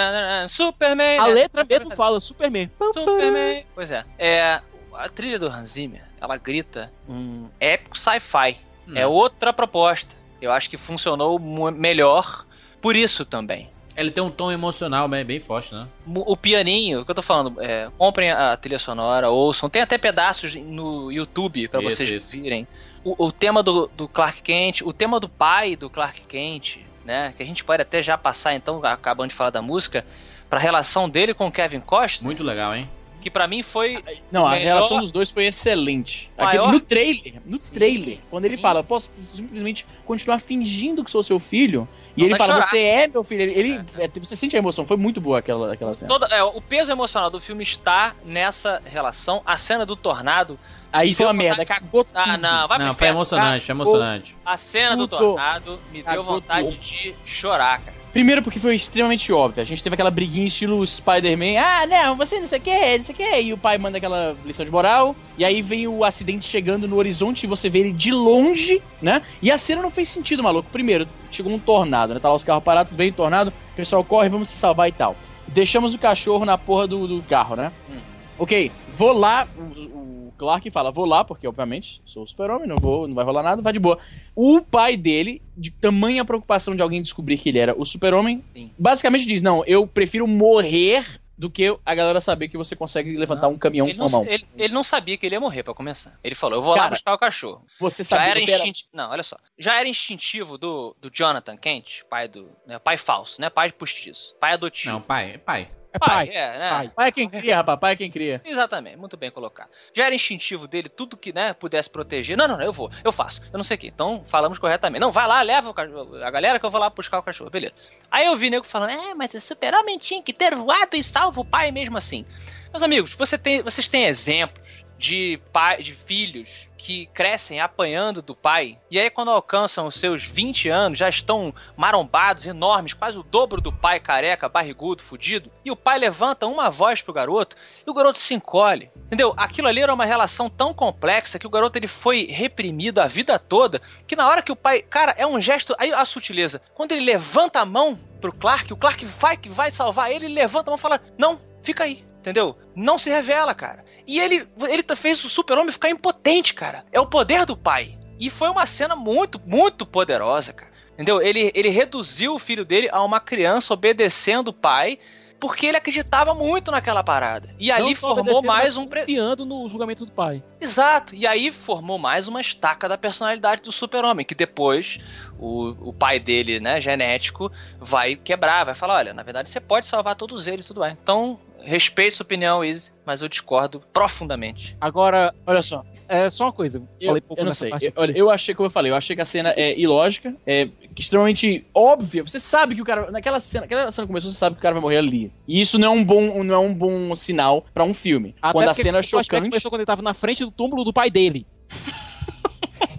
Superman. 0.49 1.17
A 1.17 1.27
né? 1.29 1.33
letra 1.33 1.63
mesmo 1.63 1.95
fala 1.95 2.19
Superman. 2.19 2.69
Superman. 2.77 3.65
Pois 3.73 3.89
é. 3.89 4.03
É 4.19 4.59
a 4.95 5.07
trilha 5.07 5.39
do 5.39 5.47
Hans 5.47 5.69
Zimmer, 5.69 6.03
ela 6.19 6.35
grita 6.35 6.91
um 7.07 7.47
épico 7.57 7.97
sci-fi. 7.97 8.57
É 8.93 9.07
outra 9.07 9.53
proposta. 9.53 10.13
Eu 10.41 10.51
acho 10.51 10.69
que 10.69 10.75
funcionou 10.75 11.39
melhor 11.71 12.45
por 12.81 12.97
isso 12.97 13.23
também. 13.23 13.69
Ele 13.97 14.11
tem 14.11 14.23
um 14.23 14.29
tom 14.29 14.51
emocional 14.51 15.07
bem, 15.07 15.25
bem 15.25 15.39
forte, 15.39 15.73
né? 15.73 15.87
O 16.05 16.37
pianinho, 16.37 17.01
o 17.01 17.05
que 17.05 17.09
eu 17.09 17.15
tô 17.15 17.23
falando, 17.23 17.59
é, 17.59 17.89
comprem 17.97 18.29
a 18.29 18.55
trilha 18.55 18.77
sonora, 18.77 19.29
ouçam. 19.31 19.69
Tem 19.71 19.81
até 19.81 19.97
pedaços 19.97 20.53
no 20.53 21.11
YouTube 21.11 21.67
pra 21.67 21.81
Isso, 21.81 21.97
vocês 21.97 22.09
isso. 22.11 22.31
virem. 22.31 22.67
O, 23.03 23.25
o 23.25 23.31
tema 23.31 23.63
do, 23.63 23.89
do 23.97 24.07
Clark 24.07 24.43
Kent, 24.43 24.81
o 24.81 24.93
tema 24.93 25.19
do 25.19 25.27
pai 25.27 25.75
do 25.75 25.89
Clark 25.89 26.21
Kent, 26.21 26.77
né? 27.03 27.33
Que 27.35 27.41
a 27.41 27.45
gente 27.45 27.63
pode 27.63 27.81
até 27.81 28.03
já 28.03 28.15
passar, 28.15 28.53
então, 28.53 28.79
acabando 28.83 29.29
de 29.29 29.35
falar 29.35 29.49
da 29.49 29.63
música, 29.63 30.05
pra 30.47 30.59
relação 30.59 31.09
dele 31.09 31.33
com 31.33 31.47
o 31.47 31.51
Kevin 31.51 31.79
Costner, 31.79 32.25
Muito 32.25 32.43
legal, 32.43 32.75
hein? 32.75 32.87
Que 33.21 33.29
pra 33.31 33.47
mim 33.47 33.63
foi 33.63 34.03
Não, 34.31 34.45
a 34.45 34.51
Melhor- 34.51 34.63
relação 34.75 34.99
dos 34.99 35.11
dois 35.11 35.29
foi 35.31 35.45
excelente. 35.45 36.31
Aqui- 36.37 36.57
Maior- 36.57 36.71
no 36.71 36.79
trailer, 36.79 37.33
no 37.45 37.57
Sim, 37.57 37.71
trailer, 37.73 38.19
quando 38.29 38.45
ele 38.45 38.55
sim. 38.55 38.61
fala, 38.61 38.83
posso 38.83 39.09
simplesmente 39.19 39.85
continuar 40.05 40.39
fingindo 40.39 41.03
que 41.03 41.11
sou 41.11 41.21
seu 41.23 41.39
filho, 41.39 41.87
e 42.15 42.21
Não 42.21 42.27
ele 42.29 42.37
fala, 42.37 42.53
chorar. 42.55 42.67
você 42.67 42.79
é 42.79 43.07
meu 43.07 43.23
filho, 43.23 43.41
ele, 43.41 43.53
ele- 43.59 43.85
é, 43.97 44.07
você 44.19 44.35
sente 44.35 44.55
a 44.55 44.59
emoção, 44.59 44.85
foi 44.85 44.97
muito 44.97 45.19
boa 45.19 45.39
aquela, 45.39 45.73
aquela 45.73 45.95
cena. 45.95 46.09
Toda, 46.09 46.27
é, 46.27 46.43
o 46.43 46.61
peso 46.61 46.91
emocional 46.91 47.29
do 47.29 47.39
filme 47.39 47.63
está 47.63 48.15
nessa 48.25 48.81
relação. 48.85 49.41
A 49.45 49.57
cena 49.57 49.85
do 49.85 49.95
tornado. 49.95 50.57
Aí 50.91 51.09
foi 51.13 51.25
deu 51.25 51.27
uma 51.27 51.33
merda, 51.33 51.65
cagou 51.65 52.05
tudo. 52.05 52.15
Ah, 52.15 52.37
não, 52.37 52.67
vai 52.67 52.79
Não, 52.79 52.93
foi 52.93 53.07
emocionante, 53.07 53.65
foi 53.65 53.73
emocionante. 53.75 54.35
A 54.45 54.55
cena 54.57 54.95
do 54.95 55.05
Tudo. 55.07 55.19
tornado 55.19 55.79
me 55.91 56.01
deu 56.01 56.05
Cagou 56.05 56.23
vontade 56.23 56.67
tudo. 56.69 56.77
de 56.79 57.13
chorar, 57.25 57.81
cara. 57.81 57.97
Primeiro 58.17 58.41
porque 58.41 58.59
foi 58.59 58.73
extremamente 58.73 59.31
óbvio. 59.31 59.61
A 59.61 59.63
gente 59.63 59.83
teve 59.83 59.93
aquela 59.93 60.09
briguinha 60.09 60.47
estilo 60.47 60.83
Spider-Man. 60.87 61.61
Ah, 61.61 61.85
não, 61.85 62.15
você 62.15 62.39
não 62.39 62.47
sei 62.47 62.57
o 62.57 62.61
que, 62.63 62.97
não 62.97 63.05
sei 63.05 63.13
o 63.13 63.15
que. 63.15 63.41
E 63.41 63.53
o 63.53 63.57
pai 63.59 63.77
manda 63.77 63.99
aquela 63.99 64.35
lição 64.43 64.65
de 64.65 64.71
moral. 64.71 65.15
E 65.37 65.45
aí 65.45 65.61
vem 65.61 65.87
o 65.87 66.03
acidente 66.03 66.47
chegando 66.47 66.87
no 66.87 66.95
horizonte 66.95 67.43
e 67.43 67.47
você 67.47 67.69
vê 67.69 67.77
ele 67.77 67.91
de 67.91 68.11
longe, 68.11 68.81
né? 68.99 69.21
E 69.39 69.51
a 69.51 69.57
cena 69.59 69.83
não 69.83 69.91
fez 69.91 70.09
sentido, 70.09 70.41
maluco. 70.41 70.67
Primeiro, 70.71 71.07
chegou 71.29 71.53
um 71.53 71.59
tornado, 71.59 72.15
né? 72.15 72.19
Tá 72.19 72.29
lá 72.29 72.33
os 72.33 72.43
carros 72.43 72.63
parados, 72.63 72.89
tudo 72.89 72.97
bem, 72.97 73.11
tornado. 73.11 73.53
O 73.73 73.75
pessoal 73.75 74.03
corre, 74.03 74.29
vamos 74.29 74.49
se 74.49 74.57
salvar 74.57 74.89
e 74.89 74.93
tal. 74.93 75.15
Deixamos 75.47 75.93
o 75.93 75.99
cachorro 75.99 76.43
na 76.43 76.57
porra 76.57 76.87
do, 76.87 77.07
do 77.07 77.21
carro, 77.21 77.55
né? 77.55 77.71
Hum. 77.87 77.99
Ok, 78.39 78.71
vou 78.95 79.13
lá. 79.13 79.47
O, 79.55 79.61
o 79.61 80.06
Clark 80.37 80.69
fala, 80.71 80.91
vou 80.91 81.05
lá, 81.05 81.23
porque 81.23 81.47
obviamente 81.47 82.01
sou 82.05 82.23
o 82.23 82.27
super-homem, 82.27 82.67
não 82.67 82.75
vou, 82.77 83.07
não 83.07 83.15
vai 83.15 83.25
rolar 83.25 83.43
nada, 83.43 83.61
vai 83.61 83.73
de 83.73 83.79
boa. 83.79 83.97
O 84.35 84.61
pai 84.61 84.95
dele, 84.95 85.41
de 85.57 85.71
tamanha 85.71 86.23
preocupação 86.23 86.75
de 86.75 86.81
alguém 86.81 87.01
descobrir 87.01 87.37
que 87.37 87.49
ele 87.49 87.59
era 87.59 87.73
o 87.79 87.85
super-homem, 87.85 88.43
basicamente 88.77 89.25
diz: 89.25 89.41
Não, 89.41 89.63
eu 89.65 89.85
prefiro 89.87 90.27
morrer 90.27 91.19
do 91.37 91.51
que 91.51 91.77
a 91.85 91.93
galera 91.93 92.19
saber 92.19 92.47
que 92.47 92.57
você 92.57 92.75
consegue 92.75 93.15
levantar 93.15 93.47
um 93.47 93.59
caminhão 93.59 93.87
Ele 93.87 93.95
com 93.95 94.05
a 94.05 94.09
não, 94.09 94.23
mão. 94.23 94.25
ele, 94.27 94.43
ele 94.57 94.73
não 94.73 94.83
sabia 94.83 95.15
que 95.19 95.23
ele 95.23 95.35
ia 95.35 95.39
morrer, 95.39 95.61
pra 95.61 95.71
começar. 95.73 96.17
Ele 96.23 96.33
falou: 96.33 96.57
Eu 96.57 96.63
vou 96.63 96.71
lá 96.71 96.77
Cara, 96.79 96.89
buscar 96.91 97.13
o 97.13 97.17
cachorro. 97.19 97.63
Você 97.79 98.03
Já 98.03 98.09
sabia 98.09 98.31
era 98.31 98.39
você 98.39 98.51
era- 98.51 98.59
instintivo. 98.61 98.89
Não, 98.91 99.11
olha 99.11 99.21
só. 99.23 99.37
Já 99.57 99.79
era 99.79 99.87
instintivo 99.87 100.57
do, 100.57 100.95
do 100.99 101.11
Jonathan 101.13 101.55
Kent, 101.55 102.01
pai 102.09 102.27
do. 102.27 102.49
Né, 102.65 102.79
pai 102.79 102.97
falso, 102.97 103.39
né? 103.39 103.51
Pai 103.51 103.71
postiço. 103.71 104.35
Pai 104.39 104.53
adotivo. 104.53 104.93
Não, 104.93 105.01
pai, 105.01 105.37
pai. 105.37 105.69
É 105.93 105.99
pai. 105.99 106.29
é, 106.29 106.59
né? 106.59 106.69
Pai. 106.69 106.91
Pai 106.95 107.07
é 107.07 107.11
quem 107.11 107.29
cria, 107.29 107.55
rapaz, 107.57 107.79
pai 107.79 107.93
é 107.93 107.95
quem 107.95 108.11
cria. 108.11 108.41
Exatamente, 108.43 108.97
muito 108.97 109.17
bem 109.17 109.31
colocado. 109.31 109.69
Já 109.93 110.05
era 110.05 110.15
instintivo 110.15 110.67
dele, 110.67 110.89
tudo 110.89 111.17
que, 111.17 111.33
né, 111.33 111.53
pudesse 111.53 111.89
proteger. 111.89 112.37
Não, 112.37 112.47
não, 112.47 112.57
não, 112.57 112.63
eu 112.63 112.73
vou, 112.73 112.91
eu 113.03 113.11
faço, 113.11 113.41
eu 113.51 113.57
não 113.57 113.63
sei 113.63 113.75
o 113.75 113.79
que. 113.79 113.87
Então, 113.87 114.23
falamos 114.27 114.59
corretamente. 114.59 114.99
Não, 114.99 115.11
vai 115.11 115.27
lá, 115.27 115.41
leva 115.41 115.69
o 115.69 115.73
cachorro, 115.73 116.15
a 116.23 116.31
galera 116.31 116.59
que 116.59 116.65
eu 116.65 116.71
vou 116.71 116.79
lá 116.79 116.89
buscar 116.89 117.19
o 117.19 117.23
cachorro, 117.23 117.49
beleza. 117.49 117.73
Aí 118.11 118.25
eu 118.25 118.35
vi 118.35 118.49
nego 118.49 118.65
falando, 118.65 118.91
é, 118.91 119.13
mas 119.13 119.33
o 119.33 119.41
super-homem 119.41 119.97
tinha 119.97 120.21
que 120.21 120.33
ter 120.33 120.55
voado 120.55 120.95
e 120.95 121.03
salvo 121.03 121.41
o 121.41 121.45
pai 121.45 121.71
mesmo 121.71 121.97
assim. 121.97 122.25
Meus 122.71 122.83
amigos, 122.83 123.13
você 123.13 123.37
tem, 123.37 123.61
vocês 123.61 123.87
têm 123.87 124.05
exemplos 124.05 124.85
de 124.97 125.39
pai, 125.51 125.81
de 125.81 125.93
filhos 125.93 126.67
que 126.77 127.07
crescem 127.07 127.59
apanhando 127.59 128.21
do 128.21 128.35
pai 128.35 128.77
e 128.89 128.99
aí 128.99 129.09
quando 129.09 129.31
alcançam 129.31 129.87
os 129.87 129.95
seus 129.95 130.23
20 130.23 130.69
anos 130.69 130.99
já 130.99 131.09
estão 131.09 131.53
marombados, 131.75 132.45
enormes, 132.45 132.93
quase 132.93 133.17
o 133.17 133.23
dobro 133.23 133.59
do 133.59 133.73
pai 133.73 133.99
careca, 133.99 134.47
barrigudo, 134.47 135.01
fudido, 135.01 135.51
e 135.65 135.71
o 135.71 135.75
pai 135.75 135.97
levanta 135.97 136.47
uma 136.47 136.69
voz 136.69 137.01
pro 137.01 137.13
garoto 137.13 137.55
e 137.85 137.89
o 137.89 137.93
garoto 137.93 138.19
se 138.19 138.33
encolhe. 138.33 138.89
Entendeu? 139.07 139.33
Aquilo 139.35 139.67
ali 139.67 139.81
era 139.81 139.93
uma 139.93 140.05
relação 140.05 140.49
tão 140.49 140.73
complexa 140.73 141.39
que 141.39 141.47
o 141.47 141.49
garoto 141.49 141.77
ele 141.77 141.87
foi 141.87 142.25
reprimido 142.25 142.99
a 142.99 143.07
vida 143.07 143.37
toda, 143.39 143.81
que 144.05 144.15
na 144.15 144.27
hora 144.27 144.41
que 144.41 144.51
o 144.51 144.55
pai, 144.55 144.81
cara, 144.81 145.13
é 145.17 145.25
um 145.25 145.41
gesto, 145.41 145.75
aí 145.77 145.91
a 145.91 146.05
sutileza. 146.05 146.61
Quando 146.73 146.91
ele 146.91 147.05
levanta 147.05 147.59
a 147.59 147.65
mão 147.65 147.99
pro 148.21 148.33
Clark, 148.33 148.71
o 148.71 148.77
Clark 148.77 149.05
vai 149.05 149.37
que 149.37 149.49
vai 149.49 149.71
salvar 149.71 150.11
ele, 150.11 150.25
ele 150.25 150.33
levanta 150.33 150.69
a 150.69 150.71
mão 150.71 150.77
e 150.77 150.81
fala: 150.81 151.01
"Não, 151.17 151.39
fica 151.61 151.83
aí". 151.83 152.05
Entendeu? 152.19 152.57
Não 152.75 152.99
se 152.99 153.09
revela, 153.09 153.53
cara. 153.53 153.85
E 154.07 154.19
ele, 154.19 154.47
ele 154.69 154.83
fez 154.95 155.23
o 155.25 155.29
super-homem 155.29 155.71
ficar 155.71 155.89
impotente, 155.89 156.53
cara. 156.53 156.85
É 156.91 156.99
o 156.99 157.05
poder 157.05 157.45
do 157.45 157.57
pai. 157.57 157.97
E 158.17 158.29
foi 158.29 158.49
uma 158.49 158.65
cena 158.65 158.95
muito, 158.95 159.39
muito 159.45 159.85
poderosa, 159.85 160.53
cara. 160.53 160.71
Entendeu? 160.93 161.21
Ele, 161.21 161.51
ele 161.53 161.69
reduziu 161.69 162.33
o 162.33 162.39
filho 162.39 162.65
dele 162.65 162.89
a 162.91 163.03
uma 163.03 163.19
criança 163.19 163.71
obedecendo 163.73 164.47
o 164.47 164.53
pai, 164.53 164.97
porque 165.39 165.67
ele 165.67 165.77
acreditava 165.77 166.33
muito 166.33 166.71
naquela 166.71 167.03
parada. 167.03 167.53
E 167.59 167.69
ali 167.71 167.89
Não 167.89 167.95
só 167.95 168.15
formou 168.15 168.41
mais 168.41 168.75
um. 168.75 168.87
confiando 168.87 169.45
no 169.45 169.69
julgamento 169.69 170.05
do 170.05 170.11
pai. 170.11 170.43
Exato. 170.59 171.13
E 171.13 171.27
aí 171.27 171.51
formou 171.51 171.99
mais 171.99 172.27
uma 172.27 172.41
estaca 172.41 172.89
da 172.89 172.97
personalidade 172.97 173.61
do 173.61 173.71
super-homem, 173.71 174.25
que 174.25 174.33
depois 174.33 174.99
o, 175.37 175.89
o 175.89 175.93
pai 175.93 176.19
dele, 176.19 176.59
né, 176.59 176.81
genético, 176.81 177.51
vai 177.79 178.15
quebrar, 178.15 178.63
vai 178.63 178.73
falar, 178.73 178.95
olha, 178.95 179.13
na 179.13 179.21
verdade 179.21 179.49
você 179.49 179.59
pode 179.59 179.85
salvar 179.85 180.15
todos 180.15 180.47
eles, 180.47 180.65
tudo 180.65 180.81
bem. 180.81 180.97
Então, 181.03 181.39
respeito 181.67 182.15
sua 182.15 182.23
opinião, 182.23 182.63
Izzy, 182.63 182.91
mas 183.05 183.21
eu 183.21 183.27
discordo 183.27 183.83
profundamente. 183.91 184.75
Agora, 184.79 185.33
Olha 185.45 185.61
só, 185.61 185.83
é 186.07 186.29
só 186.29 186.45
uma 186.45 186.53
coisa. 186.53 186.81
eu, 186.99 187.07
falei 187.07 187.21
pouco 187.21 187.41
eu 187.41 187.45
não 187.45 187.51
sei. 187.51 187.69
parte 187.69 187.85
Eu, 187.85 187.93
olha, 187.95 188.17
eu 188.17 188.29
achei, 188.29 188.55
como 188.55 188.67
eu 188.67 188.71
falei, 188.71 188.91
eu 188.91 188.95
achei 188.95 189.15
que 189.15 189.21
a 189.21 189.25
cena 189.25 189.53
é 189.55 189.77
ilógica, 189.77 190.33
é 190.45 190.69
extremamente 190.97 191.65
óbvia. 191.73 192.23
Você 192.23 192.39
sabe 192.39 192.75
que 192.75 192.81
o 192.81 192.85
cara. 192.85 193.11
Naquela 193.11 193.39
cena, 193.39 193.65
aquela 193.65 193.91
cena 193.91 194.07
começou, 194.07 194.31
você 194.31 194.37
sabe 194.37 194.55
que 194.55 194.59
o 194.59 194.63
cara 194.63 194.73
vai 194.73 194.81
morrer 194.81 194.97
ali. 194.97 195.31
E 195.47 195.59
isso 195.59 195.77
não 195.77 195.87
é 195.87 195.91
um 195.91 196.03
bom, 196.03 196.43
não 196.43 196.55
é 196.55 196.59
um 196.59 196.73
bom 196.73 197.15
sinal 197.15 197.65
pra 197.73 197.83
um 197.83 197.93
filme. 197.93 198.35
Até 198.41 198.53
quando 198.53 198.69
a 198.69 198.73
cena 198.73 198.99
é 198.99 199.01
chocante. 199.01 199.49
começou 199.49 199.69
quando 199.69 199.81
ele 199.81 199.85
tava 199.85 200.01
na 200.01 200.13
frente 200.13 200.43
do 200.45 200.51
túmulo 200.51 200.83
do 200.83 200.93
pai 200.93 201.09
dele. 201.09 201.45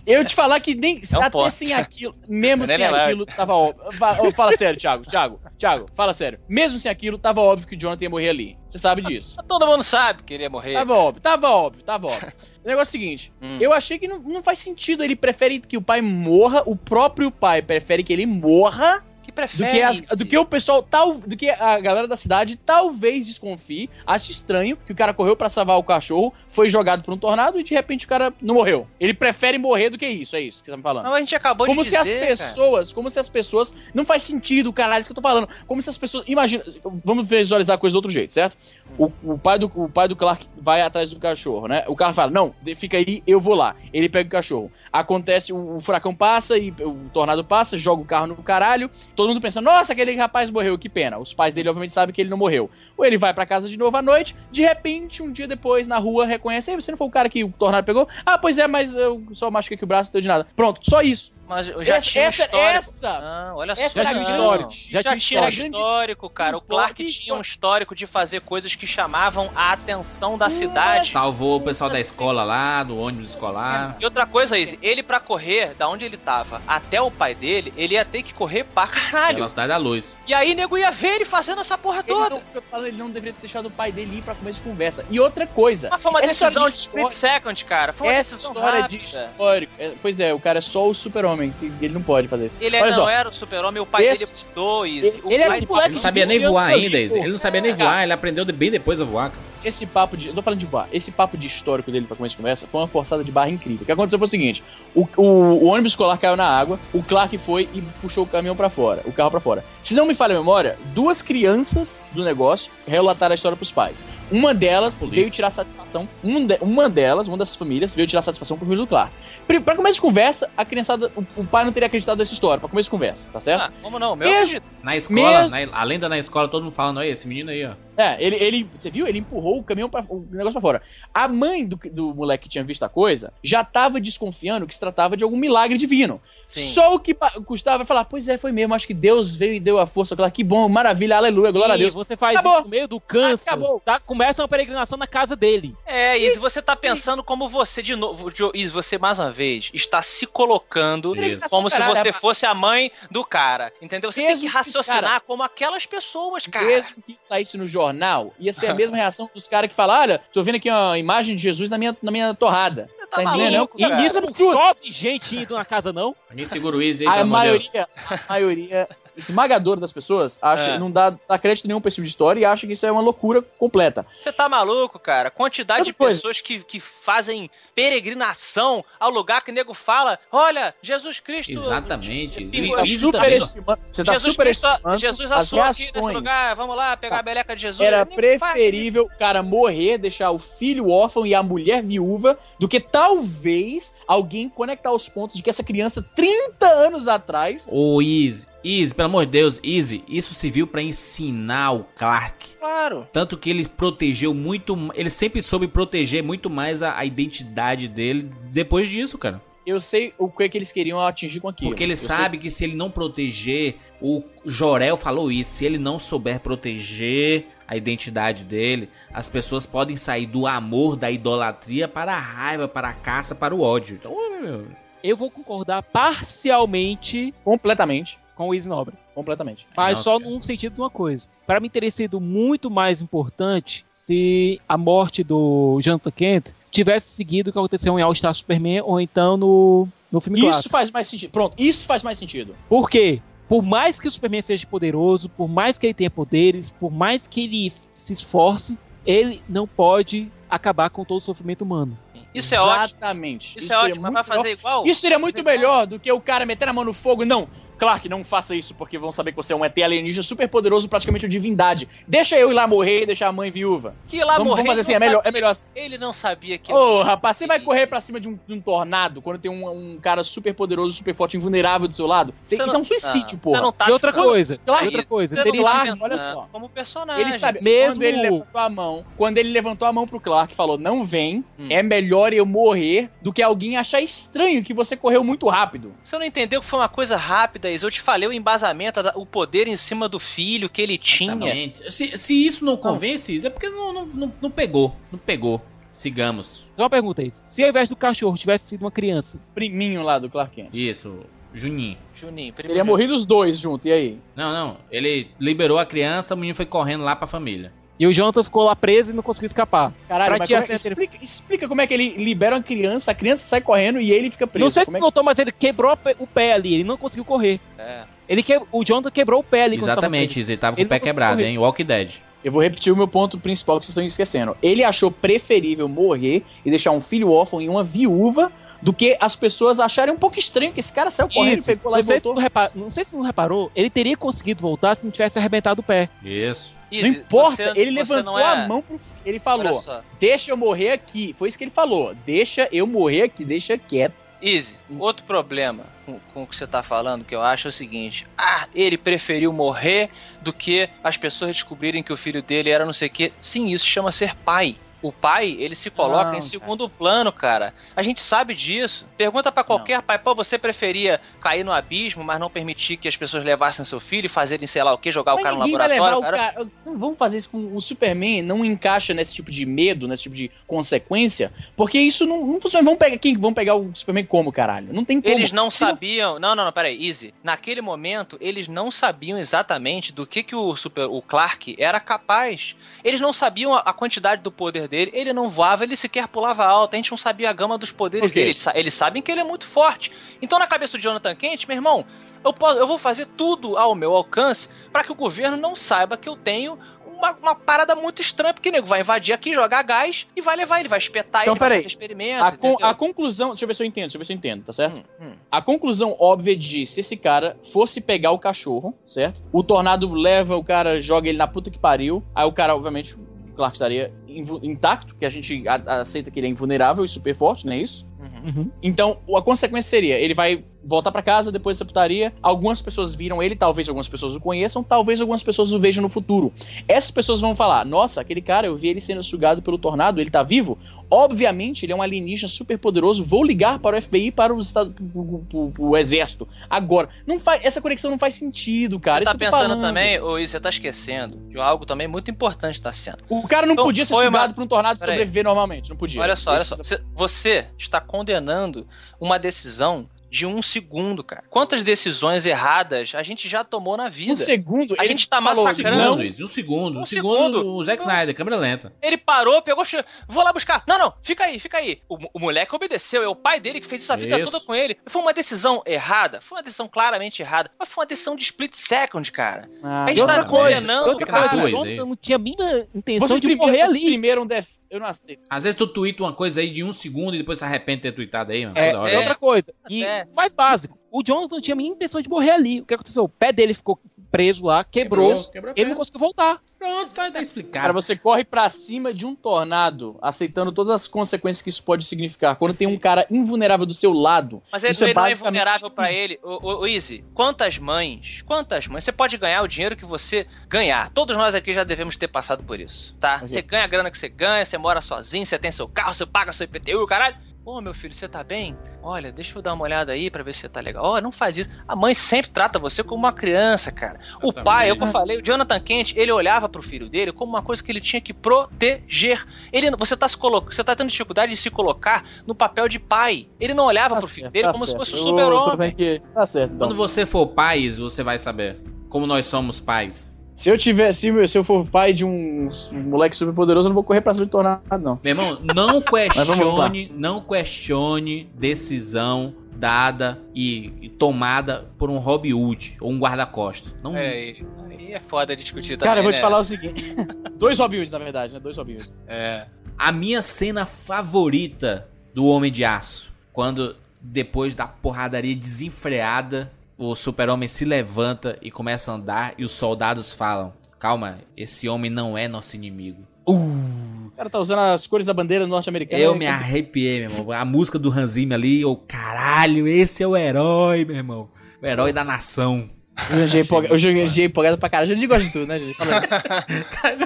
Eu 0.09 0.25
te 0.25 0.35
falar 0.35 0.59
que 0.61 0.75
nem 0.75 1.01
É 1.13 1.19
um 1.19 1.23
até 1.23 1.51
sem 1.51 1.73
aquilo, 1.75 2.15
mesmo 2.27 2.67
sem 2.67 2.83
aquilo, 2.83 3.27
tava 3.27 3.55
óbvio. 3.55 3.85
Ô, 4.27 4.31
Fala 4.33 4.57
sério, 4.57 4.79
Thiago, 4.81 5.05
Thiago, 5.05 5.41
Thiago, 5.59 5.87
fala 5.95 6.15
sério. 6.15 6.41
Mesmo 6.49 6.79
sem 6.79 6.91
aquilo, 6.91 7.19
tava 7.19 7.41
óbvio 7.41 7.69
que 7.69 7.77
o 7.77 7.79
Jonathan 7.79 8.05
ia 8.05 8.11
morrer 8.11 8.29
ali. 8.31 8.59
Você 8.69 8.79
sabe 8.79 9.03
disso. 9.03 9.37
Todo 9.47 9.67
mundo 9.67 9.85
sabe 9.85 10.23
que 10.23 10.33
ele 10.35 10.45
ia 10.45 10.51
morrer. 10.51 10.73
Tava 10.73 10.95
óbvio, 10.95 11.21
tava 11.23 11.51
óbvio, 11.51 11.83
tava 11.85 12.07
óbvio. 12.07 12.33
O 12.59 12.69
negócio 12.69 12.89
é 12.89 12.99
o 12.99 13.01
seguinte, 13.01 13.33
Hum. 13.41 13.57
eu 13.61 13.73
achei 13.73 13.99
que 13.99 14.07
não, 14.07 14.19
não 14.19 14.43
faz 14.43 14.59
sentido. 14.59 15.03
Ele 15.03 15.17
prefere 15.17 15.59
que 15.59 15.77
o 15.79 15.81
pai 15.81 16.03
morra, 16.03 16.63
o 16.67 16.77
próprio 16.77 17.31
pai 17.31 17.63
prefere 17.63 18.03
que 18.03 18.13
ele 18.13 18.27
morra 18.27 19.03
que 19.29 19.33
do 19.33 19.35
prefere. 19.35 19.70
que, 19.70 19.83
as- 19.83 20.01
do 20.01 20.26
que 20.26 20.37
o 20.39 20.45
pessoal 20.45 20.83
tal, 20.83 21.14
do 21.14 21.37
que 21.37 21.51
a 21.51 21.79
galera 21.81 22.09
da 22.09 22.16
cidade 22.16 22.57
talvez 22.57 23.26
desconfie, 23.26 23.89
ache 24.07 24.33
estranho 24.33 24.76
que 24.87 24.93
o 24.93 24.95
cara 24.97 25.12
correu 25.14 25.37
pra 25.37 25.49
salvar 25.49 25.79
o 25.79 25.83
cachorro, 25.85 26.33
foi 26.49 26.68
jogado 26.68 27.03
por 27.05 27.12
um 27.14 27.16
tornado 27.18 27.59
e 27.61 27.62
de 27.64 27.74
repente 27.74 28.07
o 28.07 28.09
cara 28.09 28.33
não 28.41 28.55
morreu. 28.57 28.87
Ele 28.99 29.14
prefere 29.14 29.59
morrer 29.59 29.91
do 29.91 29.99
que 29.99 30.07
isso, 30.07 30.35
é 30.37 30.41
isso 30.41 30.61
que 30.61 30.66
você 30.66 30.70
tá 30.72 30.76
me 30.76 30.83
falando. 30.83 31.05
Não, 31.05 31.14
a 31.14 31.18
gente 31.20 31.35
acabou 31.35 31.66
Como 31.66 31.83
de 31.83 31.91
se 31.91 31.97
dizer, 31.97 32.09
as 32.14 32.14
cara. 32.14 32.26
pessoas, 32.26 32.93
como 32.93 33.11
se 33.11 33.18
as 33.18 33.29
pessoas, 33.29 33.74
não 33.95 34.05
faz 34.05 34.22
sentido, 34.22 34.72
caralho, 34.72 35.01
isso 35.03 35.09
que 35.09 35.12
eu 35.18 35.22
tô 35.22 35.29
falando. 35.29 35.49
Como 35.66 35.81
se 35.83 35.91
as 35.91 35.99
pessoas, 35.99 36.24
imagina, 36.26 36.64
vamos 37.05 37.29
visualizar 37.29 37.74
a 37.76 37.79
coisa 37.79 37.93
do 37.95 37.97
outro 37.97 38.11
jeito, 38.11 38.33
certo? 38.35 38.57
O, 38.99 39.12
o 39.22 39.39
pai 39.39 39.59
do 39.59 39.70
o 39.74 39.89
pai 39.89 40.09
do 40.09 40.16
Clark 40.16 40.47
vai 40.57 40.81
atrás 40.81 41.11
do 41.11 41.20
cachorro, 41.20 41.68
né? 41.68 41.85
O 41.87 41.95
cara 41.95 42.12
fala: 42.12 42.31
"Não, 42.33 42.53
fica 42.76 42.97
aí, 42.97 43.22
eu 43.26 43.39
vou 43.39 43.55
lá". 43.55 43.76
Ele 43.93 44.09
pega 44.09 44.26
o 44.26 44.31
cachorro. 44.33 44.72
Acontece 44.93 45.53
o, 45.53 45.76
o 45.76 45.81
furacão 45.81 46.14
passa 46.14 46.59
e 46.59 46.70
o 46.70 47.09
tornado 47.12 47.45
passa, 47.45 47.76
joga 47.79 48.03
o 48.03 48.05
carro 48.05 48.26
no 48.29 48.37
caralho. 48.37 48.91
Todo 49.19 49.31
mundo 49.31 49.41
pensando, 49.41 49.64
nossa, 49.64 49.95
aquele 49.95 50.14
rapaz 50.14 50.49
morreu, 50.49 50.79
que 50.79 50.89
pena. 50.89 51.19
Os 51.19 51.35
pais 51.35 51.53
dele, 51.53 51.69
obviamente, 51.69 51.93
sabem 51.93 52.14
que 52.14 52.21
ele 52.21 52.31
não 52.31 52.37
morreu. 52.37 52.71
Ou 52.97 53.05
ele 53.05 53.19
vai 53.19 53.35
pra 53.35 53.45
casa 53.45 53.69
de 53.69 53.77
novo 53.77 53.97
à 53.97 54.01
noite, 54.01 54.37
de 54.49 54.62
repente, 54.62 55.25
um 55.25 55.33
dia 55.33 55.49
depois, 55.49 55.89
na 55.89 55.99
rua, 55.99 56.25
reconhece, 56.25 56.73
você 56.77 56.93
não 56.93 56.97
foi 56.97 57.09
o 57.09 57.11
cara 57.11 57.29
que 57.29 57.43
o 57.43 57.51
tornado 57.51 57.85
pegou? 57.85 58.07
Ah, 58.25 58.39
pois 58.39 58.59
é, 58.59 58.69
mas 58.69 58.95
eu 58.95 59.21
só 59.33 59.51
machuquei 59.51 59.75
aqui 59.75 59.83
o 59.83 59.89
braço, 59.89 60.11
não 60.11 60.12
deu 60.12 60.23
de 60.23 60.29
nada. 60.29 60.47
Pronto, 60.55 60.79
só 60.89 61.03
isso. 61.03 61.33
Mas 61.49 61.68
eu 61.68 61.82
já 61.82 61.96
Essa- 61.96 62.07
tinha 62.07 62.24
um 62.24 62.26
essa- 62.28 62.42
histórico. 62.44 62.78
essa- 62.78 63.20
Não, 63.20 63.57
olha 63.57 63.72
essa 63.72 63.88
só. 64.05 64.12
não. 64.12 64.22
Já, 64.22 64.28
Já 64.28 65.03
tinha 65.03 65.16
tinha 65.16 65.40
um 65.42 65.49
história. 65.49 65.66
histórico, 65.66 66.28
cara. 66.30 66.57
O 66.57 66.61
Clark 66.61 67.05
tinha 67.11 67.34
um 67.34 67.40
histórico 67.40 67.94
de 67.94 68.07
fazer 68.07 68.40
coisas 68.42 68.74
que 68.74 68.86
chamavam 68.86 69.51
a 69.57 69.72
atenção 69.72 70.36
da 70.36 70.51
cidade. 70.51 71.11
Salvou 71.11 71.57
o 71.57 71.61
pessoal 71.61 71.88
da 71.88 71.99
escola 71.99 72.44
lá, 72.44 72.82
do 72.82 72.99
ônibus 72.99 73.30
escolar. 73.30 73.96
E 73.99 74.05
outra 74.05 74.26
coisa, 74.26 74.59
Izzy, 74.59 74.78
ele 74.82 75.03
pra 75.03 75.18
correr 75.18 75.72
da 75.74 75.88
onde 75.88 76.05
ele 76.05 76.16
tava 76.18 76.61
até 76.68 77.01
o 77.01 77.11
pai 77.11 77.34
dele, 77.34 77.72
ele 77.76 77.94
ia 77.94 78.05
ter 78.05 78.22
que 78.22 78.34
correr 78.34 78.64
pra 78.64 78.86
caralho. 78.86 79.36
Velocidade 79.36 79.68
da 79.68 79.76
luz. 79.78 80.14
E 80.26 80.34
aí, 80.34 80.55
nego 80.55 80.76
ia 80.76 80.90
ver 80.90 81.16
ele 81.16 81.24
fazendo 81.24 81.61
essa 81.62 81.78
porra 81.78 82.01
Ele 82.01 82.09
toda. 82.09 82.30
não, 82.30 82.42
eu 82.55 82.62
falo, 82.62 82.86
ele 82.86 82.96
não 82.99 83.07
deveria 83.09 83.32
ter 83.32 83.40
deixado 83.40 83.66
o 83.66 83.70
pai 83.70 83.90
dele 83.90 84.18
ir 84.18 84.22
pra 84.22 84.34
começo 84.34 84.61
de 84.62 84.68
conversa. 84.68 85.05
E 85.11 85.18
outra 85.18 85.46
coisa. 85.46 85.88
Mas 85.90 86.03
foi 86.03 86.11
uma 86.11 86.20
essa 86.20 86.28
decisão 86.46 86.68
história- 86.68 86.72
de 86.72 86.78
split 86.78 87.11
second, 87.11 87.64
cara. 87.64 87.92
Foi 87.94 88.07
uma 88.09 88.12
Essa 88.12 88.32
decisão 88.34 88.53
história 88.53 88.88
de 88.88 88.96
rápida. 88.99 89.18
histórico. 89.30 89.72
é, 89.78 89.92
pois 90.03 90.20
é, 90.20 90.34
o 90.34 90.38
cara 90.40 90.59
é 90.59 90.61
só 90.61 90.86
o 90.86 90.94
super-homem. 90.94 91.38
Que 91.59 91.72
Ele 91.80 91.95
não 91.95 92.03
pode 92.03 92.28
fazer 92.28 92.47
isso. 92.47 92.55
Ele 92.61 92.76
Olha 92.76 92.84
ainda 92.86 92.97
só, 92.97 93.03
não 93.03 93.09
era 93.11 93.28
o 93.28 93.32
super-homem, 93.32 93.80
o 93.82 93.86
pai 93.86 94.07
Esse- 94.07 94.26
dele 94.26 94.39
mudou 94.49 94.86
isso. 94.86 95.32
ele 95.32 95.45
pai 95.66 95.89
não 95.91 96.01
sabia 96.01 96.26
nem 96.26 96.39
20 96.39 96.49
voar 96.49 96.66
ainda. 96.66 96.97
Ele 96.99 97.28
não 97.28 97.39
sabia 97.39 97.61
nem 97.61 97.74
voar, 97.74 98.03
ele 98.03 98.12
aprendeu 98.12 98.45
de- 98.45 98.53
bem 98.53 98.70
depois 98.70 99.01
a 99.01 99.05
voar. 99.05 99.30
cara. 99.30 99.49
esse 99.64 99.84
papo 99.86 100.16
de. 100.16 100.28
Eu 100.28 100.34
tô 100.34 100.41
falando 100.43 100.61
de 100.61 100.66
voar. 100.66 100.89
Esse 100.93 101.11
papo 101.11 101.36
de 101.36 101.47
histórico 101.49 101.91
dele 101.91 102.07
pra 102.07 102.16
começo 102.16 102.32
de 102.32 102.36
conversa 102.36 102.66
foi 102.70 102.80
uma 102.80 102.86
forçada 102.86 103.24
de 103.24 103.32
barra 103.32 103.51
incrível. 103.51 103.82
O 103.82 103.84
que 103.84 103.91
aconteceu 103.93 104.18
foi 104.18 104.26
o 104.26 104.30
seguinte: 104.30 104.62
o, 104.95 105.07
o, 105.16 105.22
o 105.22 105.64
ônibus 105.66 105.93
escolar 105.93 106.16
caiu 106.16 106.36
na 106.36 106.47
água, 106.47 106.78
o 106.93 107.03
Clark 107.03 107.36
foi 107.39 107.68
e 107.74 107.82
puxou 108.01 108.22
o 108.24 108.26
caminhão 108.26 108.55
pra 108.55 108.70
fora, 108.70 109.03
o 109.05 109.12
carro 109.12 109.30
pra 109.32 109.41
fora. 109.41 109.64
Se 109.82 109.95
não 109.95 110.07
me 110.07 110.14
falha 110.14 110.34
a 110.36 110.39
memória, 110.39 110.78
duas 110.95 111.22
crianças 111.22 112.03
do 112.12 112.24
negócio 112.24 112.70
relataram 112.86 113.32
a 113.32 113.34
história 113.34 113.57
pros 113.57 113.72
pais. 113.72 113.97
Uma 114.31 114.53
delas 114.55 114.99
Polícia. 114.99 115.20
veio 115.22 115.31
tirar 115.31 115.51
satisfação. 115.51 116.09
Um 116.22 116.47
de- 116.47 116.59
uma 116.61 116.89
delas, 116.89 117.29
uma 117.29 117.37
dessas 117.39 117.57
famílias, 117.57 117.95
veio 117.95 118.07
tirar 118.09 118.22
satisfação 118.22 118.57
pro 118.57 118.66
filho 118.66 118.79
do 118.83 118.87
Clark. 118.87 119.12
Pri- 119.47 119.61
Pra 119.61 119.74
começo 119.76 119.95
de 119.97 120.01
conversa, 120.01 120.49
a 120.57 120.64
criançada. 120.64 121.11
O, 121.16 121.41
o 121.41 121.45
pai 121.47 121.64
não 121.64 121.72
teria 121.72 121.87
acreditado 121.87 122.18
nessa 122.18 122.33
história, 122.33 122.59
pra 122.61 122.68
começo 122.68 122.87
de 122.87 122.91
conversa, 122.91 123.29
tá 123.33 123.41
certo? 123.41 123.62
Ah, 123.62 123.72
como 123.83 123.99
não? 123.99 124.14
Meu 124.16 124.29
Mesmo-. 124.29 124.61
Na 124.83 124.97
escola, 124.97 125.43
Mesmo- 125.43 125.72
na, 125.72 125.79
além 125.81 125.99
da 125.99 126.09
na 126.09 126.18
escola, 126.18 126.49
todo 126.49 126.62
mundo 126.64 126.74
falando, 126.74 126.99
olha, 126.99 127.09
esse 127.09 127.26
menino 127.26 127.51
aí, 127.51 127.64
ó. 127.66 127.72
É, 127.97 128.16
ele, 128.22 128.37
ele. 128.37 128.70
Você 128.79 128.91
viu? 128.91 129.09
Ele 129.09 129.18
empurrou 129.18 129.59
o 129.59 129.62
caminhão 129.64 129.89
para 129.91 130.05
o 130.09 130.24
negócio 130.31 130.53
pra 130.53 130.61
fora. 130.61 130.83
A 131.12 131.26
mãe 131.26 131.66
do, 131.66 131.76
do 131.91 132.14
moleque 132.14 132.45
que 132.45 132.49
tinha 132.49 132.62
visto 132.62 132.85
a 132.85 132.89
coisa 132.89 133.33
já 133.43 133.64
tava 133.64 134.01
desconfiando 134.01 134.68
que 134.68 134.74
se 134.74 134.79
tratava 134.79 135.16
de 135.16 135.24
algum 135.24 135.37
milagre 135.37 135.76
divino. 135.76 136.20
Sim. 136.47 136.61
Só 136.61 136.95
o 136.95 137.01
que 137.01 137.16
custava 137.45 137.85
falar, 137.85 138.05
pois 138.05 138.29
é, 138.29 138.39
foi 138.39 138.53
mesmo, 138.53 138.72
acho 138.72 138.87
que 138.87 138.95
Deus 138.95 139.35
veio 139.35 139.55
e 139.55 139.61
deu 139.61 139.81
a 139.81 139.87
força. 139.87 140.14
Claro, 140.14 140.31
que 140.31 140.45
bom, 140.45 140.68
maravilha, 140.68 141.16
aleluia, 141.16 141.51
glória 141.51 141.74
a 141.74 141.76
Deus. 141.76 141.93
você 141.93 142.16
faz 142.16 142.37
Acabou. 142.37 142.53
isso 142.53 142.62
no 142.62 142.68
meio 142.68 142.87
do 142.87 143.01
Kansas, 143.01 143.49
Acabou. 143.49 143.81
tá? 143.85 143.99
Começa 144.19 144.43
uma 144.43 144.49
peregrinação 144.49 144.99
na 144.99 145.07
casa 145.07 145.37
dele. 145.37 145.77
É, 145.87 146.19
Izzy, 146.19 146.41
você 146.41 146.61
tá 146.61 146.75
pensando 146.75 147.23
como 147.23 147.49
você, 147.49 147.81
de 147.81 147.95
novo, 147.95 148.33
Izzy, 148.53 148.69
você 148.69 148.99
mais 148.99 149.21
uma 149.21 149.31
vez 149.31 149.71
está 149.73 150.03
se 150.03 150.27
colocando 150.27 151.14
Isso. 151.14 151.49
como 151.49 151.71
se 151.71 151.81
você 151.81 152.12
fosse 152.12 152.45
a 152.45 152.53
mãe 152.53 152.91
do 153.12 153.25
cara, 153.25 153.73
entendeu? 153.81 154.11
Você 154.11 154.21
tem 154.23 154.31
Mesmo 154.31 154.43
que 154.47 154.51
que, 154.51 154.57
raciocinar 154.57 155.03
cara, 155.03 155.21
como 155.21 155.45
aquelas 155.45 155.87
pessoas, 155.87 156.45
cara. 156.49 156.66
Mesmo 156.66 156.97
que 157.01 157.16
saísse 157.21 157.57
no 157.57 157.64
jornal, 157.64 158.35
ia 158.41 158.53
ser 158.53 158.66
a 158.66 158.75
mesma 158.75 158.97
reação 158.99 159.31
dos 159.33 159.47
caras 159.47 159.71
que 159.71 159.77
falam: 159.77 159.97
olha, 160.01 160.21
tô 160.33 160.43
vendo 160.43 160.57
aqui 160.57 160.69
uma 160.69 160.99
imagem 160.99 161.37
de 161.37 161.43
Jesus 161.43 161.71
na 161.71 161.79
minha, 161.79 161.97
na 162.03 162.11
minha 162.11 162.35
torrada. 162.35 162.91
Tá 163.12 163.23
entendendo? 163.23 163.53
maluco, 163.53 163.81
E 163.81 163.89
cara. 163.89 164.05
isso 164.05 164.19
é 164.19 164.21
Não 164.21 164.29
absurdo. 164.29 164.53
chove 164.59 164.93
gente 164.93 165.37
indo 165.37 165.55
na 165.55 165.64
casa, 165.64 165.93
não. 165.93 166.14
Alguém 166.29 166.45
segura 166.45 166.77
o 166.77 166.81
aí, 166.81 167.07
A 167.07 167.25
maioria, 167.25 167.89
a 168.11 168.21
maioria 168.29 168.89
esmagadora 169.19 169.81
das 169.81 169.93
pessoas 169.93 170.39
acha, 170.41 170.62
É. 170.71 170.79
não 170.79 170.91
dá, 170.91 171.11
dá 171.11 171.39
crédito 171.39 171.66
nenhum 171.66 171.81
pra 171.81 171.89
esse 171.89 171.97
tipo 171.97 172.05
de 172.05 172.11
história 172.11 172.41
e 172.41 172.45
acha 172.45 172.66
que 172.66 172.73
isso 172.73 172.87
é 172.87 172.93
uma 172.93 173.01
loucura 173.03 173.43
completa. 173.59 174.07
Você 174.23 174.33
tá 174.33 174.49
maluco, 174.49 174.99
cara? 174.99 175.31
Quantidade 175.31 175.81
Outra 175.81 175.93
de 175.93 175.99
coisa. 175.99 176.16
pessoas 176.19 176.41
que, 176.41 176.61
que 176.61 176.81
fazem 176.81 177.51
peregrinação 177.75 178.85
ao 178.99 179.11
lugar 179.11 179.43
que 179.45 179.51
o 179.51 179.55
nego 179.55 179.75
fala: 179.75 180.19
olha, 180.31 180.75
Jesus 180.83 181.21
Cristo. 181.21 181.53
Exatamente. 181.53 182.43
Isso, 182.43 182.57
Izzy- 182.57 182.73
Tá 182.75 182.83
Izzy 182.83 182.99
super 182.99 183.21
também- 183.23 183.39
estimando- 183.39 183.81
Você 183.93 184.05
tá 184.05 184.12
Jesus 184.14 184.33
super 184.33 184.45
Cristo, 184.47 184.69
estimando 184.69 184.99
Jesus 184.99 185.33
assou 185.33 185.61
aqui 185.62 185.83
nesse 185.83 186.01
lugar, 186.01 186.55
vamos 186.57 186.77
lá 186.77 186.97
pegar 186.97 187.19
a 187.19 187.23
beleca 187.23 187.55
de 187.57 187.62
Jesus. 187.62 187.87
Era 187.87 188.07
preferível 188.07 189.05
o 189.05 189.19
cara 189.19 189.43
morrer, 189.43 189.99
deixar 189.99 190.31
o 190.31 190.39
filho 190.39 190.89
órfão 190.91 191.27
e 191.27 191.35
a 191.35 191.43
mulher 191.43 191.83
viúva, 191.83 192.39
do 192.59 192.69
que 192.69 192.81
talvez 192.81 193.95
alguém 194.07 194.49
conectar 194.49 194.93
os 194.93 195.09
pontos 195.09 195.37
de 195.37 195.43
que 195.43 195.51
essa 195.51 195.62
criança, 195.64 196.03
30 196.14 196.66
anos 196.66 197.09
atrás, 197.09 197.66
Ô, 197.71 198.01
Izzy, 198.01 198.47
Izzy, 198.69 198.95
pelo 198.95 199.07
amor 199.09 199.25
de 199.27 199.33
Deus, 199.33 199.61
Izzy, 199.62 200.05
isso 200.09 200.35
serviu 200.35 200.66
pra 200.66 200.83
ensinar 200.83 201.73
o 201.73 201.85
Clark. 201.97 202.57
Claro. 202.59 203.07
Tanto 203.12 203.37
que 203.37 203.49
ele 203.51 203.66
protegeu 203.69 204.35
muito, 204.35 204.77
ele 204.95 205.11
sempre 205.11 205.41
soube 205.43 205.66
proteger 205.69 206.23
muito 206.23 206.51
mais 206.51 206.83
a, 206.83 206.97
a 206.99 207.05
identidade 207.05 207.89
dele 207.89 208.31
depois 208.51 208.89
disso, 208.89 209.16
cara. 209.19 209.41
eu 209.66 209.79
sei 209.81 210.12
o 210.19 210.29
que, 210.31 210.45
é 210.45 210.49
que 210.49 210.57
eles 210.59 210.73
queriam 210.73 210.99
atingir 211.01 211.41
com 211.41 211.49
aquilo. 211.49 211.71
Porque 211.71 211.83
ele 211.85 211.93
Eu 211.93 211.97
sei- 211.97 212.09
sabe 212.16 212.39
que 212.39 212.49
se 212.51 212.64
ele 212.64 212.75
não 212.77 212.91
proteger, 212.91 213.77
o 214.01 214.23
Jorel 214.47 214.97
falou 214.97 215.31
isso, 215.31 215.51
se 215.51 215.64
ele 215.64 215.79
não 215.79 215.99
souber 215.99 216.41
proteger 216.41 217.47
a 217.66 217.77
identidade 217.77 218.45
dele, 218.45 218.89
as 219.12 219.29
pessoas 219.29 219.66
podem 219.66 219.95
sair 219.97 220.25
do 220.27 220.47
amor, 220.47 220.97
da 220.97 221.11
idolatria 221.11 221.87
para 221.87 222.14
a 222.14 222.19
raiva, 222.21 222.66
para 222.66 222.89
a 222.89 222.95
caça, 222.95 223.35
para 223.35 223.55
o 223.55 223.61
ódio. 223.61 223.97
Então, 224.01 224.14
meu, 224.41 224.66
Eu 225.03 225.16
vou 225.16 225.31
concordar 225.31 225.83
parcialmente 225.83 227.35
Completamente. 227.45 228.19
Com 228.39 228.49
o 228.51 228.55
Easy 228.55 228.68
Nobre. 228.68 228.95
Completamente. 229.16 229.66
Mas 229.76 229.99
Nossa, 229.99 230.03
só 230.05 230.18
cara. 230.18 230.30
num 230.30 230.41
sentido 230.41 230.74
de 230.74 230.80
uma 230.80 230.89
coisa. 230.89 231.28
Para 231.45 231.59
mim 231.59 231.68
teria 231.68 231.91
sido 231.91 232.20
muito 232.20 232.70
mais 232.70 233.03
importante 233.03 233.84
se 233.93 234.61
a 234.68 234.78
morte 234.78 235.24
do 235.24 235.80
Jonathan 235.82 236.12
Kent 236.12 236.51
tivesse 236.70 237.09
seguido 237.09 237.51
o 237.51 237.53
que 237.53 237.59
aconteceu 237.59 237.99
em 237.99 238.03
All 238.03 238.14
Star 238.14 238.32
Superman 238.32 238.82
ou 238.82 239.01
então 239.01 239.36
no, 239.36 239.89
no 240.12 240.20
filme 240.20 240.39
Isso 240.39 240.49
clássico. 240.51 240.70
faz 240.70 240.91
mais 240.93 241.09
sentido. 241.09 241.32
Pronto, 241.32 241.57
isso 241.59 241.84
faz 241.84 242.05
mais 242.05 242.16
sentido. 242.16 242.55
Por 242.68 242.89
quê? 242.89 243.20
Por 243.49 243.62
mais 243.64 243.99
que 243.99 244.07
o 244.07 244.11
Superman 244.11 244.43
seja 244.43 244.64
poderoso, 244.66 245.28
por 245.28 245.49
mais 245.49 245.76
que 245.76 245.86
ele 245.86 245.95
tenha 245.95 246.11
poderes, 246.11 246.70
por 246.70 246.93
mais 246.93 247.26
que 247.26 247.45
ele 247.45 247.72
se 247.97 248.12
esforce, 248.12 248.78
ele 249.05 249.43
não 249.49 249.66
pode 249.66 250.30
acabar 250.49 250.91
com 250.91 251.05
todo 251.05 251.18
o 251.18 251.24
sofrimento 251.24 251.62
humano. 251.62 251.99
Isso 252.34 252.55
é 252.55 252.61
ótimo. 252.61 252.84
Exatamente. 252.84 253.59
Isso, 253.59 253.72
é 253.72 253.76
ótimo, 253.76 254.03
mas 254.03 254.12
vai 254.12 254.24
fazer 254.24 254.53
igual? 254.53 254.86
Isso 254.86 255.01
seria 255.01 255.18
muito 255.18 255.43
melhor 255.43 255.86
do 255.86 255.99
que 255.99 256.12
o 256.12 256.20
cara 256.20 256.47
meter 256.47 256.68
a 256.68 256.72
mão 256.72 256.84
no 256.84 256.93
fogo. 256.93 257.24
Não, 257.24 257.49
Clark, 257.79 258.09
não 258.09 258.24
faça 258.24 258.55
isso 258.57 258.74
porque 258.74 258.99
vão 258.99 259.12
saber 259.12 259.31
que 259.33 259.37
você 259.37 259.53
é 259.53 259.57
um 259.57 259.64
ET 259.64 259.76
alienígena 259.79 260.22
super 260.22 260.49
poderoso, 260.49 260.89
praticamente 260.89 261.24
uma 261.24 261.31
divindade. 261.31 261.89
Deixa 262.07 262.37
eu 262.39 262.51
ir 262.51 262.55
lá 262.55 262.66
morrer 262.66 263.03
e 263.03 263.07
deixar 263.07 263.29
a 263.29 263.33
mãe 263.33 263.51
viúva. 263.51 263.95
Que 264.07 264.22
lá 264.24 264.33
vamos, 264.37 264.49
morrer. 264.49 264.62
vamos 264.64 264.76
fazer 264.76 264.93
ele 264.93 264.97
assim, 264.97 265.05
é 265.05 265.07
não 265.07 265.07
melhor, 265.07 265.20
é 265.20 265.22
sabia- 265.24 265.33
melhor 265.33 265.51
assim. 265.51 265.66
Ele 265.74 265.99
não 265.99 266.12
sabia 266.12 266.59
que. 266.59 266.72
Ô, 266.72 267.03
rapaz, 267.03 267.37
você 267.37 267.47
vai 267.47 267.61
correr 267.61 267.87
pra 267.87 268.01
cima 268.01 268.18
de 268.20 268.29
um, 268.29 268.39
de 268.47 268.55
um 268.55 268.61
tornado 268.61 269.22
quando 269.22 269.39
tem 269.39 269.51
um, 269.51 269.68
um 269.95 269.99
cara 270.01 270.24
super 270.24 270.53
poderoso, 270.55 270.97
super 270.97 271.14
forte, 271.14 271.37
invulnerável 271.37 271.87
do 271.89 271.95
seu 271.95 272.07
lado? 272.07 272.35
Você 272.43 272.57
isso 272.57 272.66
não- 272.66 272.74
é 272.74 272.79
um 272.79 272.85
suicídio, 272.85 273.37
Ah, 273.37 273.43
porra. 273.43 273.61
não 273.61 273.72
tá 273.72 273.89
e 273.89 273.93
outra 273.93 274.12
pensando- 274.12 274.29
coisa, 274.29 274.59
Clark, 274.64 274.85
e 274.85 274.87
outra 274.89 275.05
coisa, 275.05 275.37
você 275.37 275.43
teria 275.45 275.61
não 275.62 275.68
tá 275.68 275.83
Clark, 275.85 276.03
olha 276.03 276.18
só. 276.18 276.49
Como 276.51 276.68
personagem. 276.68 277.22
Ele 277.22 277.39
sabe, 277.39 277.62
Mesmo- 277.62 277.95
quando 277.95 278.03
ele 278.05 278.22
levantou 278.22 278.61
a 278.61 278.68
mão, 278.68 279.05
quando 279.16 279.39
ele 279.39 279.51
levantou 279.51 279.89
a 279.89 279.93
mão 279.93 280.07
pro 280.07 280.20
Clark 280.20 280.53
e 280.53 280.57
falou, 280.57 280.76
não 280.79 281.05
vem, 281.05 281.45
Hum. 281.59 281.66
é 281.70 281.83
melhor 281.83 282.33
eu 282.33 282.45
morrer 282.45 283.11
do 283.22 283.33
que 283.33 283.43
alguém 283.43 283.76
achar 283.76 284.01
estranho 284.01 284.62
que 284.64 284.74
você 284.74 284.97
correu 284.97 285.22
muito 285.22 285.47
rápido. 285.49 285.95
Você 286.03 286.18
não 286.18 286.24
entendeu 286.26 286.61
que 286.61 286.66
foi 286.66 286.79
uma 286.81 286.89
coisa 286.89 287.16
rápida, 287.16 287.68
Isa. 287.71 287.87
Eu 287.87 287.91
te 287.91 288.01
falei 288.01 288.29
o 288.29 288.33
embasamento, 288.33 289.01
o 289.14 289.27
poder 289.27 289.66
em 289.66 289.77
cima 289.77 290.09
do 290.09 290.19
filho 290.19 290.69
que 290.69 290.83
ele 290.83 290.99
tinha. 290.99 291.33
Exatamente. 291.33 291.93
Se, 291.93 292.19
se 292.19 292.35
isso 292.47 292.64
não 292.64 292.77
convence, 292.77 293.33
Izzy, 293.33 293.47
é 293.47 293.51
porque 293.51 293.69
não, 293.69 293.93
não, 293.93 294.07
não, 294.07 294.33
não 294.41 294.51
pegou. 294.51 294.95
Não 295.11 295.19
pegou. 295.19 295.62
Sigamos. 295.91 296.64
Só 296.77 296.85
uma 296.85 296.91
pergunta 296.91 297.23
aí. 297.23 297.33
Se 297.33 297.62
ao 297.62 297.71
invés 297.71 297.89
do 297.89 297.97
cachorro 297.97 298.37
tivesse 298.37 298.69
sido 298.69 298.83
uma 298.83 298.91
criança, 298.91 299.41
Priminho 299.55 300.03
lá 300.03 300.19
do 300.19 300.31
Clark 300.31 300.55
Kent. 300.55 300.69
Isso, 300.73 301.21
Juninho. 301.53 301.97
Juninho, 302.14 302.55
Ele 302.59 302.75
ia 302.75 302.85
morrer 302.85 303.11
os 303.11 303.27
dois 303.27 303.59
junto, 303.59 303.89
e 303.89 303.93
aí? 303.93 304.19
Não, 304.37 304.53
não. 304.53 304.77
Ele 304.91 305.29
liberou 305.41 305.79
a 305.79 305.87
criança, 305.87 306.35
o 306.35 306.39
menino 306.39 306.55
foi 306.55 306.66
correndo 306.66 307.03
lá 307.05 307.16
pra 307.16 307.27
família. 307.27 307.73
E 307.99 308.07
o 308.07 308.12
Jonathan 308.12 308.44
ficou 308.44 308.62
lá 308.64 308.76
preso 308.76 309.11
e 309.12 309.14
não 309.14 309.22
conseguiu 309.22 309.46
escapar. 309.46 309.92
Caralho, 310.09 310.30
Pra 310.30 310.38
mas 310.38 310.49
como 310.49 310.72
é- 310.72 310.74
explica, 310.74 311.16
explica 311.20 311.68
como 311.68 311.80
é 311.80 311.86
que 311.86 311.94
ele 311.94 312.11
libera 312.22 312.57
uma 312.57 312.62
criança, 312.62 313.11
a 313.11 313.14
criança 313.14 313.42
sai 313.44 313.61
correndo 313.61 314.01
e 314.01 314.11
ele 314.12 314.30
fica 314.30 314.46
preso. 314.46 314.64
não 314.64 314.70
sei 314.70 314.82
se 314.82 314.86
Como 314.86 314.96
é 314.96 315.01
tu 315.01 315.05
notou, 315.05 315.22
mas 315.24 315.38
ele 315.38 315.53
quebrou 315.53 315.96
o 316.18 316.26
pé 316.26 316.53
ali, 316.53 316.74
ele 316.74 316.84
não 316.84 316.96
conseguiu 316.96 317.24
correr. 317.24 317.61
É. 317.78 318.03
Ele 318.28 318.42
que... 318.42 318.61
O 318.70 318.84
Jonathan 318.84 319.11
quebrou 319.11 319.40
o 319.40 319.44
pé 319.44 319.64
ali 319.64 319.76
Exatamente. 319.76 320.38
Ele 320.40 320.57
tava 320.57 320.76
com 320.76 320.80
Ele 320.82 320.86
o 320.86 320.88
pé 320.88 320.99
não 320.99 321.05
quebrado, 321.05 321.36
correr. 321.36 321.49
hein? 321.49 321.59
Walk 321.59 321.82
Dead. 321.82 322.11
Eu 322.44 322.53
vou 322.53 322.62
repetir 322.62 322.92
o 322.92 322.96
meu 322.96 323.09
ponto 323.09 323.36
principal 323.38 323.80
que 323.80 323.86
vocês 323.86 323.90
estão 323.92 324.05
esquecendo. 324.05 324.57
Ele 324.62 324.84
achou 324.84 325.11
preferível 325.11 325.88
morrer 325.88 326.44
e 326.64 326.70
deixar 326.70 326.92
um 326.92 327.01
filho 327.01 327.30
órfão 327.32 327.61
e 327.61 327.68
uma 327.68 327.82
viúva 327.82 328.53
do 328.80 328.92
que 328.92 329.16
as 329.20 329.34
pessoas 329.34 329.80
acharem 329.80 330.14
um 330.14 330.18
pouco 330.18 330.38
estranho 330.38 330.72
que 330.72 330.78
esse 330.78 330.92
cara 330.92 331.11
saiu 331.11 331.28
correndo, 331.28 331.59
Isso, 331.59 331.66
pegou 331.66 331.90
lá 331.90 331.96
não 331.96 332.01
e 332.01 332.05
sei, 332.05 332.18
se 332.18 332.22
voltou. 332.22 332.40
tu 332.40 332.42
repa- 332.44 332.70
não 332.76 332.88
sei 332.90 333.05
se 333.05 333.12
não 333.14 333.22
reparou, 333.22 333.72
ele 333.74 333.90
teria 333.90 334.16
conseguido 334.16 334.62
voltar 334.62 334.94
se 334.94 335.05
não 335.05 335.11
tivesse 335.11 335.36
arrebentado 335.36 335.80
o 335.80 335.82
pé. 335.82 336.09
Isso. 336.24 336.78
Izzy, 336.91 337.03
Não 337.03 337.18
importa, 337.18 337.74
você- 337.74 337.80
ele 337.80 337.91
levantou 337.91 338.39
é- 338.39 338.45
a 338.45 338.68
mão 338.68 338.80
pro 338.82 338.99
Ele 339.24 339.39
falou. 339.39 339.82
Deixa 340.18 340.51
eu 340.51 340.57
morrer 340.57 340.91
aqui. 340.93 341.34
Foi 341.39 341.49
isso 341.49 341.59
que 341.59 341.64
ele 341.64 341.70
falou. 341.70 342.14
Deixa 342.26 342.68
eu 342.72 342.86
morrer 342.86 343.22
aqui, 343.22 343.45
deixa 343.45 343.76
quieto. 343.76 344.14
Easy, 344.41 344.76
outro 345.01 345.24
problema 345.24 345.84
com, 346.07 346.20
com 346.32 346.43
o 346.45 346.47
que 346.47 346.55
você 346.55 346.64
tá 346.64 346.80
falando 346.80 347.24
que 347.24 347.34
eu 347.34 347.43
acho 347.43 347.66
é 347.66 347.70
o 347.70 347.72
seguinte: 347.72 348.24
ah, 348.39 348.68
ele 348.72 348.97
preferiu 348.97 349.53
morrer 349.53 350.11
do 350.41 350.53
que 350.53 350.89
as 351.03 351.16
pessoas 351.16 351.51
descobrirem 351.51 352.05
que 352.05 352.12
o 352.12 352.16
filho 352.16 352.41
dele 352.41 352.70
era 352.70 352.86
não 352.86 352.93
sei 352.93 353.09
o 353.09 353.11
quê. 353.11 353.32
Sim, 353.41 353.66
isso 353.72 353.84
chama 353.84 354.12
ser 354.12 354.36
pai. 354.36 354.76
O 355.01 355.12
pai, 355.12 355.57
ele 355.59 355.74
se 355.76 355.90
coloca 355.90 356.32
Não, 356.32 356.38
em 356.38 356.42
segundo 356.42 356.88
plano, 356.88 357.32
cara. 357.32 357.72
A 357.94 358.03
gente 358.03 358.20
sabe 358.20 358.55
disso. 358.55 359.07
Pergunta 359.16 359.53
pra 359.53 359.62
qualquer 359.62 360.03
pai, 360.03 360.18
pô, 360.18 360.34
você 360.34 360.59
preferia 360.59 361.20
cair 361.40 361.64
no 361.64 361.72
abismo, 361.72 362.24
mas 362.24 362.40
não 362.40 362.51
permitir 362.51 362.96
que 362.96 363.07
as 363.07 363.16
pessoas 363.16 363.44
levassem 363.44 363.84
seu 363.84 364.01
filho 364.01 364.26
e 364.26 364.28
fazerem, 364.28 364.66
sei 364.66 364.82
lá 364.82 364.92
o 364.92 364.99
que, 364.99 365.12
jogar 365.12 365.34
o 365.34 365.36
Mas 365.36 365.44
cara 365.44 365.57
no 365.57 365.62
ninguém 365.62 365.78
vai 365.78 365.88
laboratório? 366.01 366.18
o 366.18 366.53
cara. 366.55 366.70
Não 366.84 366.99
vamos 366.99 367.18
fazer 367.18 367.36
isso 367.38 367.51
com 367.51 367.76
o 367.76 367.80
Superman, 367.80 368.42
não 368.42 368.64
encaixa 368.64 369.14
nesse 369.14 369.34
tipo 369.34 369.51
de 369.51 369.64
medo, 369.64 370.09
nesse 370.09 370.24
tipo 370.24 370.34
de 370.34 370.51
consequência, 370.66 371.53
porque 371.76 371.99
isso 371.99 372.26
não, 372.26 372.44
não 372.46 372.61
funciona. 372.61 372.84
Vamos 372.84 372.99
pegar 372.99 373.16
quem? 373.18 373.36
Vamos 373.36 373.55
pegar 373.55 373.76
o 373.76 373.90
Superman 373.94 374.24
como, 374.26 374.51
caralho? 374.51 374.92
Não 374.92 375.05
tem 375.05 375.20
como. 375.20 375.32
Eles 375.32 375.53
não 375.53 375.70
Se 375.70 375.78
sabiam. 375.78 376.38
Não, 376.38 376.57
não, 376.57 376.64
não, 376.64 376.72
peraí, 376.72 377.07
Easy. 377.07 377.32
Naquele 377.44 377.80
momento, 377.80 378.36
eles 378.40 378.66
não 378.66 378.90
sabiam 378.90 379.38
exatamente 379.38 380.12
do 380.12 380.26
que, 380.26 380.42
que 380.42 380.57
o, 380.57 380.74
super, 380.74 381.05
o 381.05 381.22
Clark 381.22 381.76
era 381.78 382.01
capaz. 382.01 382.74
Eles 383.05 383.20
não 383.20 383.32
sabiam 383.32 383.74
a 383.74 383.92
quantidade 383.92 384.42
do 384.42 384.51
poder 384.51 384.88
dele, 384.89 385.11
ele 385.14 385.32
não 385.32 385.49
voava, 385.51 385.84
ele 385.84 385.97
sequer 385.97 386.26
pulava 386.28 386.64
alto, 386.64 386.95
a 386.95 386.97
gente 386.97 387.11
não 387.11 387.18
sabia 387.18 387.51
a 387.51 387.53
gama 387.53 387.78
dos 387.78 387.93
poderes 387.93 388.32
dele. 388.32 388.51
Eles, 388.51 388.66
eles 388.74 388.95
sabem 388.95 389.22
que 389.22 389.30
ele 389.30 389.41
é 389.41 389.45
muito 389.45 389.66
forte. 389.66 390.11
Então, 390.43 390.59
na 390.59 390.66
cabeça 390.66 390.97
do 390.99 391.03
Jonathan 391.03 391.34
Kent, 391.34 391.66
meu 391.66 391.76
irmão, 391.76 392.05
eu, 392.45 392.53
posso, 392.53 392.78
eu 392.78 392.86
vou 392.86 392.99
fazer 392.99 393.26
tudo 393.36 393.76
ao 393.76 393.95
meu 393.95 394.14
alcance 394.14 394.68
para 394.93 395.05
que 395.05 395.12
o 395.12 395.14
governo 395.14 395.57
não 395.57 395.74
saiba 395.76 396.16
que 396.16 396.28
eu 396.28 396.36
tenho. 396.36 396.78
Uma, 397.18 397.32
uma 397.32 397.55
parada 397.57 397.97
muito 397.97 398.22
estranha, 398.22 398.55
porque 398.55 398.68
o 398.68 398.72
nego 398.72 398.86
vai 398.86 399.01
invadir 399.01 399.32
aqui, 399.34 399.53
jogar 399.53 399.82
gás 399.82 400.24
e 400.36 400.41
vai 400.41 400.55
levar 400.55 400.78
ele, 400.78 400.89
vai 400.89 401.01
espetar 401.01 401.43
Então, 401.43 401.55
ele, 401.55 401.59
vai 401.59 401.68
peraí. 401.68 401.78
fazer 401.82 401.89
experimento. 401.89 402.45
A, 402.45 402.53
con- 402.53 402.76
a 402.80 402.95
conclusão. 402.95 403.49
Deixa 403.49 403.64
eu 403.64 403.66
ver 403.66 403.74
se 403.74 403.82
eu 403.82 403.86
entendo, 403.89 404.03
deixa 404.05 404.16
eu 404.16 404.20
ver 404.20 404.24
se 404.24 404.32
eu 404.32 404.36
entendo, 404.36 404.64
tá 404.64 404.72
certo? 404.72 404.99
Hum, 404.99 405.03
hum. 405.20 405.36
A 405.51 405.61
conclusão 405.61 406.14
óbvia 406.20 406.55
de 406.57 406.86
se 406.86 407.01
esse 407.01 407.16
cara 407.16 407.59
fosse 407.72 408.01
pegar 408.01 408.30
o 408.30 408.39
cachorro, 408.39 408.97
certo? 409.05 409.43
O 409.53 409.64
tornado 409.64 410.09
leva 410.14 410.55
o 410.57 410.62
cara, 410.62 411.01
joga 411.01 411.28
ele 411.28 411.39
na 411.39 411.49
puta 411.49 411.72
que 411.72 411.78
pariu. 411.78 412.22
Aí 412.32 412.47
o 412.47 412.53
cara, 412.53 412.76
obviamente, 412.76 413.16
Clark 413.59 413.75
estaria 413.75 414.15
intacto, 414.63 415.09
porque 415.09 415.27
a 415.27 415.31
gente 415.31 415.65
aceita 415.67 416.31
que 416.31 416.39
ele 416.39 416.47
é 416.47 416.51
invulnerável 416.51 417.05
e 417.05 417.09
super 417.09 417.35
forte, 417.35 417.67
não 417.67 417.73
é 417.73 417.79
isso? 417.79 418.09
Uhum. 418.45 418.71
Então, 418.81 419.19
a 419.37 419.43
consequência 419.43 419.91
seria, 419.91 420.17
ele 420.17 420.33
vai 420.33 420.65
voltar 420.89 421.12
pra 421.12 421.22
casa 421.22 421.53
depois 421.53 421.76
dessa 421.76 421.84
putaria, 421.84 422.32
algumas 422.43 422.80
pessoas 422.80 423.14
viram 423.14 423.43
ele, 423.43 423.55
talvez 423.55 423.89
algumas 423.89 424.09
pessoas 424.09 424.34
o 424.34 424.41
conheçam, 424.41 424.82
talvez 424.82 425.20
algumas 425.20 425.43
pessoas 425.43 425.72
o 425.72 425.78
vejam 425.78 426.03
no 426.03 426.09
futuro. 426.09 426.53
Essas 426.89 427.11
pessoas 427.11 427.41
vão 427.41 427.55
falar, 427.55 427.84
nossa, 427.84 428.20
aquele 428.20 428.41
cara, 428.41 428.66
eu 428.66 428.76
vi 428.76 428.89
ele 428.89 429.01
sendo 429.01 429.22
sugado 429.22 429.61
pelo 429.61 429.76
tornado, 429.78 430.20
ele 430.20 430.30
tá 430.30 430.43
vivo? 430.43 430.78
Obviamente, 431.11 431.84
ele 431.84 431.93
é 431.93 431.97
um 431.97 432.03
alienígena 432.03 432.49
super 432.49 432.78
poderoso, 432.78 433.24
vou 433.24 433.45
ligar 433.45 433.78
para 433.78 433.99
o 433.99 434.03
FBI, 434.03 434.30
para 434.30 434.55
os 434.55 434.66
Estados, 434.66 434.93
pro, 434.95 435.05
pro- 435.07 435.39
pro- 435.49 435.70
pro 435.72 435.97
exército. 435.97 436.49
Agora, 436.70 437.09
não 437.26 437.39
faz, 437.39 437.64
essa 437.64 437.80
conexão 437.80 438.11
não 438.11 438.18
faz 438.18 438.34
sentido, 438.34 438.99
cara. 438.99 439.18
Você 439.20 439.24
tá 439.24 439.34
pensando 439.34 439.61
falando. 439.61 439.80
também, 439.82 440.18
ou 440.20 440.39
isso 440.39 440.53
você 440.53 440.61
tá 440.61 440.68
esquecendo, 440.68 441.36
de 441.51 441.59
algo 441.59 441.84
também 441.84 442.07
muito 442.09 442.30
importante 442.30 442.80
tá 442.80 442.93
sendo. 442.93 443.18
O 443.28 443.47
cara 443.47 443.66
não 443.66 443.72
Então, 443.74 443.84
podia 443.84 444.05
ser 444.05 444.14
sugado 444.14 444.30
uma- 444.49 444.55
por 444.55 444.62
um 444.62 444.66
tornado 444.66 444.97
e 444.97 445.01
sobreviver 445.01 445.45
normalmente, 445.45 445.91
não 445.91 445.97
podia. 445.97 446.20
Olha 446.22 446.36
só, 446.36 446.53
olha 446.53 446.64
só. 446.64 446.76
Você 447.14 447.66
está 447.78 448.01
condenando 448.01 448.86
uma 449.20 449.39
decisão 449.39 450.09
de 450.31 450.47
um 450.47 450.61
segundo, 450.62 451.22
cara. 451.24 451.45
Quantas 451.49 451.83
decisões 451.83 452.45
erradas 452.47 453.14
a 453.14 453.22
gente 453.22 453.49
já 453.49 453.64
tomou 453.64 453.97
na 453.97 454.09
vida? 454.09 454.33
Um 454.33 454.37
segundo, 454.37 454.95
A 454.99 455.05
gente 455.05 455.29
tá 455.29 455.39
Um 455.39 455.43
massacrando. 455.43 455.99
segundo, 456.03 456.14
Luiz, 456.16 456.41
um 456.41 456.47
segundo. 456.47 456.99
Um, 456.99 457.03
Um 457.03 457.07
segundo, 457.07 457.59
segundo. 457.59 457.74
o 457.74 457.85
Zack 457.85 458.03
Nossa. 458.03 458.12
Snyder, 458.14 458.35
câmera 458.35 458.57
lenta. 458.57 458.93
Ele 459.03 459.16
parou, 459.16 459.61
pegou, 459.62 459.85
vou 460.29 460.45
lá 460.45 460.53
buscar. 460.53 460.83
Não, 460.87 460.99
não, 460.99 461.14
fica 461.22 461.45
aí, 461.45 461.59
fica 461.59 461.79
aí. 461.79 462.01
O, 462.09 462.18
o 462.35 462.39
moleque 462.39 462.74
obedeceu, 462.74 463.22
é 463.22 463.29
o 463.29 463.35
pai 463.35 463.61
dele 463.61 463.81
que 463.81 463.87
fez 463.87 464.03
isso 464.03 464.12
a 464.12 464.16
vida 464.16 464.39
Isso. 464.39 464.51
toda 464.51 464.64
com 464.64 464.74
ele. 464.74 464.99
Foi 465.07 465.22
uma 465.22 465.33
decisão 465.33 465.83
errada, 465.87 466.41
foi 466.41 466.59
uma 466.59 466.62
decisão 466.62 466.89
claramente 466.89 467.41
errada, 467.43 467.70
mas 467.79 467.89
foi 467.89 468.03
uma 468.03 468.07
decisão 468.09 468.37
de 468.37 468.43
split 468.45 468.74
second, 468.74 469.31
cara. 469.33 469.68
Ah, 469.83 470.05
a 470.05 470.09
gente 470.09 470.20
outra 470.20 470.37
tá 470.37 470.45
coisa, 470.45 470.74
condenando, 470.76 471.09
outra 471.11 471.26
coisa, 471.26 471.49
cara. 471.49 471.66
Jonathan 471.68 471.89
aí. 471.89 471.97
não 471.97 472.16
tinha 472.16 472.37
a 472.37 472.39
mínima 472.39 472.87
intenção 472.95 473.26
Vocês 473.26 473.41
de 473.41 473.47
primeiro, 473.49 473.72
morrer 473.72 473.83
ali. 473.83 474.05
primeiro 474.05 474.43
um 474.43 474.47
def... 474.47 474.68
Eu 474.91 475.01
não 475.01 475.07
aceito. 475.07 475.43
Às 475.51 475.64
vezes 475.64 475.76
tu 475.76 475.87
tweeta 475.87 476.22
uma 476.22 476.33
coisa 476.33 476.62
aí 476.62 476.70
de 476.70 476.83
um 476.83 476.93
segundo 476.95 477.35
e 477.35 477.39
depois 477.39 477.59
se 477.59 477.64
arrepende 477.64 477.99
de 477.99 478.03
ter 478.05 478.12
tweetado 478.12 478.53
aí, 478.53 478.64
mano. 478.64 478.79
É, 478.79 478.91
e 478.93 479.16
outra 479.18 479.35
coisa, 479.35 479.74
e 479.91 480.03
Acontece. 480.21 480.37
mais 480.37 480.53
básico, 480.53 480.99
o 481.11 481.23
Jonathan 481.23 481.57
não 481.57 481.62
tinha 481.62 481.75
a 481.75 481.77
mínima 481.77 481.97
intenção 481.97 482.21
de 482.21 482.29
morrer 482.29 482.51
ali. 482.51 482.81
O 482.81 482.87
que 482.87 482.95
aconteceu? 482.95 483.25
O 483.25 483.29
pé 483.29 483.53
dele 483.53 483.75
ficou 483.75 483.99
preso 484.31 484.66
lá, 484.66 484.85
quebrou, 484.85 485.29
Quebrou, 485.29 485.51
quebrou 485.51 485.75
ele 485.77 485.91
não 485.91 485.97
conseguiu 485.97 486.21
voltar. 486.21 486.61
Pronto, 486.79 487.12
tá, 487.12 487.25
tá 487.25 487.33
Cara, 487.33 487.43
explicado. 487.43 487.93
você 487.93 488.14
corre 488.14 488.45
pra 488.45 488.69
cima 488.69 489.12
de 489.12 489.27
um 489.27 489.35
tornado, 489.35 490.16
aceitando 490.23 490.71
todas 490.71 490.93
as 490.93 491.09
consequências 491.09 491.61
que 491.61 491.69
isso 491.69 491.83
pode 491.83 492.05
significar. 492.05 492.55
Quando 492.57 492.75
tem 492.75 492.87
um 492.87 492.99
cara 492.99 493.27
invulnerável 493.31 493.85
do 493.85 493.95
seu 493.95 494.12
lado. 494.12 494.62
Mas 494.71 494.85
ele, 494.85 494.93
isso 494.93 495.05
ele 495.05 495.14
não 495.14 495.23
é 495.23 495.31
basicamente 495.31 495.59
vulnerável 495.59 495.91
pra 495.91 496.09
sim. 496.09 496.14
ele. 496.14 496.39
O, 496.43 496.51
o, 496.51 496.81
o 496.81 496.87
Easy, 496.87 497.25
quantas 497.35 497.79
mães, 497.79 498.43
quantas 498.43 498.87
mães, 498.87 499.03
você 499.03 499.11
pode 499.11 499.37
ganhar 499.37 499.62
o 499.62 499.69
dinheiro 499.69 499.97
que 499.97 500.05
você 500.05 500.47
ganhar. 500.69 501.11
Todos 501.11 501.37
nós 501.37 501.55
aqui 501.55 501.73
já 501.73 501.83
devemos 501.83 502.16
ter 502.16 502.29
passado 502.29 502.62
por 502.62 502.79
isso, 502.79 503.14
tá? 503.19 503.39
Você 503.39 503.61
ganha 503.61 503.85
a 503.85 503.89
grana 503.89 504.11
que 504.11 504.19
você 504.19 504.29
ganha, 504.29 504.64
você 504.64 504.79
mora 504.79 505.01
sozinho, 505.01 505.45
você 505.45 505.59
tem 505.59 505.73
seu 505.73 505.89
carro, 505.89 506.14
você 506.14 506.27
paga 506.27 506.53
seu 506.53 506.64
IPTU, 506.64 507.07
caralho. 507.07 507.37
Ô, 507.71 507.83
meu 507.83 507.93
filho, 507.93 508.14
você 508.14 508.27
tá 508.27 508.43
bem? 508.43 508.75
Olha, 509.03 509.31
deixa 509.31 509.59
eu 509.59 509.61
dar 509.61 509.75
uma 509.75 509.85
olhada 509.85 510.11
aí 510.12 510.31
pra 510.31 510.43
ver 510.43 510.55
se 510.55 510.61
você 510.62 510.71
tá 510.71 510.81
legal. 510.81 511.05
Ó, 511.05 511.21
não 511.21 511.31
faz 511.31 511.59
isso. 511.59 511.69
A 511.87 511.95
mãe 511.95 512.14
sempre 512.14 512.51
trata 512.51 512.79
você 512.79 513.05
como 513.05 513.16
uma 513.19 513.31
criança, 513.31 513.93
cara. 513.93 514.19
O 514.43 514.51
pai, 514.55 514.89
é 514.89 514.93
o 514.95 514.97
que 514.97 515.03
eu 515.03 515.09
falei, 515.09 515.37
o 515.37 515.43
Jonathan 515.45 515.79
Kent, 515.79 516.14
ele 516.16 516.33
olhava 516.33 516.66
pro 516.66 516.81
filho 516.81 517.11
dele 517.11 517.31
como 517.31 517.53
uma 517.53 517.61
coisa 517.61 517.85
que 517.85 517.93
ele 517.93 518.01
tinha 518.01 518.23
que 518.23 518.33
proteger. 518.33 519.45
Ele, 519.71 519.91
você 519.99 520.16
tá 520.16 520.27
se 520.27 520.35
colocando, 520.35 520.73
você 520.75 520.83
tá 520.83 520.97
tendo 520.97 521.11
dificuldade 521.11 521.53
de 521.53 521.59
se 521.59 521.69
colocar 521.69 522.25
no 522.47 522.55
papel 522.55 522.89
de 522.89 522.99
pai. 522.99 523.47
Ele 523.61 523.75
não 523.75 523.85
olhava 523.85 524.14
Tá 524.14 524.21
pro 524.23 524.29
filho 524.31 524.45
certo, 524.45 524.53
dele 524.55 524.66
tá 524.69 524.73
como 524.73 524.87
certo. 524.87 525.05
se 525.05 525.11
fosse 525.12 525.12
o 525.12 525.16
Eu- 525.16 525.25
tudo 525.31 525.39
super-homem. 525.43 525.95
que- 525.95 526.23
Tá 526.33 526.47
certo. 526.47 526.73
então. 526.73 526.87
Quando 526.89 526.97
você 526.97 527.27
for 527.27 527.49
pais, 527.49 527.99
você 527.99 528.23
vai 528.23 528.39
saber. 528.39 528.79
Como 529.11 529.27
nós 529.27 529.45
somos 529.45 529.79
pais. 529.79 530.35
Se 530.59 530.69
eu 530.69 530.77
tiver, 530.77 531.13
se, 531.13 531.47
se 531.47 531.57
eu 531.57 531.63
for 531.63 531.87
pai 531.87 532.13
de 532.13 532.25
um, 532.25 532.69
um 532.93 533.03
moleque 533.05 533.37
super 533.37 533.55
poderoso, 533.55 533.87
eu 533.87 533.91
não 533.91 533.95
vou 533.95 534.03
correr 534.03 534.21
pra 534.21 534.35
cima 534.35 534.45
de 534.45 534.51
tornado, 534.51 534.83
não. 535.01 535.21
Meu 535.23 535.31
irmão, 535.31 535.57
não 535.73 536.03
questione, 536.03 537.13
não 537.15 537.41
questione 537.41 538.51
decisão 538.57 539.55
dada 539.77 540.43
e, 540.53 540.93
e 541.01 541.09
tomada 541.09 541.89
por 541.97 542.11
um 542.11 542.19
Robin 542.19 542.55
Hood 542.55 542.97
ou 543.01 543.13
um 543.13 543.21
guarda-costas. 543.21 543.95
Não, 544.03 544.17
É, 544.17 544.31
aí, 544.31 544.67
aí 544.91 545.13
é 545.13 545.21
foda 545.21 545.55
discutir 545.55 545.97
também, 545.97 546.09
Cara, 546.09 546.19
eu 546.19 546.25
vou 546.25 546.33
te 546.33 546.37
né? 546.37 546.41
falar 546.41 546.59
o 546.59 546.65
seguinte: 546.65 547.05
dois 547.57 547.79
Robin 547.79 547.99
Hoods, 547.99 548.11
na 548.11 548.19
verdade, 548.19 548.53
né? 548.53 548.59
Dois 548.59 548.77
Robin 548.77 548.95
Hoods. 548.95 549.17
É. 549.29 549.65
A 549.97 550.11
minha 550.11 550.43
cena 550.43 550.85
favorita 550.85 552.09
do 552.35 552.45
Homem 552.47 552.73
de 552.73 552.85
Aço, 552.85 553.33
quando 553.53 553.95
depois 554.21 554.75
da 554.75 554.89
porradaria 554.89 555.55
desenfreada, 555.55 556.73
o 556.99 557.14
super-homem 557.14 557.68
se 557.68 557.84
levanta 557.84 558.59
e 558.61 558.70
começa 558.70 559.11
a 559.11 559.14
andar 559.14 559.55
e 559.57 559.64
os 559.64 559.70
soldados 559.72 560.34
falam: 560.34 560.72
"Calma, 560.99 561.38
esse 561.57 561.88
homem 561.88 562.11
não 562.11 562.36
é 562.36 562.49
nosso 562.49 562.74
inimigo". 562.76 563.22
Uh, 563.49 564.26
O 564.26 564.32
cara 564.36 564.51
tá 564.51 564.59
usando 564.59 564.80
as 564.80 565.07
cores 565.07 565.24
da 565.24 565.32
bandeira 565.32 565.66
norte-americana. 565.66 566.20
eu 566.22 566.32
né? 566.32 566.38
me 566.40 566.46
arrepiei, 566.46 567.20
meu 567.26 567.30
irmão. 567.30 567.53
A 567.53 567.64
música 567.64 567.99
do 567.99 568.11
Hans 568.11 568.32
Zimmer 568.32 568.59
ali, 568.59 568.84
o 568.84 568.94
caralho, 568.96 569.88
esse 569.88 570.22
é 570.22 570.26
o 570.26 570.36
herói, 570.36 571.05
meu 571.05 571.16
irmão. 571.16 571.49
O 571.80 571.86
herói 571.86 572.12
da 572.12 572.22
nação. 572.24 572.90
O 573.31 573.35
GG 573.47 573.59
empolga- 573.61 573.93
o 573.93 573.97
GG 573.97 574.45
empolgado 574.45 574.79
pra 574.79 574.89
caralho. 574.89 575.14
GG 575.16 575.27
gosta 575.27 575.45
de 575.45 575.53
tudo, 575.53 575.66
né, 575.66 575.75
aí. 575.75 575.95
Cara, 577.03 577.16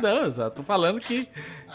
não 0.00 0.32
só 0.32 0.48
tô 0.50 0.62
falando 0.62 1.00
que 1.00 1.26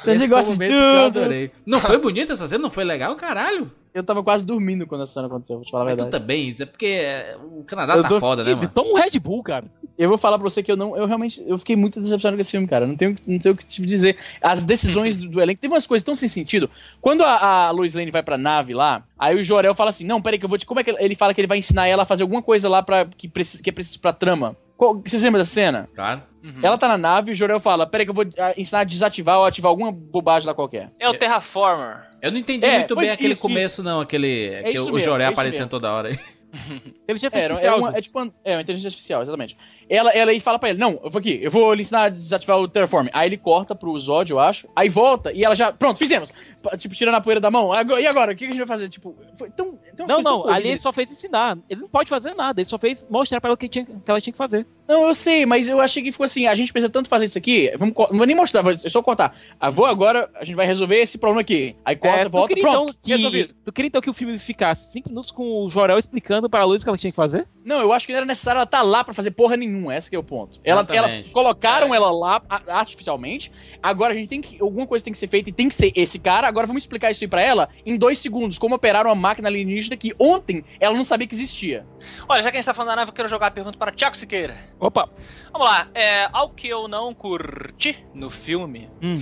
Eu 0.05 0.27
gosto 0.29 0.51
o 0.53 0.57
de 0.57 0.65
eu 0.65 0.69
tudo. 0.69 1.19
adorei. 1.19 1.51
Não 1.65 1.79
foi 1.81 1.97
bonita 1.97 2.33
essa 2.33 2.47
cena? 2.47 2.61
Não 2.63 2.71
foi 2.71 2.83
legal? 2.83 3.15
Caralho. 3.15 3.71
Eu 3.93 4.03
tava 4.03 4.23
quase 4.23 4.45
dormindo 4.45 4.85
quando 4.87 5.03
essa 5.03 5.13
cena 5.13 5.27
aconteceu, 5.27 5.55
vou 5.57 5.65
te 5.65 5.71
falar 5.71 5.83
a 5.83 5.85
Mas 5.87 5.95
tu 5.95 6.03
verdade. 6.03 6.21
também, 6.23 6.47
isso 6.49 6.63
é 6.63 6.65
porque 6.65 6.85
é, 6.85 7.37
o 7.41 7.63
Canadá 7.63 7.95
Eu 7.95 8.03
tá 8.03 8.09
tô- 8.09 8.19
foda, 8.19 8.43
né, 8.43 8.53
mano? 8.53 8.67
toma 8.67 8.89
um 8.91 8.95
Red 8.95 9.17
Bull, 9.19 9.41
cara. 9.43 9.65
Eu 9.97 10.09
vou 10.09 10.17
falar 10.17 10.37
pra 10.37 10.43
você 10.49 10.61
que 10.61 10.71
eu 10.71 10.75
não. 10.75 10.95
Eu 10.97 11.05
realmente. 11.05 11.41
Eu 11.47 11.57
fiquei 11.57 11.75
muito 11.75 12.01
decepcionado 12.01 12.35
com 12.37 12.41
esse 12.41 12.51
filme, 12.51 12.67
cara. 12.67 12.85
Não 12.85 12.95
tenho, 12.97 13.15
não 13.25 13.39
sei 13.39 13.51
o 13.51 13.55
que 13.55 13.65
te 13.65 13.81
dizer. 13.81 14.17
As 14.41 14.65
decisões 14.65 15.17
do, 15.17 15.29
do 15.29 15.41
elenco. 15.41 15.61
Teve 15.61 15.73
umas 15.73 15.87
coisas 15.87 16.03
tão 16.05 16.15
sem 16.15 16.27
sentido. 16.27 16.69
Quando 16.99 17.23
a, 17.23 17.67
a 17.67 17.71
Lois 17.71 17.93
Lane 17.95 18.11
vai 18.11 18.21
pra 18.21 18.37
nave 18.37 18.73
lá, 18.73 19.03
aí 19.17 19.35
o 19.35 19.43
Jorel 19.43 19.73
fala 19.73 19.91
assim: 19.91 20.05
Não, 20.05 20.21
peraí, 20.21 20.37
que 20.37 20.43
eu 20.45 20.49
vou 20.49 20.57
te. 20.57 20.65
Como 20.65 20.79
é 20.79 20.83
que 20.83 20.89
ele- 20.91 20.97
ele 21.01 21.15
fala 21.15 21.33
que 21.33 21.39
ele 21.39 21.47
vai 21.47 21.57
ensinar 21.57 21.87
ela 21.87 22.03
a 22.03 22.05
fazer 22.05 22.23
alguma 22.23 22.41
coisa 22.41 22.67
lá 22.67 22.83
pra, 22.83 23.05
que, 23.05 23.27
precisa, 23.29 23.63
que 23.63 23.69
é 23.69 23.73
preciso 23.73 23.99
pra 24.01 24.11
trama? 24.11 24.57
Qual, 24.75 25.01
vocês 25.05 25.23
lembram 25.23 25.41
dessa 25.41 25.53
cena? 25.53 25.87
Claro. 25.95 26.21
Uhum. 26.43 26.59
Ela 26.61 26.77
tá 26.77 26.89
na 26.89 26.97
nave 26.97 27.31
e 27.31 27.33
o 27.33 27.35
Jorel 27.35 27.61
fala: 27.61 27.87
Peraí, 27.87 28.05
que 28.05 28.11
eu 28.11 28.15
vou 28.15 28.25
ah, 28.37 28.53
ensinar 28.57 28.81
a 28.81 28.83
desativar 28.83 29.39
ou 29.39 29.45
ativar 29.45 29.69
alguma 29.69 29.91
bobagem 29.93 30.45
lá 30.45 30.53
qualquer. 30.53 30.91
É 30.99 31.07
o 31.09 31.13
Terraformer. 31.13 31.99
Eu 32.21 32.31
não 32.33 32.37
entendi 32.39 32.65
É, 32.65 32.79
muito 32.79 32.95
bem 32.97 33.09
aquele 33.11 33.31
isso, 33.33 33.41
começo, 33.41 33.81
não. 33.81 34.01
Aquele. 34.01 34.61
que 34.63 34.71
isso 34.71 34.89
o 34.89 34.93
mesmo, 34.93 34.99
Joré 34.99 35.23
é 35.23 35.27
isso 35.27 35.33
aparecendo 35.33 35.59
mesmo. 35.61 35.69
toda 35.69 35.91
hora 35.93 36.09
aí. 36.09 36.19
Inteligência 37.03 37.37
É, 37.37 37.43
artificial. 37.45 37.75
é, 37.75 37.79
uma, 37.79 37.97
é 37.97 38.01
tipo 38.01 38.17
uma, 38.19 38.33
é 38.43 38.55
uma 38.55 38.61
inteligência 38.61 38.87
artificial, 38.87 39.21
exatamente. 39.21 39.57
Ela, 39.89 40.11
ela 40.11 40.31
aí 40.31 40.39
fala 40.39 40.57
pra 40.57 40.69
ele: 40.69 40.79
Não, 40.79 40.99
eu 41.03 41.09
vou 41.09 41.19
aqui, 41.19 41.39
eu 41.41 41.51
vou 41.51 41.73
lhe 41.73 41.81
ensinar 41.81 42.03
a 42.03 42.09
desativar 42.09 42.57
o 42.59 42.67
Terraform. 42.67 43.07
Aí 43.13 43.29
ele 43.29 43.37
corta 43.37 43.75
pro 43.75 43.97
Zod, 43.99 44.31
eu 44.31 44.39
acho. 44.39 44.67
Aí 44.75 44.89
volta 44.89 45.31
e 45.31 45.43
ela 45.43 45.55
já. 45.55 45.71
Pronto, 45.71 45.97
fizemos. 45.97 46.33
Tipo, 46.77 46.95
tirando 46.95 47.15
a 47.15 47.21
poeira 47.21 47.39
da 47.39 47.51
mão. 47.51 47.71
Agora- 47.71 48.01
E 48.01 48.07
agora? 48.07 48.31
O 48.31 48.35
que 48.35 48.45
a 48.45 48.47
gente 48.47 48.57
vai 48.57 48.65
fazer? 48.67 48.89
Tipo, 48.89 49.15
foi 49.37 49.49
tão. 49.51 49.77
tão 49.95 50.07
Não, 50.07 50.21
não, 50.21 50.47
ali 50.47 50.69
ele 50.69 50.79
só 50.79 50.91
fez 50.91 51.11
ensinar. 51.11 51.57
Ele 51.69 51.81
não 51.81 51.87
pode 51.89 52.09
fazer 52.09 52.33
nada, 52.33 52.59
ele 52.61 52.65
só 52.67 52.77
fez 52.79 53.05
mostrar 53.09 53.39
pra 53.39 53.49
ela 53.49 53.55
o 53.55 53.57
que, 53.57 53.69
tinha, 53.69 53.85
que 53.85 53.91
ela 54.07 54.19
tinha 54.19 54.31
que 54.33 54.37
fazer. 54.37 54.65
Não, 54.87 55.07
eu 55.07 55.15
sei, 55.15 55.45
mas 55.45 55.67
eu 55.67 55.79
achei 55.79 56.01
que 56.03 56.11
ficou 56.11 56.25
assim, 56.25 56.45
a 56.47 56.53
gente 56.53 56.71
precisa 56.71 56.91
tanto 56.91 57.09
fazer 57.09 57.25
isso 57.25 57.37
aqui, 57.37 57.71
vamos, 57.77 57.93
não 58.11 58.17
vou 58.17 58.25
nem 58.27 58.35
mostrar, 58.35 58.61
vou 58.61 58.71
é 58.71 58.77
só 58.89 59.01
cortar. 59.01 59.35
Ah, 59.59 59.69
vou 59.71 59.85
agora, 59.85 60.29
a 60.35 60.45
gente 60.45 60.55
vai 60.55 60.65
resolver 60.67 60.97
esse 60.97 61.17
problema 61.17 61.41
aqui. 61.41 61.75
Aí 61.83 61.95
corta, 61.95 62.19
É, 62.19 62.29
volta, 62.29 62.47
queria, 62.49 62.63
pronto, 62.63 62.89
então, 62.91 62.99
que, 63.03 63.11
resolvido. 63.11 63.55
tu 63.63 63.71
queria 63.71 63.87
então 63.87 64.01
que 64.01 64.09
o 64.09 64.13
filme 64.13 64.37
ficasse 64.37 64.91
5 64.91 65.09
minutos 65.09 65.31
com 65.31 65.63
o 65.65 65.69
Jorel 65.69 65.97
explicando 65.97 66.47
para 66.49 66.61
a 66.61 66.65
Luiz 66.65 66.83
o 66.83 66.85
que 66.85 66.89
ela 66.89 66.97
tinha 66.99 67.11
que 67.11 67.15
fazer? 67.15 67.47
Não, 67.65 67.81
eu 67.81 67.91
acho 67.91 68.05
que 68.05 68.13
não 68.13 68.17
era 68.17 68.25
necessário 68.27 68.59
ela 68.59 68.63
estar 68.63 68.83
lá 68.83 69.03
pra 69.03 69.11
fazer 69.11 69.31
porra 69.31 69.57
nenhuma, 69.57 69.97
esse 69.97 70.07
que 70.07 70.15
é 70.15 70.19
o 70.19 70.23
ponto. 70.23 70.59
Ela, 70.63 70.85
ela 70.87 71.09
colocaram 71.33 71.95
ela 71.95 72.11
lá 72.11 72.39
artificialmente, 72.69 73.51
agora 73.81 74.13
a 74.13 74.15
gente 74.15 74.29
tem 74.29 74.39
que, 74.39 74.61
alguma 74.61 74.85
coisa 74.85 75.03
tem 75.03 75.11
que 75.11 75.17
ser 75.17 75.27
feita 75.27 75.49
e 75.49 75.53
tem 75.53 75.67
que 75.67 75.73
ser 75.73 75.91
esse 75.95 76.19
cara, 76.19 76.47
agora 76.47 76.67
vamos 76.67 76.83
explicar 76.83 77.09
isso 77.09 77.23
aí 77.23 77.27
pra 77.27 77.41
ela 77.41 77.67
em 77.83 77.97
dois 77.97 78.19
segundos, 78.19 78.59
como 78.59 78.75
operar 78.75 79.07
uma 79.07 79.15
máquina 79.15 79.49
alienígena 79.49 79.97
que 79.97 80.13
ontem 80.19 80.63
ela 80.79 80.95
não 80.95 81.03
sabia 81.03 81.25
que 81.25 81.33
existia. 81.33 81.87
Olha, 82.29 82.43
já 82.43 82.51
que 82.51 82.57
a 82.57 82.59
gente 82.59 82.67
tá 82.67 82.73
falando 82.73 82.89
da 82.89 82.97
nave, 82.97 83.09
eu 83.09 83.15
quero 83.15 83.27
jogar 83.27 83.47
a 83.47 83.51
pergunta 83.51 83.79
para 83.79 83.91
Tiago 83.91 84.15
Siqueira. 84.15 84.55
Opa! 84.79 85.09
Vamos 85.51 85.67
lá, 85.67 85.87
é, 85.95 86.29
ao 86.31 86.49
que 86.49 86.67
eu 86.67 86.87
não 86.87 87.15
curti 87.15 87.97
no 88.13 88.29
filme. 88.29 88.91
Hum. 89.01 89.15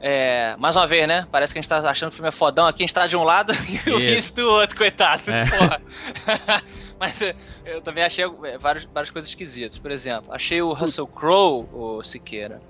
É, 0.00 0.54
mais 0.58 0.76
uma 0.76 0.86
vez, 0.86 1.08
né? 1.08 1.26
Parece 1.32 1.52
que 1.52 1.58
a 1.58 1.62
gente 1.62 1.68
tá 1.68 1.78
achando 1.78 2.10
que 2.10 2.14
o 2.14 2.16
filme 2.16 2.28
é 2.28 2.32
fodão. 2.32 2.66
Aqui 2.66 2.82
a 2.82 2.86
gente 2.86 2.94
tá 2.94 3.06
de 3.06 3.16
um 3.16 3.24
lado 3.24 3.54
e 3.86 3.90
o. 3.90 3.98
Vince 3.98 4.36
do 4.36 4.46
outro, 4.46 4.76
coitado. 4.76 5.22
É. 5.30 5.46
Porra. 5.46 5.82
Mas 7.00 7.20
é, 7.22 7.34
eu 7.64 7.80
também 7.80 8.02
achei 8.04 8.24
é, 8.44 8.56
várias, 8.58 8.84
várias 8.86 9.10
coisas 9.10 9.28
esquisitas. 9.28 9.78
Por 9.78 9.90
exemplo, 9.90 10.32
achei 10.32 10.62
o 10.62 10.72
Russell 10.72 11.06
Crowe, 11.06 11.66
o 11.72 12.02
Siqueira, 12.02 12.60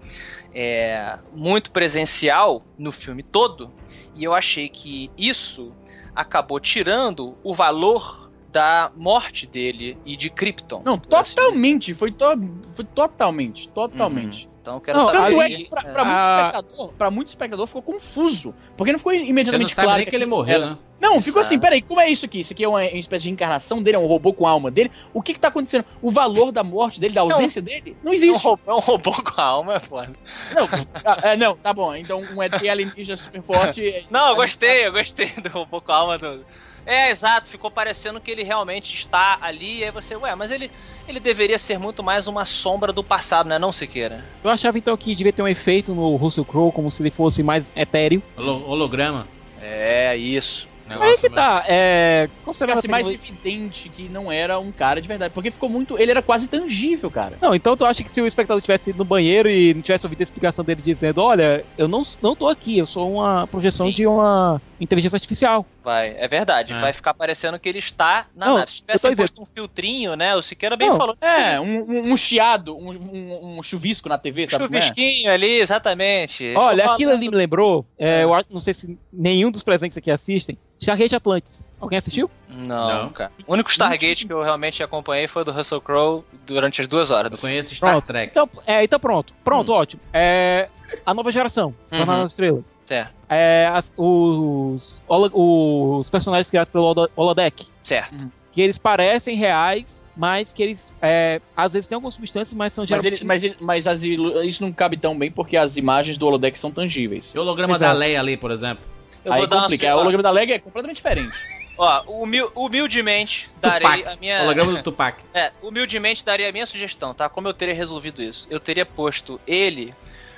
é, 0.54 1.18
muito 1.32 1.70
presencial 1.70 2.62
no 2.78 2.90
filme 2.92 3.22
todo. 3.22 3.70
E 4.14 4.24
eu 4.24 4.34
achei 4.34 4.68
que 4.68 5.10
isso 5.16 5.72
acabou 6.14 6.58
tirando 6.58 7.36
o 7.44 7.54
valor 7.54 8.30
da 8.50 8.90
morte 8.96 9.46
dele 9.46 9.98
e 10.06 10.16
de 10.16 10.30
Krypton. 10.30 10.80
Não, 10.84 10.98
totalmente, 10.98 11.92
foi, 11.92 12.10
to- 12.10 12.40
foi 12.74 12.84
totalmente, 12.86 13.68
totalmente. 13.68 14.48
Então 14.66 14.74
eu 14.74 14.80
quero 14.80 14.98
Não, 14.98 15.04
saber. 15.12 15.18
tanto 15.28 15.42
é 15.42 15.48
que 15.48 15.64
pra, 15.70 15.80
é, 15.80 15.92
pra 15.92 16.04
muito 16.04 16.18
Ah. 16.18 16.50
espectador, 16.50 16.92
pra 16.94 17.08
muito 17.12 17.28
espectador 17.28 17.66
ficou 17.68 17.82
confuso, 17.82 18.52
porque 18.76 18.90
não 18.90 18.98
ficou 18.98 19.12
Você 19.12 19.20
não 19.20 19.26
imediatamente 19.28 19.72
sabe 19.72 19.86
claro 19.86 19.98
nem 20.00 20.08
que 20.10 20.16
ele 20.16 20.26
morreu, 20.26 20.56
era. 20.56 20.70
né? 20.70 20.78
Não, 21.00 21.20
ficou 21.20 21.40
assim, 21.40 21.56
peraí, 21.56 21.80
como 21.80 22.00
é 22.00 22.10
isso 22.10 22.24
aqui? 22.26 22.40
Isso 22.40 22.52
aqui 22.52 22.64
é 22.64 22.68
uma, 22.68 22.80
uma 22.80 22.98
espécie 22.98 23.24
de 23.24 23.30
encarnação 23.30 23.80
dele, 23.80 23.96
é 23.96 24.00
um 24.00 24.06
robô 24.06 24.32
com 24.32 24.44
a 24.44 24.50
alma 24.50 24.68
dele? 24.68 24.90
O 25.14 25.22
que 25.22 25.34
que 25.34 25.38
tá 25.38 25.48
acontecendo? 25.48 25.84
O 26.02 26.10
valor 26.10 26.50
da 26.50 26.64
morte 26.64 26.98
dele, 26.98 27.14
da 27.14 27.20
ausência 27.20 27.62
dele? 27.62 27.96
Não 28.02 28.10
É 28.10 28.10
um, 28.10 28.14
existe. 28.14 28.42
robô, 28.42 28.60
é 28.66 28.74
um 28.74 28.80
robô 28.80 29.12
com 29.12 29.40
a 29.40 29.44
alma, 29.44 29.74
é 29.76 29.80
foda. 29.80 30.10
Não, 30.52 30.68
ah, 31.04 31.20
é, 31.22 31.36
não, 31.36 31.54
tá 31.54 31.72
bom, 31.72 31.94
então 31.94 32.20
um 32.34 32.42
ET 32.42 32.54
alienígena 32.68 33.16
super 33.16 33.42
forte... 33.42 34.04
Não, 34.10 34.30
eu 34.30 34.34
gostei, 34.36 34.84
eu 34.88 34.92
gostei 34.92 35.28
do 35.28 35.48
robô 35.50 35.80
com 35.80 35.92
a 35.92 35.96
alma 35.96 36.18
do. 36.18 36.44
É, 36.86 37.10
exato, 37.10 37.48
ficou 37.48 37.70
parecendo 37.70 38.20
que 38.20 38.30
ele 38.30 38.44
realmente 38.44 38.94
está 38.94 39.38
ali, 39.40 39.80
e 39.80 39.84
aí 39.84 39.90
você, 39.90 40.14
ué, 40.14 40.34
mas 40.36 40.52
ele, 40.52 40.70
ele 41.08 41.18
deveria 41.18 41.58
ser 41.58 41.78
muito 41.78 42.00
mais 42.00 42.28
uma 42.28 42.44
sombra 42.44 42.92
do 42.92 43.02
passado, 43.02 43.48
né, 43.48 43.58
não, 43.58 43.72
Siqueira? 43.72 44.24
Eu 44.44 44.50
achava 44.50 44.78
então 44.78 44.96
que 44.96 45.14
devia 45.14 45.32
ter 45.32 45.42
um 45.42 45.48
efeito 45.48 45.92
no 45.92 46.14
Russell 46.14 46.44
Crowe, 46.44 46.70
como 46.70 46.88
se 46.90 47.02
ele 47.02 47.10
fosse 47.10 47.42
mais 47.42 47.72
etéreo. 47.74 48.22
Holo- 48.36 48.68
holograma. 48.68 49.26
É, 49.60 50.16
isso. 50.16 50.68
Negócio 50.88 51.10
Aí 51.10 51.18
que 51.18 51.28
tá, 51.28 51.64
é. 51.66 52.28
Ficasse 52.52 52.86
a 52.86 52.90
mais 52.90 53.08
evidente 53.08 53.88
que 53.88 54.08
não 54.08 54.30
era 54.30 54.56
um 54.60 54.70
cara 54.70 55.02
de 55.02 55.08
verdade, 55.08 55.34
porque 55.34 55.50
ficou 55.50 55.68
muito... 55.68 55.98
Ele 55.98 56.12
era 56.12 56.22
quase 56.22 56.48
tangível, 56.48 57.10
cara. 57.10 57.36
Não, 57.42 57.52
então 57.52 57.76
tu 57.76 57.84
acha 57.84 58.04
que 58.04 58.08
se 58.08 58.20
o 58.20 58.26
espectador 58.26 58.62
tivesse 58.62 58.90
ido 58.90 59.00
no 59.00 59.04
banheiro 59.04 59.50
e 59.50 59.74
não 59.74 59.82
tivesse 59.82 60.06
ouvido 60.06 60.20
a 60.20 60.22
explicação 60.22 60.64
dele 60.64 60.80
dizendo, 60.80 61.20
olha, 61.20 61.64
eu 61.76 61.88
não, 61.88 62.04
não 62.22 62.36
tô 62.36 62.46
aqui, 62.46 62.78
eu 62.78 62.86
sou 62.86 63.14
uma 63.14 63.48
projeção 63.48 63.88
Sim. 63.88 63.94
de 63.94 64.06
uma 64.06 64.62
inteligência 64.80 65.16
artificial. 65.16 65.64
Vai, 65.82 66.14
é 66.18 66.26
verdade, 66.28 66.72
É. 66.72 66.78
vai 66.80 66.92
ficar 66.92 67.14
parecendo 67.14 67.58
que 67.58 67.68
ele 67.68 67.78
está 67.78 68.26
na 68.34 68.46
Não, 68.46 68.54
nave. 68.58 68.70
Se 68.72 68.78
eu 68.78 68.80
tivesse 68.82 68.98
dizendo- 69.10 69.16
posto 69.16 69.42
um 69.42 69.46
filtrinho, 69.46 70.14
né, 70.16 70.34
o 70.36 70.42
Siqueira 70.42 70.76
bem 70.76 70.88
Não, 70.88 70.96
falou. 70.96 71.16
É, 71.20 71.58
um, 71.60 71.78
um- 71.80 72.12
um 72.12 72.16
chiado, 72.16 72.76
um, 72.76 72.90
um- 72.90 73.58
um 73.58 73.62
chuvisco 73.62 74.08
na 74.08 74.18
TV, 74.18 74.46
sabe 74.46 74.64
é? 74.64 74.66
Chuvisquinho 74.68 75.30
ali, 75.30 75.60
exatamente. 75.60 76.54
Olha, 76.56 76.90
aquilo 76.92 77.12
ali 77.12 77.30
me 77.30 77.36
lembrou, 77.36 77.86
é, 77.98 78.24
eu 78.24 78.34
acho- 78.34 78.46
não 78.50 78.60
sei 78.60 78.74
se 78.74 78.98
nenhum 79.12 79.50
dos 79.50 79.62
presentes 79.62 79.96
aqui 79.96 80.10
assistem, 80.10 80.58
Stargate 80.78 81.16
Atlantis. 81.16 81.66
Alguém 81.80 81.98
assistiu? 81.98 82.28
Não, 82.48 83.04
Não. 83.04 83.08
cara. 83.10 83.32
O 83.46 83.52
único 83.54 83.70
Stargate 83.70 84.26
que 84.26 84.32
eu 84.32 84.42
realmente 84.42 84.82
acompanhei 84.82 85.26
foi 85.26 85.42
o 85.42 85.44
do 85.44 85.52
Russell 85.52 85.80
Crowe 85.80 86.22
durante 86.46 86.80
as 86.82 86.88
duas 86.88 87.10
horas 87.10 87.32
Eu 87.32 87.38
conheço 87.38 87.74
Star 87.74 87.92
Pronto. 87.92 88.06
Trek. 88.06 88.30
Então, 88.30 88.48
é, 88.66 88.84
então 88.84 89.00
pronto. 89.00 89.32
Pronto, 89.42 89.72
Hum. 89.72 89.74
ótimo. 89.76 90.02
É, 90.12 90.68
a 91.04 91.14
nova 91.14 91.30
geração, 91.30 91.74
Jornada 91.90 92.18
Uhum. 92.18 92.22
das 92.24 92.32
Estrelas. 92.32 92.76
Certo, 92.84 93.14
É, 93.28 93.68
as- 93.72 93.92
os, 93.96 95.02
os 95.08 96.10
personagens 96.10 96.48
criados 96.48 96.70
pelo 96.72 96.84
Holo- 96.84 97.10
Holodeck. 97.16 97.66
certo. 97.84 98.30
Que 98.52 98.62
eles 98.62 98.78
parecem 98.78 99.36
reais, 99.36 100.02
mas 100.16 100.50
que 100.52 100.62
eles 100.62 100.94
é, 101.02 101.42
às 101.54 101.74
vezes 101.74 101.86
têm 101.88 101.94
algumas 101.96 102.14
substâncias, 102.14 102.54
mas 102.54 102.72
são 102.72 102.82
Mas, 102.82 102.88
geralmente. 102.88 103.18
ele, 103.20 103.24
mas, 103.26 103.44
ele- 103.44 103.56
mas 103.60 103.86
as 103.86 104.02
isso 104.02 104.62
não 104.62 104.72
cabe 104.72 104.96
tão 104.96 105.18
bem 105.18 105.30
porque 105.30 105.58
as 105.58 105.76
imagens 105.76 106.16
do 106.16 106.26
holodeck 106.26 106.58
são 106.58 106.70
tangíveis. 106.70 107.34
O 107.34 107.40
holograma 107.40 107.74
Exato. 107.74 107.92
da 107.92 107.98
Leia 107.98 108.18
ali, 108.18 108.36
por 108.36 108.50
exemplo. 108.50 108.82
Eu 109.22 109.32
Aí 109.32 109.40
vou 109.40 109.46
dar 109.48 109.56
uma 109.56 109.62
complica. 109.64 109.94
O 109.94 109.98
holograma 110.00 110.22
da 110.22 110.30
Leg 110.30 110.52
é 110.52 110.58
completamente 110.58 110.96
diferente. 110.96 111.36
Ó, 111.76 112.02
humil- 112.22 112.50
humildemente 112.54 113.50
darei 113.60 113.86
Tupac. 113.86 114.08
a 114.08 114.16
minha. 114.16 114.42
Holograma 114.44 114.72
do 114.72 114.82
Tupac. 114.82 115.22
É, 115.34 115.52
humildemente 115.62 116.24
daria 116.24 116.48
a 116.48 116.52
minha 116.52 116.64
sugestão, 116.64 117.12
tá? 117.12 117.28
Como 117.28 117.46
eu 117.48 117.52
teria 117.52 117.74
resolvido 117.74 118.22
isso? 118.22 118.46
Eu 118.48 118.58
teria 118.58 118.86
posto 118.86 119.38
ele 119.46 119.92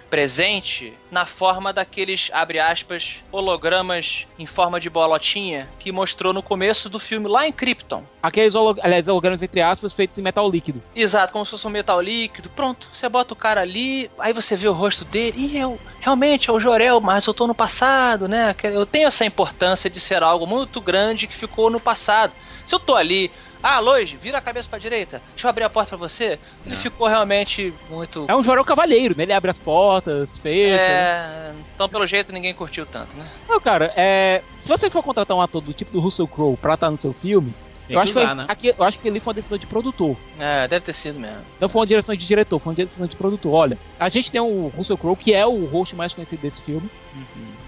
presente 0.08 0.92
na 1.10 1.24
forma 1.24 1.72
daqueles, 1.72 2.30
abre 2.32 2.58
aspas, 2.58 3.22
hologramas 3.30 4.26
em 4.38 4.46
forma 4.46 4.80
de 4.80 4.90
bolotinha 4.90 5.68
que 5.78 5.92
mostrou 5.92 6.32
no 6.32 6.42
começo 6.42 6.88
do 6.88 6.98
filme 6.98 7.28
lá 7.28 7.46
em 7.46 7.52
Krypton. 7.52 8.04
Aqueles 8.22 8.54
holo- 8.54 8.76
aliás, 8.82 9.06
hologramas, 9.08 9.42
entre 9.42 9.60
aspas, 9.60 9.92
feitos 9.94 10.18
em 10.18 10.22
metal 10.22 10.50
líquido. 10.50 10.82
Exato, 10.94 11.32
como 11.32 11.44
se 11.44 11.52
fosse 11.52 11.66
um 11.66 11.70
metal 11.70 12.00
líquido. 12.00 12.48
Pronto, 12.50 12.88
você 12.92 13.08
bota 13.08 13.32
o 13.32 13.36
cara 13.36 13.60
ali, 13.60 14.10
aí 14.18 14.32
você 14.32 14.56
vê 14.56 14.68
o 14.68 14.72
rosto 14.72 15.04
dele. 15.04 15.34
E 15.36 15.56
eu, 15.58 15.78
realmente, 16.00 16.50
é 16.50 16.52
o 16.52 16.60
Jorel, 16.60 17.00
mas 17.00 17.26
eu 17.26 17.34
tô 17.34 17.46
no 17.46 17.54
passado, 17.54 18.26
né? 18.28 18.54
Eu 18.64 18.84
tenho 18.84 19.06
essa 19.08 19.24
importância 19.24 19.88
de 19.88 20.00
ser 20.00 20.22
algo 20.22 20.46
muito 20.46 20.80
grande 20.80 21.26
que 21.26 21.34
ficou 21.36 21.70
no 21.70 21.80
passado. 21.80 22.32
Se 22.66 22.74
eu 22.74 22.80
tô 22.80 22.94
ali, 22.94 23.30
ah, 23.62 23.78
Lois, 23.80 24.10
vira 24.10 24.38
a 24.38 24.40
cabeça 24.40 24.68
pra 24.68 24.78
direita, 24.78 25.20
deixa 25.32 25.46
eu 25.46 25.50
abrir 25.50 25.64
a 25.64 25.70
porta 25.70 25.90
pra 25.90 26.08
você. 26.08 26.38
Ele 26.64 26.74
Não. 26.74 26.76
ficou 26.76 27.06
realmente 27.06 27.72
muito. 27.90 28.24
É 28.28 28.34
um 28.36 28.42
Jorel 28.42 28.64
Cavalheiro, 28.64 29.16
né? 29.16 29.24
Ele 29.24 29.32
abre 29.32 29.50
as 29.50 29.58
portas, 29.58 30.38
fecha. 30.38 30.80
É, 30.80 31.52
então, 31.74 31.88
pelo 31.88 32.06
jeito, 32.06 32.32
ninguém 32.32 32.54
curtiu 32.54 32.86
tanto, 32.86 33.16
né? 33.16 33.26
Não, 33.48 33.60
cara, 33.60 33.92
é, 33.96 34.42
se 34.58 34.68
você 34.68 34.88
for 34.90 35.02
contratar 35.02 35.36
um 35.36 35.40
ator 35.42 35.60
do 35.60 35.72
tipo 35.72 35.90
do 35.92 36.00
Russell 36.00 36.28
Crowe 36.28 36.56
pra 36.56 36.74
estar 36.74 36.90
no 36.90 36.98
seu 36.98 37.12
filme, 37.12 37.52
eu 37.88 38.00
que 38.00 38.02
acho, 38.08 38.12
usar, 38.12 38.28
que, 38.28 38.34
né? 38.34 38.44
aqui, 38.48 38.74
eu 38.76 38.84
acho 38.84 38.98
que 38.98 39.08
ali 39.08 39.20
foi 39.20 39.30
uma 39.30 39.34
decisão 39.34 39.58
de 39.58 39.66
produtor. 39.66 40.16
É, 40.38 40.68
deve 40.68 40.84
ter 40.84 40.92
sido 40.92 41.18
mesmo. 41.18 41.38
Não 41.60 41.68
foi 41.68 41.80
uma 41.80 41.86
direção 41.86 42.14
de 42.14 42.26
diretor, 42.26 42.58
foi 42.58 42.70
uma 42.70 42.76
decisão 42.76 43.06
de 43.06 43.16
produtor. 43.16 43.52
Olha, 43.52 43.78
a 43.98 44.08
gente 44.08 44.30
tem 44.30 44.40
o 44.40 44.68
Russell 44.68 44.98
Crowe, 44.98 45.16
que 45.16 45.34
é 45.34 45.46
o 45.46 45.64
host 45.66 45.94
mais 45.96 46.14
conhecido 46.14 46.42
desse 46.42 46.60
filme. 46.62 46.88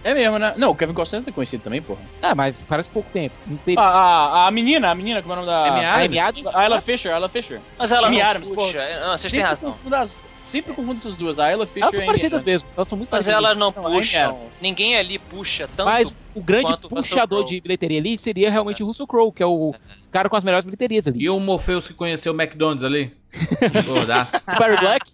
É 0.02 0.14
mesmo, 0.14 0.38
né? 0.38 0.54
Não, 0.56 0.70
o 0.70 0.74
Kevin 0.74 0.94
Costner 0.94 1.22
é 1.26 1.32
conhecido 1.32 1.62
também, 1.62 1.82
porra. 1.82 2.00
Ah, 2.22 2.34
mas 2.34 2.64
parece 2.64 2.88
pouco 2.88 3.10
tempo. 3.12 3.34
Não 3.46 3.56
teve... 3.58 3.78
A, 3.78 3.84
a, 3.84 4.46
a 4.46 4.50
menina, 4.50 4.90
a 4.90 4.94
menina, 4.94 5.20
como 5.22 5.34
é 5.34 5.36
o 5.36 5.40
nome 5.44 5.48
da... 5.48 5.94
Amy 6.04 6.18
a 6.18 6.26
Adams? 6.28 6.46
A 6.54 6.64
Ela 6.64 6.80
Fisher, 6.80 7.12
a 7.12 7.16
Ela 7.16 7.28
Fisher. 7.28 7.60
Mas 7.78 7.92
ela 7.92 8.08
Amy 8.08 8.20
Adams, 8.22 8.48
puxa. 8.48 8.78
porra. 8.78 9.00
Não, 9.00 9.18
vocês 9.18 9.30
têm 9.30 9.40
razão. 9.40 9.76
as, 9.92 10.20
sempre 10.50 10.72
confundo 10.74 10.96
essas 10.98 11.16
duas, 11.16 11.38
a 11.38 11.48
Ela 11.48 11.66
Fisher 11.66 11.82
Elas 11.84 11.96
são 11.96 12.06
parecidas 12.06 12.44
mesmo, 12.44 12.68
elas 12.76 12.88
são 12.88 12.98
muito 12.98 13.08
Mas 13.10 13.24
parecidas. 13.26 13.44
elas 13.44 13.58
não 13.58 13.72
puxam. 13.72 14.38
Ninguém 14.60 14.96
ali 14.96 15.18
puxa 15.18 15.68
tanto. 15.76 15.86
Mas 15.86 16.14
o 16.34 16.42
grande 16.42 16.72
o 16.72 16.78
puxador 16.88 17.44
de 17.44 17.60
bilheteria 17.60 17.98
ali 17.98 18.18
seria 18.18 18.50
realmente 18.50 18.82
o 18.82 18.86
Russell 18.86 19.06
Crowe, 19.06 19.32
que 19.32 19.42
é 19.42 19.46
o 19.46 19.74
cara 20.10 20.28
com 20.28 20.36
as 20.36 20.44
melhores 20.44 20.64
bilheterias 20.66 21.06
ali. 21.06 21.22
E 21.22 21.30
o 21.30 21.38
Morpheus 21.40 21.86
que 21.88 21.94
conheceu 21.94 22.32
o 22.32 22.36
McDonald's 22.40 22.84
ali? 22.84 23.12
Gordaço. 23.86 24.36
O 24.36 24.58
Barry 24.58 24.76
Black, 24.76 25.10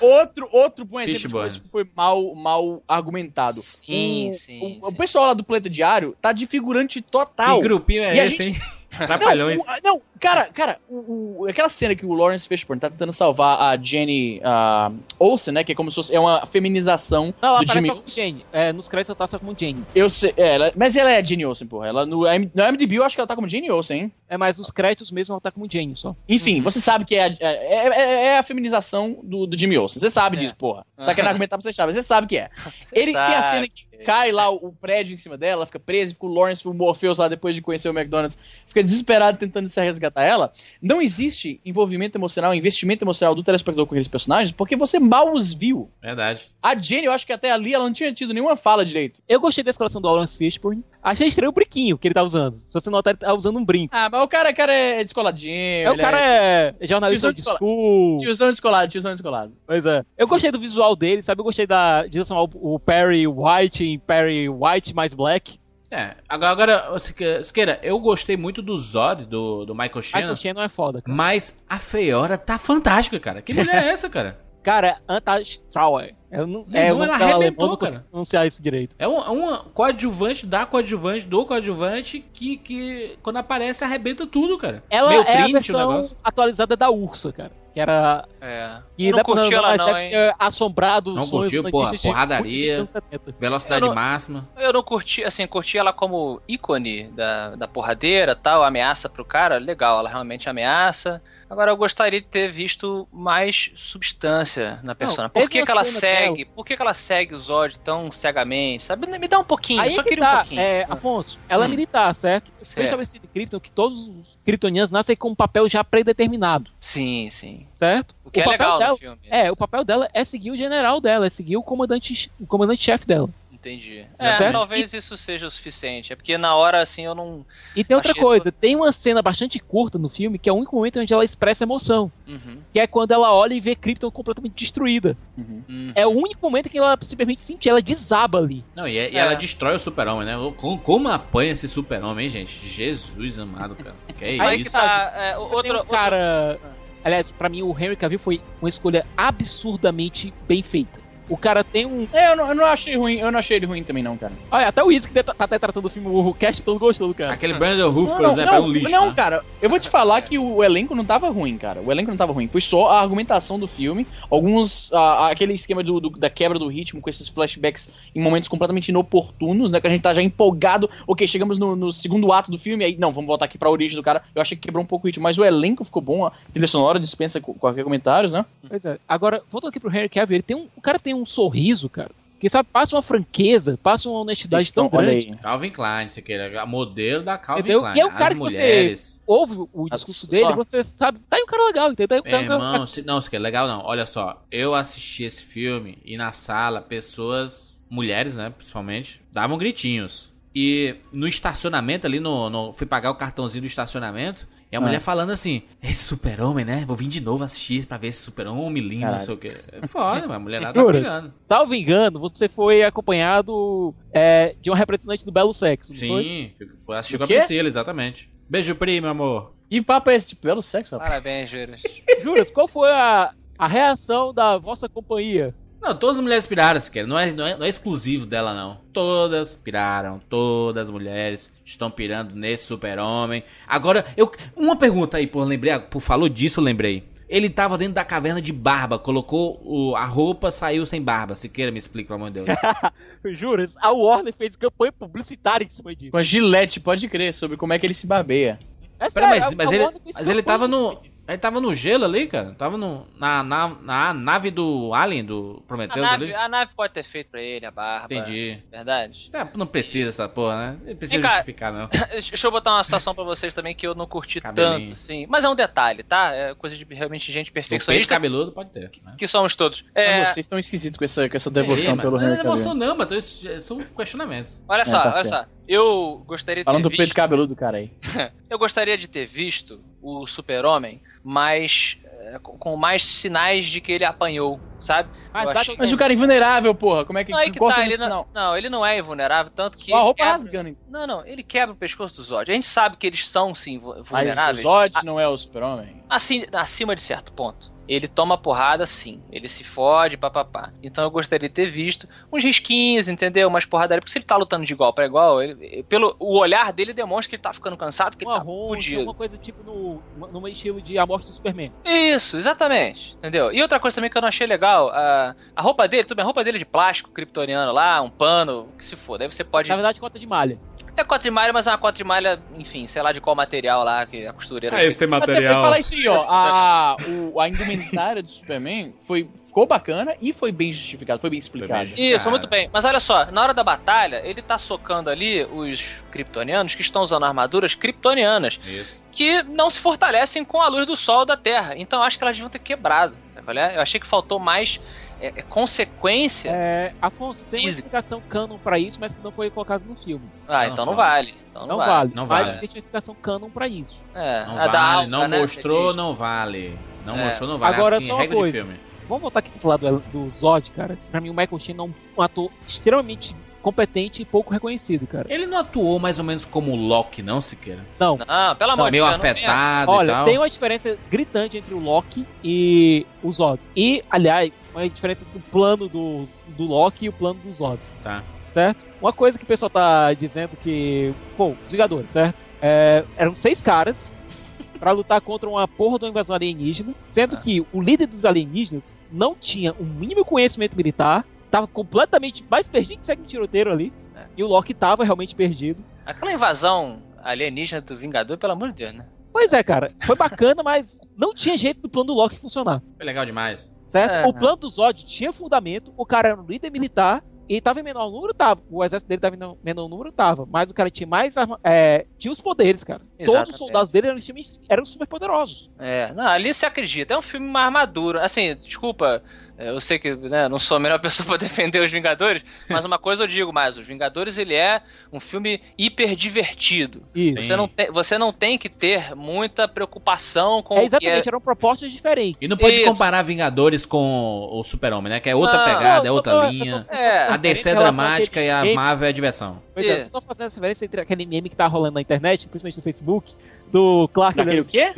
Outro, 0.00 0.48
outro 0.50 0.84
bom 0.84 0.98
exemplo 1.00 1.18
de 1.18 1.22
Fishburne. 1.24 1.42
coisa 1.50 1.60
que 1.60 1.68
foi 1.68 1.86
mal, 1.94 2.34
mal 2.34 2.82
argumentado. 2.88 3.52
Sim, 3.54 4.30
o, 4.30 4.34
sim, 4.34 4.78
O, 4.80 4.86
o 4.86 4.90
sim. 4.90 4.96
pessoal 4.96 5.26
lá 5.26 5.34
do 5.34 5.44
Planeta 5.44 5.68
Diário 5.68 6.16
tá 6.22 6.32
de 6.32 6.46
figurante 6.46 7.02
total. 7.02 7.58
Que 7.58 7.64
grupinho 7.64 8.02
é 8.02 8.16
E 8.16 8.20
a 8.20 8.24
esse, 8.24 8.42
gente- 8.42 8.56
hein? 8.56 8.62
Trapalhões. 8.96 9.58
Não, 9.82 9.94
não, 9.94 10.02
cara, 10.20 10.44
cara, 10.52 10.78
o, 10.88 11.42
o- 11.42 11.46
aquela 11.48 11.68
cena 11.68 11.94
que 11.94 12.04
o 12.06 12.12
Lawrence 12.12 12.46
Fishburne 12.48 12.80
tá 12.80 12.88
tentando 12.90 13.12
salvar 13.12 13.60
a 13.60 13.76
Jenny 13.76 14.40
ah, 14.44 14.90
Olsen, 15.18 15.54
né? 15.54 15.64
Que 15.64 15.72
é 15.72 15.74
como 15.74 15.90
se 15.90 15.94
fosse 15.96 16.14
é 16.14 16.20
uma 16.20 16.46
feminização 16.46 17.34
não, 17.40 17.48
ela 17.50 17.58
do 17.58 17.64
aparece 17.64 17.74
Jimmy 17.74 17.86
só 17.88 17.94
como 17.94 18.08
Jane. 18.08 18.46
É, 18.52 18.72
nos 18.72 18.88
créditos 18.88 19.10
ela 19.10 19.16
tá 19.16 19.26
só 19.26 19.38
como 19.38 19.54
Jane. 19.58 19.84
Eu 19.94 20.08
sei, 20.10 20.32
é, 20.36 20.54
ela- 20.54 20.72
mas 20.76 20.96
ela 20.96 21.10
é 21.10 21.22
Jenny 21.24 21.44
Olsen, 21.44 21.66
porra. 21.66 21.88
Ela 21.88 22.06
no, 22.06 22.26
M- 22.26 22.50
no 22.54 22.62
MDB 22.64 22.96
eu 22.96 23.04
acho 23.04 23.14
que 23.16 23.20
ela 23.20 23.26
tá 23.28 23.34
como 23.34 23.48
Jenny 23.48 23.70
Olsen, 23.70 24.00
hein? 24.02 24.12
É, 24.28 24.36
mas 24.36 24.58
nos 24.58 24.70
créditos 24.70 25.10
mesmo 25.12 25.32
ela 25.34 25.40
tá 25.40 25.50
como 25.50 25.70
Jane 25.70 25.94
só. 25.96 26.14
Enfim, 26.28 26.60
você 26.62 26.80
sabe 26.80 27.04
que 27.04 27.14
é, 27.16 27.24
a- 27.24 27.36
é, 27.40 27.88
é- 27.88 28.24
é 28.26 28.38
a 28.38 28.42
feminização 28.42 29.18
do, 29.22 29.46
do 29.46 29.58
Jimmy 29.58 29.76
Olsen. 29.78 30.00
Você 30.00 30.10
sabe 30.10 30.36
É. 30.36 30.40
disso, 30.40 30.56
porra. 30.56 30.84
Você 30.96 31.06
tá 31.06 31.14
querendo 31.14 31.28
argumentar 31.28 31.56
pra 31.56 31.62
você 31.62 31.72
sabe, 31.72 31.92
você 31.92 32.02
sabe 32.02 32.26
que 32.26 32.38
é. 32.38 32.48
Ele 32.92 33.12
tem 33.12 33.20
a 33.20 33.42
cena 33.42 33.66
que 33.68 33.84
cai 34.04 34.30
lá 34.30 34.50
o, 34.50 34.56
o 34.68 34.72
prédio 34.72 35.14
em 35.14 35.16
cima 35.16 35.36
dela, 35.36 35.60
ela 35.60 35.66
fica 35.66 35.80
presa, 35.80 36.12
fica 36.12 36.26
o 36.26 36.32
Lawrence, 36.32 36.66
o 36.66 36.74
Morpheus 36.74 37.18
lá 37.18 37.28
depois 37.28 37.54
de 37.54 37.62
conhecer 37.62 37.88
o 37.88 37.98
McDonald's, 37.98 38.38
fica 38.66 38.82
desesperado 38.82 39.38
tentando 39.38 39.68
se 39.68 39.80
resgatar 39.80 40.22
ela. 40.22 40.52
Não 40.80 41.00
existe 41.00 41.60
envolvimento 41.64 42.18
emocional, 42.18 42.54
investimento 42.54 43.04
emocional 43.04 43.34
do 43.34 43.42
telespectador 43.42 43.86
com 43.86 43.94
aqueles 43.94 44.08
personagens, 44.08 44.52
porque 44.52 44.76
você 44.76 44.98
mal 44.98 45.32
os 45.32 45.52
viu. 45.52 45.90
Verdade. 46.00 46.48
A 46.62 46.76
Jenny, 46.76 47.06
eu 47.06 47.12
acho 47.12 47.26
que 47.26 47.32
até 47.32 47.50
ali 47.50 47.74
ela 47.74 47.84
não 47.84 47.92
tinha 47.92 48.12
tido 48.12 48.34
nenhuma 48.34 48.56
fala 48.56 48.84
direito. 48.84 49.22
Eu 49.28 49.40
gostei 49.40 49.64
da 49.64 49.70
escalação 49.70 50.00
do 50.00 50.08
Lawrence 50.08 50.36
Fishburne. 50.36 50.84
Achei 51.04 51.28
estranho 51.28 51.50
o 51.50 51.54
brinquinho 51.54 51.98
que 51.98 52.08
ele 52.08 52.14
tá 52.14 52.22
usando. 52.22 52.62
Se 52.66 52.72
você 52.80 52.88
notar, 52.88 53.12
ele 53.12 53.18
tá 53.20 53.34
usando 53.34 53.58
um 53.58 53.64
brinco. 53.64 53.94
Ah, 53.94 54.08
mas 54.10 54.22
o 54.22 54.26
cara, 54.26 54.52
cara 54.54 54.72
é 54.72 55.04
descoladinho. 55.04 55.86
É, 55.86 55.90
o 55.90 55.98
cara 55.98 56.18
é 56.18 56.74
jornalista 56.82 57.28
Tiozão 57.28 57.30
de 57.30 57.36
descolado. 57.36 57.58
school. 57.64 58.16
Tiozão 58.20 58.48
descolado, 58.48 58.90
tiozão 58.90 59.12
descolado. 59.12 59.52
Pois 59.66 59.84
é. 59.84 60.02
Eu 60.16 60.26
gostei 60.26 60.50
do 60.50 60.58
visual 60.58 60.96
dele, 60.96 61.20
sabe? 61.22 61.40
Eu 61.40 61.44
gostei 61.44 61.66
da 61.66 62.06
direção 62.06 62.36
ao 62.38 62.48
o 62.54 62.78
Perry 62.80 63.26
White 63.26 63.84
em 63.84 63.98
Perry 63.98 64.48
White 64.48 64.94
mais 64.94 65.12
Black. 65.12 65.58
É, 65.90 66.14
agora, 66.28 66.50
agora 66.50 66.98
Sique- 66.98 67.44
Siqueira, 67.44 67.78
eu 67.82 68.00
gostei 68.00 68.36
muito 68.36 68.60
do 68.60 68.76
Zod, 68.76 69.26
do, 69.26 69.64
do 69.64 69.74
Michael 69.74 70.02
Shannon, 70.02 70.20
Michael 70.22 70.36
Shannon 70.36 70.62
é 70.62 70.68
foda, 70.68 71.00
cara. 71.00 71.16
mas 71.16 71.62
a 71.68 71.78
Feiora 71.78 72.36
tá 72.36 72.58
fantástica, 72.58 73.20
cara. 73.20 73.40
Que 73.42 73.54
mulher 73.54 73.84
é 73.84 73.88
essa, 73.90 74.08
cara? 74.10 74.40
Cara, 74.64 74.96
Antastrauer. 75.08 76.14
Eu 76.32 76.46
não, 76.48 76.66
é, 76.72 76.90
eu 76.90 76.98
Não, 76.98 76.98
não 76.98 77.04
ela 77.04 77.14
alemão, 77.14 77.36
arrebentou, 77.36 77.68
não 77.68 77.76
cara. 77.76 77.92
consigo 77.92 78.10
pronunciar 78.10 78.46
isso 78.46 78.60
direito. 78.60 78.96
É 78.98 79.06
uma, 79.06 79.30
uma 79.30 79.58
coadjuvante 79.72 80.44
da 80.46 80.66
coadjuvante 80.66 81.26
do 81.28 81.44
coadjuvante 81.46 82.24
que, 82.32 82.56
que 82.56 83.16
quando 83.22 83.36
aparece 83.36 83.84
arrebenta 83.84 84.26
tudo, 84.26 84.58
cara. 84.58 84.82
Ela 84.90 85.10
Meio 85.10 85.22
é 85.22 85.22
a 85.22 85.26
Trinity 85.44 85.70
o 85.70 85.76
versão 85.92 86.16
atualizada 86.24 86.76
da 86.76 86.90
Ursa, 86.90 87.32
cara. 87.32 87.52
Que 87.72 87.78
era. 87.80 88.24
É. 88.40 88.78
Que 88.96 89.06
Eu 89.06 89.10
não 89.10 89.16
deve- 89.18 89.24
curti 89.32 89.54
ela 89.54 89.76
não, 89.76 89.98
hein? 89.98 90.10
assombrado 90.38 91.10
os 91.10 91.16
Não 91.16 91.22
sonhos 91.26 91.44
curtiu, 91.44 91.62
do 91.62 91.70
porra, 91.70 91.92
porradaria. 91.98 92.72
dos 92.82 92.94
anos 92.96 93.04
70. 93.10 93.34
Velocidade 93.38 93.82
Eu 93.82 93.88
não- 93.88 93.94
máxima. 93.94 94.48
Eu 94.56 94.72
não 94.72 94.82
curti, 94.82 95.22
assim, 95.24 95.46
curti 95.46 95.76
ela 95.78 95.92
como 95.92 96.40
ícone 96.48 97.04
da, 97.12 97.54
da 97.56 97.68
porradeira 97.68 98.34
tal, 98.34 98.62
ameaça 98.64 99.08
pro 99.08 99.24
cara, 99.24 99.58
legal, 99.58 99.98
ela 100.00 100.08
realmente 100.08 100.48
ameaça. 100.48 101.20
Agora 101.54 101.70
eu 101.70 101.76
gostaria 101.76 102.20
de 102.20 102.26
ter 102.26 102.48
visto 102.50 103.06
mais 103.12 103.70
substância 103.76 104.80
na 104.82 104.92
personagem. 104.92 105.30
Por 105.30 105.38
teve 105.42 105.52
que, 105.52 105.64
que 105.64 105.70
ela 105.70 105.84
segue? 105.84 106.44
Por 106.44 106.66
que, 106.66 106.74
que 106.74 106.82
ela 106.82 106.94
segue 106.94 107.32
o 107.32 107.38
Zod 107.38 107.78
tão 107.78 108.10
cegamente? 108.10 108.82
Sabe? 108.82 109.06
Me 109.06 109.28
dá 109.28 109.38
um 109.38 109.44
pouquinho, 109.44 109.80
Aí 109.80 109.94
só 109.94 110.02
que 110.02 110.08
queria 110.08 110.24
tá, 110.24 110.34
um 110.34 110.38
pouquinho. 110.40 110.60
é, 110.60 110.84
Afonso, 110.90 111.38
ela 111.48 111.64
é 111.64 111.68
Hum. 111.68 111.70
militar, 111.70 112.12
certo? 112.12 112.50
Foi 112.64 112.82
estabelecido 112.82 113.24
em 113.24 113.28
Krypton 113.28 113.60
que 113.60 113.70
todos 113.70 114.08
os 114.08 114.36
kryptonianos 114.44 114.90
nascem 114.90 115.14
com 115.14 115.28
um 115.30 115.34
papel 115.34 115.68
já 115.68 115.84
predeterminado, 115.84 116.72
Sim, 116.80 117.28
sim. 117.30 117.68
certo? 117.72 118.16
O 118.24 118.30
que 118.32 118.40
é 118.40 118.44
papel 118.44 118.58
legal 118.58 118.78
dela, 118.80 118.98
filme. 118.98 119.18
É, 119.30 119.52
o 119.52 119.56
papel 119.56 119.84
dela 119.84 120.10
é 120.12 120.24
seguir 120.24 120.50
o 120.50 120.56
general 120.56 121.00
dela, 121.00 121.26
é 121.26 121.30
seguir 121.30 121.56
o 121.56 121.62
comandante, 121.62 122.32
o 122.40 122.46
comandante-chefe 122.48 123.06
dela. 123.06 123.28
Entendi. 123.64 124.04
É, 124.18 124.36
certo? 124.36 124.52
talvez 124.52 124.92
isso 124.92 125.16
seja 125.16 125.46
o 125.46 125.50
suficiente. 125.50 126.12
É 126.12 126.16
porque 126.16 126.36
na 126.36 126.54
hora, 126.54 126.80
assim, 126.82 127.02
eu 127.04 127.14
não. 127.14 127.44
E 127.74 127.82
tem 127.82 127.94
outra 127.96 128.12
Achei 128.12 128.22
coisa, 128.22 128.52
tem 128.52 128.76
uma 128.76 128.92
cena 128.92 129.22
bastante 129.22 129.58
curta 129.58 129.98
no 129.98 130.08
filme 130.10 130.38
que 130.38 130.50
é 130.50 130.52
o 130.52 130.56
único 130.56 130.76
momento 130.76 131.00
onde 131.00 131.12
ela 131.14 131.24
expressa 131.24 131.64
emoção, 131.64 132.12
Uhum. 132.28 132.58
que 132.72 132.78
é 132.78 132.86
quando 132.86 133.12
ela 133.12 133.32
olha 133.32 133.54
e 133.54 133.60
vê 133.60 133.74
Krypton 133.74 134.10
completamente 134.10 134.54
destruída. 134.54 135.16
Uhum. 135.38 135.92
É 135.94 136.06
o 136.06 136.10
único 136.10 136.40
momento 136.42 136.68
que 136.68 136.76
ela 136.78 136.98
se 137.00 137.16
permite 137.16 137.42
sentir, 137.42 137.70
ela 137.70 137.80
desaba 137.80 138.38
ali. 138.38 138.64
Não, 138.76 138.86
e, 138.86 138.98
é- 138.98 139.10
e 139.10 139.16
É. 139.16 139.20
ela 139.20 139.34
destrói 139.34 139.74
o 139.74 139.78
super-homem, 139.78 140.26
né? 140.26 140.34
Como, 140.56 140.78
como 140.78 141.08
apanha 141.08 141.52
esse 141.52 141.66
super-homem, 141.68 142.24
hein, 142.26 142.30
gente? 142.30 142.66
Jesus 142.68 143.38
amado, 143.38 143.74
cara. 143.76 143.94
Que 144.18 144.24
é 144.24 144.28
Aí 144.40 144.60
isso? 144.60 144.64
que 144.70 144.76
tá. 144.76 145.12
É, 145.16 145.34
Você 145.36 145.54
outro, 145.54 145.72
tem 145.72 145.80
um 145.82 145.84
cara. 145.86 146.58
Aliás, 147.02 147.30
pra 147.32 147.48
mim, 147.50 147.62
o 147.62 147.70
Henry 147.78 147.96
Cavill 147.96 148.18
foi 148.18 148.40
uma 148.62 148.68
escolha 148.68 149.04
absurdamente 149.16 150.32
bem 150.48 150.62
feita. 150.62 151.03
O 151.28 151.36
cara 151.36 151.64
tem 151.64 151.86
um. 151.86 152.06
É, 152.12 152.32
eu 152.32 152.36
não, 152.36 152.48
eu 152.48 152.54
não 152.54 152.64
achei 152.66 152.96
ruim, 152.96 153.14
eu 153.18 153.32
não 153.32 153.38
achei 153.38 153.56
ele 153.56 153.66
ruim 153.66 153.82
também, 153.82 154.02
não, 154.02 154.16
cara. 154.16 154.32
Olha, 154.50 154.68
até 154.68 154.82
o 154.84 154.92
Izzy 154.92 155.08
que 155.08 155.22
tá, 155.22 155.32
tá 155.34 155.44
até 155.44 155.58
tratando 155.58 155.86
o 155.86 155.90
filme, 155.90 156.08
o 156.08 156.34
cast 156.34 156.62
todo 156.62 156.78
gostou 156.78 157.08
do 157.08 157.14
cara. 157.14 157.32
Aquele 157.32 157.54
Brandon 157.54 157.90
Roof, 157.90 158.10
por 158.10 158.20
não, 158.22 158.32
exemplo, 158.32 158.50
não, 158.52 158.58
é 158.58 158.60
um 158.60 158.68
lixo. 158.68 158.90
não, 158.90 159.06
né? 159.08 159.14
cara, 159.16 159.42
eu 159.62 159.70
vou 159.70 159.80
te 159.80 159.88
falar 159.88 160.20
que 160.22 160.38
o 160.38 160.62
elenco 160.62 160.94
não 160.94 161.04
tava 161.04 161.30
ruim, 161.30 161.56
cara. 161.56 161.80
O 161.80 161.90
elenco 161.90 162.10
não 162.10 162.16
tava 162.18 162.32
ruim. 162.32 162.46
Foi 162.48 162.60
só 162.60 162.88
a 162.88 163.00
argumentação 163.00 163.58
do 163.58 163.66
filme, 163.66 164.06
alguns. 164.30 164.92
ah, 164.92 165.28
aquele 165.30 165.54
esquema 165.54 165.82
do, 165.82 165.98
do- 166.00 166.10
da 166.10 166.28
quebra 166.28 166.58
do 166.58 166.68
ritmo 166.68 167.00
com 167.00 167.08
esses 167.08 167.28
flashbacks 167.28 167.90
em 168.14 168.20
momentos 168.20 168.48
completamente 168.48 168.88
inoportunos, 168.88 169.70
né? 169.72 169.80
Que 169.80 169.86
a 169.86 169.90
gente 169.90 170.02
tá 170.02 170.12
já 170.12 170.22
empolgado. 170.22 170.90
Ok, 171.06 171.26
chegamos 171.26 171.58
no, 171.58 171.74
no 171.74 171.90
segundo 171.92 172.32
ato 172.32 172.50
do 172.50 172.58
filme, 172.58 172.84
aí, 172.84 172.96
não, 172.98 173.12
vamos 173.12 173.28
voltar 173.28 173.46
aqui 173.46 173.56
pra 173.56 173.70
origem 173.70 173.96
do 173.96 174.02
cara. 174.02 174.22
Eu 174.34 174.42
achei 174.42 174.56
que 174.56 174.62
quebrou 174.62 174.82
um 174.82 174.86
pouco 174.86 175.06
o 175.06 175.08
ritmo, 175.08 175.22
mas 175.22 175.38
o 175.38 175.44
elenco 175.44 175.84
ficou 175.84 176.02
bom, 176.02 176.26
a 176.26 176.32
trilha 176.52 176.66
sonora 176.68 177.00
dispensa 177.00 177.40
qualquer 177.40 177.82
comentários, 177.84 178.32
né? 178.32 178.44
Pois 178.68 178.84
é. 178.84 178.98
Agora, 179.08 179.42
voltando 179.50 179.70
aqui 179.70 179.80
pro 179.80 179.90
Henry 179.94 180.08
Cavill, 180.08 180.36
ele 180.36 180.42
tem 180.42 180.56
um, 180.56 180.66
o 180.76 180.80
cara 180.80 180.98
tem 180.98 181.13
um 181.14 181.24
sorriso, 181.26 181.88
cara. 181.88 182.10
Que 182.40 182.48
sabe, 182.50 182.68
passa 182.70 182.94
uma 182.94 183.00
franqueza, 183.02 183.78
passa 183.82 184.06
uma 184.10 184.20
honestidade 184.20 184.70
tão 184.70 184.88
grande. 184.90 185.32
aí. 185.32 185.36
Calvin 185.38 185.70
Klein, 185.70 186.10
você 186.10 186.20
queira. 186.20 186.60
A 186.60 186.66
modelo 186.66 187.22
da 187.22 187.38
Calvin 187.38 187.60
Entendeu? 187.60 187.80
Klein. 187.80 187.96
E 187.96 188.00
é 188.00 188.04
um 188.04 188.10
As 188.10 188.18
cara 188.18 188.34
que 188.34 188.40
você- 188.40 188.56
mulheres. 188.58 189.22
Ouve 189.26 189.54
o 189.72 189.88
discurso 189.88 190.26
Só- 190.26 190.30
dele, 190.30 190.52
você 190.52 190.84
sabe, 190.84 191.18
tá 191.30 191.36
aí 191.38 191.42
um 191.42 191.46
cara 191.46 191.64
legal, 191.64 191.90
entendeu? 191.92 192.22
Tá 192.22 192.28
aí 192.36 192.44
um 192.44 192.48
cara- 192.48 192.54
Irmão, 192.62 192.86
se, 192.86 193.00
não, 193.02 193.18
se 193.20 193.30
quer 193.30 193.38
legal 193.38 193.66
não. 193.66 193.80
Olha 193.82 194.04
só, 194.04 194.44
eu 194.50 194.74
assisti 194.74 195.24
esse 195.24 195.42
filme 195.42 195.96
e 196.04 196.18
na 196.18 196.32
sala 196.32 196.82
pessoas, 196.82 197.74
mulheres, 197.88 198.34
né, 198.36 198.50
principalmente, 198.54 199.22
davam 199.32 199.56
gritinhos. 199.56 200.30
E 200.54 200.96
no 201.12 201.26
estacionamento 201.26 202.06
ali, 202.06 202.20
no, 202.20 202.50
no- 202.50 202.72
fui 202.74 202.86
pagar 202.86 203.10
o 203.10 203.14
cartãozinho 203.14 203.62
do 203.62 203.66
estacionamento, 203.66 204.46
e 204.74 204.76
a 204.76 204.80
mulher 204.80 205.00
falando 205.00 205.30
assim: 205.30 205.62
Esse 205.82 206.02
super-homem, 206.04 206.64
né? 206.64 206.84
Vou 206.86 206.96
vir 206.96 207.06
de 207.06 207.20
novo 207.20 207.44
assistir 207.44 207.86
pra 207.86 207.96
ver 207.96 208.08
esse 208.08 208.22
super-homem 208.22 208.82
lindo, 208.82 209.02
não 209.02 209.10
Caralho. 209.10 209.24
sei 209.24 209.34
o 209.34 209.36
quê. 209.38 209.48
É 209.72 209.86
foda, 209.86 210.26
mas 210.26 210.36
a 210.36 210.38
mulher 210.38 210.60
lá 210.60 210.72
tá 210.72 211.30
salvo 211.40 211.74
engano, 211.74 212.18
você 212.20 212.48
foi 212.48 212.82
acompanhado 212.82 213.94
é, 214.12 214.54
de 214.60 214.70
uma 214.70 214.76
representante 214.76 215.24
do 215.24 215.32
Belo 215.32 215.52
Sexo. 215.54 215.92
não 215.92 215.98
foi? 215.98 216.22
Sim, 216.22 216.52
fui- 216.56 216.68
fui 216.84 216.96
assistir 216.96 217.16
O 217.16 217.18
com 217.18 217.24
a? 217.24 217.26
Priscila, 217.28 217.68
exatamente. 217.68 218.30
Beijo, 218.48 218.74
primo, 218.74 219.06
amor. 219.06 219.52
E 219.70 219.80
papo 219.80 220.10
é 220.10 220.14
esse, 220.16 220.28
tipo, 220.28 220.42
pelo 220.42 220.62
sexo, 220.62 220.94
rapaz? 220.94 221.08
Parabéns, 221.10 221.48
Juras. 221.50 221.80
Juras, 222.22 222.50
qual 222.50 222.68
foi 222.68 222.90
a, 222.90 223.32
a 223.58 223.66
reação 223.66 224.32
da 224.34 224.58
vossa 224.58 224.88
companhia? 224.88 225.54
Não, 225.80 225.94
todas 225.94 226.16
as 226.16 226.22
mulheres 226.22 226.46
piraram, 226.46 226.80
sequer. 226.80 227.06
Não 227.06 227.18
é, 227.18 227.32
não, 227.32 227.46
é, 227.46 227.56
não 227.56 227.66
é 227.66 227.68
exclusivo 227.68 228.24
dela, 228.26 228.54
não. 228.54 228.78
Todas 228.92 229.56
piraram. 229.56 230.20
Todas 230.28 230.84
as 230.88 230.90
mulheres 230.90 231.50
estão 231.64 231.90
pirando 231.90 232.34
nesse 232.34 232.66
super-homem. 232.66 233.42
Agora, 233.66 234.04
eu. 234.16 234.30
Uma 234.56 234.76
pergunta 234.76 235.16
aí, 235.16 235.26
por 235.26 235.44
lembrei. 235.44 235.78
Por 235.78 236.00
falou 236.00 236.28
disso, 236.28 236.60
lembrei. 236.60 237.04
Ele 237.26 237.48
tava 237.48 237.78
dentro 237.78 237.94
da 237.94 238.04
caverna 238.04 238.40
de 238.40 238.52
barba, 238.52 238.98
colocou 238.98 239.58
o- 239.64 239.96
a 239.96 240.04
roupa, 240.04 240.50
saiu 240.52 240.84
sem 240.84 241.00
barba. 241.00 241.34
Siqueira, 241.34 241.72
me 241.72 241.78
explica, 241.78 242.08
pelo 242.08 242.16
amor 242.26 242.30
de 242.30 242.44
Deus. 242.44 242.58
Juras, 243.38 243.76
a 243.80 243.90
Warner 243.92 244.34
fez 244.36 244.56
campanha 244.56 244.92
publicitária 244.92 245.64
em 245.64 245.70
cima 245.70 245.94
disso. 245.96 246.10
Com 246.12 246.18
a 246.18 246.22
Gillette, 246.22 246.80
pode 246.80 247.08
crer, 247.08 247.32
sobre 247.34 247.56
como 247.56 247.72
é 247.72 247.78
que 247.78 247.86
ele 247.86 247.94
se 247.94 248.06
barbeia. 248.06 248.58
É 249.00 249.10
Pera, 249.10 249.28
mas, 249.28 249.54
mas 249.54 249.72
ele, 249.72 249.88
mas 250.14 250.28
ele 250.28 250.42
tava 250.42 250.68
no. 250.68 251.00
Ele 251.26 251.38
tava 251.38 251.60
no 251.60 251.72
gelo 251.72 252.04
ali, 252.04 252.26
cara. 252.26 252.54
Tava 252.58 252.76
no, 252.76 253.06
na, 253.18 253.42
na, 253.42 253.68
na 253.80 254.12
nave 254.14 254.50
do 254.50 254.92
Alien, 254.92 255.24
do 255.24 255.62
A 255.64 255.68
Prometheus 255.68 256.04
nave, 256.06 256.24
ali. 256.24 256.34
a 256.34 256.48
nave 256.48 256.72
pode 256.76 256.92
ter 256.92 257.02
feito 257.04 257.30
pra 257.30 257.40
ele, 257.40 257.64
a 257.64 257.70
barba. 257.70 258.14
Entendi. 258.14 258.58
Verdade? 258.70 259.30
É, 259.32 259.46
não 259.56 259.66
precisa 259.66 260.10
essa 260.10 260.28
porra, 260.28 260.56
né? 260.72 260.78
Não 260.86 260.96
precisa 260.96 261.20
Vem 261.20 261.22
cá. 261.22 261.36
justificar, 261.36 261.72
não. 261.72 261.88
Deixa 262.12 262.46
eu 262.46 262.50
botar 262.50 262.74
uma 262.74 262.84
situação 262.84 263.14
pra 263.14 263.24
vocês 263.24 263.54
também 263.54 263.74
que 263.74 263.86
eu 263.86 263.94
não 263.94 264.06
curti 264.06 264.40
Cabelinho. 264.40 264.88
tanto, 264.88 264.96
sim. 264.96 265.26
Mas 265.28 265.44
é 265.44 265.48
um 265.48 265.54
detalhe, 265.54 266.02
tá? 266.02 266.30
É 266.32 266.54
coisa 266.54 266.76
de 266.76 266.84
realmente 266.94 267.32
gente 267.32 267.50
perfeccionista 267.50 268.14
cabeludo, 268.14 268.52
pode 268.52 268.70
ter. 268.70 268.90
Né? 269.02 269.14
que 269.16 269.26
somos 269.26 269.56
todos. 269.56 269.84
É, 269.94 270.18
Mas 270.20 270.28
vocês 270.30 270.44
estão 270.44 270.58
esquisitos 270.58 270.98
com 270.98 271.04
essa, 271.04 271.28
com 271.28 271.36
essa 271.36 271.50
devoção 271.50 271.94
É, 271.94 271.96
pelo 271.96 272.12
mas 272.16 272.22
não 272.22 272.28
é 272.28 272.32
Henry 272.34 272.42
devoção 272.42 272.74
não, 272.74 272.96
mas 272.96 273.10
isso 273.10 273.60
são 273.60 273.80
questionamentos. 273.96 274.60
olha 274.68 274.84
só, 274.84 274.98
tá 275.00 275.04
olha 275.04 275.14
certo. 275.14 275.28
só. 275.28 275.46
Eu 275.66 276.22
gostaria 276.26 276.62
de 276.62 276.66
Falando 276.66 276.82
ter 276.82 276.90
do 276.90 276.96
peito 276.98 277.14
cabeludo 277.14 277.54
do 277.54 277.56
cara 277.56 277.78
aí. 277.78 277.90
Eu 278.50 278.58
gostaria 278.58 278.98
de 278.98 279.08
ter 279.08 279.24
visto 279.26 279.80
o 280.02 280.26
Super-Homem 280.26 281.00
mais. 281.24 281.96
é, 282.20 282.38
com 282.38 282.76
mais 282.76 283.04
sinais 283.04 283.66
de 283.66 283.80
que 283.80 283.90
ele 283.92 284.04
apanhou, 284.04 284.60
sabe? 284.80 285.08
Mas 285.32 285.66
Mas 285.76 285.92
o 285.92 285.96
cara 285.96 286.12
é 286.12 286.14
invulnerável, 286.14 286.74
porra. 286.74 287.04
Como 287.04 287.18
é 287.18 287.24
que, 287.24 287.32
Não, 287.32 287.38
aí 287.38 287.50
que 287.50 287.58
qual 287.58 287.72
tá, 287.72 287.84
ele 287.84 287.96
não, 287.96 288.26
não, 288.32 288.56
ele 288.56 288.68
não 288.68 288.86
é 288.86 288.98
invulnerável, 288.98 289.50
tanto 289.54 289.76
que. 289.76 289.86
Só 289.86 289.96
a 289.96 290.00
roupa 290.02 290.18
quebra- 290.22 290.32
rasgando. 290.32 290.76
Não, 290.88 291.06
não, 291.06 291.26
ele 291.26 291.42
quebra 291.42 291.72
o 291.74 291.76
pescoço 291.76 292.14
do 292.14 292.22
Zod. 292.22 292.50
A 292.50 292.54
gente 292.54 292.66
sabe 292.66 292.96
que 292.96 293.06
eles 293.06 293.28
são, 293.28 293.54
sim, 293.54 293.78
vu- 293.78 293.88
Mas 293.94 294.00
o 294.00 294.04
vulneráveis. 294.04 294.62
Zod 294.62 294.94
não 295.04 295.18
é 295.18 295.26
o 295.26 295.36
super-homem. 295.36 296.02
Assim, 296.08 296.46
acima 296.52 296.94
de 296.94 297.02
certo 297.02 297.32
ponto. 297.32 297.73
Ele 297.86 298.08
toma 298.08 298.38
porrada 298.38 298.86
sim, 298.86 299.20
ele 299.30 299.48
se 299.48 299.62
fode, 299.62 300.16
papapá. 300.16 300.72
Então 300.82 301.04
eu 301.04 301.10
gostaria 301.10 301.48
de 301.48 301.54
ter 301.54 301.70
visto 301.70 302.08
uns 302.32 302.42
risquinhos, 302.42 303.08
entendeu? 303.08 303.46
Umas 303.48 303.64
porradarias. 303.66 304.00
Porque 304.00 304.12
se 304.12 304.18
ele 304.18 304.24
tá 304.24 304.36
lutando 304.36 304.64
de 304.64 304.72
igual 304.72 304.92
pra 304.92 305.04
igual, 305.04 305.42
ele- 305.42 305.82
pelo 305.84 306.16
o 306.18 306.38
olhar 306.38 306.72
dele 306.72 306.92
demonstra 306.94 307.28
que 307.28 307.36
ele 307.36 307.42
tá 307.42 307.52
ficando 307.52 307.76
cansado, 307.76 308.16
que 308.16 308.24
ele 308.24 308.30
Uma 308.30 308.38
tá 308.38 308.44
roncha, 308.44 308.74
fudido. 308.74 309.02
uma 309.02 309.14
coisa 309.14 309.36
tipo 309.36 309.62
no, 309.62 310.02
no 310.32 310.48
estilo 310.48 310.80
de 310.80 310.98
A 310.98 311.04
Morte 311.04 311.26
do 311.26 311.32
Superman. 311.34 311.70
Isso, 311.84 312.38
exatamente. 312.38 313.14
Entendeu? 313.16 313.52
E 313.52 313.60
outra 313.60 313.78
coisa 313.78 313.94
também 313.96 314.10
que 314.10 314.16
eu 314.16 314.22
não 314.22 314.28
achei 314.28 314.46
legal, 314.46 314.88
a, 314.90 315.34
a 315.54 315.62
roupa 315.62 315.86
dele, 315.86 316.04
tudo 316.04 316.16
bem, 316.16 316.22
a 316.22 316.26
roupa 316.26 316.42
dele 316.42 316.56
é 316.56 316.60
de 316.60 316.64
plástico 316.66 317.10
kryptoniano 317.10 317.72
lá, 317.72 318.00
um 318.00 318.08
pano, 318.10 318.68
que 318.78 318.84
se 318.84 318.96
for. 318.96 319.18
Daí 319.18 319.30
você 319.30 319.44
pode. 319.44 319.68
Na 319.68 319.76
verdade, 319.76 320.00
cota 320.00 320.18
de 320.18 320.26
malha. 320.26 320.58
É 320.96 321.02
cota 321.02 321.24
de 321.24 321.30
malha, 321.30 321.52
mas 321.52 321.66
é 321.66 321.70
uma 321.70 321.78
cota 321.78 321.98
de 321.98 322.04
malha, 322.04 322.40
enfim, 322.56 322.86
sei 322.86 323.02
lá 323.02 323.10
de 323.10 323.20
qual 323.20 323.34
material 323.34 323.82
lá, 323.82 324.06
que 324.06 324.26
a 324.26 324.32
costureira. 324.32 324.76
Ah, 324.76 324.84
esse 324.84 324.96
tem 324.96 325.08
Até 325.08 325.26
material. 325.32 325.62
falar 325.62 325.78
isso 325.80 325.94
aí, 325.94 326.06
ó. 326.06 326.24
A, 326.28 326.96
o, 327.08 327.40
a 327.40 327.48
indumentária 327.48 328.22
do 328.22 328.30
Superman 328.30 328.94
foi, 329.06 329.28
ficou 329.46 329.66
bacana 329.66 330.14
e 330.22 330.32
foi 330.32 330.52
bem 330.52 330.72
justificado, 330.72 331.20
foi 331.20 331.30
bem 331.30 331.38
explicado. 331.38 331.90
bem 331.90 332.12
Isso, 332.12 332.30
muito 332.30 332.46
bem. 332.46 332.70
Mas 332.72 332.84
olha 332.84 333.00
só, 333.00 333.26
na 333.26 333.42
hora 333.42 333.52
da 333.52 333.64
batalha, 333.64 334.22
ele 334.24 334.40
tá 334.40 334.58
socando 334.58 335.10
ali 335.10 335.44
os 335.44 336.02
kryptonianos 336.12 336.74
que 336.76 336.82
estão 336.82 337.02
usando 337.02 337.24
armaduras 337.24 337.74
kryptonianas, 337.74 338.60
Isso. 338.64 339.00
que 339.10 339.42
não 339.42 339.70
se 339.70 339.80
fortalecem 339.80 340.44
com 340.44 340.60
a 340.60 340.68
luz 340.68 340.86
do 340.86 340.96
sol 340.96 341.24
da 341.24 341.36
Terra. 341.36 341.74
Então 341.76 341.98
eu 342.00 342.04
acho 342.04 342.16
que 342.16 342.22
elas 342.24 342.36
deviam 342.36 342.50
ter 342.50 342.60
quebrado. 342.60 343.16
Sabe 343.32 343.44
qual 343.44 343.56
é? 343.56 343.76
Eu 343.76 343.80
achei 343.80 343.98
que 343.98 344.06
faltou 344.06 344.38
mais 344.38 344.80
é, 345.26 345.32
é 345.36 345.42
consequência. 345.42 346.50
É, 346.50 346.92
Afonso, 347.00 347.44
tem 347.46 347.60
uma 347.60 347.66
Físico. 347.66 347.86
explicação 347.86 348.20
canon 348.28 348.58
pra 348.58 348.78
isso, 348.78 348.98
mas 349.00 349.12
que 349.14 349.22
não 349.22 349.30
foi 349.32 349.50
colocado 349.50 349.82
no 349.86 349.96
filme. 349.96 350.24
Ah, 350.48 350.64
Não 350.66 350.72
então 350.72 350.86
não 350.86 350.94
fala. 350.96 351.08
vale. 351.08 351.34
Então 351.50 351.62
não, 351.62 351.68
Não, 351.68 351.76
vale. 351.78 351.90
vale. 351.92 352.12
Não 352.14 352.26
mas 352.26 352.44
vale. 352.46 352.56
existe 352.58 352.74
uma 352.74 352.78
explicação 352.78 353.14
canon 353.14 353.50
pra 353.50 353.66
isso. 353.68 354.04
É, 354.14 354.44
Não 354.46 354.54
vale, 354.54 354.76
alta, 354.76 355.06
não 355.08 355.28
né, 355.28 355.38
mostrou, 355.40 355.94
não 355.94 356.14
vale. 356.14 356.78
Não 357.04 357.16
É. 357.16 357.24
mostrou, 357.26 357.48
não 357.48 357.58
vale. 357.58 357.74
Agora, 357.76 357.96
assim, 357.98 358.06
só 358.08 358.14
uma 358.14 358.20
regra 358.22 358.36
coisa. 358.36 358.52
de 358.52 358.58
filme. 358.64 358.80
Vamos 359.08 359.20
voltar 359.22 359.40
aqui 359.40 359.50
pra 359.50 359.60
falar 359.60 359.76
do, 359.76 359.98
do 360.12 360.30
Zod, 360.30 360.70
cara. 360.70 360.96
Pra 361.10 361.20
mim, 361.20 361.28
o 361.28 361.34
Michael 361.34 361.58
Sheen 361.58 361.76
é 361.78 361.82
um 361.82 362.22
ator 362.22 362.50
extremamente 362.66 363.36
competente 363.64 364.20
e 364.22 364.24
pouco 364.24 364.52
reconhecido, 364.52 365.06
cara. 365.06 365.26
Ele 365.32 365.46
não 365.46 365.58
atuou 365.58 365.98
mais 365.98 366.18
ou 366.18 366.24
menos 366.24 366.44
como 366.44 366.70
o 366.72 366.76
Loki, 366.76 367.22
não, 367.22 367.40
Siqueira? 367.40 367.80
Não. 367.98 368.18
Não, 368.18 368.56
pelo 368.56 368.70
amor 368.72 368.84
de 368.86 368.90
Meio 368.92 369.04
Deus. 369.08 369.16
venha- 369.20 369.32
afetado 369.32 369.90
e 369.90 369.94
Olha, 369.94 370.12
tal. 370.12 370.24
tem 370.26 370.36
uma 370.38 370.50
diferença 370.50 370.98
gritante 371.10 371.56
entre 371.56 371.74
o 371.74 371.78
Loki 371.78 372.26
e 372.44 373.06
o 373.22 373.32
Zod. 373.32 373.60
E, 373.74 374.04
aliás, 374.10 374.52
uma 374.74 374.88
diferença 374.88 375.24
entre 375.24 375.38
o 375.38 375.42
plano 375.50 375.88
do, 375.88 376.26
do 376.48 376.64
Loki 376.64 377.06
e 377.06 377.08
o 377.08 377.12
plano 377.12 377.40
do 377.42 377.52
Zod. 377.52 377.80
Tá. 378.02 378.22
certo? 378.50 378.86
Uma 379.00 379.12
coisa 379.12 379.36
que 379.36 379.42
o 379.44 379.48
pessoal 379.48 379.68
tá 379.70 380.12
dizendo 380.12 380.50
que, 380.62 381.12
pô, 381.36 381.56
os 381.64 381.72
Vingadores, 381.72 382.10
certo? 382.10 382.36
É, 382.62 383.02
eram 383.16 383.34
seis 383.34 383.60
caras 383.60 384.12
pra 384.78 384.92
lutar 384.92 385.20
contra 385.20 385.48
uma 385.48 385.66
porra 385.66 385.98
de 385.98 386.04
uma 386.04 386.10
invasão 386.10 386.36
alienígena, 386.36 386.94
sendo 387.06 387.34
Ah. 387.34 387.38
que 387.40 387.66
o 387.72 387.82
líder 387.82 388.06
dos 388.06 388.24
alienígenas 388.24 388.94
não 389.10 389.34
tinha 389.34 389.72
um 389.80 389.84
mínimo 389.84 390.24
conhecimento 390.24 390.76
militar, 390.76 391.24
tava 391.54 391.68
completamente 391.68 392.44
mais 392.50 392.66
perdido 392.68 392.98
que 392.98 393.06
segue 393.06 393.22
um 393.22 393.26
tiroteiro 393.26 393.70
ali, 393.70 393.92
É. 394.16 394.26
e 394.36 394.42
o 394.42 394.48
Loki 394.48 394.74
tava 394.74 395.04
realmente 395.04 395.36
perdido. 395.36 395.84
Aquela 396.04 396.32
invasão 396.32 397.00
alienígena 397.22 397.80
do 397.80 397.96
Vingador, 397.96 398.36
pelo 398.36 398.52
amor 398.54 398.70
de 398.72 398.74
Deus, 398.74 398.92
né? 398.92 399.06
Pois 399.32 399.52
é, 399.52 399.62
cara, 399.62 399.92
foi 400.04 400.16
bacana, 400.16 400.62
mas 400.64 401.00
não 401.16 401.32
tinha 401.32 401.56
jeito 401.56 401.80
do 401.82 401.88
plano 401.88 402.08
do 402.08 402.14
Loki 402.14 402.40
funcionar, 402.40 402.82
Foi 402.96 403.06
legal 403.06 403.24
demais. 403.24 403.70
certo? 403.86 404.14
É. 404.16 404.26
O 404.26 404.32
plano 404.34 404.56
do 404.56 404.68
Zod 404.68 405.06
tinha 405.06 405.32
fundamento, 405.32 405.94
o 405.96 406.04
cara 406.04 406.30
era 406.30 406.40
um 406.40 406.44
líder 406.44 406.70
militar, 406.72 407.22
e 407.48 407.60
tava 407.60 407.78
em 407.78 407.82
menor 407.82 408.10
número, 408.10 408.32
tava. 408.32 408.62
O 408.70 408.82
exército 408.82 409.06
dele 409.06 409.20
tava 409.20 409.36
em 409.36 409.56
menor 409.62 409.86
número, 409.86 410.10
tava. 410.10 410.46
Mas 410.50 410.70
o 410.70 410.74
cara 410.74 410.90
tinha 410.90 411.06
mais 411.06 411.36
arma, 411.36 411.60
é, 411.62 412.06
tinha 412.18 412.32
os 412.32 412.40
poderes, 412.40 412.82
cara. 412.82 413.00
Todos 413.18 413.28
Exatamente. 413.28 413.50
os 413.50 413.58
soldados 413.58 413.90
dele 413.90 414.06
eram, 414.08 414.18
eram 414.66 414.84
super 414.86 415.06
poderosos. 415.06 415.70
É, 415.78 416.10
não, 416.14 416.26
ali 416.26 416.54
você 416.54 416.64
acredita. 416.64 417.12
É 417.12 417.18
um 417.18 417.22
filme 417.22 417.46
mais 417.46 417.70
maduro. 417.70 418.18
Assim, 418.18 418.56
desculpa, 418.56 419.22
eu 419.58 419.80
sei 419.80 419.98
que 419.98 420.14
né, 420.14 420.48
não 420.48 420.58
sou 420.58 420.76
a 420.76 420.80
melhor 420.80 420.98
pessoa 421.00 421.26
pra 421.26 421.36
defender 421.36 421.80
os 421.84 421.90
Vingadores, 421.90 422.44
mas 422.68 422.84
uma 422.84 422.98
coisa 422.98 423.22
eu 423.22 423.26
digo 423.26 423.52
mais: 423.52 423.78
Os 423.78 423.86
Vingadores 423.86 424.36
ele 424.38 424.54
é 424.54 424.80
um 425.12 425.20
filme 425.20 425.60
hiper 425.78 426.16
divertido. 426.16 427.02
Isso. 427.14 427.40
Você 427.42 427.56
não, 427.56 427.68
tem, 427.68 427.90
você 427.92 428.18
não 428.18 428.32
tem 428.32 428.58
que 428.58 428.68
ter 428.68 429.14
muita 429.14 429.68
preocupação 429.68 430.62
com 430.62 430.74
É, 430.74 430.78
o 430.78 430.80
que 430.88 430.94
é. 430.96 430.98
exatamente, 430.98 431.28
eram 431.28 431.40
propostas 431.40 431.92
diferentes. 431.92 432.36
E 432.40 432.48
não 432.48 432.56
pode 432.56 432.76
Isso. 432.76 432.84
comparar 432.90 433.22
Vingadores 433.22 433.86
com 433.86 434.48
o 434.50 434.62
Super-Homem, 434.64 435.10
né? 435.12 435.20
Que 435.20 435.30
é 435.30 435.36
outra 435.36 435.58
Não, 435.58 435.64
pegada, 435.64 436.00
não, 436.00 436.06
é 436.08 436.12
outra 436.12 436.32
tô- 436.32 436.48
linha. 436.48 436.84
só- 436.88 436.92
É, 436.94 437.28
A 437.28 437.36
DC 437.36 437.70
é 437.70 437.74
dramática 437.74 438.40
e 438.40 438.50
a 438.50 438.64
Marvel 438.74 439.08
é 439.08 439.12
diversão. 439.12 439.62
Pois 439.72 439.88
é, 439.88 440.00
só 440.00 440.20
tô 440.20 440.26
fazendo 440.26 440.46
essa 440.46 440.54
diferença 440.56 440.84
entre 440.84 441.00
aquele 441.00 441.26
meme 441.26 441.48
que 441.48 441.56
tá 441.56 441.66
rolando 441.66 441.94
na 441.94 442.00
internet, 442.00 442.48
principalmente 442.48 442.76
no 442.76 442.82
Facebook, 442.82 443.34
do 443.74 444.06
Clark 444.12 444.36
Daquele 444.36 444.60
o 444.60 444.64
quê? 444.64 444.92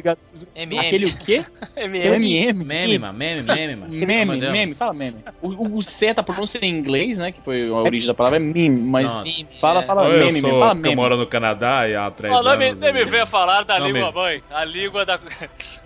MM. 0.54 0.78
Aquele 0.78 1.06
o 1.06 1.18
quê? 1.18 1.46
MM. 1.74 2.06
MM. 2.08 2.64
Meme, 2.64 2.98
mano, 2.98 3.18
meme, 3.18 3.42
meme, 3.42 4.06
Meme, 4.06 4.50
meme, 4.50 4.74
fala 4.74 4.92
meme. 4.92 5.24
O, 5.40 5.78
o, 5.78 5.82
certo, 5.82 6.18
a 6.18 6.22
pronúncia 6.22 6.58
em 6.60 6.68
inglês, 6.78 7.18
né? 7.18 7.32
Que 7.32 7.40
foi 7.40 7.70
a 7.70 7.72
origem 7.72 8.06
da 8.06 8.12
palavra, 8.12 8.36
é 8.36 8.40
meme, 8.40 8.82
mas. 8.82 9.10
Não. 9.14 9.22
Meme, 9.22 9.48
Fala, 9.58 9.80
é. 9.80 9.82
fala 9.82 10.08
meme, 10.08 10.24
meme, 10.42 10.50
fala 10.50 10.74
meme. 10.74 11.16
no 11.16 11.26
Canadá 11.26 11.88
e 11.88 11.96
há 11.96 12.10
três 12.10 12.36
Ó, 12.36 12.42
não 12.42 12.58
me, 12.58 12.74
venha 13.06 13.24
falar 13.26 13.62
da 13.64 13.78
língua 13.78 14.12
mãe. 14.12 14.42
A 14.50 14.62
língua 14.62 15.06
da. 15.06 15.18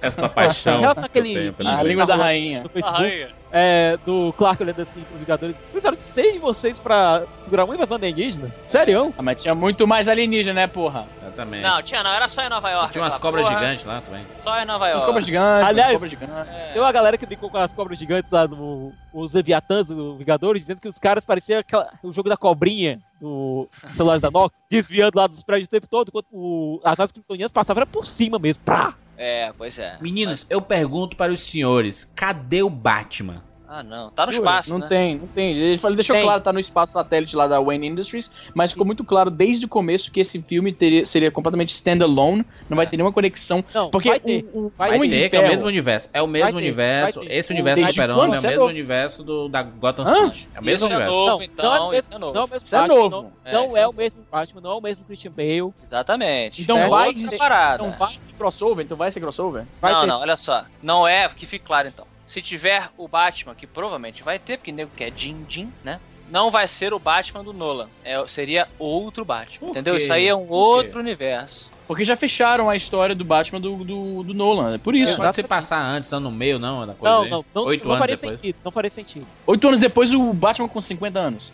Essa 0.03 0.29
paixão 0.29 0.83
eu 0.83 1.53
pelo 1.53 1.69
A 1.69 1.83
língua 1.85 2.07
da 2.07 2.17
Tá 2.17 2.25
rainha. 2.25 2.65
A 2.83 2.91
rainha. 2.91 3.40
É, 3.53 3.99
do 4.05 4.33
Clark 4.35 4.63
olhando 4.63 4.81
assim 4.83 5.03
pros 5.03 5.21
Vingadores. 5.21 5.57
Precisaram 5.71 5.97
de 5.97 6.05
seis 6.05 6.33
de 6.35 6.39
vocês 6.39 6.79
pra 6.79 7.25
segurar 7.43 7.65
uma 7.65 7.75
invasão 7.75 7.97
alienígena? 7.97 8.51
Sério? 8.65 9.13
Ah, 9.19 9.23
mas 9.23 9.43
tinha 9.43 9.55
muito 9.55 9.87
mais 9.87 10.09
alienígena, 10.09 10.55
né, 10.63 10.67
porra? 10.67 11.07
Exatamente. 11.23 11.63
Não, 11.63 11.83
tinha 11.83 12.03
não, 12.03 12.13
era 12.13 12.29
só 12.29 12.43
em 12.43 12.49
Nova 12.49 12.71
York. 12.71 12.93
Tinha 12.93 13.05
umas 13.05 13.19
cobras 13.19 13.47
porra. 13.47 13.59
gigantes 13.59 13.85
lá 13.85 14.01
também. 14.01 14.25
Só 14.43 14.59
em 14.61 14.65
Nova 14.65 14.87
York. 14.89 15.01
As 15.01 15.05
cobras 15.07 15.25
gigantes, 15.27 15.69
Aliás- 15.69 15.89
as 15.89 15.95
cobras 15.95 16.11
gigantes. 16.11 16.35
É. 16.55 16.71
Tem 16.73 16.83
uma 16.83 16.93
galera 16.93 17.19
que 17.19 17.27
brincou 17.27 17.51
com 17.51 17.59
as 17.59 17.73
cobras 17.73 17.99
gigantes 17.99 18.31
lá 18.31 18.47
no. 18.47 18.93
Os 19.13 19.35
Leviatãs 19.35 19.89
do 19.89 20.17
Vingadores, 20.17 20.63
dizendo 20.63 20.81
que 20.81 20.89
os 20.89 20.99
caras 20.99 21.25
pareciam 21.27 21.59
aquela- 21.61 21.91
o 22.03 22.13
jogo 22.13 22.29
da 22.29 22.37
cobrinha 22.37 23.01
do 23.21 23.69
dos 23.85 23.97
celulares 23.97 24.23
da 24.23 24.31
Nokia, 24.31 24.57
desviando 24.71 25.17
lá 25.19 25.27
dos 25.27 25.43
prédios 25.43 25.67
o 25.67 25.71
tempo 25.71 25.87
todo, 25.89 26.09
enquanto 26.09 26.27
o, 26.33 26.81
as 26.85 27.13
kryptonianas 27.13 27.53
passavam 27.53 27.83
era 27.83 27.87
por 27.91 28.07
cima 28.07 28.39
mesmo. 28.39 28.63
Prá! 28.65 28.95
É, 29.23 29.53
pois 29.53 29.79
é. 29.79 29.99
Meninos, 30.01 30.47
eu 30.49 30.63
pergunto 30.63 31.15
para 31.15 31.31
os 31.31 31.43
senhores, 31.43 32.11
cadê 32.17 32.63
o 32.63 32.71
Batman? 32.71 33.45
Ah, 33.73 33.85
não. 33.85 34.11
Tá 34.11 34.27
no 34.27 34.33
Jura? 34.33 34.45
espaço, 34.51 34.71
Não 34.71 34.79
né? 34.81 34.87
tem, 34.89 35.19
não 35.19 35.27
tem. 35.29 35.53
Ele 35.57 35.79
falou- 35.79 35.95
deixou 35.95 36.17
Tem. 36.17 36.25
claro, 36.25 36.41
tá 36.41 36.53
no 36.53 36.59
espaço 36.59 36.93
satélite 36.93 37.37
lá 37.37 37.47
da 37.47 37.61
Wayne 37.61 37.87
Industries, 37.87 38.29
mas 38.53 38.73
ficou 38.73 38.85
muito 38.85 39.05
claro 39.05 39.31
desde 39.31 39.65
o 39.67 39.69
começo 39.69 40.11
que 40.11 40.19
esse 40.19 40.43
filme 40.43 40.73
teria, 40.73 41.07
seria 41.07 41.31
completamente 41.31 41.69
standalone, 41.73 42.45
não 42.69 42.77
vai 42.77 42.85
ter 42.89 42.97
nenhuma 42.97 43.13
conexão. 43.13 43.65
Não, 43.73 43.89
Porque 43.89 44.09
vai 44.09 44.19
ter. 44.19 44.45
o, 44.53 44.67
o 44.67 44.73
Vai 44.77 44.99
ter, 45.09 45.29
que 45.29 45.37
é 45.37 45.41
o 45.41 45.47
mesmo 45.47 45.69
universo. 45.69 46.09
É 46.13 46.21
o 46.21 46.27
mesmo 46.27 46.51
ter, 46.51 46.57
universo. 46.57 47.21
ter. 47.21 47.33
Esse 47.33 47.53
universo 47.53 47.83
do 47.85 47.89
Super-Homem 47.93 48.35
é 48.35 48.39
o 48.39 48.39
é 48.39 48.43
mesmo 48.43 48.57
novo. 48.57 48.69
universo 48.71 49.23
do, 49.23 49.49
da 49.49 49.63
Gotham 49.63 50.05
Hã? 50.05 50.25
City. 50.33 50.49
É 50.53 50.59
o 50.61 50.65
mesmo 50.65 50.75
Isso 50.75 50.85
é 50.85 50.97
universo. 50.97 51.15
novo, 51.15 51.31
Não, 51.39 51.43
então. 51.45 51.65
não 51.65 51.77
é 51.77 51.81
o 51.81 51.83
isso 51.95 52.11
mesmo, 52.11 52.15
é 52.15 52.19
novo. 52.19 52.35
não 52.35 52.41
é 52.41 52.45
o 52.45 52.49
mesmo 52.51 52.77
é 52.77 52.89
novo. 52.89 53.11
Não, 53.11 53.33
É, 53.45 53.53
não 53.53 53.67
isso 53.67 53.77
é 53.77 53.81
é 53.83 53.87
o 53.87 53.93
mesmo 53.93 54.23
Batman, 54.33 54.61
não 54.63 54.71
é 54.71 54.75
o 54.75 54.81
mesmo 54.81 55.05
Christian 55.05 55.31
Bale. 55.31 55.73
Exatamente. 55.81 56.63
Então 56.63 56.77
é 56.77 56.89
vai 56.89 57.15
ser-. 57.15 57.37
Então 57.37 57.91
vai 57.93 58.19
ser 58.19 58.33
crossover, 58.33 58.85
então 58.85 58.97
vai 58.97 59.13
ser 59.13 59.21
crossover. 59.21 59.65
Vai 59.81 59.93
não, 59.93 60.01
ter. 60.01 60.07
não, 60.09 60.21
olha 60.21 60.37
só. 60.37 60.65
Não 60.83 61.07
é, 61.07 61.29
que 61.29 61.47
fique 61.47 61.65
claro 61.65 61.87
então. 61.87 62.10
Se 62.31 62.41
tiver 62.41 62.91
o 62.97 63.09
Batman, 63.09 63.57
que 63.57 63.67
provavelmente 63.67 64.23
vai 64.23 64.39
ter, 64.39 64.57
porque 64.57 64.71
nego 64.71 64.93
quer 64.97 65.13
Jim 65.17 65.45
Jim, 65.49 65.73
né? 65.83 65.99
Não 66.31 66.49
vai 66.49 66.69
ser 66.69 66.95
o 66.95 66.99
Batman 67.01 67.43
do 67.43 67.53
Nolan. 67.53 67.89
É, 68.05 68.25
seria 68.29 68.69
outro 68.79 69.25
Batman. 69.25 69.59
Por 69.59 69.71
entendeu? 69.71 69.97
quê? 69.97 70.03
Isso 70.05 70.13
aí 70.13 70.29
é 70.29 70.35
um 70.35 70.47
Por 70.47 70.47
quê? 70.47 70.55
outro 70.55 71.01
universo. 71.01 71.69
Porque 71.89 72.05
já 72.05 72.15
fecharam 72.15 72.71
a 72.71 72.77
história 72.77 73.17
do 73.17 73.25
Batman 73.25 73.61
do, 73.61 73.79
do, 73.79 74.23
do 74.23 74.33
Nolan, 74.33 74.77
é 74.77 74.79
por 74.79 74.95
isso. 74.95 75.17
Pode 75.17 75.35
se 75.35 75.43
passar 75.43 75.83
antes, 75.83 76.09
não 76.13 76.21
no 76.21 76.31
meio, 76.31 76.57
não, 76.57 76.87
da 76.87 76.95
coisa 76.95 77.17
Não, 77.17 77.25
não, 77.29 77.45
não, 77.53 77.65
Oito 77.65 77.85
não 77.85 77.91
anos 77.95 77.99
faria 77.99 78.17
depois. 78.17 78.39
sentido. 78.39 78.57
Não 78.65 78.71
faria 78.71 78.91
sentido. 78.91 79.27
Oito 79.45 79.67
anos 79.67 79.81
depois, 79.81 80.15
o 80.15 80.33
Batman 80.33 80.69
com 80.69 80.81
50 80.81 81.19
anos. 81.19 81.53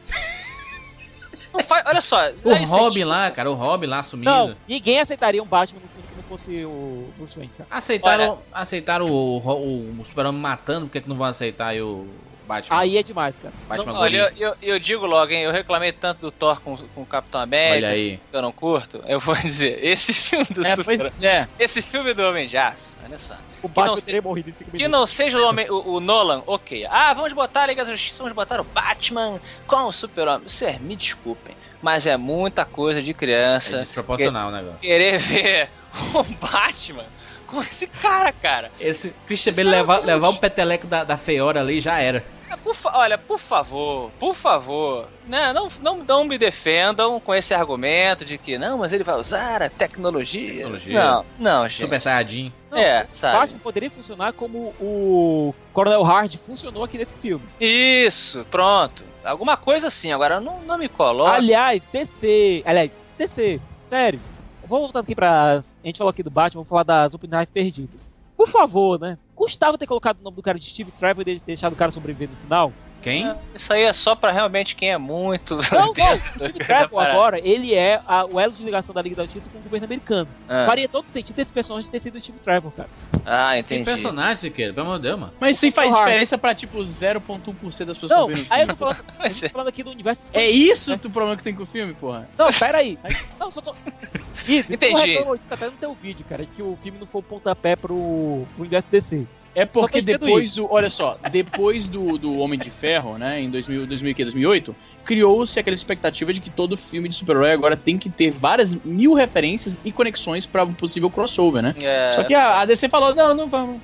Não 1.55 1.61
faz, 1.61 1.87
olha 1.87 2.03
só. 2.03 2.19
O 2.45 2.51
é 2.51 2.65
Robin 2.65 3.05
lá, 3.05 3.31
cara, 3.31 3.51
o 3.51 3.55
Robin 3.55 3.87
lá 3.87 4.03
sumindo. 4.03 4.31
Não, 4.31 4.55
ninguém 4.69 5.01
aceitaria 5.01 5.43
um 5.43 5.47
Batman 5.47 5.81
que 5.81 5.99
não 6.15 6.16
fosse 6.29 6.65
o 6.65 7.09
Bruce 7.17 7.37
Wayne, 7.37 7.53
cara. 7.57 7.69
Aceitaram, 7.71 8.39
aceitaram 8.53 9.07
o, 9.07 9.39
o, 9.39 10.01
o 10.01 10.05
Super-Homem 10.05 10.41
matando, 10.41 10.87
por 10.87 10.93
que, 10.93 11.01
que 11.01 11.09
não 11.09 11.17
vão 11.17 11.27
aceitar 11.27 11.69
aí 11.69 11.81
o 11.83 12.07
Batman? 12.47 12.79
Aí 12.79 12.97
é 12.97 13.03
demais, 13.03 13.39
cara. 13.39 13.53
Batman 13.69 13.93
Não, 13.93 14.01
Olha, 14.01 14.33
eu, 14.37 14.49
eu, 14.51 14.57
eu 14.63 14.79
digo 14.79 15.05
logo, 15.07 15.33
hein? 15.33 15.43
Eu 15.43 15.51
reclamei 15.53 15.91
tanto 15.93 16.21
do 16.23 16.31
Thor 16.31 16.61
com, 16.61 16.77
com 16.77 17.03
o 17.03 17.07
Capitão 17.07 17.41
América. 17.41 17.87
Olha 17.89 17.89
aí. 17.97 18.21
Que 18.31 18.37
eu 18.37 18.43
não 18.43 18.53
curto. 18.53 19.01
Eu 19.07 19.19
vou 19.21 19.35
dizer, 19.43 19.83
esse 19.85 20.13
filme 20.13 20.45
do 20.51 20.65
É, 20.67 20.77
Super- 20.77 20.99
pois 20.99 21.23
é. 21.25 21.49
Esse 21.59 21.83
filme 21.83 22.15
do 22.15 22.23
Homem 22.23 22.47
de 22.47 22.57
Aço, 22.57 22.97
olha 23.05 23.19
só. 23.19 23.35
o 23.63 23.69
que 23.69 23.75
Batman 23.75 23.87
não 23.97 23.97
se- 24.01 24.21
morrido 24.21 24.51
em 24.51 24.53
5 24.53 24.71
Que 24.71 24.87
não 24.89 25.07
seja 25.07 25.39
o, 25.39 25.49
homem, 25.49 25.69
o, 25.71 25.95
o 25.95 26.01
Nolan, 26.01 26.43
ok. 26.47 26.87
Ah, 26.89 27.13
vamos 27.15 27.33
botar 27.33 27.63
a 27.63 27.67
Liga 27.67 27.85
da 27.85 27.91
Justiça, 27.93 28.19
vamos 28.23 28.35
botar 28.37 28.61
o 28.61 28.65
Batman 28.65 29.41
com 29.67 29.85
o 29.85 29.93
Super-Homem. 29.93 30.49
Você, 30.49 30.79
me 30.79 30.95
desculpem, 30.95 31.57
mas 31.83 32.07
é 32.07 32.17
muita 32.17 32.65
coisa 32.65 33.03
de 33.03 33.11
É 33.11 33.15
criança 33.15 33.79
desproporcional 33.79 34.49
o 34.51 34.53
negócio. 34.53 34.79
querer 34.79 35.19
ver 35.19 35.69
o 36.15 36.23
Batman 36.47 37.05
com 37.47 37.63
esse 37.63 37.87
cara, 37.87 38.33
cara. 38.33 38.71
Esse 38.81 39.15
Christian 39.27 39.53
Esse 39.53 39.63
Bale 39.65 39.77
levar, 39.77 39.99
é 39.99 40.01
um 40.03 40.05
levar 40.05 40.27
o 40.27 40.31
luxo. 40.31 40.41
peteleco 40.41 40.87
da, 40.87 41.05
da 41.05 41.17
feiora 41.17 41.61
ali 41.61 41.79
já 41.81 41.99
era. 41.99 42.25
Ah, 42.49 42.57
por 42.57 42.75
fa- 42.77 42.93
olha, 42.97 43.19
por 43.19 43.41
favor, 43.41 44.11
por 44.21 44.33
favor, 44.35 45.09
né, 45.27 45.53
não, 45.53 45.69
não, 45.83 45.97
não 46.05 46.25
me 46.25 46.39
defendam 46.39 47.19
com 47.19 47.35
esse 47.35 47.53
argumento 47.53 48.25
de 48.25 48.39
que 48.39 48.57
não, 48.57 48.79
mas 48.79 48.93
ele 48.93 49.03
vai 49.03 49.17
usar 49.19 49.63
a 49.63 49.69
tecnologia. 49.69 50.55
Tecnologia. 50.55 51.01
Não, 51.03 51.25
não, 51.41 51.69
gente. 51.69 51.81
Super 51.81 52.01
Saiyajin. 52.01 52.53
É, 52.73 53.03
O 53.03 53.13
sabe? 53.15 53.39
Batman 53.39 53.59
poderia 53.59 53.91
funcionar 53.91 54.33
como 54.33 54.73
o 54.81 55.53
Coronel 55.73 56.03
Hard 56.05 56.37
funcionou 56.37 56.85
aqui 56.85 56.99
nesse 56.99 57.17
filme. 57.17 57.45
Isso, 57.61 58.47
pronto. 58.51 59.03
Alguma 59.25 59.57
coisa 59.57 59.89
assim, 59.89 60.13
agora 60.13 60.39
não, 60.39 60.61
não 60.61 60.79
me 60.79 60.89
coloca. 60.89 61.33
Aliás, 61.33 61.83
DC. 61.93 62.63
Aliás, 62.65 63.03
DC, 63.19 63.61
sério. 63.89 64.21
Vou 64.69 64.81
voltar 64.81 65.01
aqui 65.01 65.15
pra. 65.15 65.59
A 65.59 65.63
gente 65.87 65.99
falou 65.99 66.11
aqui 66.11 66.23
do 66.23 66.31
Batman, 66.31 66.61
vou 66.63 66.65
falar 66.69 66.83
das 66.83 67.15
opiniões 67.15 67.51
perdidas. 67.51 68.15
Por 68.37 68.49
favor, 68.49 68.99
né? 69.01 69.19
Custava 69.35 69.79
ter 69.79 69.87
colocado 69.87 70.19
o 70.21 70.23
nome 70.23 70.37
do 70.37 70.43
cara 70.43 70.59
de 70.59 70.67
Steve 70.67 70.93
Trevor 70.93 71.23
e 71.27 71.37
de- 71.37 71.43
deixado 71.47 71.73
o 71.73 71.77
cara 71.77 71.91
sobreviver 71.91 72.29
no 72.31 72.37
final? 72.37 72.73
Quem? 73.07 73.25
É, 73.25 73.37
Isso 73.55 73.73
aí 73.73 73.83
é 73.85 73.93
só 73.93 74.17
pra 74.17 74.33
realmente 74.33 74.75
quem 74.75 74.91
é 74.91 74.99
muito. 74.99 75.55
Não, 75.71 75.95
não. 75.97 76.15
O 76.15 76.19
Steve 76.19 76.53
Trevor 76.55 77.01
agora, 77.01 77.39
ele 77.39 77.73
é 77.73 78.01
a- 78.05 78.25
o 78.25 78.41
elo 78.41 78.53
de 78.53 78.65
ligação 78.65 78.93
da 78.93 79.01
Liga 79.01 79.15
da 79.15 79.23
Justiça 79.23 79.49
com 79.49 79.59
o 79.59 79.63
governo 79.63 79.85
americano. 79.85 80.29
Ah, 80.49 80.65
Faria 80.67 80.89
todo 80.89 81.07
sentido 81.09 81.39
esse 81.39 81.53
personagem 81.53 81.89
ter 81.89 82.01
sido 82.01 82.17
o 82.19 82.21
Steve 82.21 82.41
Trevor, 82.41 82.73
cara. 82.73 82.89
ah, 83.25 83.51
Tem 83.53 83.61
entendi. 83.61 83.85
personagem, 83.85 84.35
Siqueira, 84.35 84.73
pelo 84.73 84.87
amor 84.89 84.99
de 84.99 85.05
Deus, 85.07 85.21
mano. 85.21 85.33
Mas 85.39 85.55
isso 85.57 85.67
aí 85.67 85.71
faz 85.71 85.95
diferença 85.95 86.37
pra, 86.37 86.53
tipo, 86.53 86.79
0.1% 86.85 87.85
das 87.85 87.97
pessoas 87.97 88.11
Não, 88.11 88.27
que 88.27 88.35
vendo 88.35 88.51
o 88.51 88.53
aí 88.53 88.61
eu 88.63 88.67
tô 88.67 88.75
falando, 88.75 88.97
eu 88.99 89.05
tô 89.31 89.47
é. 89.47 89.49
falando 89.51 89.69
aqui 89.69 89.83
do 89.85 89.91
universo. 89.93 90.31
É 90.35 90.51
isso 90.51 90.93
o 90.93 90.99
problema 90.99 91.37
que 91.37 91.45
tem 91.45 91.55
com 91.55 91.63
o 91.63 91.67
filme, 91.67 91.95
porra? 91.95 92.29
Não, 92.37 92.49
pera 92.53 92.79
aí. 92.79 92.99
Não, 93.39 93.53
só 93.53 93.61
tô. 93.61 93.73
Isso, 94.49 94.73
Entendi. 94.75 95.17
Disso 95.19 95.39
até 95.51 95.67
no 95.67 95.73
teu 95.73 95.95
vídeo, 95.95 96.25
cara, 96.29 96.45
que 96.45 96.61
o 96.63 96.77
filme 96.83 96.99
não 96.99 97.07
foi 97.07 97.21
o 97.21 97.23
pontapé 97.23 97.77
pro, 97.77 98.45
pro 98.55 98.61
universo 98.63 98.91
DC. 98.91 99.25
É 99.57 99.65
porque 99.65 100.03
depois 100.03 100.55
do. 100.55 100.71
Olha 100.71 100.91
só, 100.91 101.19
depois 101.33 101.89
do, 101.89 102.19
do 102.19 102.39
Homem 102.39 102.59
de 102.59 102.71
Ferro, 102.71 103.17
né? 103.17 103.41
Em 103.41 103.49
2000, 103.49 103.87
2000, 103.87 104.15
2008, 104.15 104.77
criou-se 105.03 105.59
aquela 105.59 105.75
expectativa 105.75 106.31
de 106.31 106.43
que 106.43 106.51
todo 106.51 106.77
filme 106.77 107.09
de 107.09 107.17
super-herói 107.17 107.53
agora 107.53 107.75
tem 107.75 107.97
que 107.97 108.11
ter 108.11 108.31
várias 108.31 108.75
mil 108.85 109.15
referências 109.15 109.81
e 109.83 109.91
conexões 109.91 110.45
pra 110.45 110.63
um 110.63 110.75
possível 110.75 111.09
crossover, 111.09 111.63
né? 111.63 111.73
É, 111.79 112.13
Só 112.13 112.23
que 112.23 112.35
a, 112.35 112.61
a 112.61 112.67
DC 112.67 112.91
falou: 112.91 113.15
não, 113.15 113.35
não 113.35 113.49
vamos. 113.49 113.81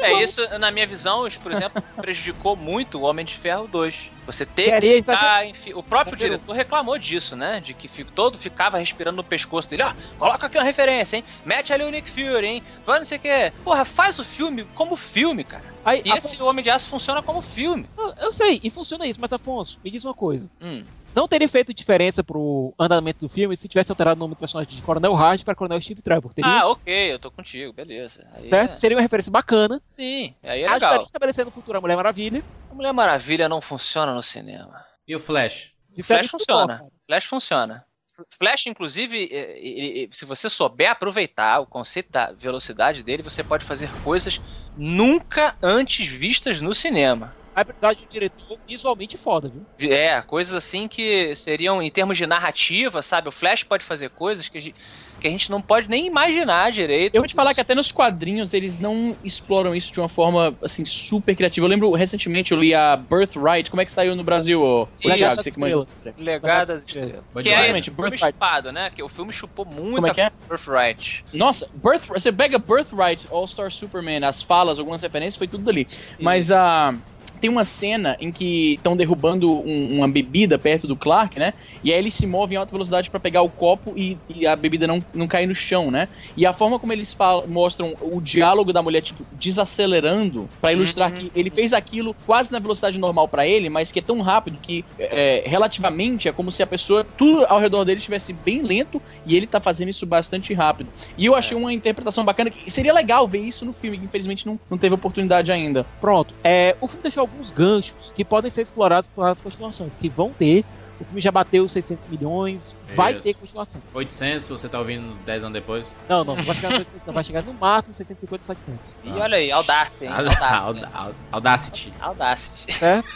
É 0.00 0.12
isso, 0.22 0.58
na 0.58 0.70
minha 0.70 0.86
visão, 0.86 1.26
isso, 1.26 1.40
por 1.40 1.50
exemplo, 1.52 1.82
prejudicou 1.96 2.54
muito 2.56 2.98
o 2.98 3.02
Homem 3.02 3.24
de 3.24 3.34
Ferro 3.34 3.66
2. 3.66 4.12
Você 4.26 4.44
ter 4.44 4.64
Queria 4.72 4.80
que 4.80 4.98
exagerar. 4.98 5.38
ficar, 5.40 5.46
enfim, 5.46 5.72
O 5.74 5.82
próprio 5.82 6.16
diretor 6.16 6.52
reclamou 6.52 6.98
disso, 6.98 7.36
né? 7.36 7.60
De 7.60 7.74
que 7.74 7.86
fi- 7.88 8.04
todo 8.04 8.36
ficava 8.38 8.78
respirando 8.78 9.16
no 9.16 9.24
pescoço 9.24 9.68
dele. 9.68 9.82
Ó, 9.84 9.92
coloca 10.18 10.46
aqui 10.46 10.58
uma 10.58 10.64
referência, 10.64 11.16
hein? 11.16 11.24
Mete 11.44 11.72
ali 11.72 11.84
o 11.84 11.90
Nick 11.90 12.10
Fury, 12.10 12.46
hein? 12.46 12.62
Vai 12.84 12.98
não 12.98 13.06
sei 13.06 13.18
o 13.18 13.20
que. 13.20 13.52
Porra, 13.62 13.84
faz 13.84 14.18
o 14.18 14.24
filme 14.24 14.64
como 14.74 14.96
filme, 14.96 15.44
cara. 15.44 15.64
Aí, 15.84 16.02
E 16.04 16.10
esse 16.10 16.40
Homem 16.42 16.62
de 16.64 16.70
Aço 16.70 16.88
funciona 16.88 17.22
como 17.22 17.40
filme. 17.40 17.88
Eu, 17.96 18.14
eu 18.22 18.32
sei, 18.32 18.60
e 18.64 18.68
funciona 18.70 19.06
isso, 19.06 19.20
mas 19.20 19.32
Afonso, 19.32 19.78
me 19.84 19.90
diz 19.90 20.04
uma 20.04 20.14
coisa. 20.14 20.50
Hum. 20.60 20.84
Não 21.16 21.26
teria 21.26 21.48
feito 21.48 21.72
diferença 21.72 22.22
pro 22.22 22.74
andamento 22.78 23.20
do 23.26 23.28
filme 23.32 23.56
se 23.56 23.66
tivesse 23.66 23.90
alterado 23.90 24.18
o 24.18 24.20
nome 24.20 24.34
do 24.34 24.38
personagem 24.38 24.76
de 24.76 24.82
Coronel 24.82 25.14
Hard 25.14 25.42
para 25.44 25.54
Coronel 25.54 25.80
Steve 25.80 26.02
Trevor. 26.02 26.34
Teria, 26.34 26.50
Ah, 26.60 26.68
ok, 26.68 27.14
eu 27.14 27.18
tô 27.18 27.30
contigo, 27.30 27.72
beleza. 27.72 28.28
Aí 28.34 28.50
certo? 28.50 28.72
é- 28.72 28.74
Seria 28.74 28.96
uma 28.98 29.00
referência 29.02 29.32
bacana. 29.32 29.80
Sim, 29.96 30.34
aí 30.42 30.62
é 30.62 30.70
legal. 30.70 31.00
a 31.00 31.02
estabelecer 31.04 31.46
no 31.46 31.50
futuro 31.50 31.78
a 31.78 31.80
Mulher 31.80 31.96
Maravilha. 31.96 32.44
A 32.70 32.74
Mulher 32.74 32.92
Maravilha 32.92 33.48
não 33.48 33.62
funciona 33.62 34.14
no 34.14 34.22
cinema. 34.22 34.84
E 35.08 35.16
o 35.16 35.18
Flash? 35.18 35.72
De 35.88 36.02
Flash 36.02 36.28
certa 36.28 36.38
funciona. 36.38 36.76
forma. 36.80 36.92
Flash 37.06 37.24
funciona. 37.24 37.86
Flash, 38.30 38.66
inclusive, 38.66 39.28
é, 39.32 40.08
se 40.12 40.26
você 40.26 40.50
souber 40.50 40.90
aproveitar 40.90 41.60
o 41.60 41.66
conceito 41.66 42.12
da 42.12 42.30
velocidade 42.32 43.02
dele, 43.02 43.22
você 43.22 43.42
pode 43.42 43.64
fazer 43.64 43.90
coisas 44.02 44.38
nunca 44.76 45.56
antes 45.62 46.06
vistas 46.06 46.60
no 46.60 46.74
cinema. 46.74 47.34
Vai 47.56 47.64
precisar 47.64 47.94
de 47.94 48.02
um 48.02 48.06
diretor 48.06 48.58
visualmente 48.68 49.16
foda, 49.16 49.50
viu? 49.78 49.90
É, 49.90 50.20
coisas 50.20 50.52
assim 50.52 50.86
que 50.86 51.34
seriam, 51.34 51.82
em 51.82 51.90
termos 51.90 52.18
de 52.18 52.26
narrativa, 52.26 53.00
sabe? 53.00 53.30
O 53.30 53.32
Flash 53.32 53.64
pode 53.64 53.82
fazer 53.82 54.10
coisas 54.10 54.46
que 54.46 54.58
a 54.58 54.60
gente, 54.60 54.76
que 55.18 55.26
a 55.26 55.30
gente 55.30 55.50
não 55.50 55.62
pode 55.62 55.88
nem 55.88 56.06
imaginar 56.06 56.70
direito. 56.70 57.14
Eu 57.14 57.22
vou 57.22 57.26
te 57.26 57.34
falar 57.34 57.54
que 57.54 57.60
até 57.62 57.74
nos 57.74 57.90
quadrinhos 57.90 58.52
eles 58.52 58.78
não 58.78 59.16
exploram 59.24 59.74
isso 59.74 59.90
de 59.90 59.98
uma 59.98 60.08
forma 60.08 60.54
assim 60.62 60.84
super 60.84 61.34
criativa. 61.34 61.64
Eu 61.64 61.70
lembro 61.70 61.90
recentemente 61.92 62.52
eu 62.52 62.60
li 62.60 62.74
a 62.74 62.94
Birthright, 62.94 63.70
como 63.70 63.80
é 63.80 63.86
que 63.86 63.90
saiu 63.90 64.14
no 64.14 64.22
Brasil? 64.22 64.60
ô? 64.60 64.86
Isso. 65.00 65.14
Thiago, 65.14 65.36
você 65.36 65.50
que 65.50 65.58
manja. 65.58 65.82
Legado 66.18 66.68
das 66.68 66.82
Estrelas. 66.82 67.24
Que 67.42 67.48
é 67.48 67.70
esse 67.70 67.90
filme 67.90 68.18
chupado, 68.18 68.70
né? 68.70 68.90
Que 68.94 69.02
o 69.02 69.08
filme 69.08 69.32
chupou 69.32 69.64
muito 69.64 69.94
Como 69.94 70.06
é 70.06 70.12
que 70.12 70.20
é? 70.20 70.30
Birthright. 70.46 71.24
Nossa, 71.32 71.70
Birth, 71.72 72.06
você 72.06 72.30
pega 72.30 72.58
Birthright, 72.58 73.26
All 73.30 73.46
Star 73.46 73.72
Superman, 73.72 74.24
as 74.24 74.42
falas, 74.42 74.78
algumas 74.78 75.00
referências, 75.00 75.36
foi 75.36 75.48
tudo 75.48 75.64
dali. 75.64 75.88
Mas 76.20 76.52
a. 76.52 76.94
tem 77.36 77.50
uma 77.50 77.64
cena 77.64 78.16
em 78.20 78.30
que 78.32 78.74
estão 78.74 78.96
derrubando 78.96 79.50
um- 79.50 79.98
uma 79.98 80.08
bebida 80.08 80.58
perto 80.58 80.86
do 80.86 80.96
Clark, 80.96 81.38
né? 81.38 81.54
E 81.82 81.92
aí 81.92 81.98
ele 81.98 82.10
se 82.10 82.26
move 82.26 82.54
em 82.54 82.58
alta 82.58 82.72
velocidade 82.72 83.10
pra 83.10 83.20
pegar 83.20 83.42
o 83.42 83.48
copo 83.50 83.94
e, 83.96 84.18
e 84.34 84.46
a 84.46 84.56
bebida 84.56 84.86
não, 84.86 85.02
não 85.14 85.26
cair 85.26 85.46
no 85.46 85.54
chão, 85.54 85.90
né? 85.90 86.08
E 86.36 86.44
a 86.46 86.52
forma 86.52 86.78
como 86.78 86.92
eles 86.92 87.12
falam, 87.12 87.46
mostram 87.46 87.94
o 88.00 88.20
diálogo 88.20 88.72
da 88.72 88.82
mulher, 88.82 89.00
tipo, 89.02 89.24
desacelerando, 89.32 90.48
pra 90.60 90.72
ilustrar 90.72 91.12
que 91.12 91.30
ele 91.34 91.50
fez 91.50 91.72
aquilo 91.72 92.14
quase 92.26 92.52
na 92.52 92.58
velocidade 92.58 92.98
normal 92.98 93.28
pra 93.28 93.46
ele, 93.46 93.68
mas 93.68 93.92
que 93.92 93.98
é 93.98 94.02
tão 94.02 94.20
rápido 94.20 94.58
que, 94.60 94.84
é, 94.98 95.42
relativamente, 95.46 96.28
é 96.28 96.32
como 96.32 96.50
se 96.50 96.62
a 96.62 96.66
pessoa, 96.66 97.04
tudo 97.04 97.44
ao 97.48 97.58
redor 97.58 97.84
dele 97.84 97.98
estivesse 97.98 98.32
bem 98.32 98.62
lento 98.62 99.00
e 99.24 99.36
ele 99.36 99.46
tá 99.46 99.60
fazendo 99.60 99.88
isso 99.90 100.06
bastante 100.06 100.54
rápido. 100.54 100.90
E 101.16 101.26
eu 101.26 101.34
achei 101.34 101.56
uma 101.56 101.72
interpretação 101.72 102.24
bacana, 102.24 102.50
que 102.50 102.70
seria 102.70 102.92
legal 102.92 103.26
ver 103.28 103.38
isso 103.40 103.64
no 103.64 103.72
filme, 103.72 103.98
que 103.98 104.04
infelizmente 104.04 104.46
não, 104.46 104.58
não 104.70 104.78
teve 104.78 104.94
oportunidade 104.94 105.50
ainda. 105.52 105.84
Pronto. 106.00 106.34
É, 106.42 106.76
o 106.80 106.86
filme 106.88 107.02
deixou 107.02 107.25
alguns 107.26 107.50
ganchos 107.50 108.12
que 108.14 108.24
podem 108.24 108.50
ser 108.50 108.62
explorados 108.62 109.08
para 109.08 109.30
as 109.32 109.40
continuações, 109.40 109.96
que 109.96 110.08
vão 110.08 110.32
ter. 110.32 110.64
O 110.98 111.04
filme 111.04 111.20
já 111.20 111.30
bateu 111.30 111.62
os 111.64 111.72
600 111.72 112.06
milhões, 112.06 112.78
vai 112.94 113.12
Isso. 113.12 113.22
ter 113.22 113.34
continuação. 113.34 113.82
800, 113.92 114.44
se 114.44 114.50
você 114.50 114.66
tá 114.66 114.78
ouvindo 114.78 115.14
10 115.26 115.44
anos 115.44 115.52
depois. 115.52 115.84
Não, 116.08 116.24
não, 116.24 116.34
não 116.34 116.42
vai 116.42 116.54
chegar, 116.54 116.70
no 116.70 116.76
600, 116.78 117.06
não, 117.06 117.12
vai 117.12 117.22
chegar 117.24 117.42
no 117.42 117.52
máximo 117.52 117.92
650, 117.92 118.44
700. 118.44 118.94
E 119.04 119.10
olha 119.10 119.36
aí, 119.36 119.52
Audacity, 119.52 120.04
hein? 120.06 120.10
Aud- 120.12 120.28
Audacity. 120.28 120.86
Aud- 120.96 121.16
Audacity. 121.32 121.92
Audacity. 122.00 122.72
certo? 122.72 123.08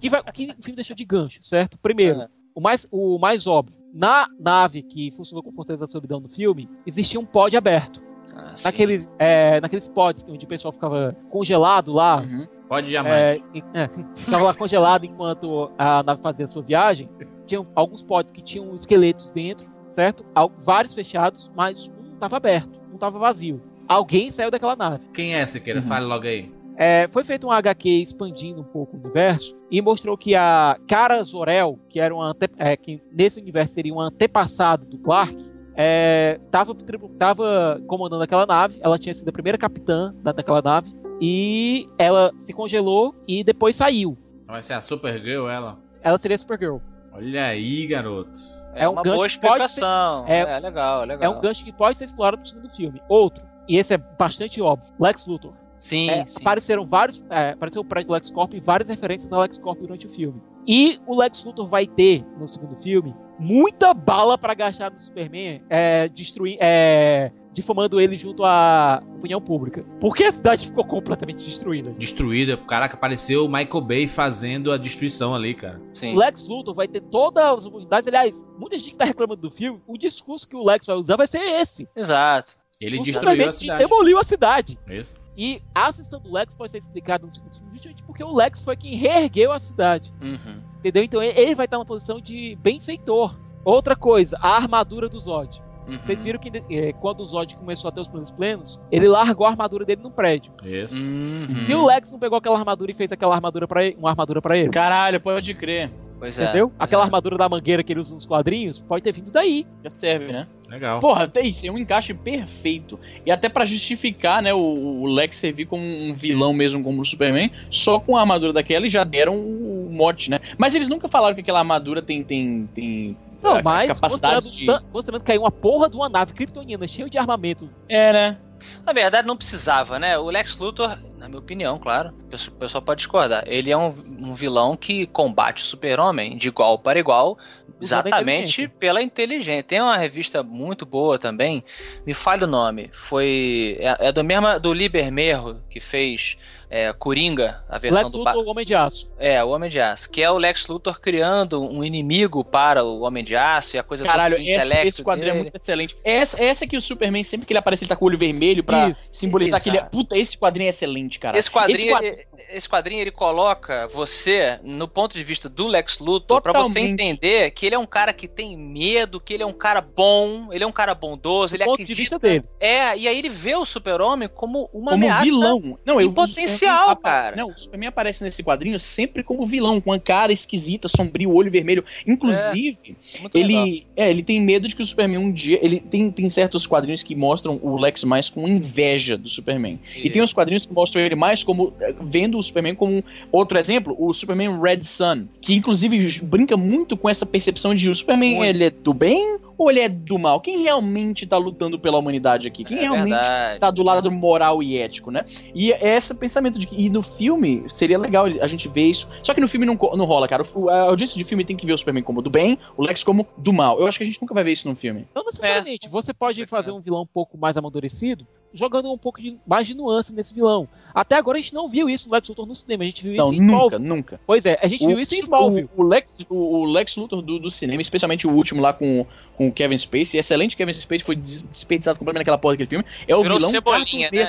que, 0.00 0.10
vai, 0.10 0.22
que 0.24 0.50
o 0.58 0.62
filme 0.62 0.74
deixou 0.74 0.96
de 0.96 1.04
gancho, 1.04 1.38
certo? 1.42 1.78
Primeiro, 1.78 2.22
É. 2.22 2.28
o, 2.52 2.60
mais, 2.60 2.88
o 2.90 3.18
mais 3.20 3.46
óbvio. 3.46 3.76
Na 3.94 4.26
nave 4.40 4.82
que 4.82 5.12
funcionou 5.12 5.44
com 5.44 5.52
Fortaleza 5.52 5.82
da 5.82 5.86
Solidão 5.86 6.18
no 6.18 6.28
filme, 6.28 6.68
existia 6.84 7.20
um 7.20 7.24
pod 7.24 7.56
aberto. 7.56 8.02
Ah. 8.34 8.54
Naqueles, 8.64 9.08
é, 9.18 9.60
naqueles 9.60 9.86
pods 9.88 10.24
que- 10.24 10.30
onde 10.32 10.44
o 10.44 10.48
pessoal 10.48 10.72
ficava 10.72 11.16
congelado 11.30 11.92
lá, 11.92 12.22
Pode 12.68 12.86
é, 12.86 12.90
diamante. 12.90 13.44
e- 13.54 13.62
é, 13.74 13.88
ficava 14.16 14.44
lá 14.44 14.54
congelado 14.54 15.04
enquanto 15.04 15.70
a 15.78 16.02
nave 16.02 16.22
fazia 16.22 16.44
a 16.44 16.48
sua 16.48 16.62
viagem. 16.62 17.08
Tinham 17.46 17.66
alguns 17.74 18.02
pods 18.02 18.32
que 18.32 18.42
tinham 18.42 18.74
esqueletos 18.74 19.30
dentro, 19.30 19.66
certo? 19.88 20.24
Vários 20.58 20.94
fechados, 20.94 21.50
mas 21.54 21.88
um 21.88 22.14
estava 22.14 22.36
aberto, 22.36 22.80
um 22.90 22.94
estava 22.94 23.18
vazio. 23.18 23.60
Alguém 23.88 24.30
saiu 24.30 24.50
daquela 24.50 24.74
nave. 24.74 25.04
Quem 25.14 25.34
é, 25.34 25.46
Siqueira? 25.46 25.80
Uhum. 25.80 25.86
Fale 25.86 26.04
logo 26.06 26.26
aí. 26.26 26.52
É, 26.78 27.08
foi 27.10 27.24
feito 27.24 27.46
um 27.46 27.50
HQ 27.50 27.88
expandindo 27.88 28.60
um 28.60 28.64
pouco 28.64 28.96
o 28.96 29.00
universo 29.00 29.56
e 29.70 29.80
mostrou 29.80 30.16
que 30.18 30.34
a 30.34 30.76
Cara 30.86 31.22
Zor-El, 31.22 31.78
que 31.88 31.98
era 31.98 32.14
uma 32.14 32.36
é, 32.58 32.76
que 32.76 33.00
nesse 33.10 33.40
universo 33.40 33.74
seria 33.74 33.94
uma 33.94 34.08
antepassada 34.08 34.84
do 34.84 34.98
Clark, 34.98 35.36
estava 35.76 36.74
tava 37.18 37.80
comandando 37.86 38.22
aquela 38.22 38.46
nave. 38.46 38.78
Ela 38.82 38.98
tinha 38.98 39.12
sido 39.14 39.28
a 39.28 39.32
primeira 39.32 39.58
capitã 39.58 40.14
da, 40.22 40.32
daquela 40.32 40.62
nave 40.62 40.92
e 41.20 41.86
ela 41.98 42.32
se 42.38 42.52
congelou 42.52 43.14
e 43.28 43.42
depois 43.44 43.76
saiu. 43.76 44.16
Vai 44.46 44.62
ser 44.62 44.74
a 44.74 44.80
Supergirl, 44.80 45.48
ela. 45.48 45.78
Ela 46.02 46.18
seria 46.18 46.38
Supergirl. 46.38 46.78
Olha 47.12 47.46
aí, 47.46 47.86
garoto. 47.86 48.38
É, 48.74 48.84
é 48.84 48.88
um 48.88 48.92
uma 48.92 49.02
gancho 49.02 49.16
boa 49.16 49.28
que 49.28 49.38
pode 49.40 49.62
explicação. 49.64 50.24
ser- 50.26 50.32
é- 50.32 50.56
É, 50.56 50.58
legal, 50.60 51.02
É 51.02 51.06
legal. 51.06 51.36
um 51.36 51.40
gancho 51.40 51.64
que 51.64 51.72
pode 51.72 51.96
ser 51.98 52.04
explorado 52.04 52.38
no 52.38 52.44
segundo 52.46 52.70
filme. 52.70 53.00
Outro, 53.08 53.42
e 53.68 53.76
esse 53.78 53.94
é 53.94 53.96
bastante 53.98 54.60
óbvio, 54.60 54.92
Lex 55.00 55.26
Luthor. 55.26 55.52
Sim, 55.78 56.08
É, 56.10 56.26
sim. 56.26 56.38
apareceram 56.40 56.86
vários. 56.86 57.24
É, 57.28 57.50
apareceu 57.50 57.82
o 57.82 57.84
prédio 57.84 58.08
do 58.08 58.12
LexCorp 58.14 58.54
e 58.54 58.60
várias 58.60 58.88
referências 58.88 59.32
ao 59.32 59.40
LexCorp 59.42 59.78
durante 59.80 60.06
o 60.06 60.10
filme. 60.10 60.40
E 60.66 60.98
o 61.06 61.16
Lex 61.16 61.44
Luthor 61.44 61.66
vai 61.66 61.86
ter, 61.86 62.24
no 62.38 62.48
segundo 62.48 62.76
filme, 62.76 63.14
muita 63.38 63.94
bala 63.94 64.36
pra 64.36 64.54
gastar 64.54 64.90
no 64.90 64.98
Superman, 64.98 65.62
é, 65.68 66.08
destruir, 66.08 66.56
é, 66.60 67.30
difamando 67.52 68.00
ele 68.00 68.16
junto 68.16 68.44
à 68.44 69.02
opinião 69.18 69.40
pública. 69.40 69.84
Porque 70.00 70.24
a 70.24 70.32
cidade 70.32 70.66
ficou 70.66 70.84
completamente 70.84 71.44
destruída. 71.44 71.90
Destruída. 71.92 72.56
Caraca, 72.56 72.96
apareceu 72.96 73.44
o 73.44 73.48
Michael 73.48 73.80
Bay 73.80 74.06
fazendo 74.06 74.72
a 74.72 74.76
destruição 74.76 75.34
ali, 75.34 75.54
cara. 75.54 75.80
Sim. 75.94 76.14
O 76.14 76.18
Lex 76.18 76.48
Luthor 76.48 76.74
vai 76.74 76.88
ter 76.88 77.00
todas 77.02 77.44
as 77.44 77.66
oportunidades. 77.66 78.08
Aliás, 78.08 78.46
muita 78.58 78.78
gente 78.78 78.94
tá 78.94 79.04
reclamando 79.04 79.42
do 79.42 79.50
filme. 79.50 79.80
O 79.86 79.96
discurso 79.96 80.48
que 80.48 80.56
o 80.56 80.64
Lex 80.64 80.86
vai 80.86 80.96
usar 80.96 81.16
vai 81.16 81.26
ser 81.26 81.38
esse. 81.38 81.88
Exato. 81.94 82.56
Ele 82.80 82.98
o 82.98 83.02
destruiu 83.02 83.30
Superman 83.30 83.48
a 83.48 83.52
cidade. 83.52 83.82
É 83.82 83.86
demoliu 83.86 84.18
a 84.18 84.24
cidade. 84.24 84.78
Isso. 84.88 85.14
E 85.36 85.62
a 85.74 85.88
ascensão 85.88 86.20
do 86.20 86.32
Lex 86.32 86.56
pode 86.56 86.70
ser 86.70 86.78
explicada 86.78 87.26
no 87.26 87.32
segundo 87.32 87.54
filme 87.54 87.72
justamente 87.72 88.02
porque 88.02 88.24
o 88.24 88.34
Lex 88.34 88.62
foi 88.62 88.76
quem 88.76 88.94
reergueu 88.94 89.52
a 89.52 89.58
cidade. 89.58 90.12
Uhum. 90.22 90.62
Entendeu? 90.78 91.02
Então 91.02 91.22
ele 91.22 91.38
ele 91.38 91.54
vai 91.54 91.66
estar 91.66 91.76
numa 91.76 91.86
posição 91.86 92.20
de 92.20 92.56
benfeitor. 92.62 93.36
Outra 93.64 93.96
coisa, 93.96 94.38
a 94.40 94.56
armadura 94.56 95.08
do 95.08 95.18
Zod. 95.18 95.60
Uhum. 95.88 96.00
Vocês 96.00 96.22
viram 96.22 96.38
que 96.38 96.50
eh, 96.70 96.92
quando 96.94 97.20
o 97.20 97.24
Zod 97.24 97.56
começou 97.56 97.88
a 97.88 97.92
ter 97.92 98.00
os 98.00 98.08
planos 98.08 98.30
plenos, 98.30 98.80
ele 98.90 99.06
largou 99.08 99.46
a 99.46 99.50
armadura 99.50 99.84
dele 99.84 100.02
no 100.02 100.10
prédio. 100.10 100.52
Isso. 100.64 100.94
Uhum. 100.94 101.64
Se 101.64 101.74
o 101.74 101.86
Lex 101.86 102.12
não 102.12 102.18
pegou 102.18 102.38
aquela 102.38 102.58
armadura 102.58 102.90
e 102.90 102.94
fez 102.94 103.12
aquela 103.12 103.34
armadura 103.34 103.68
para 103.68 103.82
uma 103.96 104.10
armadura 104.10 104.42
para 104.42 104.56
ele, 104.56 104.70
Caralho, 104.70 105.20
pode 105.20 105.54
crer. 105.54 105.92
Pois 106.18 106.38
é. 106.38 106.44
entendeu? 106.44 106.68
pois 106.70 106.80
Aquela 106.80 107.02
é. 107.02 107.04
armadura 107.04 107.36
da 107.36 107.48
mangueira 107.48 107.82
que 107.82 107.92
ele 107.92 108.00
usa 108.00 108.14
nos 108.14 108.24
quadrinhos 108.24 108.80
pode 108.80 109.02
ter 109.02 109.12
vindo 109.12 109.30
daí. 109.30 109.66
Já 109.84 109.90
serve, 109.90 110.32
né? 110.32 110.46
Legal. 110.68 110.98
Porra, 110.98 111.28
tem 111.28 111.48
isso, 111.48 111.66
é 111.66 111.70
um 111.70 111.78
encaixe 111.78 112.12
perfeito. 112.12 112.98
E 113.24 113.30
até 113.30 113.48
pra 113.48 113.64
justificar, 113.64 114.42
né, 114.42 114.52
o, 114.52 114.58
o 114.58 115.06
Lex 115.06 115.36
servir 115.36 115.66
como 115.66 115.82
um 115.84 116.12
vilão 116.14 116.52
mesmo 116.52 116.82
como 116.82 117.00
o 117.02 117.04
Superman, 117.04 117.50
só 117.70 118.00
com 118.00 118.16
a 118.16 118.20
armadura 118.20 118.52
daquela 118.52 118.80
eles 118.80 118.92
já 118.92 119.04
deram 119.04 119.36
o 119.38 119.88
mote, 119.92 120.30
né? 120.30 120.40
Mas 120.58 120.74
eles 120.74 120.88
nunca 120.88 121.06
falaram 121.08 121.34
que 121.34 121.40
aquela 121.40 121.60
armadura 121.60 122.02
tem 122.02 122.24
tem 122.24 122.68
tem 122.74 123.16
Não, 123.42 123.56
a- 123.56 123.62
mas 123.62 124.00
capacidade 124.00 124.46
mostrando, 124.46 124.78
de 124.82 124.92
mostrando 124.92 125.20
que 125.20 125.26
caiu 125.26 125.42
uma 125.42 125.50
porra 125.52 125.88
de 125.88 125.96
uma 125.96 126.08
nave 126.08 126.32
kryptoniana 126.32 126.88
cheia 126.88 127.08
de 127.08 127.16
armamento. 127.18 127.70
É, 127.88 128.12
né? 128.12 128.38
Na 128.84 128.92
verdade, 128.92 129.28
não 129.28 129.36
precisava, 129.36 129.98
né? 129.98 130.18
O 130.18 130.24
Lex 130.30 130.56
Luthor, 130.58 130.98
na 131.26 131.30
minha 131.30 131.40
opinião, 131.40 131.78
claro, 131.78 132.14
o 132.24 132.52
pessoal- 132.52 132.82
pode 132.82 132.98
discordar. 132.98 133.42
Ele 133.46 133.70
é 133.70 133.76
um, 133.76 133.88
um 134.20 134.34
vilão 134.34 134.76
que 134.76 135.06
combate 135.06 135.62
o 135.62 135.66
super-homem 135.66 136.36
de 136.36 136.48
igual 136.48 136.78
para 136.78 136.98
igual, 136.98 137.36
exatamente 137.80 138.62
inteligência. 138.62 138.72
pela 138.78 139.02
inteligência. 139.02 139.62
Tem 139.64 139.80
uma 139.80 139.96
revista 139.96 140.42
muito 140.42 140.86
boa 140.86 141.18
também, 141.18 141.64
me 142.06 142.14
falha 142.14 142.44
o 142.44 142.50
nome, 142.50 142.90
foi. 142.92 143.76
É, 143.80 144.08
é 144.08 144.12
do 144.12 144.22
mesmo 144.22 144.58
do 144.60 144.72
Libermerro, 144.72 145.60
que 145.68 145.80
fez 145.80 146.36
é, 146.68 146.92
Coringa, 146.92 147.62
a 147.68 147.78
versão 147.78 148.00
Lex 148.02 148.12
do 148.12 148.18
Luthor, 148.18 148.36
o 148.44 148.50
Homem 148.50 148.64
de 148.66 148.74
Aço. 148.74 149.10
É, 149.18 149.42
o 149.44 149.50
Homem 149.50 149.70
de 149.70 149.80
Aço. 149.80 150.10
Que 150.10 150.22
é 150.22 150.30
o 150.30 150.36
Lex 150.38 150.66
Luthor 150.66 151.00
criando 151.00 151.62
um 151.62 151.84
inimigo 151.84 152.44
para 152.44 152.84
o 152.84 153.00
Homem 153.02 153.22
de 153.24 153.36
Aço 153.36 153.76
e 153.76 153.78
a 153.78 153.82
coisa 153.82 154.04
Caralho, 154.04 154.36
do 154.36 154.42
esse, 154.42 154.76
esse 154.88 155.02
quadrinho 155.04 155.32
é 155.34 155.38
muito 155.42 155.54
excelente. 155.56 155.96
Essa, 156.04 156.42
essa 156.42 156.66
que 156.66 156.76
o 156.76 156.80
Superman, 156.80 157.22
sempre 157.24 157.46
que 157.46 157.52
ele 157.52 157.58
aparece, 157.58 157.84
ele 157.84 157.88
tá 157.88 157.96
com 157.96 158.04
o 158.04 158.08
olho 158.08 158.18
vermelho 158.18 158.64
pra 158.64 158.88
Isso, 158.88 159.14
simbolizar 159.14 159.62
que 159.62 159.68
ele 159.68 159.78
é. 159.78 159.82
Puta, 159.82 160.16
esse 160.18 160.36
quadrinho 160.36 160.66
é 160.66 160.70
excelente, 160.70 161.18
cara. 161.18 161.38
Esse 161.38 161.50
quadrinho, 161.50 161.92
quadrinho- 161.94 162.14
ele, 162.14 162.26
esse 162.50 162.68
quadrinho 162.68 163.00
ele 163.00 163.10
coloca 163.10 163.88
você 163.88 164.58
no 164.62 164.86
ponto 164.88 165.14
de 165.16 165.22
vista 165.24 165.48
do 165.48 165.66
Lex 165.66 165.98
Luthor 165.98 166.40
pra 166.40 166.52
você 166.52 166.80
entender 166.80 167.50
que 167.50 167.66
ele 167.66 167.74
é 167.74 167.78
um 167.78 167.86
cara 167.86 168.12
que 168.12 168.26
tem 168.28 168.56
medo, 168.56 169.20
que 169.20 169.34
ele 169.34 169.42
é 169.42 169.46
um 169.46 169.52
cara 169.52 169.80
bom, 169.80 170.48
ele 170.52 170.62
é 170.64 170.66
um 170.66 170.72
cara 170.72 170.94
bondoso, 170.94 171.54
ele 171.54 171.64
Do 171.64 171.66
ponto 171.70 171.78
de 171.78 171.82
acredita. 171.84 172.00
vista 172.02 172.18
dele. 172.18 172.44
É, 172.60 172.96
e 172.96 173.08
aí 173.08 173.18
ele 173.18 173.28
vê 173.28 173.54
o 173.56 173.64
Super-Homem 173.64 174.28
como 174.28 174.70
uma 174.72 174.92
como 174.92 175.04
ameaça. 175.04 175.24
vilão. 175.24 175.78
Não, 175.84 176.00
eu, 176.00 176.06
em 176.08 176.12
potencial, 176.12 176.55
o 176.56 176.68
Superman 176.68 176.90
apa- 176.90 177.02
cara. 177.10 177.36
Não, 177.36 177.48
o 177.50 177.56
Superman 177.58 177.88
aparece 177.88 178.24
nesse 178.24 178.42
quadrinho 178.42 178.78
sempre 178.80 179.22
como 179.22 179.44
vilão, 179.46 179.80
com 179.80 179.90
uma 179.90 179.98
cara 179.98 180.32
esquisita, 180.32 180.88
sombrio, 180.88 181.32
olho 181.34 181.50
vermelho. 181.50 181.84
Inclusive, 182.06 182.96
legal. 183.22 183.30
ele, 183.34 183.86
é, 183.96 184.10
ele 184.10 184.22
tem 184.22 184.40
medo 184.40 184.66
de 184.68 184.74
que 184.74 184.82
o 184.82 184.84
Superman 184.84 185.18
um 185.18 185.32
dia. 185.32 185.58
Ele 185.62 185.78
tem, 185.80 186.10
tem 186.10 186.28
certos 186.30 186.66
quadrinhos 186.66 187.02
que 187.02 187.14
mostram 187.14 187.58
o 187.62 187.76
Lex 187.76 188.04
mais 188.04 188.28
com 188.30 188.46
inveja 188.48 189.16
do 189.16 189.28
Superman. 189.28 189.78
E 189.96 190.08
tem 190.10 190.22
os 190.22 190.32
quadrinhos 190.32 190.66
que 190.66 190.72
mostram 190.72 191.02
ele 191.02 191.14
mais 191.14 191.44
como. 191.44 191.72
eh, 191.80 191.94
vendo 192.00 192.38
o 192.38 192.42
Superman 192.42 192.74
como. 192.74 192.96
um- 192.98 193.02
Outro 193.32 193.58
exemplo, 193.58 193.94
o 193.98 194.12
Superman 194.12 194.60
Red 194.60 194.82
Sun. 194.82 195.26
Que 195.40 195.54
inclusive 195.54 196.20
brinca 196.22 196.56
muito 196.56 196.96
com 196.96 197.08
essa 197.08 197.26
percepção 197.26 197.74
de 197.74 197.88
o 197.90 197.94
Superman 197.94 198.36
Muito. 198.36 198.48
ele 198.50 198.64
é 198.64 198.70
do 198.70 198.94
bem 198.94 199.38
ou 199.58 199.70
ele 199.70 199.80
é 199.80 199.88
do 199.88 200.18
mal? 200.18 200.40
Quem 200.40 200.62
realmente 200.62 201.26
tá 201.26 201.36
lutando 201.36 201.78
pela 201.78 201.98
humanidade 201.98 202.46
aqui? 202.46 202.64
Quem 202.64 202.78
É 202.78 202.82
realmente 202.82 203.10
verdade. 203.10 203.60
tá 203.60 203.70
do 203.70 203.82
lado 203.82 204.10
moral 204.10 204.62
e 204.62 204.78
ético, 204.78 205.10
né? 205.10 205.24
E 205.54 205.72
é 205.72 205.96
esse 205.96 206.14
pensamento 206.14 206.45
de 206.50 206.66
que. 206.66 206.80
E 206.86 206.88
no 206.90 207.02
filme 207.02 207.64
seria 207.68 207.98
legal 207.98 208.26
a 208.26 208.46
gente 208.48 208.68
ver 208.68 208.88
isso. 208.88 209.08
Só 209.22 209.32
que 209.34 209.40
no 209.40 209.48
filme 209.48 209.66
não, 209.66 209.74
não 209.74 210.04
rola, 210.04 210.26
cara. 210.28 210.44
O- 210.54 210.68
A 210.68 210.82
audiência 210.82 211.16
de 211.16 211.24
filme 211.24 211.44
tem 211.44 211.56
que 211.56 211.66
ver 211.66 211.72
o 211.72 211.78
Superman 211.78 212.02
como 212.02 212.20
do 212.22 212.30
bem, 212.30 212.58
o 212.76 212.82
Lex 212.84 213.02
como 213.04 213.26
do 213.36 213.52
mal. 213.52 213.78
Eu 213.80 213.86
acho 213.86 213.98
que 213.98 214.04
a 214.04 214.06
gente 214.06 214.20
nunca 214.20 214.34
vai 214.34 214.44
ver 214.44 214.52
isso 214.52 214.68
num 214.68 214.76
filme. 214.76 215.06
Não 215.14 215.24
necessariamente. 215.24 215.88
Você 215.88 216.12
pode 216.14 216.46
fazer 216.46 216.72
um 216.72 216.80
vilão 216.80 217.02
um 217.02 217.06
pouco 217.06 217.36
mais 217.38 217.56
amadurecido, 217.56 218.26
jogando 218.54 218.90
um 218.92 218.98
pouco 218.98 219.20
de, 219.20 219.36
mais 219.46 219.66
de 219.66 219.74
nuance 219.74 220.14
nesse 220.14 220.34
vilão. 220.34 220.68
Até 220.94 221.16
agora 221.16 221.36
a 221.38 221.40
gente 221.40 221.52
não 221.52 221.68
viu 221.68 221.90
isso 221.90 222.08
no 222.08 222.14
Lex 222.14 222.28
Luthor 222.28 222.46
no 222.46 222.54
cinema. 222.54 222.82
A 222.82 222.86
gente 222.86 223.02
viu 223.02 223.14
Não, 223.16 223.26
isso 223.32 223.34
em 223.34 223.46
nunca, 223.46 223.52
Smallville. 223.56 223.84
nunca. 223.88 224.20
Pois 224.26 224.46
é, 224.46 224.58
a 224.62 224.66
gente 224.68 224.86
viu 224.86 224.98
isso 224.98 225.14
em 225.14 225.18
Smallville. 225.18 225.68
O, 225.76 225.82
o 225.82 225.86
Lex, 225.86 226.24
o, 226.28 226.34
o 226.60 226.64
Lex 226.64 226.96
Luthor 226.96 227.20
do, 227.20 227.38
do 227.38 227.50
cinema, 227.50 227.82
especialmente 227.82 228.26
o 228.26 228.30
último 228.30 228.62
lá 228.62 228.72
com, 228.72 229.06
com 229.36 229.48
o 229.48 229.52
Kevin 229.52 229.76
Spacey, 229.76 230.18
excelente 230.18 230.56
Kevin 230.56 230.72
Spacey, 230.72 231.04
foi 231.04 231.16
des- 231.16 231.42
desperdiçado 231.42 231.98
completamente 231.98 232.22
naquela 232.24 232.38
porra 232.38 232.54
daquele 232.54 232.68
filme. 232.70 232.84
É 233.06 233.14
o 233.14 233.22
Virou 233.22 233.36
vilão 233.36 233.50
cebolinha, 233.50 234.08
né? 234.12 234.28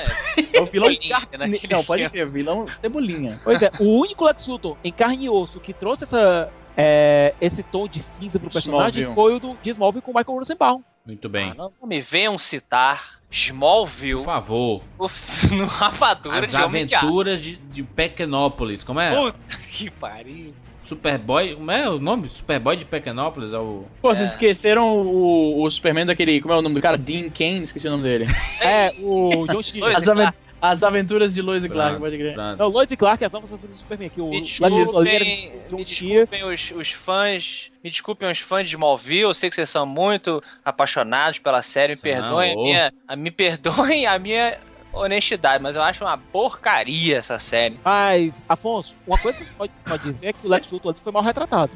É 0.52 0.60
o 0.60 0.66
vilão 0.66 0.88
Cebolinha 0.90 1.18
naquele 1.38 1.74
Não, 1.74 1.84
pode 1.84 2.08
crer, 2.10 2.28
vilão 2.28 2.66
cebolinha. 2.68 3.40
Pois 3.42 3.62
é, 3.62 3.70
o 3.80 3.84
único 4.00 4.24
Lex 4.26 4.46
Luthor 4.46 4.76
em 4.84 4.92
carne 4.92 5.24
e 5.24 5.30
osso 5.30 5.58
que 5.60 5.72
trouxe 5.72 6.04
essa, 6.04 6.52
é, 6.76 7.34
esse 7.40 7.62
tom 7.62 7.88
de 7.88 8.02
cinza 8.02 8.38
pro 8.38 8.50
personagem 8.50 9.04
Smallville. 9.04 9.14
foi 9.14 9.34
o 9.34 9.40
do, 9.54 9.58
de 9.62 9.70
Smallville 9.70 10.02
com 10.02 10.10
o 10.10 10.14
Michael 10.14 10.36
Rosenbaum. 10.38 10.82
Muito 11.06 11.26
bem. 11.30 11.50
Ah, 11.52 11.54
não 11.80 11.88
me 11.88 12.00
venham 12.02 12.38
citar 12.38 13.17
Smallville 13.30 14.16
Por 14.16 14.24
favor. 14.24 14.82
o- 14.98 15.10
no 15.54 15.66
Rapadura 15.66 16.38
As 16.40 16.50
de 16.50 16.56
aventuras 16.56 17.40
de, 17.40 17.56
de 17.56 17.82
Pequenópolis. 17.82 18.82
Como 18.84 19.00
é? 19.00 19.14
Puta 19.14 19.38
que 19.70 19.90
pariu. 19.90 20.54
Superboy. 20.82 21.54
Como 21.54 21.70
é 21.70 21.88
o 21.88 21.98
nome? 21.98 22.28
Superboy 22.28 22.74
de 22.76 22.86
Pequenópolis? 22.86 23.52
É 23.52 23.58
o. 23.58 23.84
Pô, 24.00 24.14
vocês 24.14 24.30
esqueceram 24.30 24.90
o, 24.96 25.62
o 25.62 25.70
Superman 25.70 26.06
daquele. 26.06 26.40
Como 26.40 26.54
é 26.54 26.56
o 26.58 26.62
nome 26.62 26.76
do 26.76 26.80
cara? 26.80 26.96
Dean 26.96 27.28
Kane, 27.28 27.62
esqueci 27.64 27.86
o 27.86 27.90
nome 27.90 28.02
dele. 28.02 28.26
É, 28.62 28.94
o 29.00 29.46
John 29.46 29.62
Shearer. 29.62 29.96
As, 29.96 30.08
aven- 30.08 30.32
as 30.62 30.82
aventuras 30.82 31.34
de 31.34 31.42
Lois 31.42 31.62
e 31.64 31.68
Clark, 31.68 31.98
pode 32.00 32.16
crer. 32.16 32.34
Não, 32.56 32.68
Lois 32.68 32.90
e 32.90 32.96
Clark, 32.96 33.22
as 33.24 33.32
novas 33.32 33.52
aventuras 33.52 33.76
do 33.76 33.80
Superman. 33.82 34.08
Que 34.08 34.20
o 34.22 34.30
Me 34.30 34.38
Oliveira, 34.38 35.24
desculpem, 35.24 35.52
John 35.68 35.76
me 35.76 35.84
Shearer. 35.86 36.26
desculpem 36.26 36.44
os, 36.54 36.70
os 36.74 36.90
fãs. 36.92 37.67
Me 37.88 37.90
desculpem 37.90 38.30
os 38.30 38.38
fãs 38.38 38.68
de 38.68 38.76
Smallville. 38.76 39.22
Eu 39.22 39.32
sei 39.32 39.48
que 39.48 39.56
vocês 39.56 39.70
são 39.70 39.86
muito 39.86 40.42
apaixonados 40.62 41.38
pela 41.38 41.62
série. 41.62 41.94
Me 41.94 42.00
perdoem 42.02 42.52
a 42.52 42.54
minha. 42.54 42.92
a- 43.08 43.16
me 43.16 43.30
perdoem 43.30 44.04
a 44.06 44.18
minha 44.18 44.58
honestidade, 44.92 45.62
mas 45.62 45.74
eu 45.74 45.80
acho 45.80 46.04
uma 46.04 46.18
porcaria 46.18 47.16
essa 47.16 47.38
série. 47.38 47.78
Mas, 47.82 48.44
Afonso, 48.46 48.94
uma 49.06 49.16
coisa 49.16 49.38
que 49.38 49.46
você 49.46 49.52
pode, 49.54 49.72
pode 49.86 50.02
dizer 50.02 50.26
é 50.26 50.32
que 50.34 50.46
o 50.46 50.50
Lex 50.50 50.70
Luthor 50.70 50.92
ali 50.92 51.00
foi 51.02 51.12
mal 51.12 51.22
retratado 51.22 51.72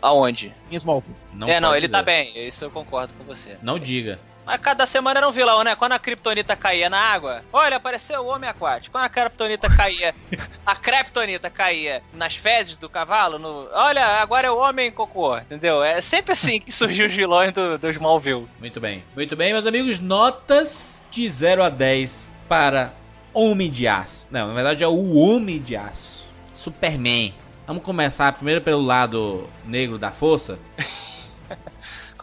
Aonde? 0.00 0.54
em 0.70 0.76
Smallville. 0.76 1.16
Não 1.32 1.48
é, 1.48 1.58
não, 1.58 1.70
pode 1.70 1.80
ele 1.80 1.88
dizer. 1.88 1.98
tá 1.98 2.02
bem. 2.04 2.46
Isso 2.48 2.64
eu 2.64 2.70
concordo 2.70 3.12
com 3.14 3.24
você. 3.24 3.58
Não 3.60 3.76
diga. 3.76 4.20
Mas 4.44 4.60
cada 4.60 4.86
semana 4.86 5.20
era 5.20 5.28
um 5.28 5.32
vilão, 5.32 5.64
né? 5.64 5.74
Quando 5.74 5.92
a 5.92 5.98
Kryptonita 5.98 6.54
caía 6.54 6.90
na 6.90 6.98
água, 6.98 7.42
olha, 7.52 7.76
apareceu 7.76 8.20
o 8.20 8.26
Homem 8.26 8.48
Aquático. 8.48 8.92
Quando 8.92 9.04
a 9.04 9.08
Kryptonita 9.08 9.68
caía, 9.74 10.14
a 10.64 10.76
Kryptonita 10.76 11.48
caía 11.48 12.02
nas 12.12 12.36
fezes 12.36 12.76
do 12.76 12.88
cavalo, 12.88 13.38
no... 13.38 13.68
olha, 13.72 14.04
agora 14.20 14.46
é 14.46 14.50
o 14.50 14.58
Homem 14.58 14.90
Cocô, 14.90 15.38
entendeu? 15.38 15.82
É 15.82 16.00
sempre 16.00 16.32
assim 16.32 16.60
que 16.60 16.70
surgiu 16.70 17.06
os 17.06 17.12
vilões 17.12 17.52
do, 17.52 17.78
do 17.78 17.90
Smallville. 17.90 18.46
Muito 18.58 18.80
bem. 18.80 19.02
Muito 19.14 19.34
bem, 19.34 19.52
meus 19.52 19.66
amigos. 19.66 20.00
Notas 20.00 21.02
de 21.10 21.28
0 21.28 21.62
a 21.62 21.68
10 21.68 22.30
para 22.48 22.92
Homem 23.32 23.70
de 23.70 23.88
Aço. 23.88 24.26
Não, 24.30 24.48
na 24.48 24.54
verdade 24.54 24.84
é 24.84 24.88
o 24.88 25.14
Homem 25.14 25.60
de 25.60 25.76
Aço. 25.76 26.24
Superman. 26.52 27.34
Vamos 27.66 27.82
começar 27.82 28.32
primeiro 28.32 28.60
pelo 28.60 28.82
lado 28.82 29.48
negro 29.64 29.98
da 29.98 30.10
força. 30.10 30.58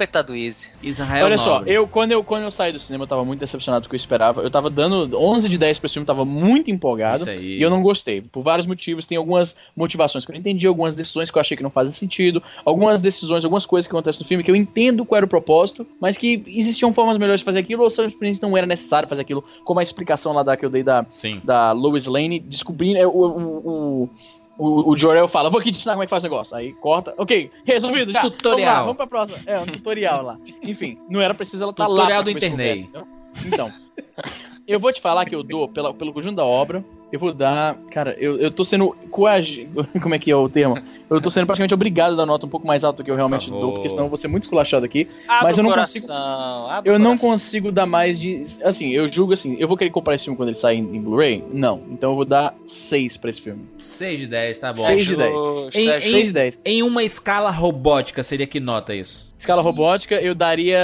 Coitado 0.02 0.34
do 0.34 0.36
Easy. 0.36 0.68
Israel 0.82 1.26
Olha 1.26 1.38
só, 1.38 1.60
Nobre. 1.60 1.74
eu 1.76 1.88
quando, 1.88 2.12
eu 2.12 2.24
quando 2.24 2.42
eu 2.42 2.50
saí 2.50 2.72
do 2.72 2.80
cinema, 2.80 3.04
eu 3.04 3.08
tava 3.08 3.24
muito 3.24 3.40
decepcionado 3.40 3.84
do 3.84 3.90
que 3.90 3.94
eu 3.94 3.98
esperava. 3.98 4.42
Eu 4.42 4.50
tava 4.50 4.68
dando 4.68 5.16
11 5.16 5.48
de 5.48 5.60
10 5.60 5.78
pra 5.78 5.86
esse 5.86 5.94
filme, 5.94 6.08
tava 6.08 6.26
muito 6.26 6.72
empolgado. 6.72 7.22
Isso 7.22 7.30
aí. 7.30 7.60
E 7.60 7.62
eu 7.62 7.70
não 7.70 7.84
gostei. 7.84 8.20
Por 8.20 8.42
vários 8.42 8.66
motivos. 8.66 9.06
Tem 9.06 9.16
algumas 9.16 9.58
motivações 9.76 10.26
que 10.26 10.32
eu 10.32 10.34
não 10.34 10.40
entendi, 10.40 10.66
algumas 10.66 10.96
decisões 10.96 11.30
que 11.30 11.38
eu 11.38 11.40
achei 11.40 11.56
que 11.56 11.62
não 11.62 11.70
fazem 11.70 11.94
sentido, 11.94 12.42
algumas 12.66 13.00
decisões, 13.00 13.46
algumas 13.46 13.68
coisas 13.68 13.88
que 13.88 13.94
acontecem 13.94 14.24
no 14.24 14.28
filme 14.28 14.44
que 14.44 14.50
eu 14.50 14.56
entendo 14.56 15.06
qual 15.06 15.18
era 15.18 15.26
o 15.28 15.30
propósito, 15.30 15.86
mas 16.00 16.18
que 16.18 16.42
existiam 16.48 16.92
formas 16.92 17.20
melhores 17.20 17.42
de 17.42 17.46
fazer 17.46 17.60
aquilo, 17.60 17.84
ou 17.84 17.90
simplesmente 17.92 18.42
não 18.42 18.58
era 18.58 18.66
necessário 18.66 19.08
fazer 19.08 19.22
aquilo, 19.22 19.44
como 19.64 19.80
a 19.80 19.84
explicação 19.84 20.34
lá 20.34 20.42
da, 20.42 20.58
que 20.58 20.66
eu 20.66 20.70
dei 20.72 20.82
da, 20.82 21.06
Sim. 21.12 21.40
da 21.44 21.74
Lois 21.74 22.08
Lane, 22.08 22.40
descobrindo. 22.40 22.98
é, 22.98 23.06
O, 23.06 23.12
o, 23.12 23.70
o, 24.04 24.10
o, 24.62 24.92
o 24.92 24.98
Jorel 24.98 25.28
fala, 25.28 25.50
vou 25.50 25.60
aqui 25.60 25.72
te 25.72 25.78
ensinar 25.80 25.94
como 25.94 26.04
é 26.04 26.06
que 26.06 26.12
faz 26.12 26.24
o 26.24 26.28
negócio. 26.28 26.56
Aí 26.56 26.74
corta. 26.74 27.16
Ok, 27.18 27.50
resolvido 27.66 28.12
já. 28.12 28.22
Tutorial. 28.22 28.56
Vamos 28.56 28.66
lá, 28.66 28.82
vamos 28.82 28.98
pra 28.98 29.08
próxima. 29.08 29.40
É, 29.46 29.60
um 29.60 29.66
tutorial 29.66 30.24
lá. 30.24 30.38
Enfim, 30.62 31.00
não 31.10 31.20
era 31.20 31.34
preciso 31.34 31.64
ela 31.64 31.72
estar 31.72 31.88
lá. 31.88 31.96
Tutorial 31.96 32.24
do 32.24 32.30
internet. 32.30 32.84
conversa? 32.86 33.08
Então, 33.46 33.72
eu 34.68 34.80
vou 34.80 34.92
te 34.92 35.02
falar 35.02 35.26
que 35.26 35.34
eu 35.34 35.42
dou, 35.42 35.68
pela, 35.68 35.94
pelo 35.94 36.14
conjunto 36.14 36.36
da 36.36 36.46
obra, 36.46 36.84
eu 37.12 37.20
vou 37.20 37.34
dar. 37.34 37.76
Cara, 37.92 38.16
eu, 38.20 38.38
eu 38.40 38.50
tô 38.52 38.64
sendo 38.64 38.96
coagido. 39.10 39.88
Como 40.02 40.16
é 40.16 40.20
que 40.20 40.32
é 40.32 40.36
o 40.36 40.48
termo? 40.50 40.78
Eu 41.10 41.20
tô 41.22 41.30
sendo 41.30 41.46
praticamente 41.46 41.74
obrigado 41.74 42.14
a 42.14 42.16
dar 42.18 42.26
nota 42.26 42.46
um 42.46 42.50
pouco 42.50 42.66
mais 42.66 42.84
alta 42.84 42.98
do 43.02 43.06
que 43.06 43.12
eu 43.12 43.16
realmente 43.16 43.50
Por 43.50 43.60
dou, 43.60 43.74
porque 43.74 43.90
senão 43.90 44.04
eu 44.04 44.10
vou 44.10 44.18
ser 44.18 44.28
muito 44.28 44.44
esculachado 44.44 44.86
aqui. 44.86 45.08
Abre 45.28 45.44
Mas 45.48 45.58
eu 45.58 45.64
não 45.64 45.72
coração, 45.72 46.02
consigo- 46.02 46.82
Eu 46.86 47.00
não 47.00 47.06
coração. 47.18 47.30
consigo 47.30 47.72
dar 47.72 47.86
mais 47.86 48.20
de. 48.20 48.42
Assim, 48.64 48.90
eu 48.92 49.08
julgo 49.12 49.34
assim, 49.34 49.56
eu 49.60 49.68
vou 49.68 49.76
querer 49.78 49.90
comprar 49.92 50.16
esse 50.16 50.26
filme 50.26 50.38
quando 50.38 50.50
ele 50.50 50.58
sair 50.58 50.78
em, 50.80 50.96
em 50.96 51.02
Blu-ray? 51.02 51.44
Não. 51.52 51.82
Então 51.92 52.12
eu 52.12 52.16
vou 52.16 52.26
dar 52.26 52.56
6 52.66 53.18
pra 53.18 53.30
esse 53.30 53.42
filme. 53.42 53.62
6 53.78 54.20
de 54.20 54.28
10, 54.28 54.58
tá 54.58 54.74
bom. 54.74 54.84
6 54.86 55.06
de 55.06 55.16
10. 55.18 55.34
Justo, 55.34 55.78
Em- 55.80 55.90
é 55.90 55.98
em- 55.98 56.02
justo. 56.02 56.12
6 56.12 56.28
de 56.28 56.34
10. 56.34 56.60
Em 56.66 56.84
uma 56.84 57.04
escala 57.04 57.50
robótica, 57.52 58.24
seria 58.24 58.48
que 58.48 58.60
nota 58.60 58.94
isso? 58.96 59.31
Escala 59.42 59.64
robótica, 59.64 60.22
eu 60.22 60.36
daria. 60.36 60.80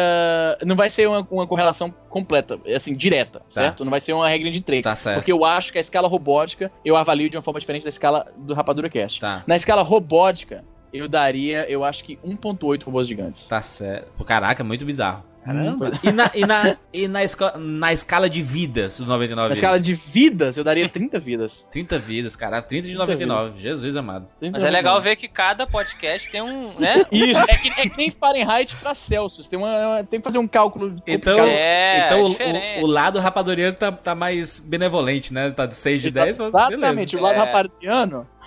Não 0.65 0.75
vai 0.75 0.89
ser 0.89 1.07
uma, 1.07 1.25
uma 1.29 1.45
correlação 1.45 1.93
completa, 2.09 2.59
assim, 2.75 2.95
direta, 2.95 3.39
certo? 3.47 3.85
Não 3.85 3.91
vai 3.91 4.01
ser 4.01 4.13
uma 4.13 4.27
regra 4.27 4.49
de 4.49 4.61
3. 4.61 4.83
Tá 4.83 4.95
certo. 4.95 5.17
Porque 5.17 5.31
eu 5.31 5.45
acho 5.45 5.71
que 5.71 5.77
a 5.77 5.81
escala 5.81 6.07
robótica 6.07 6.71
eu 6.83 6.97
avalio 6.97 7.29
de 7.29 7.37
uma 7.37 7.43
forma 7.43 7.59
diferente 7.59 7.83
da 7.83 7.89
escala 7.89 8.25
do 8.35 8.55
Rapadura 8.55 8.89
Cast. 8.89 9.21
Tá. 9.21 9.43
Na 9.45 9.55
escala 9.55 9.83
robótica, 9.83 10.65
eu 10.93 11.07
daria, 11.07 11.69
eu 11.69 11.83
acho 11.83 12.03
que 12.03 12.17
1.8 12.25 12.83
robôs 12.83 13.07
gigantes. 13.07 13.47
Tá 13.47 13.61
certo. 13.61 14.23
Caraca, 14.23 14.63
muito 14.63 14.85
bizarro. 14.85 15.23
Caramba. 15.45 15.91
E 16.03 16.11
na, 16.11 16.31
e 16.35 16.45
na, 16.45 16.77
e 16.91 17.07
na, 17.07 17.23
esca- 17.23 17.53
na 17.57 17.93
escala 17.93 18.29
de 18.29 18.41
vidas 18.41 18.97
do 18.99 19.05
99 19.05 19.47
Na 19.47 19.53
escala 19.53 19.79
de 19.79 19.93
vidas, 19.95 20.57
eu 20.57 20.63
daria 20.63 20.89
30 20.89 21.17
vidas. 21.21 21.65
30 21.71 21.97
vidas, 21.97 22.35
cara. 22.35 22.61
30 22.61 22.81
de 22.89 22.95
30 22.97 22.99
99. 23.13 23.61
Jesus 23.61 23.95
amado. 23.95 24.27
Mas 24.41 24.61
é 24.61 24.69
legal 24.69 24.99
ver 24.99 25.15
que 25.15 25.29
cada 25.29 25.65
podcast 25.65 26.29
tem 26.29 26.41
um, 26.41 26.71
né? 26.77 27.05
Isso, 27.09 27.41
é 27.47 27.55
que, 27.55 27.69
é 27.79 27.87
que 27.89 27.95
nem 27.97 28.11
Fahrenheit 28.11 28.75
pra 28.75 28.93
Celsius. 28.93 29.47
Tem, 29.47 29.57
uma, 29.57 30.03
tem 30.03 30.19
que 30.19 30.23
fazer 30.25 30.37
um 30.37 30.47
cálculo 30.49 30.87
Então, 31.07 31.37
complicado. 31.37 31.47
É, 31.47 32.05
então 32.07 32.23
o- 32.25 32.29
diferente. 32.31 32.81
o, 32.81 32.83
o 32.83 32.87
lado 32.87 33.17
rapaduriano 33.17 33.73
tá, 33.73 33.89
tá 33.89 34.13
mais 34.13 34.59
benevolente, 34.59 35.33
né? 35.33 35.49
Tá 35.51 35.65
de 35.65 35.77
6 35.77 36.01
de 36.01 36.11
10, 36.11 36.39
mas 36.39 36.47
Exatamente, 36.49 37.15
o 37.15 37.21
lado 37.21 37.37
É. 37.39 37.39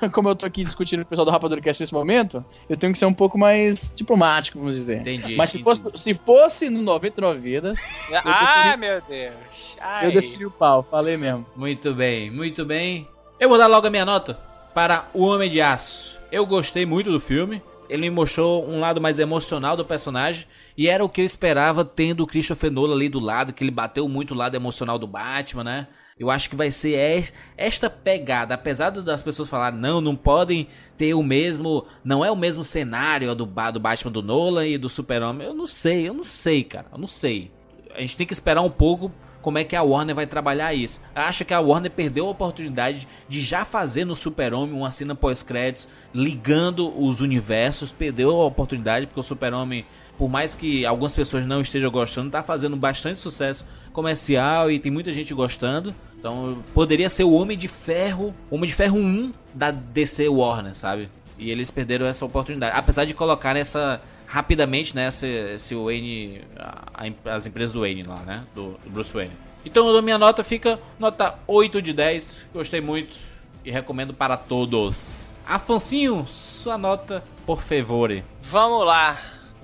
como 0.12 0.28
eu 0.28 0.34
tô 0.36 0.46
aqui 0.46 0.64
discutindo 0.64 1.00
com 1.00 1.06
o 1.06 1.08
pessoal 1.10 1.24
do 1.26 1.30
Rapadura 1.30 1.60
Cast 1.60 1.82
nesse 1.82 1.92
momento, 1.92 2.44
eu 2.68 2.76
tenho 2.76 2.92
que 2.92 2.98
ser 2.98 3.06
um 3.06 3.14
pouco 3.14 3.38
mais 3.38 3.92
diplomático, 3.94 4.58
vamos 4.58 4.76
dizer. 4.76 4.98
Entendi. 5.00 5.36
Mas 5.36 5.50
se 5.50 5.62
fosse, 5.62 5.90
se 5.94 6.14
fosse 6.14 6.68
no 6.70 6.82
99 6.82 7.38
vidas, 7.38 7.78
Ah, 8.24 8.76
meu 8.78 9.00
Deus. 9.08 9.34
Ai. 9.80 10.06
eu 10.06 10.12
desci 10.12 10.44
o 10.44 10.50
pau, 10.50 10.82
falei 10.90 11.16
mesmo. 11.16 11.46
Muito 11.56 11.94
bem, 11.94 12.30
muito 12.30 12.64
bem. 12.64 13.06
Eu 13.38 13.48
vou 13.48 13.58
dar 13.58 13.66
logo 13.66 13.86
a 13.86 13.90
minha 13.90 14.04
nota 14.04 14.34
para 14.74 15.08
O 15.14 15.24
Homem 15.24 15.48
de 15.50 15.60
Aço. 15.60 16.20
Eu 16.30 16.46
gostei 16.46 16.84
muito 16.86 17.10
do 17.10 17.18
filme. 17.18 17.62
ele 17.88 18.02
me 18.02 18.10
mostrou 18.10 18.68
um 18.68 18.78
lado 18.78 19.00
mais 19.00 19.18
emocional 19.18 19.76
do 19.76 19.84
personagem 19.84 20.46
e 20.78 20.88
era 20.88 21.04
o 21.04 21.08
que 21.08 21.20
eu 21.20 21.24
esperava 21.24 21.84
tendo 21.84 22.22
o 22.22 22.26
Christopher 22.26 22.70
Nolan 22.70 22.94
ali 22.94 23.08
do 23.08 23.18
lado, 23.18 23.52
que 23.52 23.64
ele 23.64 23.70
bateu 23.72 24.08
muito 24.08 24.32
o 24.32 24.36
lado 24.36 24.54
emocional 24.54 24.96
do 24.96 25.08
Batman, 25.08 25.64
né? 25.64 25.86
Eu 26.20 26.30
acho 26.30 26.50
que 26.50 26.54
vai 26.54 26.70
ser 26.70 26.96
es- 27.18 27.32
esta 27.56 27.88
pegada, 27.88 28.54
apesar 28.54 28.90
das 28.90 29.22
pessoas 29.22 29.48
falarem 29.48 29.80
não, 29.80 30.02
não 30.02 30.14
podem 30.14 30.68
ter 30.98 31.14
o 31.14 31.22
mesmo, 31.22 31.86
não 32.04 32.22
é 32.22 32.30
o 32.30 32.36
mesmo 32.36 32.62
cenário 32.62 33.34
do, 33.34 33.46
do 33.46 33.80
Batman 33.80 34.12
do 34.12 34.22
Nolan 34.22 34.66
e 34.66 34.76
do 34.76 34.88
Super-Homem. 34.90 35.46
Eu 35.46 35.54
não 35.54 35.66
sei, 35.66 36.06
eu 36.06 36.12
não 36.12 36.22
sei, 36.24 36.62
cara, 36.62 36.86
eu 36.92 36.98
não 36.98 37.08
sei. 37.08 37.50
A 37.94 38.02
gente 38.02 38.18
tem 38.18 38.26
que 38.26 38.34
esperar 38.34 38.60
um 38.60 38.70
pouco 38.70 39.10
como 39.40 39.56
é 39.56 39.64
que 39.64 39.74
a 39.74 39.82
Warner 39.82 40.14
vai 40.14 40.26
trabalhar 40.26 40.74
isso. 40.74 41.00
Acho 41.14 41.42
que 41.46 41.54
a 41.54 41.60
Warner 41.60 41.90
perdeu 41.90 42.26
a 42.26 42.30
oportunidade 42.30 43.08
de 43.26 43.40
já 43.40 43.64
fazer 43.64 44.04
no 44.04 44.14
Super-Homem 44.14 44.76
uma 44.76 44.90
cena 44.90 45.14
pós-créditos 45.14 45.88
ligando 46.14 46.92
os 47.02 47.22
universos. 47.22 47.90
Perdeu 47.90 48.30
a 48.38 48.44
oportunidade 48.46 49.06
porque 49.06 49.18
o 49.20 49.22
Super-Homem, 49.22 49.86
por 50.20 50.28
mais 50.28 50.54
que 50.54 50.84
algumas 50.84 51.14
pessoas 51.14 51.46
não 51.46 51.62
estejam 51.62 51.90
gostando, 51.90 52.30
tá 52.30 52.42
fazendo 52.42 52.76
bastante 52.76 53.18
sucesso 53.18 53.64
comercial 53.90 54.70
e 54.70 54.78
tem 54.78 54.92
muita 54.92 55.10
gente 55.12 55.32
gostando. 55.32 55.94
Então 56.18 56.62
poderia 56.74 57.08
ser 57.08 57.24
o 57.24 57.32
Homem 57.32 57.56
de 57.56 57.66
Ferro, 57.68 58.34
Homem 58.50 58.68
de 58.68 58.74
Ferro 58.76 58.98
1 58.98 59.32
da 59.54 59.70
DC 59.70 60.28
Warner, 60.28 60.74
sabe? 60.74 61.08
E 61.38 61.50
eles 61.50 61.70
perderam 61.70 62.04
essa 62.04 62.22
oportunidade. 62.26 62.76
Apesar 62.76 63.06
de 63.06 63.14
colocar 63.14 63.56
essa 63.56 63.98
rapidamente, 64.26 64.94
né, 64.94 65.08
esse, 65.08 65.26
esse 65.26 65.74
Wayne, 65.74 66.42
a- 66.58 67.06
a- 67.26 67.34
as 67.34 67.46
empresas 67.46 67.72
do 67.72 67.80
Wayne 67.80 68.02
lá, 68.02 68.16
né, 68.18 68.44
do, 68.54 68.72
do 68.84 68.90
Bruce 68.90 69.14
Wayne. 69.14 69.32
Então 69.64 69.88
a 69.96 70.02
minha 70.02 70.18
nota 70.18 70.44
fica 70.44 70.78
nota 70.98 71.34
8 71.46 71.80
de 71.80 71.94
10. 71.94 72.46
Gostei 72.52 72.82
muito 72.82 73.16
e 73.64 73.70
recomendo 73.70 74.12
para 74.12 74.36
todos. 74.36 75.30
Afonsinho, 75.46 76.26
sua 76.26 76.76
nota, 76.76 77.24
por 77.46 77.62
favor. 77.62 78.22
Vamos 78.42 78.84
lá, 78.86 79.18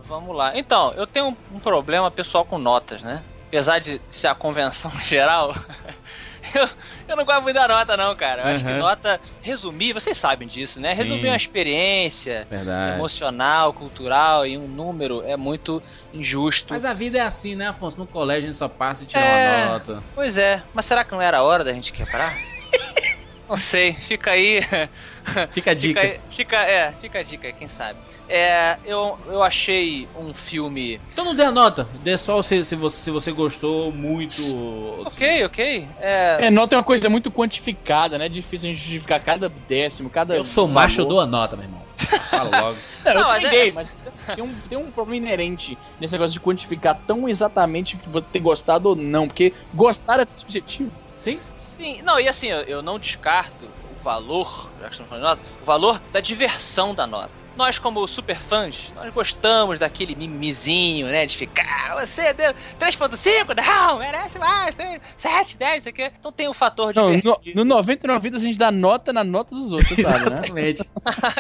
vamos 0.09 0.35
lá. 0.37 0.57
Então, 0.57 0.93
eu 0.97 1.07
tenho 1.07 1.37
um, 1.53 1.59
problema 1.61 2.11
pessoal 2.11 2.45
com 2.45 2.59
notas, 2.59 3.03
né? 3.03 3.23
Apesar 3.49 3.79
de 3.79 4.01
ser 4.11 4.27
a 4.29 4.35
convenção 4.35 4.91
geral, 5.05 5.55
eu, 6.55 6.69
eu 7.09 7.17
não 7.17 7.25
gosto 7.25 7.43
muito 7.43 7.55
da 7.55 7.69
nota, 7.69 7.97
não, 7.97 8.15
cara. 8.17 8.43
Eu 8.43 8.55
acho 8.55 8.65
que 8.65 8.71
Uhum. 8.71 8.79
nota 8.79 9.21
resumir, 9.43 9.93
vocês 9.93 10.17
sabem 10.19 10.47
disso, 10.49 10.81
né? 10.81 10.91
Sim. 10.91 10.97
Resumir 10.99 11.29
uma 11.29 11.37
experiência 11.37 12.47
Verdade. 12.51 12.97
emocional, 12.97 13.73
cultural 13.73 14.45
em 14.47 14.57
um 14.59 14.67
número 14.67 15.23
é 15.27 15.37
muito 15.37 15.83
injusto. 16.13 16.73
Mas 16.73 16.85
a 16.85 16.93
vida 16.95 17.19
é 17.19 17.23
assim, 17.23 17.55
né, 17.55 17.69
Afonso? 17.69 17.99
No 17.99 18.07
colégio 18.07 18.45
a 18.45 18.47
gente 18.53 18.57
só 18.59 18.69
passa 18.69 19.05
e 19.05 19.07
tira 19.07 19.21
É. 19.21 19.65
uma 19.65 19.73
nota. 19.73 20.03
Pois 20.15 20.37
é, 20.39 20.63
mas 20.75 20.87
será 20.87 21.05
que 21.05 21.13
não 21.13 21.21
era 21.23 21.39
a 21.39 21.43
hora 21.43 21.63
da 21.65 21.73
gente 21.73 21.93
quebrar? 21.93 22.33
não 23.49 23.57
sei, 23.57 23.93
fica 23.95 24.31
aí. 24.33 24.61
Fica 25.51 25.73
a 25.73 25.75
dica. 25.75 26.01
Fica, 26.01 26.13
aí- 26.15 26.21
fica, 26.31 26.57
é, 26.57 26.93
fica 27.01 27.19
a 27.19 27.23
dica, 27.25 27.53
quem 27.53 27.69
sabe. 27.69 27.99
É, 28.29 28.77
eu, 28.85 29.19
eu 29.27 29.43
achei 29.43 30.07
um 30.17 30.33
filme. 30.33 31.01
Então 31.13 31.25
não 31.25 31.35
dê 31.35 31.43
a 31.43 31.51
nota, 31.51 31.89
dê 32.03 32.17
só 32.17 32.41
se, 32.43 32.65
se, 32.65 32.77
você, 32.77 32.97
se 33.01 33.11
você 33.11 33.33
gostou 33.33 33.91
muito. 33.91 34.41
Ok, 35.05 35.45
ok. 35.45 35.89
É, 36.01 36.47
É, 36.47 36.51
nota 36.51 36.77
é 36.77 36.79
uma 36.79 36.85
coisa 36.85 37.09
muito 37.09 37.29
quantificada, 37.31 38.17
né? 38.19 38.27
É 38.27 38.29
difícil 38.29 38.69
a 38.69 38.73
gente 38.73 38.81
justificar 38.83 39.21
cada 39.21 39.49
décimo, 39.49 40.09
cada. 40.09 40.37
Eu 40.37 40.45
sou 40.45 40.69
macho, 40.69 41.01
eu 41.01 41.05
valor. 41.07 41.17
dou 41.17 41.21
a 41.25 41.27
nota, 41.27 41.57
meu 41.57 41.65
irmão. 41.65 41.83
Fala 42.31 42.61
logo. 42.61 42.79
Não, 43.05 43.13
eu 43.13 43.21
Não, 43.21 43.29
mas 43.29 43.45
é- 43.45 43.73
mas 43.73 43.93
tem 44.35 44.45
um, 44.45 44.55
tem 44.69 44.79
um 44.79 44.91
problema 44.93 45.17
inerente 45.27 45.77
nesse 46.01 46.13
negócio 46.13 46.35
de 46.35 46.41
quantificar 46.41 46.97
tão 47.07 47.29
exatamente 47.29 47.97
que 47.97 48.09
você 48.09 48.27
ter 48.33 48.39
gostado 48.41 48.91
ou 48.91 48.95
não, 48.97 49.27
porque 49.27 49.53
gostar 49.75 50.21
é 50.21 50.27
subjetivo. 50.37 50.93
Sim? 51.19 51.41
Sim, 51.55 52.03
não, 52.03 52.21
e 52.21 52.29
assim, 52.29 52.49
eu, 52.49 52.61
eu 52.61 52.83
não 52.83 52.99
descarto 52.99 53.65
o 53.65 54.03
valor, 54.03 54.71
já 54.81 54.87
que 54.87 54.93
estamos 54.93 55.09
falando 55.09 55.23
de 55.23 55.29
nota, 55.29 55.43
o 55.63 55.65
valor 55.65 56.01
da 56.13 56.21
diversão 56.21 56.95
da 56.95 57.07
nota. 57.07 57.46
Nós, 57.57 57.79
como 57.79 58.07
super 58.07 58.39
fãs, 58.39 58.93
nós 58.95 59.13
gostamos 59.13 59.79
daquele 59.79 60.15
mimizinho, 60.15 61.07
né? 61.07 61.25
De 61.27 61.37
ficar, 61.37 61.93
"Ah, 61.93 62.05
você 62.07 62.33
deu 62.35 62.55
3.5, 62.79 63.55
não, 63.55 63.99
merece 63.99 64.39
mais, 64.39 64.75
tem 64.75 65.01
7, 65.17 65.57
10, 65.57 65.79
isso 65.79 65.89
aqui. 65.89 66.11
Então 66.19 66.31
tem 66.31 66.49
o 66.49 66.55
fator 66.55 66.93
de. 66.93 67.01
Não, 67.01 67.13
no, 67.17 67.41
no 67.55 67.65
99 67.65 68.21
vidas 68.23 68.43
a 68.43 68.45
gente 68.45 68.59
dá 68.59 68.71
nota 68.71 69.13
na 69.13 69.25
nota 69.25 69.55
dos 69.55 69.73
outros, 69.73 69.97
sabe, 70.01 70.31
né? 70.31 70.37
Exatamente. 70.43 70.83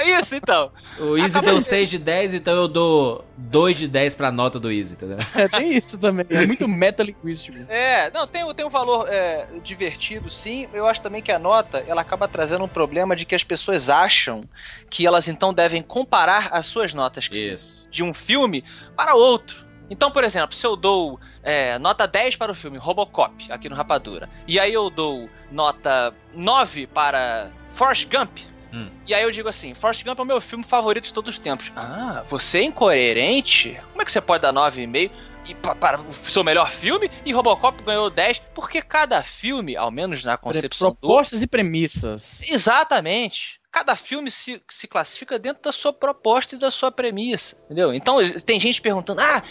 Isso, 0.19 0.35
então. 0.35 0.71
O 0.99 1.17
Easy 1.19 1.37
Acaba 1.37 1.47
deu 1.53 1.61
sendo- 1.61 1.69
6 1.69 1.91
de 1.91 1.99
10, 1.99 2.35
então 2.35 2.55
eu 2.55 2.69
dou 2.69 3.25
2 3.37 3.77
de 3.77 3.89
10 3.89 4.15
pra 4.15 4.31
nota 4.33 4.59
do 4.59 4.71
Easy, 4.73 4.95
entendeu? 4.95 5.19
É, 5.35 5.49
tem 5.49 5.77
isso 5.77 5.99
também. 5.99 6.25
É 6.31 6.47
muito 6.47 6.67
metalinguístico. 6.67 7.59
É, 7.69 8.11
não, 8.11 8.27
tem, 8.27 8.43
tem 8.55 8.65
um 8.67 8.71
valor 8.71 9.07
é, 9.09 9.47
divertido, 9.63 10.31
sim. 10.31 10.67
Eu 10.73 10.87
acho 10.87 11.03
também 11.03 11.23
que 11.23 11.31
a 11.33 11.39
nota, 11.39 11.85
ela 11.87 12.01
acaba 12.01 12.27
trazendo 12.29 12.65
um 12.65 12.69
problema 12.69 13.15
de 13.15 13.25
que 13.25 13.35
as 13.35 13.45
pessoas 13.45 13.89
acham 13.91 14.41
que 14.89 15.07
elas 15.07 15.29
então 15.29 15.53
devem 15.53 15.83
comparar 16.11 16.49
as 16.53 16.67
suas 16.67 16.95
notas 16.95 17.29
Isso. 17.31 17.87
de 17.91 18.03
um 18.03 18.15
filme 18.15 18.65
para 18.97 19.15
outro. 19.15 19.67
Então, 19.91 20.11
por 20.11 20.25
exemplo, 20.25 20.55
se 20.57 20.67
eu 20.67 20.75
dou 20.77 21.21
é, 21.43 21.79
nota 21.79 22.07
10 22.09 22.37
para 22.37 22.51
o 22.51 22.55
filme 22.55 22.79
Robocop, 22.79 23.51
aqui 23.53 23.69
no 23.69 23.77
Rapadura, 23.77 24.29
e 24.47 24.59
aí 24.59 24.73
eu 24.73 24.89
dou 24.91 25.29
nota 25.51 26.13
9 26.35 26.87
para 26.89 27.51
Forrest 27.71 28.09
Gump, 28.09 28.39
Hum. 28.73 28.91
e 29.07 29.15
aí 29.15 29.23
eu 29.23 29.31
digo 29.31 29.49
assim, 29.49 29.75
Forrest 29.75 30.05
Gump 30.05 30.19
é 30.19 30.23
o 30.23 30.27
meu 30.27 30.41
filme 30.41 30.65
favorito 30.65 31.05
de 31.05 31.15
todos 31.15 31.35
os 31.35 31.39
tempos. 31.39 31.71
Ah, 31.77 32.25
você 32.29 32.59
é 32.59 32.63
incoerente? 32.65 33.81
Como 33.91 34.03
é 34.03 34.05
que 34.05 34.11
você 34.11 34.21
pode 34.21 34.43
dar 34.43 34.53
9,5 34.53 35.11
e 35.49 35.55
pa- 35.55 35.75
para 35.77 36.01
o 36.03 36.13
seu 36.13 36.43
melhor 36.43 36.71
filme 36.73 37.09
e 37.25 37.33
Robocop 37.33 37.81
ganhou 37.85 38.11
10? 38.11 38.43
Porque 38.55 38.83
cada 38.83 39.23
filme, 39.23 39.77
ao 39.77 39.91
menos 39.93 40.25
na 40.25 40.37
concepção 40.37 40.91
do... 40.91 40.97
Propostas 40.97 41.43
e 41.43 41.47
premissas. 41.47 42.43
Exatamente. 42.43 43.56
Cada 43.77 43.95
filme 43.95 44.31
se, 44.31 44.63
se 44.71 44.89
classifica 44.89 45.39
dentro 45.39 45.63
da 45.65 45.71
sua 45.71 45.93
proposta 45.93 46.55
e 46.55 46.59
da 46.59 46.71
sua 46.71 46.91
premissa, 46.91 47.59
entendeu? 47.67 47.93
Então 47.93 48.17
tem 48.41 48.59
gente 48.59 48.81
perguntando, 48.81 49.21
ah, 49.21 49.43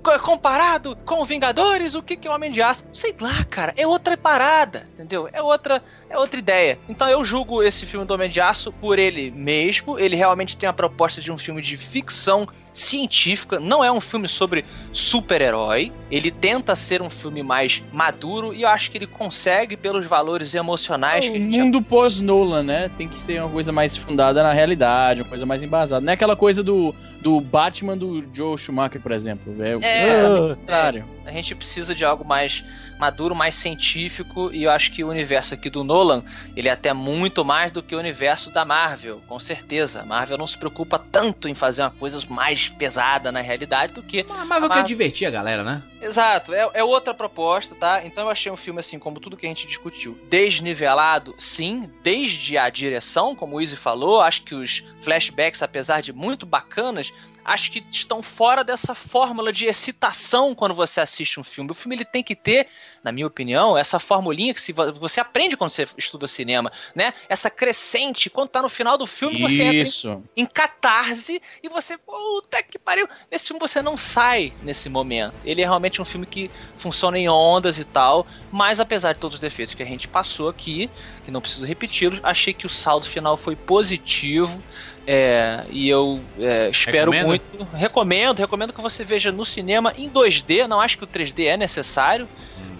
co- 0.00 0.20
comparado 0.20 0.94
com 1.04 1.24
Vingadores, 1.24 1.96
o 1.96 2.00
que, 2.00 2.16
que 2.16 2.28
é 2.28 2.30
o 2.30 2.34
Homem 2.34 2.52
de 2.52 2.62
Aço? 2.62 2.84
Sei 2.92 3.12
lá, 3.20 3.44
cara, 3.44 3.74
é 3.76 3.84
outra 3.84 4.16
parada, 4.16 4.86
entendeu? 4.94 5.28
É 5.32 5.42
outra, 5.42 5.82
é 6.12 6.18
outra 6.18 6.38
ideia. 6.38 6.78
Então 6.88 7.08
eu 7.08 7.24
julgo 7.24 7.62
esse 7.62 7.86
filme 7.86 8.06
do 8.06 8.12
Homem 8.12 8.30
de 8.30 8.40
Aço 8.40 8.70
por 8.70 8.98
ele 8.98 9.30
mesmo. 9.30 9.98
Ele 9.98 10.14
realmente 10.14 10.56
tem 10.56 10.68
a 10.68 10.72
proposta 10.72 11.20
de 11.20 11.32
um 11.32 11.38
filme 11.38 11.62
de 11.62 11.76
ficção 11.76 12.46
científica, 12.72 13.60
não 13.60 13.84
é 13.84 13.92
um 13.92 14.00
filme 14.00 14.26
sobre 14.26 14.64
super-herói. 14.92 15.92
Ele 16.10 16.30
tenta 16.30 16.74
ser 16.74 17.02
um 17.02 17.10
filme 17.10 17.42
mais 17.42 17.82
maduro 17.92 18.54
e 18.54 18.62
eu 18.62 18.68
acho 18.68 18.90
que 18.90 18.98
ele 18.98 19.06
consegue 19.06 19.76
pelos 19.76 20.06
valores 20.06 20.54
emocionais 20.54 21.24
É 21.24 21.30
que 21.30 21.32
o 21.32 21.34
a 21.34 21.38
gente 21.38 21.56
já 21.56 21.64
mundo 21.64 21.82
pós-Nolan, 21.82 22.62
né? 22.62 22.90
Tem 22.96 23.08
que 23.08 23.18
ser 23.18 23.40
uma 23.40 23.50
coisa 23.50 23.72
mais 23.72 23.96
fundada 23.96 24.42
na 24.42 24.52
realidade, 24.52 25.22
uma 25.22 25.28
coisa 25.28 25.44
mais 25.44 25.62
embasada. 25.62 26.04
Não 26.04 26.10
é 26.10 26.14
aquela 26.14 26.36
coisa 26.36 26.62
do, 26.62 26.94
do 27.20 27.40
Batman 27.40 27.96
do 27.96 28.26
Joe 28.32 28.56
Schumacher, 28.56 29.00
por 29.00 29.12
exemplo. 29.12 29.54
É, 29.62 29.76
o 29.76 29.80
É, 29.82 30.24
o 30.24 30.56
contrário. 30.56 31.04
A 31.24 31.30
gente 31.30 31.54
precisa 31.54 31.94
de 31.94 32.04
algo 32.04 32.24
mais 32.24 32.64
maduro, 33.02 33.34
mais 33.34 33.56
científico, 33.56 34.48
e 34.52 34.62
eu 34.62 34.70
acho 34.70 34.92
que 34.92 35.02
o 35.02 35.08
universo 35.08 35.54
aqui 35.54 35.68
do 35.68 35.82
Nolan, 35.82 36.22
ele 36.54 36.68
é 36.68 36.70
até 36.70 36.92
muito 36.92 37.44
mais 37.44 37.72
do 37.72 37.82
que 37.82 37.96
o 37.96 37.98
universo 37.98 38.48
da 38.48 38.64
Marvel, 38.64 39.20
com 39.26 39.40
certeza. 39.40 40.02
A 40.02 40.04
Marvel 40.06 40.38
não 40.38 40.46
se 40.46 40.56
preocupa 40.56 41.00
tanto 41.00 41.48
em 41.48 41.54
fazer 41.54 41.82
uma 41.82 41.90
coisa 41.90 42.20
mais 42.28 42.68
pesada 42.68 43.32
na 43.32 43.40
realidade 43.40 43.92
do 43.94 44.04
que... 44.04 44.24
A 44.30 44.44
Marvel 44.44 44.70
quer 44.70 44.84
divertir 44.84 45.26
a 45.26 45.30
galera, 45.32 45.64
né? 45.64 45.82
Exato, 46.00 46.54
é, 46.54 46.70
é 46.74 46.84
outra 46.84 47.12
proposta, 47.12 47.74
tá? 47.74 48.04
Então 48.04 48.24
eu 48.24 48.30
achei 48.30 48.52
um 48.52 48.56
filme 48.56 48.78
assim, 48.78 49.00
como 49.00 49.18
tudo 49.18 49.36
que 49.36 49.46
a 49.46 49.48
gente 49.48 49.66
discutiu, 49.66 50.16
desnivelado, 50.30 51.34
sim, 51.38 51.90
desde 52.04 52.56
a 52.56 52.70
direção, 52.70 53.34
como 53.34 53.56
o 53.56 53.60
Izzy 53.60 53.76
falou, 53.76 54.20
acho 54.20 54.42
que 54.42 54.54
os 54.54 54.84
flashbacks, 55.00 55.60
apesar 55.60 56.02
de 56.02 56.12
muito 56.12 56.46
bacanas, 56.46 57.12
acho 57.44 57.70
que 57.70 57.84
estão 57.90 58.22
fora 58.22 58.62
dessa 58.62 58.94
fórmula 58.94 59.52
de 59.52 59.66
excitação 59.66 60.54
quando 60.54 60.74
você 60.74 61.00
assiste 61.00 61.40
um 61.40 61.44
filme. 61.44 61.70
O 61.70 61.74
filme 61.74 61.96
ele 61.96 62.04
tem 62.04 62.22
que 62.22 62.34
ter, 62.34 62.68
na 63.02 63.10
minha 63.10 63.26
opinião, 63.26 63.76
essa 63.76 63.98
formulinha 63.98 64.54
que 64.54 64.60
você 64.98 65.20
aprende 65.20 65.56
quando 65.56 65.70
você 65.70 65.88
estuda 65.96 66.26
cinema, 66.28 66.70
né? 66.94 67.14
Essa 67.28 67.50
crescente, 67.50 68.28
quando 68.30 68.50
tá 68.50 68.62
no 68.62 68.68
final 68.68 68.98
do 68.98 69.06
filme, 69.06 69.40
você 69.40 69.62
entra 69.62 70.20
em 70.36 70.42
em 70.42 70.46
catarse 70.46 71.40
e 71.62 71.68
você, 71.68 71.96
puta 71.96 72.62
que 72.62 72.78
pariu. 72.78 73.08
Nesse 73.30 73.48
filme 73.48 73.60
você 73.60 73.80
não 73.80 73.96
sai 73.96 74.52
nesse 74.62 74.88
momento. 74.88 75.34
Ele 75.44 75.62
é 75.62 75.64
realmente 75.64 76.02
um 76.02 76.04
filme 76.04 76.26
que 76.26 76.50
funciona 76.76 77.18
em 77.18 77.28
ondas 77.28 77.78
e 77.78 77.84
tal, 77.84 78.26
mas 78.50 78.80
apesar 78.80 79.12
de 79.12 79.20
todos 79.20 79.36
os 79.36 79.40
defeitos 79.40 79.74
que 79.74 79.82
a 79.82 79.86
gente 79.86 80.08
passou 80.08 80.48
aqui, 80.48 80.90
que 81.24 81.30
não 81.30 81.40
preciso 81.40 81.64
repeti-los, 81.64 82.20
achei 82.22 82.52
que 82.52 82.66
o 82.66 82.70
saldo 82.70 83.06
final 83.06 83.36
foi 83.36 83.56
positivo. 83.56 84.62
É, 85.06 85.64
e 85.70 85.88
eu 85.88 86.20
é, 86.38 86.70
espero 86.70 87.10
Recomenda? 87.10 87.26
muito. 87.26 87.76
Recomendo, 87.76 88.38
recomendo 88.38 88.72
que 88.72 88.80
você 88.80 89.04
veja 89.04 89.32
no 89.32 89.44
cinema 89.44 89.92
em 89.96 90.08
2D. 90.08 90.66
Não 90.66 90.80
acho 90.80 90.98
que 90.98 91.04
o 91.04 91.06
3D 91.06 91.46
é 91.46 91.56
necessário 91.56 92.28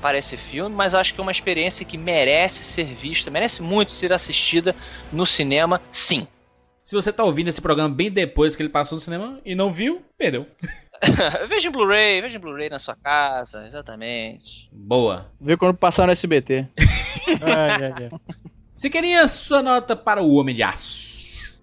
para 0.00 0.18
esse 0.18 0.36
filme, 0.36 0.74
mas 0.74 0.94
acho 0.94 1.14
que 1.14 1.20
é 1.20 1.22
uma 1.22 1.30
experiência 1.30 1.86
que 1.86 1.96
merece 1.96 2.64
ser 2.64 2.86
vista, 2.86 3.30
merece 3.30 3.62
muito 3.62 3.92
ser 3.92 4.12
assistida 4.12 4.74
no 5.12 5.24
cinema, 5.24 5.80
sim. 5.92 6.26
Se 6.84 6.96
você 6.96 7.12
tá 7.12 7.22
ouvindo 7.22 7.48
esse 7.48 7.60
programa 7.60 7.94
bem 7.94 8.10
depois 8.10 8.56
que 8.56 8.62
ele 8.62 8.68
passou 8.68 8.96
no 8.96 9.00
cinema 9.00 9.40
e 9.44 9.54
não 9.54 9.72
viu, 9.72 10.02
perdeu. 10.18 10.44
veja 11.48 11.68
em 11.68 11.70
Blu-ray, 11.70 12.20
veja 12.20 12.36
em 12.36 12.40
Blu-ray 12.40 12.68
na 12.68 12.80
sua 12.80 12.96
casa, 12.96 13.64
exatamente. 13.66 14.68
Boa. 14.72 15.30
Vê 15.40 15.56
quando 15.56 15.76
passar 15.76 16.06
no 16.06 16.12
SBT. 16.12 16.66
ai, 17.40 17.84
ai, 17.84 17.94
ai. 17.96 18.10
Se 18.74 18.90
queria 18.90 19.28
sua 19.28 19.62
nota 19.62 19.94
para 19.94 20.20
o 20.20 20.34
Homem 20.34 20.54
de 20.54 20.62
Aço. 20.62 21.11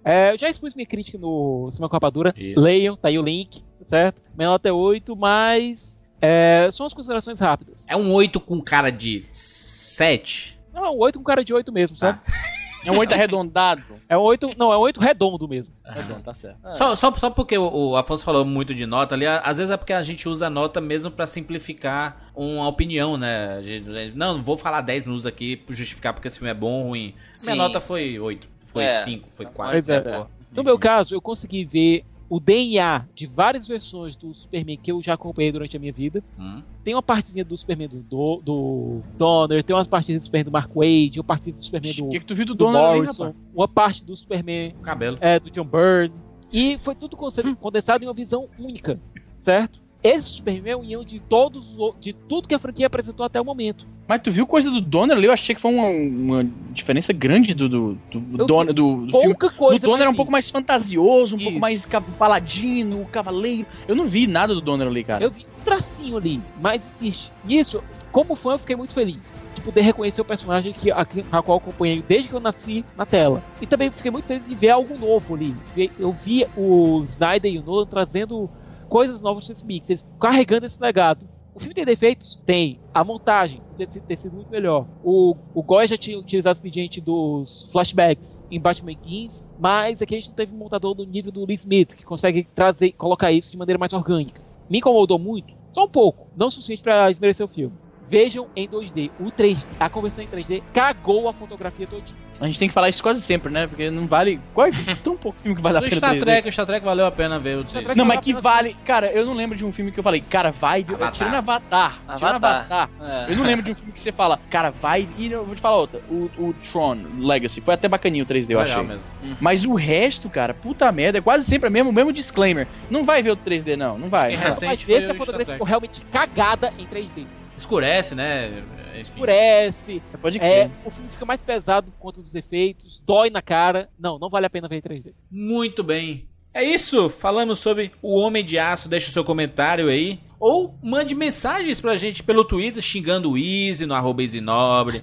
É, 0.04 0.32
eu 0.34 0.38
já 0.38 0.50
expus 0.50 0.76
minha 0.76 0.86
crítica 0.86 1.18
no 1.18 1.70
Cima 1.72 1.88
com 1.90 1.96
Rapadura. 1.96 2.34
Isso. 2.38 2.60
Leiam, 2.60 2.96
tá 2.96 3.10
aí 3.10 3.20
o 3.20 3.22
link, 3.24 3.62
certo? 3.84 4.22
Minha 4.36 4.50
nota 4.50 4.70
é 4.70 4.72
8, 4.72 5.16
mas. 5.16 6.00
É, 6.22 6.70
são 6.72 6.86
as 6.86 6.94
considerações 6.94 7.40
rápidas. 7.40 7.86
É 7.88 7.96
um 7.96 8.12
8 8.12 8.40
com 8.40 8.62
cara 8.62 8.90
de 8.92 9.24
7. 9.34 10.60
Não, 10.74 10.96
um 10.96 11.00
8 11.00 11.20
com 11.20 11.24
cara 11.26 11.44
de 11.44 11.54
8 11.54 11.72
mesmo, 11.72 11.96
sabe? 11.96 12.20
É 12.86 12.90
um 12.94 12.98
8 12.98 13.14
arredondado. 13.14 13.84
É 14.08 14.18
um 14.18 14.22
8. 14.22 14.52
Não, 14.58 14.72
é 14.72 14.78
um 14.78 14.80
8 14.80 15.02
redondo 15.02 15.50
mesmo. 15.50 15.76
Redondo, 15.84 16.24
tá 16.24 16.34
certo. 16.34 16.60
Só, 16.72 16.96
só, 16.96 17.14
só 17.14 17.30
porque 17.30 17.58
o, 17.58 17.70
o 17.90 17.98
Afonso 17.98 18.24
falou 18.24 18.46
muito 18.46 18.74
de 18.74 18.86
nota 18.86 19.16
ali, 19.16 19.28
a- 19.28 19.40
às 19.42 19.58
vezes 19.58 19.70
é 19.70 19.76
porque 19.76 19.92
a 19.92 20.02
gente 20.02 20.30
usa 20.30 20.48
a 20.48 20.50
nota 20.50 20.80
mesmo 20.80 21.12
pra 21.12 21.26
simplificar 21.28 22.32
uma 22.34 22.66
opinião, 22.70 23.18
né? 23.18 23.62
Gente- 23.64 24.16
não, 24.16 24.42
vou 24.42 24.56
falar 24.56 24.80
10 24.80 25.04
minutos 25.04 25.26
aqui 25.26 25.58
pra 25.58 25.76
justificar 25.76 26.14
porque 26.14 26.30
esse 26.30 26.40
filme 26.40 26.52
é 26.52 26.54
bom 26.54 26.84
ou 26.84 26.88
ruim. 26.88 27.14
Sim. 27.34 27.52
Minha 27.52 27.64
nota 27.68 27.82
foi 27.82 28.18
8, 28.18 28.48
foi 28.72 28.84
É. 28.86 29.04
5, 29.04 29.30
foi 29.30 29.46
4. 29.46 29.72
Pois 29.74 29.90
é. 29.90 30.04
No 30.52 30.64
meu 30.64 30.78
caso, 30.80 31.14
eu 31.16 31.22
consegui 31.22 31.64
ver 31.66 32.04
o 32.28 32.40
DNA 32.40 33.06
de 33.16 33.26
várias 33.26 33.68
versões 33.68 34.16
do 34.16 34.32
Superman 34.34 34.78
que 34.78 34.92
eu 34.92 35.02
já 35.02 35.14
acompanhei 35.16 35.52
durante 35.52 35.76
a 35.76 35.80
minha 35.80 35.92
vida. 35.92 36.24
Hum. 36.40 36.62
Tem 36.84 36.94
uma 36.94 37.02
partezinha 37.02 37.44
do 37.44 37.58
Superman 37.58 37.88
do, 37.88 38.02
do, 38.04 38.42
do 38.44 39.02
Donner, 39.18 39.64
tem 39.64 39.76
umas 39.76 39.88
partes 39.88 40.16
do 40.16 40.24
Superman 40.24 40.46
do 40.46 40.52
Mark 40.52 40.70
Wade, 40.76 41.20
uma 41.20 41.24
parte 41.24 41.52
do 41.52 41.60
Superman 41.60 41.94
do, 41.94 42.06
O 42.06 42.10
que, 42.10 42.20
que 42.20 42.26
tu 42.26 42.36
viu 42.36 42.46
do 42.46 42.54
do 42.54 42.66
Donner 42.66 42.82
ali, 42.82 43.00
Morrison, 43.02 43.24
rapaz? 43.26 43.44
uma 43.54 43.68
parte 43.68 44.04
do 44.04 44.16
Superman 44.16 44.76
Cabelo. 44.84 45.18
é, 45.22 45.40
do 45.40 45.50
John 45.50 45.66
Byrne. 45.66 46.14
E 46.54 46.78
foi 46.80 46.94
tudo 46.96 47.16
condensado 47.18 48.04
em 48.04 48.08
uma 48.08 48.14
visão 48.14 48.48
única, 48.60 49.00
certo? 49.36 49.82
Esse 50.04 50.30
Superman 50.30 50.72
é 50.72 50.74
a 50.74 50.78
união 50.78 51.04
de 51.04 51.20
todos, 51.20 51.78
de 52.00 52.14
tudo 52.14 52.48
que 52.48 52.56
a 52.56 52.60
franquia 52.60 52.88
apresentou 52.88 53.26
até 53.26 53.40
o 53.40 53.46
momento. 53.46 53.86
Mas 54.08 54.22
tu 54.24 54.32
viu 54.32 54.48
coisa 54.48 54.72
do 54.72 54.82
Donner 54.82 55.16
ali? 55.16 55.28
Eu 55.28 55.32
achei 55.32 55.54
que 55.54 55.62
foi 55.62 55.72
uma, 55.72 55.88
uma 55.88 56.50
diferença 56.72 57.14
grande 57.14 57.54
do, 57.54 57.70
do, 57.70 57.94
do, 58.12 58.46
Donner, 58.46 58.74
do, 58.74 59.06
do 59.06 59.20
filme. 59.20 59.36
Coisa. 59.36 59.86
o 59.86 59.90
Donner 59.90 60.02
era 60.02 60.10
um 60.10 60.12
assim, 60.12 60.18
pouco 60.18 60.32
mais 60.32 60.50
fantasioso, 60.50 61.36
um 61.36 61.40
pouco 61.40 61.52
Isso. 61.52 61.60
mais 61.60 61.86
ca- 61.86 62.02
paladino, 62.02 63.06
cavaleiro. 63.12 63.68
Eu 63.88 63.96
não 63.96 64.08
vi 64.08 64.26
nada 64.26 64.56
do 64.56 64.62
Donner 64.62 64.88
ali, 64.88 65.04
cara. 65.04 65.24
Eu 65.24 65.30
vi 65.30 65.46
um 65.46 65.64
tracinho 65.64 66.18
ali, 66.18 66.42
mas 66.60 66.84
existe. 66.84 67.32
Nisso, 67.44 67.84
como 68.12 68.36
fã, 68.36 68.54
eu 68.54 68.60
fiquei 68.60 68.76
muito 68.76 68.96
feliz 68.96 69.38
de 69.54 69.62
poder 69.62 69.82
reconhecer 69.82 70.22
o 70.22 70.26
personagem 70.26 70.74
que, 70.74 70.90
a, 70.90 71.02
a 71.02 71.42
qual 71.44 71.58
eu 71.58 71.62
acompanhei 71.62 72.02
desde 72.02 72.30
que 72.30 72.34
eu 72.34 72.40
nasci 72.40 72.84
na 72.98 73.06
tela. 73.06 73.44
E 73.62 73.68
também 73.68 73.92
fiquei 73.92 74.10
muito 74.10 74.26
feliz 74.26 74.48
de 74.48 74.56
ver 74.56 74.70
algo 74.70 74.98
novo 74.98 75.36
ali. 75.36 75.54
Eu 76.00 76.12
vi 76.14 76.48
o 76.58 77.04
Snyder 77.06 77.54
e 77.54 77.60
o 77.60 77.64
Nolan 77.64 77.86
trazendo 77.86 78.50
coisas 78.90 79.22
novas 79.22 79.48
nesse 79.48 79.66
mix, 79.66 79.90
eles 79.90 80.10
carregando 80.20 80.66
esse 80.66 80.82
legado. 80.82 81.28
O 81.54 81.60
filme 81.60 81.74
tem 81.74 81.86
defeitos? 81.86 82.42
Tem. 82.46 82.80
A 82.94 83.04
montagem 83.04 83.62
ter, 83.76 83.88
ter 83.88 84.18
sido 84.18 84.36
muito 84.36 84.50
melhor. 84.50 84.88
O, 85.04 85.36
o 85.54 85.62
Goy 85.62 85.88
já 85.88 85.98
tinha 85.98 86.18
utilizado 86.18 86.54
o 86.54 86.58
expediente 86.58 87.02
dos 87.02 87.68
flashbacks 87.72 88.42
em 88.50 88.60
Batman 88.60 88.96
15, 88.96 89.46
mas 89.58 90.02
aqui 90.02 90.16
a 90.16 90.20
gente 90.20 90.30
não 90.30 90.36
teve 90.36 90.54
um 90.54 90.58
montador 90.58 90.94
do 90.94 91.06
nível 91.06 91.32
do 91.32 91.46
Lee 91.46 91.56
Smith, 91.56 91.96
que 91.96 92.04
consegue 92.04 92.44
trazer, 92.56 92.92
colocar 92.94 93.32
isso 93.32 93.52
de 93.52 93.58
maneira 93.58 93.78
mais 93.78 93.94
orgânica. 93.94 94.42
Me 94.70 94.78
incomodou 94.78 95.20
muito, 95.20 95.54
só 95.68 95.86
um 95.86 95.90
pouco, 95.90 96.28
não 96.36 96.48
o 96.48 96.52
suficiente 96.52 96.84
para 96.84 97.10
desmerecer 97.10 97.46
o 97.46 97.50
filme. 97.50 97.76
Vejam 98.10 98.48
em 98.56 98.68
2D. 98.68 99.12
O 99.20 99.30
3, 99.30 99.68
a 99.80 99.88
conversão 99.88 100.24
em 100.24 100.28
3D 100.28 100.64
cagou 100.74 101.30
a 101.30 101.34
fotografia 101.34 101.86
todinha. 101.86 102.18
A 102.42 102.48
gente 102.48 102.58
tem 102.58 102.68
que 102.70 102.74
falar 102.74 102.88
isso 102.90 103.04
quase 103.04 103.22
sempre, 103.22 103.52
né? 103.52 103.68
Porque 103.68 103.90
não 103.92 104.08
vale. 104.08 104.40
Qual 104.54 104.66
é 104.88 104.96
tão 105.04 105.16
pouco 105.18 105.40
filme 105.40 105.56
que 105.56 105.62
vale 105.62 105.78
a 105.78 105.80
O 105.82 105.84
pena 105.84 105.96
Star 105.96 106.16
3D? 106.16 106.20
Trek, 106.20 106.48
o 106.48 106.52
Star 106.52 106.66
Trek 106.66 106.86
valeu 106.86 107.06
a 107.06 107.12
pena 107.12 107.38
ver 107.38 107.58
o 107.58 107.70
Star. 107.70 107.84
Trek 107.84 107.98
Não, 107.98 108.06
mas 108.06 108.20
que 108.22 108.34
vale. 108.34 108.76
Cara, 108.86 109.12
eu 109.12 109.26
não 109.26 109.34
lembro 109.34 109.58
de 109.58 109.66
um 109.66 109.72
filme 109.74 109.92
que 109.92 110.00
eu 110.00 110.04
falei, 110.04 110.22
cara, 110.22 110.52
vai. 110.52 110.86
Avatar. 110.88 111.12
Tirando 111.12 111.36
Avatar. 111.36 112.00
Tirando 112.16 112.36
Avatar. 112.36 112.66
Avatar. 112.72 112.90
É. 113.28 113.32
Eu 113.32 113.38
não 113.38 113.44
lembro 113.44 113.64
de 113.64 113.72
um 113.72 113.76
filme 113.76 113.92
que 113.92 114.00
você 114.00 114.12
fala, 114.12 114.40
cara, 114.50 114.72
vai. 114.72 115.08
E 115.18 115.32
eu 115.32 115.46
vou 115.46 115.54
te 115.54 115.62
falar 115.62 115.78
outra. 115.78 116.02
O, 116.10 116.30
o 116.38 116.56
Tron 116.72 116.98
Legacy 117.20 117.62
foi 117.62 117.74
até 117.74 117.88
bacaninho 117.88 118.24
o 118.24 118.28
3D, 118.28 118.52
eu 118.52 118.60
Legal 118.60 118.62
achei. 118.64 118.84
mesmo. 118.84 119.04
Mas 119.42 119.66
o 119.66 119.74
resto, 119.74 120.30
cara, 120.30 120.54
puta 120.54 120.90
merda, 120.92 121.18
é 121.18 121.22
quase 121.22 121.46
sempre 121.46 121.68
o 121.68 121.72
mesmo, 121.72 121.90
o 121.90 121.94
mesmo 121.94 122.14
disclaimer. 122.14 122.68
Não 122.90 123.04
vai 123.04 123.22
ver 123.22 123.32
o 123.32 123.38
3D, 123.38 123.76
não. 123.76 123.98
Não 123.98 124.08
vai. 124.10 124.36
Não. 124.36 124.44
mas 124.44 124.90
esse 124.90 125.08
o 125.08 125.12
a 125.12 125.16
fotografia 125.16 125.44
Star 125.44 125.54
ficou 125.56 125.68
realmente 125.68 126.02
cagada 126.10 126.74
em 126.80 126.86
3D. 126.88 127.26
Escurece, 127.60 128.16
né? 128.16 128.50
Enfim. 128.92 129.00
Escurece, 129.00 130.02
Pode 130.22 130.38
É, 130.38 130.66
crer. 130.68 130.72
o 130.86 130.90
filme 130.92 131.10
fica 131.10 131.26
mais 131.26 131.42
pesado 131.42 131.92
por 131.92 131.98
conta 132.00 132.22
dos 132.22 132.34
efeitos, 132.36 133.02
dói 133.06 133.30
na 133.30 133.42
cara. 133.42 133.90
Não, 134.00 134.18
não 134.18 134.30
vale 134.30 134.46
a 134.46 134.50
pena 134.50 134.68
ver 134.68 134.78
em 134.78 134.82
3D. 134.82 135.14
Muito 135.30 135.84
bem. 135.84 136.28
É 136.54 136.64
isso, 136.64 137.10
falamos 137.10 137.60
sobre 137.60 137.92
o 138.02 138.18
Homem 138.20 138.44
de 138.44 138.58
Aço. 138.58 138.90
Deixa 138.90 139.10
o 139.10 139.12
seu 139.12 139.24
comentário 139.24 139.88
aí. 139.88 140.20
Ou 140.40 140.76
mande 140.82 141.14
mensagens 141.14 141.80
pra 141.80 141.96
gente 141.96 142.24
pelo 142.24 142.44
Twitter, 142.44 142.82
xingando 142.82 143.32
o 143.32 143.38
Easy 143.38 143.86
no 143.86 143.94
arroba 143.94 144.22
Easy 144.24 144.42
Nobre. 144.42 145.00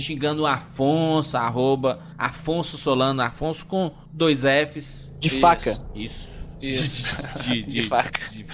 Xingando 0.00 0.42
o 0.42 0.46
Afonso, 0.46 1.36
arroba 1.38 2.00
Afonso 2.18 2.76
Solano, 2.76 3.22
Afonso 3.22 3.64
com 3.64 3.90
dois 4.12 4.42
Fs. 4.42 5.10
De 5.20 5.28
Isso. 5.28 5.40
faca. 5.40 5.80
Isso. 5.94 6.28
Isso. 6.60 7.16
De, 7.44 7.62
De 7.62 7.82
faca. 7.88 8.28
de 8.30 8.44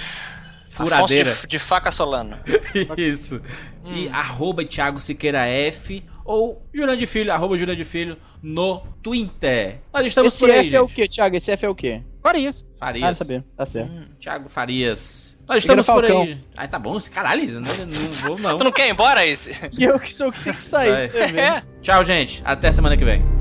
Furadeira. 0.85 1.35
De, 1.35 1.47
de 1.47 1.59
faca 1.59 1.91
solano. 1.91 2.37
Isso. 2.97 3.41
E 3.85 4.09
arroba 4.09 4.65
Thiago 4.65 4.99
Siqueira 5.01 5.47
F. 5.47 6.05
Ou 6.25 6.63
Jurandir 6.75 7.09
Filho, 7.09 7.33
arroba 7.33 7.57
Jurandir 7.57 7.87
Filho 7.87 8.17
no 8.43 8.81
Twitter. 9.03 9.79
Nós 9.93 10.07
estamos 10.07 10.35
Esse 10.35 10.41
por 10.41 10.51
aí, 10.51 10.67
F 10.67 10.77
é 10.77 10.81
o 10.83 10.87
gente. 10.87 10.95
quê, 10.97 11.09
Thiago? 11.09 11.37
Esse 11.37 11.51
F 11.53 11.65
é 11.65 11.69
o 11.69 11.75
quê? 11.75 12.03
Agora 12.23 12.39
isso. 12.39 12.67
Ah, 12.73 12.79
Farias. 12.79 13.17
saber. 13.19 13.45
Tá 13.57 13.65
certo. 13.65 13.93
Thiago 14.21 14.49
Farias. 14.49 15.39
Nós 15.49 15.59
estamos 15.59 15.87
por 15.87 16.05
Falcão. 16.05 16.23
aí. 16.23 16.39
Ai, 16.55 16.69
tá 16.69 16.79
bom. 16.79 17.01
Caralho, 17.11 17.47
não, 17.61 17.61
não 17.87 18.13
vou 18.13 18.39
não. 18.39 18.59
Tu 18.59 18.65
não 18.65 18.73
quer 18.73 18.89
ir 18.89 18.91
embora, 18.91 19.25
esse? 19.27 19.53
E 19.79 19.85
eu 19.89 19.99
que 19.99 20.13
sou 20.15 20.29
o 20.29 20.33
que 20.33 20.45
tem 20.45 20.53
que 20.53 20.63
sair, 20.63 21.09
ver. 21.09 21.65
Tchau, 21.81 22.05
gente. 22.05 22.43
Até 22.45 22.71
semana 22.71 22.95
que 22.99 23.05
vem. 23.07 23.38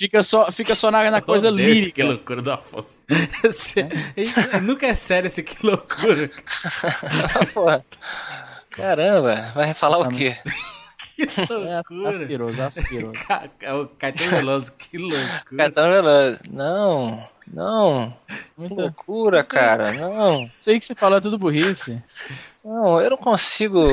Fica 0.00 0.22
só, 0.22 0.50
fica 0.50 0.74
só 0.74 0.90
na, 0.90 1.10
na 1.10 1.20
coisa 1.20 1.52
Deus, 1.52 1.60
lírica. 1.60 1.92
Que 1.96 2.02
loucura 2.02 2.40
do 2.40 2.50
Afonso. 2.50 2.98
Esse- 3.44 3.80
ele- 4.16 4.60
Nunca 4.62 4.86
é 4.86 4.94
sério 4.94 5.26
esse 5.26 5.42
que 5.42 5.64
loucura. 5.64 6.30
Porra. 7.52 7.84
Caramba, 8.70 9.52
vai 9.54 9.74
falar 9.74 9.98
o 9.98 10.08
quê? 10.08 10.36
Que 11.16 11.24
É 11.24 11.54
loucura. 11.54 12.08
asqueroso, 12.08 12.62
asqueroso. 12.62 13.12
Ca- 13.28 13.50
O 13.76 13.88
Caetano 13.88 14.30
Veloso, 14.30 14.72
que 14.72 14.96
loucura. 14.96 15.44
Caetano 15.54 15.92
Veloso. 15.92 16.40
Não, 16.50 17.28
não. 17.46 18.16
Muita- 18.56 18.74
loucura, 18.74 19.44
cara. 19.44 19.92
Não, 19.92 20.48
aí 20.66 20.80
que 20.80 20.86
você 20.86 20.94
falou 20.94 21.18
é 21.18 21.20
tudo 21.20 21.36
burrice. 21.38 22.02
não, 22.64 23.02
eu 23.02 23.10
não 23.10 23.18
consigo 23.18 23.86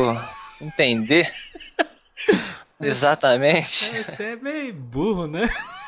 entender 0.61 1.29
exatamente. 2.79 3.91
Você 4.05 4.23
é 4.23 4.35
meio 4.37 4.73
burro, 4.73 5.27
né? 5.27 5.49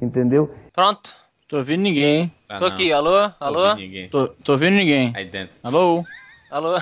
Entendeu? 0.00 0.54
Pronto, 0.72 1.12
Tô 1.48 1.56
ouvindo 1.56 1.80
ninguém. 1.80 2.30
Ah, 2.48 2.58
tô 2.58 2.66
não. 2.66 2.72
aqui. 2.74 2.92
Alô? 2.92 3.28
Tô 3.30 3.34
Alô? 3.44 3.60
ouvindo 3.60 3.78
ninguém. 3.80 4.08
Tô, 4.10 4.28
tô 4.28 4.52
ouvindo 4.52 4.74
ninguém. 4.74 5.12
Aí 5.16 5.24
dentro. 5.24 5.56
Alô? 5.62 6.04
Alô? 6.50 6.74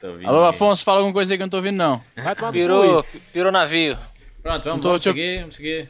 Tô 0.00 0.08
ouvindo 0.08 0.28
Alô, 0.28 0.38
ninguém. 0.38 0.50
Afonso, 0.50 0.84
fala 0.84 0.98
alguma 0.98 1.12
coisa 1.14 1.32
aí 1.32 1.38
que 1.38 1.42
eu 1.42 1.46
não 1.46 1.50
tô 1.50 1.58
ouvindo, 1.58 1.76
não. 1.76 2.02
Vai 2.16 2.34
tomar 2.34 2.54
isso. 2.56 3.04
virou 3.32 3.52
navio. 3.52 3.96
Pronto, 4.42 4.64
vamos, 4.64 4.82
Tô- 4.82 4.88
vamos 4.88 5.02
seguir, 5.04 5.40
vamos 5.40 5.54
seguir. 5.54 5.88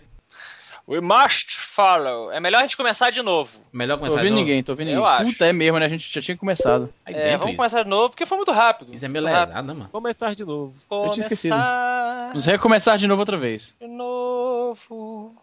We 0.87 1.01
must 1.01 1.57
follow. 1.59 2.31
É 2.33 2.39
melhor 2.41 2.59
a 2.59 2.63
gente 2.63 2.77
começar 2.77 3.09
de 3.11 3.23
novo. 3.23 3.51
Melhor 3.73 3.95
Tô 3.95 4.01
começar 4.01 4.17
ouvindo 4.19 4.31
de 4.33 4.35
novo. 4.41 4.47
ninguém, 4.47 4.63
tô 4.63 4.73
ouvindo 4.73 4.89
Eu 4.91 4.97
ninguém. 4.97 5.11
acho. 5.13 5.25
Puta, 5.27 5.47
é 5.47 5.53
mesmo, 5.53 5.79
né? 5.79 5.87
A 5.87 5.89
gente 5.89 6.13
já 6.13 6.21
tinha 6.21 6.37
começado. 6.37 6.93
Aí 7.07 7.15
É, 7.15 7.31
vamos 7.39 7.47
isso. 7.47 7.57
começar 7.57 7.83
de 7.85 7.89
novo 7.89 8.11
porque 8.11 8.27
foi 8.27 8.37
muito 8.37 8.53
rápido. 8.53 8.93
Isso 8.95 9.05
é 9.05 9.09
meio 9.09 9.25
lesado, 9.25 9.53
né, 9.53 9.63
mano? 9.63 9.89
Começar 9.91 10.35
de 10.35 10.45
novo. 10.45 10.75
Eu 10.91 11.11
tinha 11.13 11.23
esquecido. 11.23 11.53
Começar 11.55 12.27
Vamos 12.29 12.47
recomeçar 12.47 12.99
de 12.99 13.07
novo 13.07 13.21
outra 13.23 13.39
vez. 13.39 13.75
de 13.81 13.87
novo. 13.87 15.35